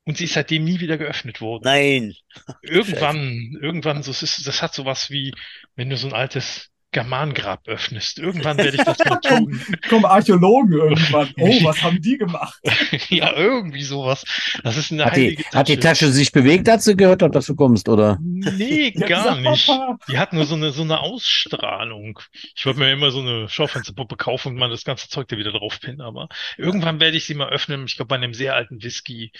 und 0.08 0.18
sie 0.18 0.24
ist 0.24 0.36
seitdem 0.36 0.64
nie 0.64 0.80
wieder 0.80 0.98
geöffnet 0.98 1.42
worden. 1.42 1.64
Nein. 1.66 2.16
Irgendwann, 2.62 3.58
irgendwann, 3.62 4.04
so, 4.04 4.12
es 4.12 4.24
ist, 4.24 4.48
das 4.48 4.62
hat 4.62 4.74
sowas 4.74 5.10
wie, 5.10 5.34
wenn 5.76 5.90
du 5.90 5.98
so 5.98 6.08
ein 6.08 6.14
altes 6.14 6.70
Germangrab 6.92 7.68
öffnest. 7.68 8.18
Irgendwann 8.18 8.58
werde 8.58 8.78
ich 8.78 8.84
das 8.84 8.98
mal 9.00 9.18
tun. 9.22 9.62
Kommen 9.90 10.06
Archäologen 10.06 10.72
irgendwann. 10.74 11.30
Oh, 11.38 11.64
was 11.64 11.82
haben 11.84 12.02
die 12.02 12.18
gemacht? 12.18 12.60
Ja, 13.10 13.34
irgendwie 13.36 13.84
sowas. 13.84 14.24
Das 14.64 14.78
ist 14.78 14.92
eine 14.92 15.06
Hat 15.06 15.16
die, 15.16 15.22
heilige 15.22 15.44
hat 15.54 15.68
die 15.68 15.78
Tasche. 15.78 16.06
Tasche 16.06 16.12
sich 16.12 16.32
bewegt, 16.32 16.68
als 16.70 16.86
du 16.86 16.96
gehört 16.96 17.22
hast, 17.22 17.32
dass 17.36 17.46
du 17.46 17.56
kommst, 17.56 17.88
oder? 17.90 18.18
Nee, 18.22 18.92
gar 18.92 19.08
gesagt, 19.08 19.42
nicht. 19.42 19.68
Papa. 19.68 19.98
Die 20.10 20.18
hat 20.18 20.34
nur 20.34 20.46
so 20.46 20.56
eine, 20.56 20.72
so 20.72 20.82
eine 20.84 21.00
Ausstrahlung. 21.00 22.20
Ich 22.56 22.66
wollte 22.66 22.80
mir 22.80 22.92
immer 22.92 23.12
so 23.12 23.22
eine 23.22 23.48
Schaufensterpuppe 23.50 24.16
kaufen 24.18 24.50
und 24.54 24.56
mal 24.56 24.70
das 24.70 24.84
ganze 24.84 25.10
Zeug 25.10 25.28
da 25.28 25.38
wieder 25.38 25.52
draufpinnen, 25.52 26.02
aber 26.02 26.28
irgendwann 26.58 27.00
werde 27.00 27.18
ich 27.18 27.26
sie 27.26 27.36
mal 27.36 27.50
öffnen. 27.50 27.86
Ich 27.86 27.96
glaube, 27.96 28.10
bei 28.10 28.16
einem 28.16 28.34
sehr 28.34 28.56
alten 28.56 28.82
Whisky. 28.84 29.32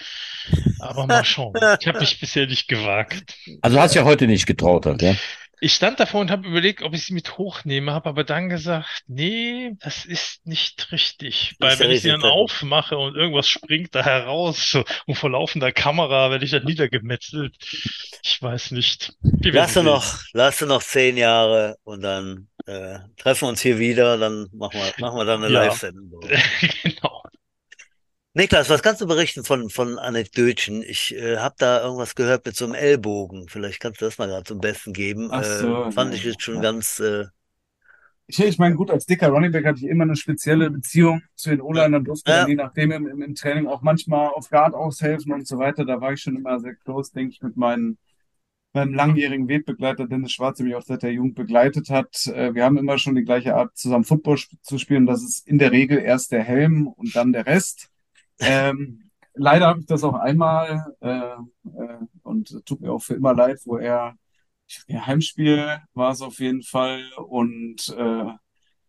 Aber 0.80 1.08
mal 1.08 1.26
schauen. 1.26 1.54
Ich 1.80 1.88
habe 1.88 2.00
mich 2.00 2.20
bisher 2.20 2.48
nicht 2.48 2.68
gewagt. 2.68 3.36
Also 3.62 3.80
hast 3.80 3.96
ja 3.96 4.04
heute 4.04 4.28
nicht 4.28 4.46
getraut, 4.46 4.86
halt, 4.86 5.02
ja? 5.02 5.16
Ich 5.60 5.74
stand 5.74 6.00
davor 6.00 6.22
und 6.22 6.30
habe 6.30 6.48
überlegt, 6.48 6.84
ob 6.84 6.94
ich 6.94 7.06
sie 7.06 7.14
mit 7.14 7.38
hochnehme, 7.38 7.92
habe 7.92 8.10
aber 8.10 8.24
dann 8.24 8.48
gesagt, 8.50 9.04
nee, 9.08 9.72
das 9.80 10.06
ist 10.06 10.46
nicht 10.46 10.92
richtig. 10.92 11.56
Weil 11.60 11.80
wenn 11.80 11.90
ich 11.90 12.04
sie 12.04 12.10
dann 12.10 12.22
aufmache 12.22 12.98
und 12.98 13.16
irgendwas 13.16 13.48
springt 13.50 13.96
da 13.96 14.04
heraus 14.04 14.70
so, 14.70 14.84
und 15.08 15.16
vor 15.16 15.32
laufender 15.32 15.72
Kamera 15.72 16.30
werde 16.30 16.46
ich 16.46 16.52
dann 16.52 16.64
niedergemetzelt. 16.64 17.56
Ich 18.24 18.42
weiß 18.42 18.72
nicht. 18.72 19.14
Wir 19.22 19.52
Lass 19.54 19.74
du 19.74 19.78
werden 19.78 19.86
noch, 19.86 20.20
lass 20.34 20.58
du 20.60 20.68
noch 20.68 20.84
zehn 20.84 21.18
Jahre 21.18 21.78
und 21.84 22.02
dann 22.02 22.48
äh, 22.68 23.00
treffen 23.18 23.46
wir 23.46 23.50
uns 23.50 23.62
hier 23.62 23.80
wieder, 23.80 24.18
dann 24.18 24.48
machen 24.54 24.80
wir, 24.80 24.94
machen 25.00 25.18
wir 25.18 25.26
dann 25.26 25.44
eine 25.44 25.54
Ja. 25.54 25.64
Live-Sendung. 25.64 26.22
Genau. 26.84 27.17
Niklas, 28.38 28.70
was 28.70 28.84
kannst 28.84 29.02
du 29.02 29.08
berichten 29.08 29.44
von, 29.44 29.72
von 29.72 29.98
Anekdötchen? 29.98 30.84
Ich 30.84 31.16
äh, 31.16 31.38
habe 31.38 31.56
da 31.58 31.82
irgendwas 31.82 32.14
gehört 32.14 32.46
mit 32.46 32.56
so 32.56 32.66
einem 32.66 32.76
Ellbogen. 32.76 33.48
Vielleicht 33.50 33.80
kannst 33.80 34.00
du 34.00 34.06
das 34.06 34.20
mal 34.20 34.28
gerade 34.28 34.44
zum 34.44 34.60
Besten 34.60 34.94
geben. 34.94 35.30
Ach 35.32 35.44
so, 35.44 35.86
äh, 35.86 35.92
fand 35.92 36.12
ja, 36.12 36.18
ich 36.18 36.24
jetzt 36.24 36.44
schon 36.44 36.58
ja. 36.58 36.62
ganz. 36.62 37.00
Äh, 37.00 37.26
Ich, 38.28 38.40
ich 38.40 38.60
meine, 38.60 38.76
gut, 38.76 38.92
als 38.92 39.08
dicker 39.08 39.30
Running 39.30 39.52
Back 39.52 39.66
hatte 39.66 39.80
ich 39.80 39.88
immer 39.88 40.04
eine 40.04 40.16
spezielle 40.16 40.70
Beziehung 40.70 41.24
zu 41.34 41.50
den 41.50 41.62
O-Linern, 41.62 42.04
durfte 42.04 42.30
Ja. 42.30 42.48
je 42.48 42.54
nachdem 42.54 42.92
im, 42.92 43.08
im, 43.08 43.24
im 43.24 43.34
Training 43.34 43.66
auch 43.66 43.82
manchmal 43.82 44.28
auf 44.28 44.52
Guard 44.52 44.76
aushelfen 44.76 45.34
und 45.34 45.48
so 45.48 45.58
weiter. 45.58 45.84
Da 45.84 46.00
war 46.00 46.14
ich 46.14 46.22
schon 46.22 46.36
immer 46.36 46.60
sehr 46.60 46.76
close, 46.76 47.12
denke 47.12 47.32
ich, 47.34 47.42
mit 47.42 47.58
meinen, 47.58 47.98
meinem 48.72 48.94
langjährigen 48.94 49.48
Wegbegleiter 49.48 50.06
Dennis 50.06 50.34
Schwarz, 50.34 50.58
der 50.58 50.68
mich 50.68 50.76
auch 50.76 50.84
seit 50.84 51.02
der 51.02 51.12
Jugend 51.12 51.34
begleitet 51.34 51.90
hat. 51.90 52.28
Äh, 52.28 52.54
Wir 52.54 52.66
haben 52.66 52.78
immer 52.78 53.00
schon 53.00 53.16
die 53.16 53.24
gleiche 53.24 53.56
Art, 53.56 53.76
zusammen 53.76 54.04
Football 54.04 54.38
zu 54.62 54.78
spielen. 54.78 55.08
Das 55.08 55.24
ist 55.24 55.48
in 55.48 55.58
der 55.58 55.72
Regel 55.72 55.98
erst 55.98 56.32
der 56.32 56.44
Helm 56.44 56.86
und 56.86 57.16
dann 57.16 57.34
der 57.34 57.48
Rest. 57.48 57.90
Ähm, 58.40 59.10
leider 59.34 59.68
habe 59.68 59.80
ich 59.80 59.86
das 59.86 60.04
auch 60.04 60.16
einmal 60.16 60.86
äh, 61.02 61.10
äh, 61.10 61.98
und 62.24 62.66
tut 62.66 62.82
mir 62.82 62.92
auch 62.92 63.02
für 63.02 63.16
immer 63.16 63.34
leid, 63.34 63.60
wo 63.66 63.78
er 63.78 64.16
ja, 64.88 65.08
Heimspiel 65.08 65.78
war 65.94 66.12
es 66.12 66.22
auf 66.22 66.40
jeden 66.40 66.62
Fall 66.64 67.02
und 67.18 67.96
äh, 67.98 68.32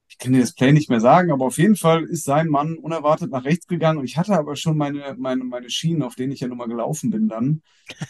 ich 0.09 0.19
kann 0.19 0.33
dir 0.33 0.41
das 0.41 0.55
Play 0.55 0.73
nicht 0.73 0.89
mehr 0.89 1.01
sagen, 1.01 1.31
aber 1.31 1.45
auf 1.45 1.59
jeden 1.59 1.77
Fall 1.77 2.05
ist 2.05 2.25
sein 2.25 2.49
Mann 2.49 2.77
unerwartet 2.79 3.31
nach 3.31 3.45
rechts 3.45 3.67
gegangen 3.67 3.99
und 3.99 4.05
ich 4.07 4.17
hatte 4.17 4.33
aber 4.37 4.57
schon 4.57 4.77
meine, 4.77 5.15
meine, 5.19 5.45
meine 5.45 5.71
Schienen, 5.71 6.03
auf 6.03 6.15
denen 6.15 6.33
ich 6.33 6.41
ja 6.41 6.49
nun 6.49 6.57
mal 6.59 6.67
gelaufen 6.69 7.11
bin, 7.11 7.29
dann 7.29 7.63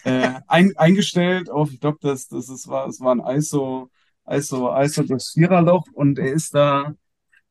äh, 0.04 0.34
ein, 0.46 0.76
eingestellt 0.76 1.50
auf, 1.50 1.72
ich 1.72 1.80
glaube, 1.80 1.98
das, 2.00 2.28
das 2.28 2.48
ist, 2.48 2.68
war, 2.68 2.86
es 2.86 3.00
war 3.00 3.14
ein 3.14 3.36
ISO, 3.36 3.90
ISO, 4.30 4.74
ISO 4.80 5.02
das 5.02 5.30
Viererloch 5.34 5.86
und 5.92 6.18
er 6.18 6.32
ist 6.32 6.54
da, 6.54 6.94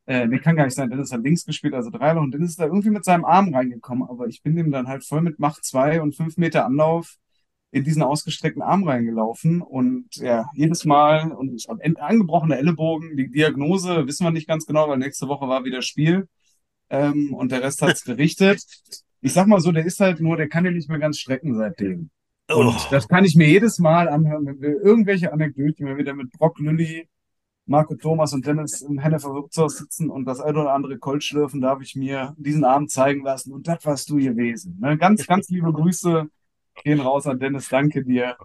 äh, 0.07 0.25
nee, 0.25 0.39
kann 0.39 0.55
gar 0.55 0.65
nicht 0.65 0.75
sein, 0.75 0.89
Dennis 0.89 1.11
hat 1.11 1.23
links 1.23 1.45
gespielt, 1.45 1.73
also 1.73 1.89
Dreiloch 1.89 2.21
und 2.21 2.31
Dennis 2.31 2.51
ist 2.51 2.59
da 2.59 2.65
irgendwie 2.65 2.89
mit 2.89 3.05
seinem 3.05 3.25
Arm 3.25 3.53
reingekommen, 3.53 4.07
aber 4.09 4.27
ich 4.27 4.41
bin 4.41 4.55
dem 4.55 4.71
dann 4.71 4.87
halt 4.87 5.05
voll 5.05 5.21
mit 5.21 5.37
Macht 5.39 5.63
2 5.65 6.01
und 6.01 6.15
5 6.15 6.37
Meter 6.37 6.65
Anlauf 6.65 7.17
in 7.71 7.83
diesen 7.83 8.01
ausgestreckten 8.01 8.61
Arm 8.61 8.83
reingelaufen. 8.87 9.61
Und 9.61 10.15
ja, 10.15 10.45
jedes 10.53 10.85
Mal 10.85 11.31
und 11.31 11.67
angebrochene 11.99 12.57
Ellenbogen, 12.57 13.17
die 13.17 13.29
Diagnose 13.29 14.07
wissen 14.07 14.25
wir 14.25 14.31
nicht 14.31 14.47
ganz 14.47 14.65
genau, 14.65 14.87
weil 14.87 14.97
nächste 14.97 15.27
Woche 15.27 15.47
war 15.47 15.65
wieder 15.65 15.81
Spiel. 15.81 16.27
Ähm, 16.89 17.33
und 17.33 17.51
der 17.51 17.61
Rest 17.61 17.81
hat's 17.81 18.05
berichtet. 18.05 18.63
Ich 19.19 19.33
sag 19.33 19.47
mal 19.47 19.59
so, 19.59 19.71
der 19.71 19.85
ist 19.85 19.99
halt 19.99 20.21
nur, 20.21 20.37
der 20.37 20.47
kann 20.47 20.63
ja 20.63 20.71
nicht 20.71 20.89
mehr 20.89 20.99
ganz 20.99 21.19
strecken 21.19 21.55
seitdem. 21.55 22.09
Und 22.49 22.67
oh, 22.67 22.75
das 22.91 23.09
kann 23.09 23.25
ich 23.25 23.35
mir 23.35 23.47
jedes 23.47 23.77
Mal 23.77 24.07
anhören, 24.07 24.45
wenn 24.45 24.61
wir 24.61 24.81
irgendwelche 24.81 25.33
Anekdoten, 25.33 25.85
wenn 25.85 25.95
wir 25.95 25.97
wieder 25.97 26.13
mit 26.13 26.31
Brock 26.31 26.59
Lülli, 26.59 27.09
Marco 27.67 27.95
Thomas 27.95 28.33
und 28.33 28.45
Dennis 28.45 28.81
im 28.81 28.97
Hennefer 28.97 29.33
Wirtshaus 29.33 29.77
sitzen 29.77 30.09
und 30.09 30.25
das 30.25 30.39
eine 30.39 30.59
oder 30.59 30.73
andere 30.73 30.97
Colt 30.97 31.23
schlürfen, 31.23 31.61
darf 31.61 31.81
ich 31.81 31.95
mir 31.95 32.33
diesen 32.37 32.63
Abend 32.63 32.89
zeigen 32.89 33.23
lassen 33.23 33.51
und 33.51 33.67
das 33.67 33.85
warst 33.85 34.09
du 34.09 34.15
gewesen. 34.15 34.77
Ne? 34.79 34.97
Ganz, 34.97 35.27
ganz 35.27 35.49
liebe 35.49 35.71
Grüße 35.71 36.29
gehen 36.83 37.01
raus 37.01 37.27
an 37.27 37.39
Dennis, 37.39 37.67
danke 37.69 38.03
dir, 38.03 38.37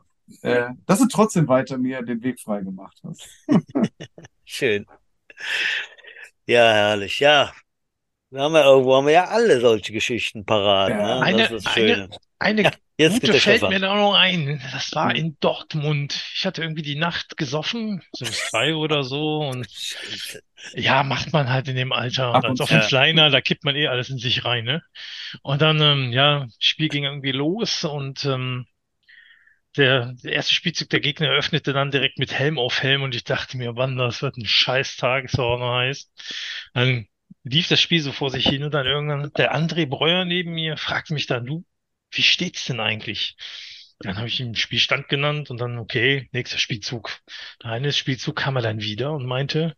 äh, 0.43 0.70
dass 0.87 0.99
du 0.99 1.07
trotzdem 1.07 1.47
weiter 1.49 1.79
mir 1.79 2.03
den 2.03 2.23
Weg 2.23 2.41
frei 2.41 2.62
gemacht 2.62 3.01
hast. 3.05 3.29
schön. 4.45 4.87
Ja, 6.47 6.73
herrlich. 6.73 7.20
Ja. 7.20 7.53
Wir 8.33 8.41
haben 8.41 8.55
ja 8.55 8.64
irgendwo 8.64 8.97
haben 8.97 9.07
wir 9.07 9.12
ja 9.12 9.24
alle 9.28 9.61
solche 9.61 9.93
Geschichten 9.93 10.45
parat. 10.47 10.91
Ja. 10.91 10.97
Ne? 10.97 11.22
Eine- 11.22 11.43
Das 11.43 11.51
ist 11.53 11.66
das 11.66 11.76
eine-. 11.76 12.09
Eine 12.39 12.70
Jetzt 12.97 13.20
gute 13.20 13.35
fällt 13.35 13.62
mir 13.62 13.78
da 13.78 13.95
noch 13.95 14.14
ein. 14.14 14.61
Das 14.72 14.95
war 14.95 15.11
Hm. 15.11 15.16
in 15.16 15.37
Dortmund. 15.41 16.18
Ich 16.35 16.45
hatte 16.47 16.62
irgendwie 16.62 16.83
die 16.83 16.97
Nacht 16.97 17.37
gesoffen, 17.37 18.03
so 18.12 18.24
drei 18.51 18.74
oder 18.74 19.05
so. 19.05 19.39
Und 19.41 19.66
Scheiße. 19.70 20.41
ja, 20.74 21.03
macht 21.03 21.33
man 21.33 21.51
halt 21.51 21.68
in 21.68 21.76
dem 21.76 21.93
Alter. 21.93 22.28
Ab 22.35 22.37
Und 22.45 22.51
als 22.51 22.61
und 22.61 22.66
zu. 22.68 22.74
Offensliner, 22.74 23.30
da 23.30 23.41
kippt 23.41 23.64
man 23.64 23.76
eh 23.76 23.87
alles 23.89 24.09
in 24.11 24.18
sich 24.18 24.45
rein, 24.45 24.64
ne? 24.64 24.83
Und 25.43 25.62
dann, 25.62 25.80
ähm, 25.80 26.12
ja, 26.12 26.47
Spiel 26.59 26.89
ging 26.89 27.05
irgendwie 27.05 27.33
los 27.33 27.85
und 27.85 28.24
ähm, 28.24 28.66
der, 29.76 30.12
der 30.22 30.33
erste 30.33 30.55
Spielzug 30.55 30.91
der 30.91 31.01
Gegner 31.01 31.28
eröffnete 31.28 31.72
dann 31.72 31.91
direkt 31.91 32.18
mit 32.18 32.33
Helm 32.33 32.59
auf 32.59 32.83
Helm 32.83 33.03
und 33.03 33.14
ich 33.14 33.24
dachte 33.24 33.57
mir, 33.57 33.76
wann 33.76 33.97
das 33.97 34.20
wird 34.20 34.37
ein 34.37 34.47
scheiß 34.47 34.97
Tag, 34.97 35.24
ist 35.24 35.39
auch 35.39 35.59
noch 35.59 35.76
heiß. 35.76 36.11
Dann 36.74 37.07
lief 37.45 37.68
das 37.68 37.80
Spiel 37.80 38.01
so 38.01 38.12
vor 38.12 38.30
sich 38.30 38.47
hin 38.47 38.62
und 38.64 38.72
dann 38.72 38.86
irgendwann 38.86 39.32
der 39.36 39.55
André 39.55 39.86
Breuer 39.86 40.24
neben 40.24 40.53
mir 40.53 40.76
fragte 40.76 41.14
mich 41.14 41.26
dann, 41.26 41.47
du, 41.47 41.64
wie 42.11 42.22
steht's 42.22 42.66
denn 42.66 42.80
eigentlich? 42.80 43.36
Dann 44.01 44.16
habe 44.16 44.28
ich 44.28 44.40
ihm 44.40 44.55
Spielstand 44.55 45.09
genannt 45.09 45.51
und 45.51 45.61
dann, 45.61 45.78
okay, 45.78 46.28
nächster 46.32 46.59
Spielzug. 46.59 47.20
Der 47.62 47.70
eine 47.70 47.93
Spielzug 47.93 48.36
kam 48.36 48.57
er 48.57 48.62
dann 48.62 48.80
wieder 48.80 49.12
und 49.12 49.26
meinte, 49.26 49.76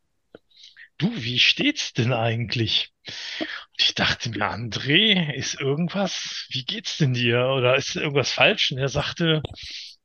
du, 0.98 1.10
wie 1.22 1.38
steht's 1.38 1.92
denn 1.92 2.12
eigentlich? 2.12 2.92
Und 3.06 3.80
ich 3.80 3.94
dachte 3.94 4.30
mir, 4.30 4.50
André, 4.50 5.32
ist 5.34 5.60
irgendwas, 5.60 6.46
wie 6.50 6.64
geht's 6.64 6.96
denn 6.96 7.12
dir? 7.12 7.48
Oder 7.48 7.76
ist 7.76 7.96
irgendwas 7.96 8.32
falsch? 8.32 8.72
Und 8.72 8.78
er 8.78 8.88
sagte 8.88 9.42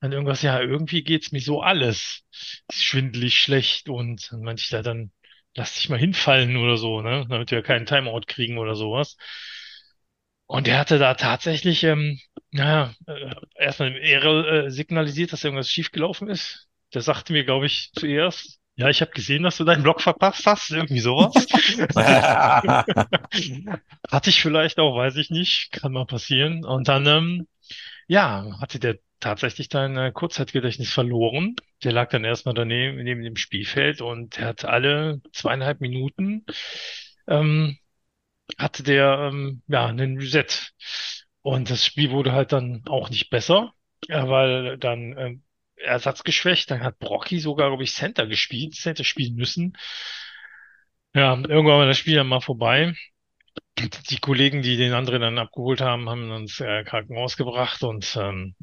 dann 0.01 0.11
irgendwas, 0.11 0.41
ja, 0.41 0.59
irgendwie 0.59 1.03
geht's 1.03 1.31
mir 1.31 1.41
so 1.41 1.61
alles. 1.61 2.23
Ist 2.69 2.83
schwindelig 2.83 3.37
schlecht 3.37 3.89
und 3.89 4.31
dann 4.31 4.41
meinte 4.41 4.63
ich 4.63 4.69
da 4.69 4.81
dann, 4.81 5.11
lass 5.59 5.75
dich 5.75 5.89
mal 5.89 5.99
hinfallen 5.99 6.55
oder 6.55 6.77
so, 6.77 7.01
ne, 7.01 7.25
damit 7.29 7.51
wir 7.51 7.61
keinen 7.61 7.85
Timeout 7.85 8.21
kriegen 8.27 8.57
oder 8.57 8.75
sowas. 8.75 9.17
Und 10.47 10.67
er 10.67 10.79
hatte 10.79 10.97
da 10.97 11.13
tatsächlich, 11.13 11.83
ähm, 11.83 12.19
naja, 12.51 12.93
äh, 13.05 13.35
erstmal 13.55 13.95
Ehre 13.97 14.67
äh, 14.67 14.71
signalisiert, 14.71 15.33
dass 15.33 15.43
irgendwas 15.43 15.69
schiefgelaufen 15.69 16.29
ist. 16.29 16.67
Der 16.93 17.01
sagte 17.01 17.33
mir, 17.33 17.43
glaube 17.43 17.67
ich, 17.67 17.91
zuerst, 17.93 18.59
ja, 18.75 18.87
ich 18.87 19.01
habe 19.01 19.11
gesehen, 19.11 19.43
dass 19.43 19.57
du 19.57 19.65
deinen 19.65 19.83
Blog 19.83 20.01
verpasst 20.01 20.45
hast, 20.45 20.71
irgendwie 20.71 21.01
sowas. 21.01 21.33
Hatte 24.09 24.29
ich 24.29 24.41
vielleicht 24.41 24.79
auch, 24.79 24.95
weiß 24.95 25.17
ich 25.17 25.29
nicht, 25.29 25.73
kann 25.73 25.91
mal 25.91 26.05
passieren. 26.05 26.63
Und 26.63 26.87
dann, 26.87 27.05
ähm, 27.05 27.47
ja, 28.07 28.57
hatte 28.61 28.79
der 28.79 28.97
tatsächlich 29.19 29.69
dein 29.69 29.97
äh, 29.97 30.11
Kurzzeitgedächtnis 30.13 30.91
verloren. 30.91 31.55
Der 31.83 31.91
lag 31.91 32.09
dann 32.09 32.23
erstmal 32.25 32.55
daneben 32.55 33.03
neben 33.03 33.23
dem 33.23 33.35
Spielfeld 33.35 34.01
und 34.01 34.37
er 34.39 34.47
hat 34.47 34.65
alle 34.65 35.21
zweieinhalb 35.33 35.81
Minuten 35.81 36.45
ähm, 37.27 37.77
hatte 38.57 38.83
der 38.83 39.29
ähm, 39.31 39.61
ja 39.67 39.87
einen 39.87 40.17
Reset. 40.17 40.47
Und 41.41 41.69
das 41.69 41.85
Spiel 41.85 42.11
wurde 42.11 42.33
halt 42.33 42.51
dann 42.51 42.83
auch 42.87 43.09
nicht 43.09 43.29
besser, 43.29 43.73
ja, 44.07 44.29
weil 44.29 44.77
dann 44.77 45.17
ähm, 45.17 45.43
ersatzgeschwächt, 45.77 46.69
dann 46.71 46.81
hat 46.83 46.99
Brocky 46.99 47.39
sogar, 47.39 47.69
glaube 47.69 47.83
ich, 47.83 47.93
Center 47.93 48.27
gespielt, 48.27 48.75
Center 48.75 49.03
spielen 49.03 49.35
müssen. 49.35 49.77
Ja, 51.13 51.33
irgendwann 51.35 51.79
war 51.79 51.85
das 51.87 51.97
Spiel 51.97 52.15
dann 52.15 52.27
mal 52.27 52.41
vorbei. 52.41 52.93
Die 54.09 54.19
Kollegen, 54.19 54.61
die 54.61 54.77
den 54.77 54.93
anderen 54.93 55.21
dann 55.21 55.37
abgeholt 55.37 55.81
haben, 55.81 56.09
haben 56.09 56.31
uns 56.31 56.59
äh, 56.59 56.83
Krankenhaus 56.83 57.37
gebracht 57.37 57.83
und 57.83 58.17
ähm, 58.19 58.55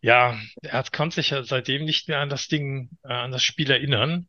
ja, 0.00 0.38
er 0.62 0.84
konnte 0.92 1.16
sich 1.16 1.30
ja 1.30 1.42
seitdem 1.44 1.84
nicht 1.84 2.08
mehr 2.08 2.20
an 2.20 2.28
das 2.28 2.48
Ding, 2.48 2.90
äh, 3.04 3.12
an 3.12 3.30
das 3.30 3.42
Spiel 3.42 3.70
erinnern. 3.70 4.28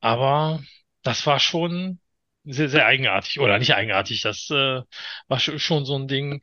Aber 0.00 0.62
das 1.02 1.26
war 1.26 1.38
schon 1.40 2.00
sehr, 2.44 2.68
sehr 2.68 2.86
eigenartig. 2.86 3.40
Oder 3.40 3.58
nicht 3.58 3.74
eigenartig, 3.74 4.22
das 4.22 4.50
äh, 4.50 4.82
war 5.28 5.38
schon 5.40 5.84
so 5.84 5.96
ein 5.96 6.08
Ding. 6.08 6.42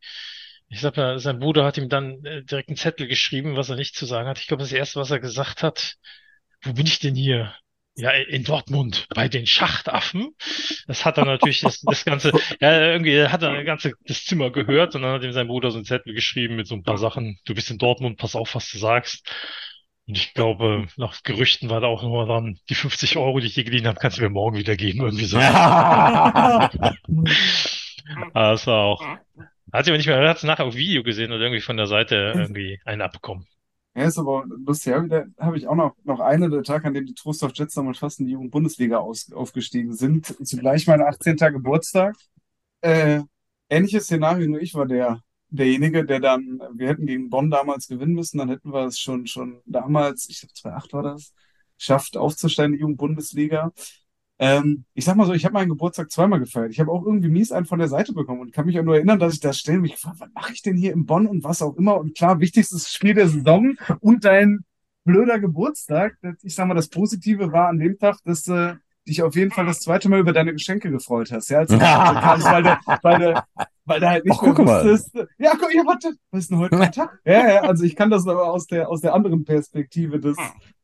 Ich 0.70 0.82
sag 0.82 0.98
mal, 0.98 1.20
sein 1.20 1.40
Bruder 1.40 1.66
hat 1.66 1.78
ihm 1.78 1.90
dann 1.90 2.24
äh, 2.26 2.44
direkt 2.44 2.70
einen 2.70 2.78
Zettel 2.78 3.08
geschrieben, 3.08 3.56
was 3.58 3.70
er 3.70 3.76
nicht 3.76 3.96
zu 3.96 4.06
sagen 4.06 4.28
hat. 4.30 4.40
Ich 4.40 4.48
glaube, 4.48 4.64
das 4.64 4.72
erste, 4.72 5.00
was 5.00 5.12
er 5.12 5.20
gesagt 5.20 5.64
hat, 5.64 5.96
wo 6.62 6.74
bin 6.74 6.86
ich 6.86 7.00
denn 7.00 7.16
hier? 7.16 7.54
Ja, 8.00 8.12
in 8.12 8.46
Dortmund, 8.46 9.08
bei 9.14 9.28
den 9.28 9.46
Schachtaffen. 9.46 10.30
Das 10.88 11.04
hat 11.06 11.18
er 11.18 11.26
natürlich 11.26 11.60
das, 11.62 11.82
das 11.82 12.06
ganze, 12.06 12.32
ja, 12.62 12.92
irgendwie 12.92 13.28
hat 13.28 13.44
er 13.44 13.64
ganze, 13.66 13.92
das 14.06 14.24
Zimmer 14.24 14.52
gehört 14.52 14.96
und 14.96 15.02
dann 15.02 15.12
hat 15.12 15.24
ihm 15.24 15.34
sein 15.34 15.48
Bruder 15.48 15.70
so 15.72 15.78
einen 15.78 15.86
Zettel 15.86 16.14
geschrieben 16.14 16.56
mit 16.56 16.66
so 16.66 16.76
ein 16.76 16.84
paar 16.84 16.98
Sachen. 16.98 17.40
Du 17.44 17.54
bist 17.54 17.70
in 17.72 17.78
Dortmund, 17.78 18.18
pass 18.18 18.36
auf, 18.36 18.56
was 18.56 18.72
du 18.72 18.78
sagst. 18.78 19.30
Und 20.08 20.18
ich 20.18 20.34
glaube, 20.34 20.88
nach 20.96 21.22
Gerüchten 21.24 21.70
war 21.70 21.82
da 21.82 21.88
auch 21.88 22.02
nochmal 22.02 22.26
dann, 22.26 22.58
die 22.70 22.76
50 22.76 23.18
Euro, 23.18 23.40
die 23.42 23.48
ich 23.48 23.56
dir 23.56 23.66
geliehen 23.66 23.86
habe, 23.86 24.00
kannst 24.00 24.18
du 24.18 24.22
mir 24.22 24.30
morgen 24.30 24.58
wieder 24.58 24.78
geben, 24.78 25.02
irgendwie 25.02 25.26
so. 25.26 25.38
das 28.34 28.66
war 28.66 28.86
auch, 28.86 29.04
hat 29.72 29.86
sie 29.86 29.92
aber 29.92 29.98
nicht 29.98 30.08
mehr, 30.08 30.28
hat 30.28 30.38
es 30.38 30.44
nachher 30.44 30.66
auf 30.66 30.76
Video 30.76 31.04
gesehen 31.04 31.32
oder 31.32 31.42
irgendwie 31.44 31.62
von 31.62 31.78
der 31.78 31.86
Seite 31.86 32.34
irgendwie 32.36 32.80
einen 32.86 33.02
abbekommen. 33.02 33.46
Ja, 33.96 34.06
ist 34.06 34.18
aber 34.18 34.46
lustig. 34.48 34.94
Da 35.10 35.26
habe 35.40 35.58
ich 35.58 35.68
auch 35.68 35.76
noch, 35.76 35.96
noch 36.04 36.20
eine, 36.20 36.50
der 36.50 36.64
Tag, 36.64 36.86
an 36.86 36.94
dem 36.94 37.06
die 37.06 37.14
Trostorf 37.14 37.52
Jets 37.56 37.74
damals 37.74 37.98
fast 37.98 38.20
in 38.20 38.28
die 38.28 38.34
Jugend-Bundesliga 38.34 38.98
aus, 38.98 39.32
aufgestiegen 39.34 39.94
sind. 39.94 40.28
Zugleich 40.48 40.88
mein 40.88 41.02
18. 41.02 41.52
Geburtstag. 41.52 42.16
Äh, 42.82 43.22
ähnliches 43.70 44.06
Szenario, 44.06 44.48
nur 44.50 44.62
ich 44.62 44.74
war 44.76 44.86
der, 44.86 45.22
derjenige, 45.50 46.06
der 46.06 46.20
dann, 46.20 46.62
wir 46.74 46.88
hätten 46.90 47.08
gegen 47.08 47.30
Bonn 47.30 47.50
damals 47.52 47.88
gewinnen 47.88 48.14
müssen, 48.14 48.38
dann 48.38 48.50
hätten 48.50 48.72
wir 48.74 48.86
es 48.86 49.00
schon, 49.00 49.28
schon 49.28 49.62
damals, 49.66 50.30
ich 50.30 50.40
glaube 50.40 50.54
2008 50.54 50.94
war 50.94 51.04
das, 51.04 51.34
schafft 51.78 52.18
aufzusteigen 52.18 52.74
in 52.74 52.78
die 52.78 52.82
Jugend-Bundesliga. 52.82 53.72
Ähm, 54.42 54.86
ich 54.94 55.04
sag 55.04 55.18
mal 55.18 55.26
so, 55.26 55.34
ich 55.34 55.44
habe 55.44 55.54
meinen 55.54 55.68
Geburtstag 55.68 56.10
zweimal 56.10 56.40
gefeiert. 56.40 56.72
Ich 56.72 56.80
habe 56.80 56.92
auch 56.92 57.06
irgendwie 57.06 57.28
mies 57.28 57.52
einen 57.52 57.66
von 57.66 57.80
der 57.80 57.90
Seite 57.90 58.14
bekommen 58.14 58.40
und 58.40 58.54
kann 58.54 58.66
mich 58.66 58.80
auch 58.80 58.84
nur 58.84 58.96
erinnern, 58.96 59.20
dass 59.20 59.34
ich 59.34 59.42
da 59.42 59.52
stelle 59.52 59.80
mich 59.80 59.94
gefragt, 59.94 60.22
was 60.22 60.30
mache 60.34 60.54
ich 60.54 60.62
denn 60.62 60.78
hier 60.78 60.94
in 60.94 61.06
Bonn 61.06 61.28
und 61.28 61.44
was 61.44 61.62
auch 61.62 61.76
immer. 61.76 61.98
Und 61.98 62.16
klar, 62.16 62.40
wichtigstes 62.40 62.90
Spiel 62.92 63.14
der 63.14 63.28
Saison 63.28 63.76
und 64.00 64.24
dein 64.24 64.64
blöder 65.04 65.40
Geburtstag. 65.40 66.18
Ich 66.42 66.56
sag 66.56 66.68
mal, 66.68 66.74
das 66.74 66.88
Positive 66.88 67.52
war 67.52 67.68
an 67.68 67.80
dem 67.80 67.98
Tag, 67.98 68.18
dass 68.24 68.44
du 68.44 68.80
dich 69.08 69.22
auf 69.24 69.36
jeden 69.36 69.52
Fall 69.52 69.66
das 69.66 69.82
zweite 69.82 70.08
Mal 70.08 70.20
über 70.20 70.32
deine 70.32 70.54
Geschenke 70.54 70.90
gefreut 70.90 71.32
hast. 71.32 71.50
Ja, 71.50 71.60
als 71.60 71.72
du 71.72 71.78
kamst, 71.80 72.46
weil 72.46 72.64
du, 72.64 72.78
weil 73.02 73.20
du, 73.20 73.44
weil 73.86 74.00
du 74.00 74.10
halt 74.10 74.26
nicht 74.26 74.38
Ach, 74.38 74.44
guck 74.44 74.58
mehr 74.60 74.68
mal. 74.68 74.86
wusstest. 74.86 75.16
Ja, 75.38 75.52
guck, 75.60 75.74
ja, 75.74 75.84
warte, 75.86 76.14
was 76.32 76.44
ist 76.44 76.52
denn 76.52 76.60
heute 76.60 76.80
ein 76.80 76.92
Tag? 76.92 77.20
Ja, 77.26 77.50
ja, 77.50 77.62
also 77.62 77.84
ich 77.84 77.96
kann 77.96 78.10
das 78.10 78.26
aber 78.28 78.52
aus 78.52 78.68
der, 78.68 78.90
aus 78.90 79.02
der 79.02 79.14
anderen 79.14 79.44
Perspektive 79.44 80.20
des, 80.20 80.38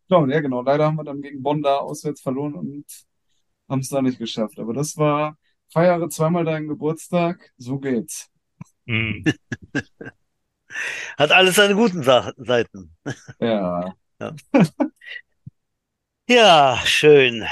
ja, 0.10 0.28
ja, 0.28 0.40
genau. 0.42 0.62
Leider 0.62 0.86
haben 0.86 0.98
wir 0.98 1.04
dann 1.04 1.22
gegen 1.22 1.42
Bonn 1.42 1.62
da 1.62 1.78
auswärts 1.78 2.22
verloren 2.22 2.54
und 2.56 2.86
haben 3.70 3.80
es 3.80 3.90
da 3.90 4.02
nicht 4.02 4.20
geschafft. 4.20 4.60
Aber 4.60 4.74
das 4.74 4.98
war, 4.98 5.38
feiere 5.72 6.10
zweimal 6.10 6.46
deinen 6.46 6.68
Geburtstag, 6.68 7.52
so 7.58 7.80
geht's. 7.80 8.30
Hm. 8.88 9.24
Hat 11.18 11.32
alles 11.32 11.56
seine 11.56 11.76
guten 11.76 12.04
Sa 12.04 12.32
Seiten. 12.38 12.96
Ja. 13.40 13.96
Ja, 16.28 16.80
schön. 16.86 17.46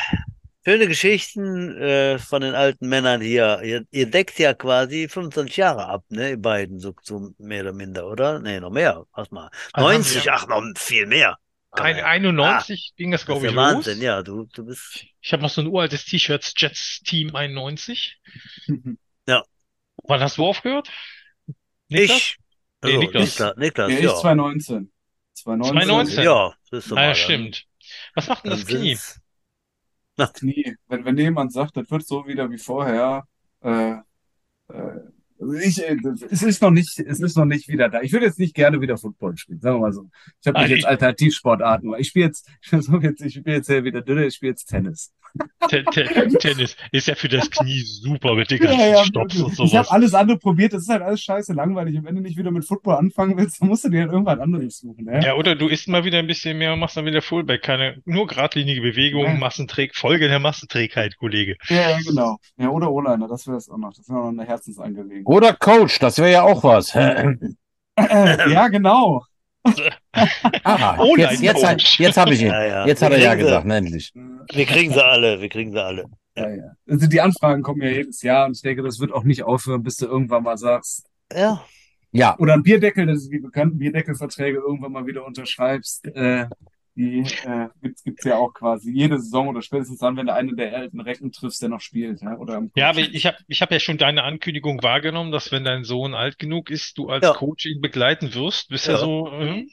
Schöne 0.65 0.87
Geschichten 0.87 1.75
äh, 1.77 2.17
von 2.19 2.41
den 2.41 2.55
alten 2.55 2.87
Männern 2.87 3.19
hier. 3.21 3.61
Ihr, 3.63 3.85
ihr 3.91 4.09
deckt 4.09 4.39
ja 4.39 4.53
quasi 4.53 5.09
25 5.09 5.57
Jahre 5.57 5.87
ab, 5.87 6.05
ne, 6.09 6.31
ihr 6.31 6.41
beiden, 6.41 6.79
so, 6.79 6.93
so 7.01 7.33
mehr 7.37 7.61
oder 7.63 7.73
minder, 7.73 8.07
oder? 8.07 8.39
Nee, 8.39 8.61
noch 8.61 8.71
mehr. 8.71 9.03
Was 9.13 9.29
mal. 9.29 9.49
Also 9.73 9.87
haben 9.89 9.95
90, 9.95 10.25
wir- 10.25 10.33
ach, 10.33 10.47
noch 10.47 10.63
viel 10.77 11.05
mehr. 11.05 11.37
Ein, 11.75 11.99
Ah, 11.99 12.05
91 12.07 12.93
ging 12.95 13.09
das, 13.11 13.25
glaube 13.25 13.45
ja 13.45 13.49
ich, 13.51 13.55
Wahnsinn, 13.55 13.95
los. 13.97 14.03
ja. 14.03 14.21
Du, 14.23 14.45
du 14.53 14.65
bist. 14.65 15.05
Ich 15.21 15.33
habe 15.33 15.41
noch 15.43 15.49
so 15.49 15.61
ein 15.61 15.67
uraltes 15.67 16.05
T-Shirt, 16.05 16.53
Jets 16.57 17.01
Team 17.03 17.35
91. 17.35 18.19
Ja. 19.27 19.43
Wann 20.03 20.19
hast 20.19 20.37
du 20.37 20.45
aufgehört? 20.45 20.89
Niklas? 21.87 22.17
Ich. 22.17 22.37
Nee, 22.83 22.89
Also, 22.89 22.99
Niklas. 22.99 23.29
Niklas, 23.39 23.55
Niklas, 23.57 23.91
Ja, 23.91 23.97
ich 23.97 24.03
ja. 24.03 24.15
2019. 24.15 24.91
2019. 25.33 25.87
2019. 25.87 26.23
Ja, 26.25 26.53
das 26.71 26.85
ist 26.85 26.91
Ah, 26.91 26.95
mal 26.95 27.01
ja, 27.01 27.07
dann- 27.07 27.15
stimmt. 27.15 27.65
Was 28.15 28.27
macht 28.27 28.43
denn 28.43 28.51
Dann 28.51 28.59
das 28.59 28.67
Knie? 28.67 28.97
Das 30.17 30.33
Knie. 30.33 30.75
Wenn, 30.87 31.05
wenn 31.05 31.17
jemand 31.17 31.53
sagt, 31.53 31.77
das 31.77 31.89
wird 31.89 32.05
so 32.05 32.27
wieder 32.27 32.49
wie 32.51 32.57
vorher, 32.57 33.23
äh, 33.61 33.93
äh, 33.93 34.99
ich, 35.63 35.81
äh, 35.83 35.97
es 36.29 36.43
ist 36.43 36.61
noch 36.61 36.71
nicht, 36.71 36.99
es 36.99 37.19
ist 37.19 37.37
noch 37.37 37.45
nicht 37.45 37.67
wieder 37.67 37.89
da. 37.89 38.01
Ich 38.01 38.11
würde 38.13 38.25
jetzt 38.25 38.39
nicht 38.39 38.53
gerne 38.55 38.81
wieder 38.81 38.97
Football 38.97 39.37
spielen, 39.37 39.59
sagen 39.59 39.77
wir 39.77 39.81
mal 39.81 39.93
so. 39.93 40.09
Ich 40.41 40.47
habe 40.47 40.61
mich 40.61 40.69
jetzt 40.69 40.85
Alternativsportarten. 40.85 41.93
Ich 41.97 42.07
spiele 42.09 42.25
jetzt, 42.27 42.47
ich 42.61 42.69
versuche 42.69 43.03
jetzt, 43.03 43.21
ich 43.21 43.33
spiele 43.33 43.55
jetzt 43.57 43.69
ja 43.69 43.83
wieder 43.83 44.01
Dünne, 44.01 44.25
ich 44.25 44.35
spiele 44.35 44.51
jetzt 44.51 44.65
Tennis. 44.65 45.11
Te 45.67 45.83
Te 45.85 46.03
Tennis 46.39 46.77
ist 46.91 47.07
ja 47.07 47.15
für 47.15 47.27
das 47.27 47.49
Knie 47.49 47.81
super 47.81 48.35
mit 48.35 48.51
den 48.51 48.59
ganzen 48.59 48.79
Ja, 48.79 48.87
ja, 48.87 49.03
Stops 49.03 49.35
und 49.35 49.41
wirklich. 49.41 49.59
Ich 49.71 49.75
habe 49.75 49.85
sowas. 49.85 49.89
alles 49.89 50.13
andere 50.13 50.37
probiert, 50.37 50.73
das 50.73 50.83
ist 50.83 50.89
halt 50.89 51.01
alles 51.01 51.21
scheiße 51.23 51.53
langweilig. 51.53 51.97
Und 51.97 52.05
wenn 52.05 52.13
du 52.13 52.21
nicht 52.21 52.37
wieder 52.37 52.51
mit 52.51 52.65
Football 52.65 52.97
anfangen 52.97 53.35
willst, 53.35 53.59
dann 53.59 53.69
musst 53.69 53.83
du 53.83 53.89
dir 53.89 54.01
halt 54.01 54.11
irgendwas 54.11 54.37
anderes 54.37 54.77
suchen. 54.77 55.05
Ne? 55.05 55.21
Ja, 55.23 55.33
oder 55.33 55.55
du 55.55 55.67
isst 55.69 55.87
mal 55.87 56.05
wieder 56.05 56.19
ein 56.19 56.27
bisschen 56.27 56.59
mehr 56.59 56.73
und 56.73 56.79
machst 56.79 56.97
dann 56.97 57.05
wieder 57.07 57.23
Fullback. 57.23 57.63
Keine, 57.63 57.99
nur 58.05 58.27
geradlinige 58.27 58.81
Bewegung, 58.81 59.23
Ja. 59.25 59.33
Massenträg, 59.33 59.95
Folge 59.95 60.27
der 60.27 60.37
Massenträgheit, 60.37 61.17
Kollege. 61.17 61.55
Ja, 61.67 61.89
ja, 61.91 61.97
genau. 62.05 62.37
Ja, 62.57 62.69
oder 62.69 62.91
O-Liner, 62.91 63.27
das 63.27 63.47
wäre 63.47 63.57
es 63.57 63.69
auch 63.71 63.77
noch. 63.77 63.91
Das 63.95 64.07
wäre 64.09 64.19
noch 64.19 64.27
eine 64.27 64.45
Herzensangelegenheit. 64.45 65.22
Oder 65.25 65.53
Coach, 65.53 65.99
das 65.99 66.17
wäre 66.17 66.31
ja 66.31 66.41
auch 66.43 66.63
was. 66.63 66.93
ja, 66.93 68.67
genau. 68.69 69.23
Aha, 70.63 70.97
Oh 70.99 71.15
jetzt, 71.15 71.41
jetzt, 71.41 71.97
jetzt 71.97 72.17
habe 72.17 72.33
ich 72.33 72.41
ihn. 72.41 72.47
Ja, 72.51 72.65
ja. 72.65 72.85
Jetzt 72.87 73.01
Wir 73.01 73.05
hat 73.05 73.13
er 73.13 73.19
ja 73.19 73.35
gesagt, 73.35 73.65
ne, 73.65 73.77
endlich. 73.77 74.11
Wir 74.13 74.65
kriegen 74.65 74.93
sie 74.93 75.03
alle, 75.03 75.39
wir 75.41 75.49
kriegen 75.49 75.71
sie 75.71 75.81
alle. 75.81 76.05
Ja, 76.35 76.49
ja. 76.49 76.71
Also 76.89 77.07
die 77.07 77.21
Anfragen 77.21 77.61
kommen 77.61 77.81
ja 77.81 77.89
jedes 77.89 78.21
Jahr 78.21 78.47
und 78.47 78.55
ich 78.55 78.61
denke, 78.61 78.81
das 78.83 78.99
wird 78.99 79.11
auch 79.11 79.23
nicht 79.23 79.43
aufhören, 79.43 79.83
bis 79.83 79.97
du 79.97 80.07
irgendwann 80.07 80.43
mal 80.43 80.57
sagst, 80.57 81.05
Ja, 81.31 81.63
Ja, 82.11 82.37
oder 82.39 82.53
ein 82.53 82.63
Bierdeckel, 82.63 83.05
das 83.05 83.19
ist 83.19 83.31
die 83.31 83.39
bekannten 83.39 83.77
Bierdeckelverträge 83.77 84.57
irgendwann 84.57 84.91
mal 84.91 85.05
wieder 85.05 85.25
unterschreibst. 85.25 86.07
Äh, 86.07 86.47
die 86.95 87.19
äh, 87.45 87.69
gibt's, 87.81 88.03
gibt's 88.03 88.23
ja 88.23 88.37
auch 88.37 88.53
quasi 88.53 88.91
jede 88.91 89.17
Saison 89.19 89.47
oder 89.47 89.61
spätestens 89.61 89.99
dann, 89.99 90.15
wenn 90.15 90.27
du 90.27 90.33
einen 90.33 90.55
der 90.55 90.75
alten 90.75 90.99
Recken 91.01 91.31
triffst, 91.31 91.61
der 91.61 91.69
noch 91.69 91.81
spielt. 91.81 92.21
Ja? 92.21 92.37
Oder 92.37 92.57
im 92.57 92.71
Ja, 92.75 92.89
aber 92.89 92.99
ich 92.99 93.25
habe 93.25 93.37
ich 93.47 93.61
hab 93.61 93.71
ja 93.71 93.79
schon 93.79 93.97
deine 93.97 94.23
Ankündigung 94.23 94.83
wahrgenommen, 94.83 95.31
dass 95.31 95.51
wenn 95.51 95.63
dein 95.63 95.83
Sohn 95.83 96.13
alt 96.13 96.37
genug 96.39 96.69
ist, 96.69 96.97
du 96.97 97.09
als 97.09 97.23
Ja. 97.25 97.33
Coach 97.33 97.65
ihn 97.65 97.81
begleiten 97.81 98.33
wirst. 98.35 98.69
Bist 98.69 98.87
ja, 98.87 98.93
Ja. 98.93 98.99
so, 98.99 99.31
hm? 99.31 99.69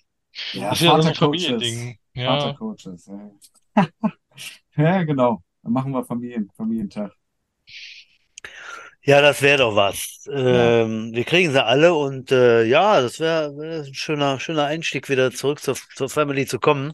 Ja, 0.53 0.71
Das 0.71 0.81
ist 0.81 0.87
ja 0.87 1.03
so 1.03 1.09
ein. 1.09 1.15
Familiending. 1.15 1.99
Ja. 2.15 2.41
Vatercoaches, 2.41 3.07
ja. 3.07 3.31
Ja, 4.77 5.03
genau. 5.03 5.43
Dann 5.63 5.73
machen 5.73 5.93
wir 5.93 6.05
Familien, 6.05 6.51
Familientag. 6.57 7.13
Ja, 9.11 9.21
das 9.21 9.43
wäre 9.43 9.59
doch 9.59 9.75
was. 9.75 10.25
Ähm, 10.31 11.11
wir 11.13 11.25
kriegen 11.25 11.51
sie 11.51 11.65
alle 11.65 11.95
und 11.95 12.31
äh, 12.31 12.63
ja, 12.63 13.01
das 13.01 13.19
wäre 13.19 13.57
wär 13.57 13.83
ein 13.83 13.93
schöner, 13.95 14.39
schöner 14.39 14.67
Einstieg, 14.67 15.09
wieder 15.09 15.33
zurück 15.33 15.59
zur, 15.59 15.77
zur 15.97 16.09
Family 16.09 16.47
zu 16.47 16.61
kommen, 16.61 16.93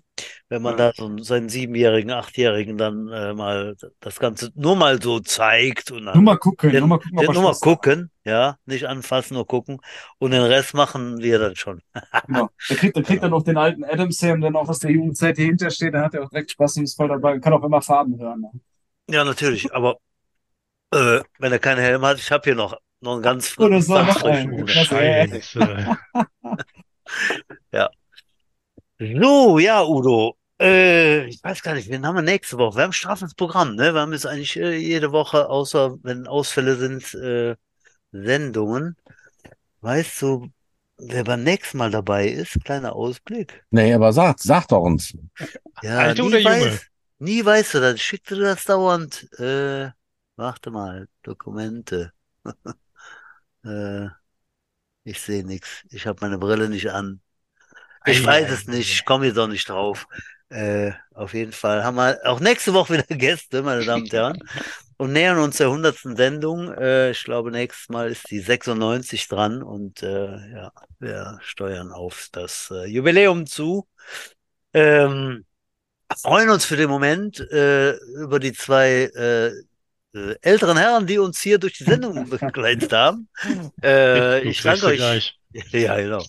wenn 0.49 0.63
man 0.63 0.79
Ja. 0.79 0.93
da 0.93 0.93
so 0.97 1.19
seinen 1.19 1.51
Siebenjährigen, 1.51 2.11
Achtjährigen 2.11 2.79
dann 2.79 3.09
äh, 3.09 3.35
mal 3.35 3.77
das 4.01 4.19
Ganze 4.19 4.51
nur 4.55 4.77
mal 4.77 5.03
so 5.03 5.21
zeigt 5.21 5.91
und 5.91 6.05
Nur 6.05 6.15
dann 6.15 6.25
mal 6.25 6.39
gucken, 6.39 6.71
den, 6.71 6.81
nur 6.81 6.89
mal 6.89 6.99
gucken, 7.01 7.19
den 7.19 7.33
nur 7.33 7.43
mal 7.43 7.55
gucken, 7.55 8.11
ja, 8.25 8.57
nicht 8.65 8.87
anfassen, 8.87 9.35
nur 9.35 9.47
gucken 9.47 9.79
und 10.19 10.31
den 10.31 10.43
Rest 10.43 10.73
machen 10.73 11.19
wir 11.19 11.39
dann 11.39 11.55
schon. 11.57 11.83
Genau. 12.27 12.49
Der 12.71 12.77
kriegt, 12.79 12.97
der 12.97 13.03
kriegt 13.03 13.23
dann 13.23 13.35
auch 13.35 13.43
den 13.43 13.59
alten 13.59 13.85
her 13.85 14.33
und 14.33 14.41
dann 14.41 14.57
auch 14.57 14.69
aus 14.69 14.79
der 14.79 14.91
Jugendzeit, 14.91 15.37
die 15.37 15.45
hinter 15.45 15.71
steht, 15.71 15.93
dann 15.93 16.03
hat 16.05 16.15
er 16.15 16.25
auch 16.25 16.31
direkt 16.31 16.51
Spaß 16.53 16.79
und 16.79 16.85
ist 16.85 16.97
voll 16.97 17.09
dabei 17.09 17.39
kann 17.41 17.53
auch 17.53 17.63
immer 17.63 17.83
Farben 17.83 18.19
hören. 18.19 18.41
Ne? 18.41 18.51
Ja, 19.09 19.23
natürlich, 19.25 19.73
aber 19.75 19.99
äh, 20.97 21.23
wenn 21.39 21.53
er 21.53 21.59
keinen 21.59 21.81
Helm 21.81 22.05
hat, 22.05 22.19
ich 22.19 22.31
habe 22.33 22.43
hier 22.45 22.55
noch, 22.57 22.77
noch 23.01 23.15
einen 23.15 23.23
ganz 23.23 23.55
so, 23.55 23.69
frischen 23.69 24.27
ey. 24.27 24.67
Scheiße. 24.67 25.97
So, 28.99 29.59
ja, 29.59 29.85
Udo. 29.85 30.37
Äh, 30.59 31.27
ich 31.27 31.45
weiß 31.45 31.63
gar 31.63 31.75
nicht, 31.75 31.91
wen 31.91 32.07
haben 32.07 32.15
wir 32.15 32.23
nächste 32.23 32.57
Woche? 32.57 32.77
Wir 32.77 32.83
haben 32.85 32.91
ein 32.91 32.95
straffes 32.95 33.35
Programm, 33.35 33.75
ne? 33.75 33.93
Wir 33.93 34.01
haben 34.01 34.13
jetzt 34.13 34.27
eigentlich 34.27 34.57
äh, 34.57 34.75
jede 34.77 35.13
Woche, 35.13 35.51
außer 35.51 35.99
wenn 36.03 36.27
Ausfälle 36.27 36.77
sind, 36.77 37.13
äh, 37.15 37.57
Sendungen. 38.13 38.97
Weißt 39.83 40.23
du, 40.23 40.49
wer 40.97 41.25
beim 41.25 41.43
nächsten 41.43 41.77
Mal 41.77 41.91
dabei 41.91 42.29
ist? 42.29 42.65
Kleiner 42.65 42.95
Ausblick. 42.95 43.65
Nee, 43.71 43.93
aber 43.93 44.15
sagt, 44.15 44.41
sagt 44.41 44.73
doch 44.73 44.81
uns. 44.81 45.15
Ja, 45.83 45.99
Alte 45.99 46.23
nie 46.23 46.29
oder 46.29 46.39
Junge? 46.39 46.55
weiß, 46.55 46.87
nie 47.19 47.45
weißt 47.45 47.75
du 47.75 47.81
das. 47.81 48.01
Schickst 48.01 48.31
du 48.31 48.37
das 48.37 48.65
dauernd? 48.65 49.29
Äh, 49.39 49.91
warte 50.37 50.71
mal, 50.71 51.09
Dokumente. 51.23 52.13
äh, 53.65 54.07
ich 55.05 55.21
sehe 55.21 55.45
nichts. 55.45 55.69
Ich 55.91 56.07
habe 56.07 56.19
meine 56.21 56.39
Brille 56.39 56.69
nicht 56.69 56.91
an. 56.91 57.21
Ich 58.05 58.23
Ei, 58.23 58.27
weiß 58.27 58.51
ei, 58.51 58.53
es 58.53 58.67
nicht, 58.67 58.91
ei. 58.91 58.93
ich 58.93 59.05
komme 59.05 59.27
jetzt 59.27 59.39
auch 59.39 59.49
nicht 59.49 59.69
drauf. 59.69 60.07
Äh, 60.49 60.93
auf 61.15 61.35
jeden 61.35 61.53
Fall 61.53 61.83
haben 61.83 61.97
wir 61.97 62.21
auch 62.25 62.41
nächste 62.41 62.73
Woche 62.73 62.95
wieder 62.95 63.17
Gäste, 63.17 63.63
meine 63.63 63.85
Damen 63.85 64.05
und 64.05 64.13
Herren, 64.13 64.39
und 64.97 65.13
nähern 65.13 65.39
uns 65.39 65.57
der 65.57 65.69
100. 65.69 66.17
Sendung. 66.17 66.73
Äh, 66.73 67.11
ich 67.11 67.25
glaube, 67.25 67.51
nächstes 67.51 67.89
Mal 67.89 68.11
ist 68.11 68.31
die 68.31 68.41
96 68.41 69.29
dran 69.29 69.63
und 69.63 70.03
äh, 70.03 70.51
ja, 70.53 70.73
wir 71.01 71.39
steuern 71.43 71.93
auf 71.93 72.29
das 72.33 72.71
äh, 72.71 72.87
Jubiläum 72.87 73.47
zu. 73.47 73.89
Ähm, 74.73 75.45
freuen 76.23 76.51
uns 76.51 76.65
für 76.65 76.77
den 76.77 76.91
Moment 76.91 77.41
äh, 77.41 77.93
über 77.97 78.39
die 78.39 78.53
zwei 78.53 79.05
äh, 79.15 79.53
älteren 80.43 80.77
Herren, 80.77 81.07
die 81.07 81.19
uns 81.19 81.41
hier 81.41 81.59
durch 81.59 81.79
die 81.79 81.85
Sendung 81.85 82.29
begleitet 82.31 82.93
haben. 82.93 83.29
Äh, 83.83 84.43
ich 84.43 84.63
danke 84.63 84.87
euch. 84.87 84.97
gleich. 84.97 85.39
Ja, 85.73 85.97
genau. 85.97 86.23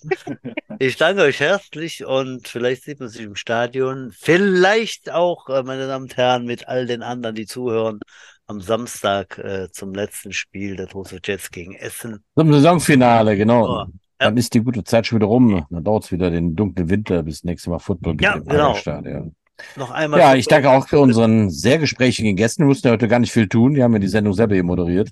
Ich 0.78 0.96
danke 0.96 1.20
euch 1.20 1.40
herzlich 1.40 2.02
und 2.06 2.48
vielleicht 2.48 2.84
sieht 2.84 2.98
man 2.98 3.10
sich 3.10 3.20
im 3.22 3.36
Stadion. 3.36 4.10
Vielleicht 4.18 5.10
auch, 5.10 5.50
äh, 5.50 5.62
meine 5.62 5.86
Damen 5.86 6.04
und 6.04 6.16
Herren, 6.16 6.46
mit 6.46 6.66
all 6.66 6.86
den 6.86 7.02
anderen, 7.02 7.34
die 7.34 7.44
zuhören, 7.44 8.00
am 8.46 8.62
Samstag 8.62 9.36
äh, 9.38 9.68
zum 9.70 9.92
letzten 9.92 10.32
Spiel 10.32 10.76
der 10.76 10.86
Trostor 10.88 11.18
Jets 11.22 11.50
gegen 11.50 11.74
Essen. 11.74 12.24
Zum 12.36 12.52
Saisonfinale, 12.52 13.36
genau. 13.36 13.82
Oh, 13.82 13.86
Dann 14.16 14.36
ist 14.38 14.54
die 14.54 14.60
gute 14.60 14.82
Zeit 14.84 15.06
schon 15.06 15.18
wieder 15.18 15.26
rum. 15.26 15.66
Dann 15.68 15.84
dauert 15.84 16.04
es 16.04 16.12
wieder 16.12 16.30
den 16.30 16.56
dunklen 16.56 16.88
Winter 16.88 17.22
bis 17.22 17.44
nächstes 17.44 17.68
Mal 17.68 17.78
Football 17.80 18.16
Ja, 18.20 18.34
im 18.36 18.46
genau. 18.46 18.74
Stadion. 18.74 19.34
Noch 19.76 19.90
einmal. 19.90 20.20
Ja, 20.20 20.34
ich 20.34 20.46
danke 20.46 20.70
auch 20.70 20.88
für 20.88 21.00
unseren 21.00 21.50
sehr 21.50 21.78
gesprächigen 21.78 22.36
Gästen. 22.36 22.62
Wir 22.62 22.68
mussten 22.68 22.88
ja 22.88 22.92
heute 22.92 23.08
gar 23.08 23.18
nicht 23.18 23.32
viel 23.32 23.48
tun. 23.48 23.74
Die 23.74 23.82
haben 23.82 23.92
ja 23.92 23.98
die 23.98 24.08
Sendung 24.08 24.32
selber 24.34 24.54
hier 24.54 24.64
moderiert. 24.64 25.10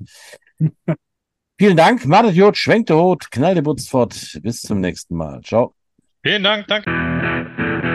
Vielen 1.59 1.77
Dank. 1.77 2.05
Madet 2.05 2.35
Jod, 2.35 2.56
schwenkt 2.56 2.90
der 2.90 2.98
Hut, 2.98 3.31
knallt 3.31 3.56
der 3.56 3.62
Butz 3.62 3.89
fort. 3.89 4.39
Bis 4.43 4.60
zum 4.60 4.81
nächsten 4.81 5.16
Mal. 5.16 5.40
Ciao. 5.43 5.74
Vielen 6.23 6.43
Dank, 6.43 6.66
danke. 6.66 7.85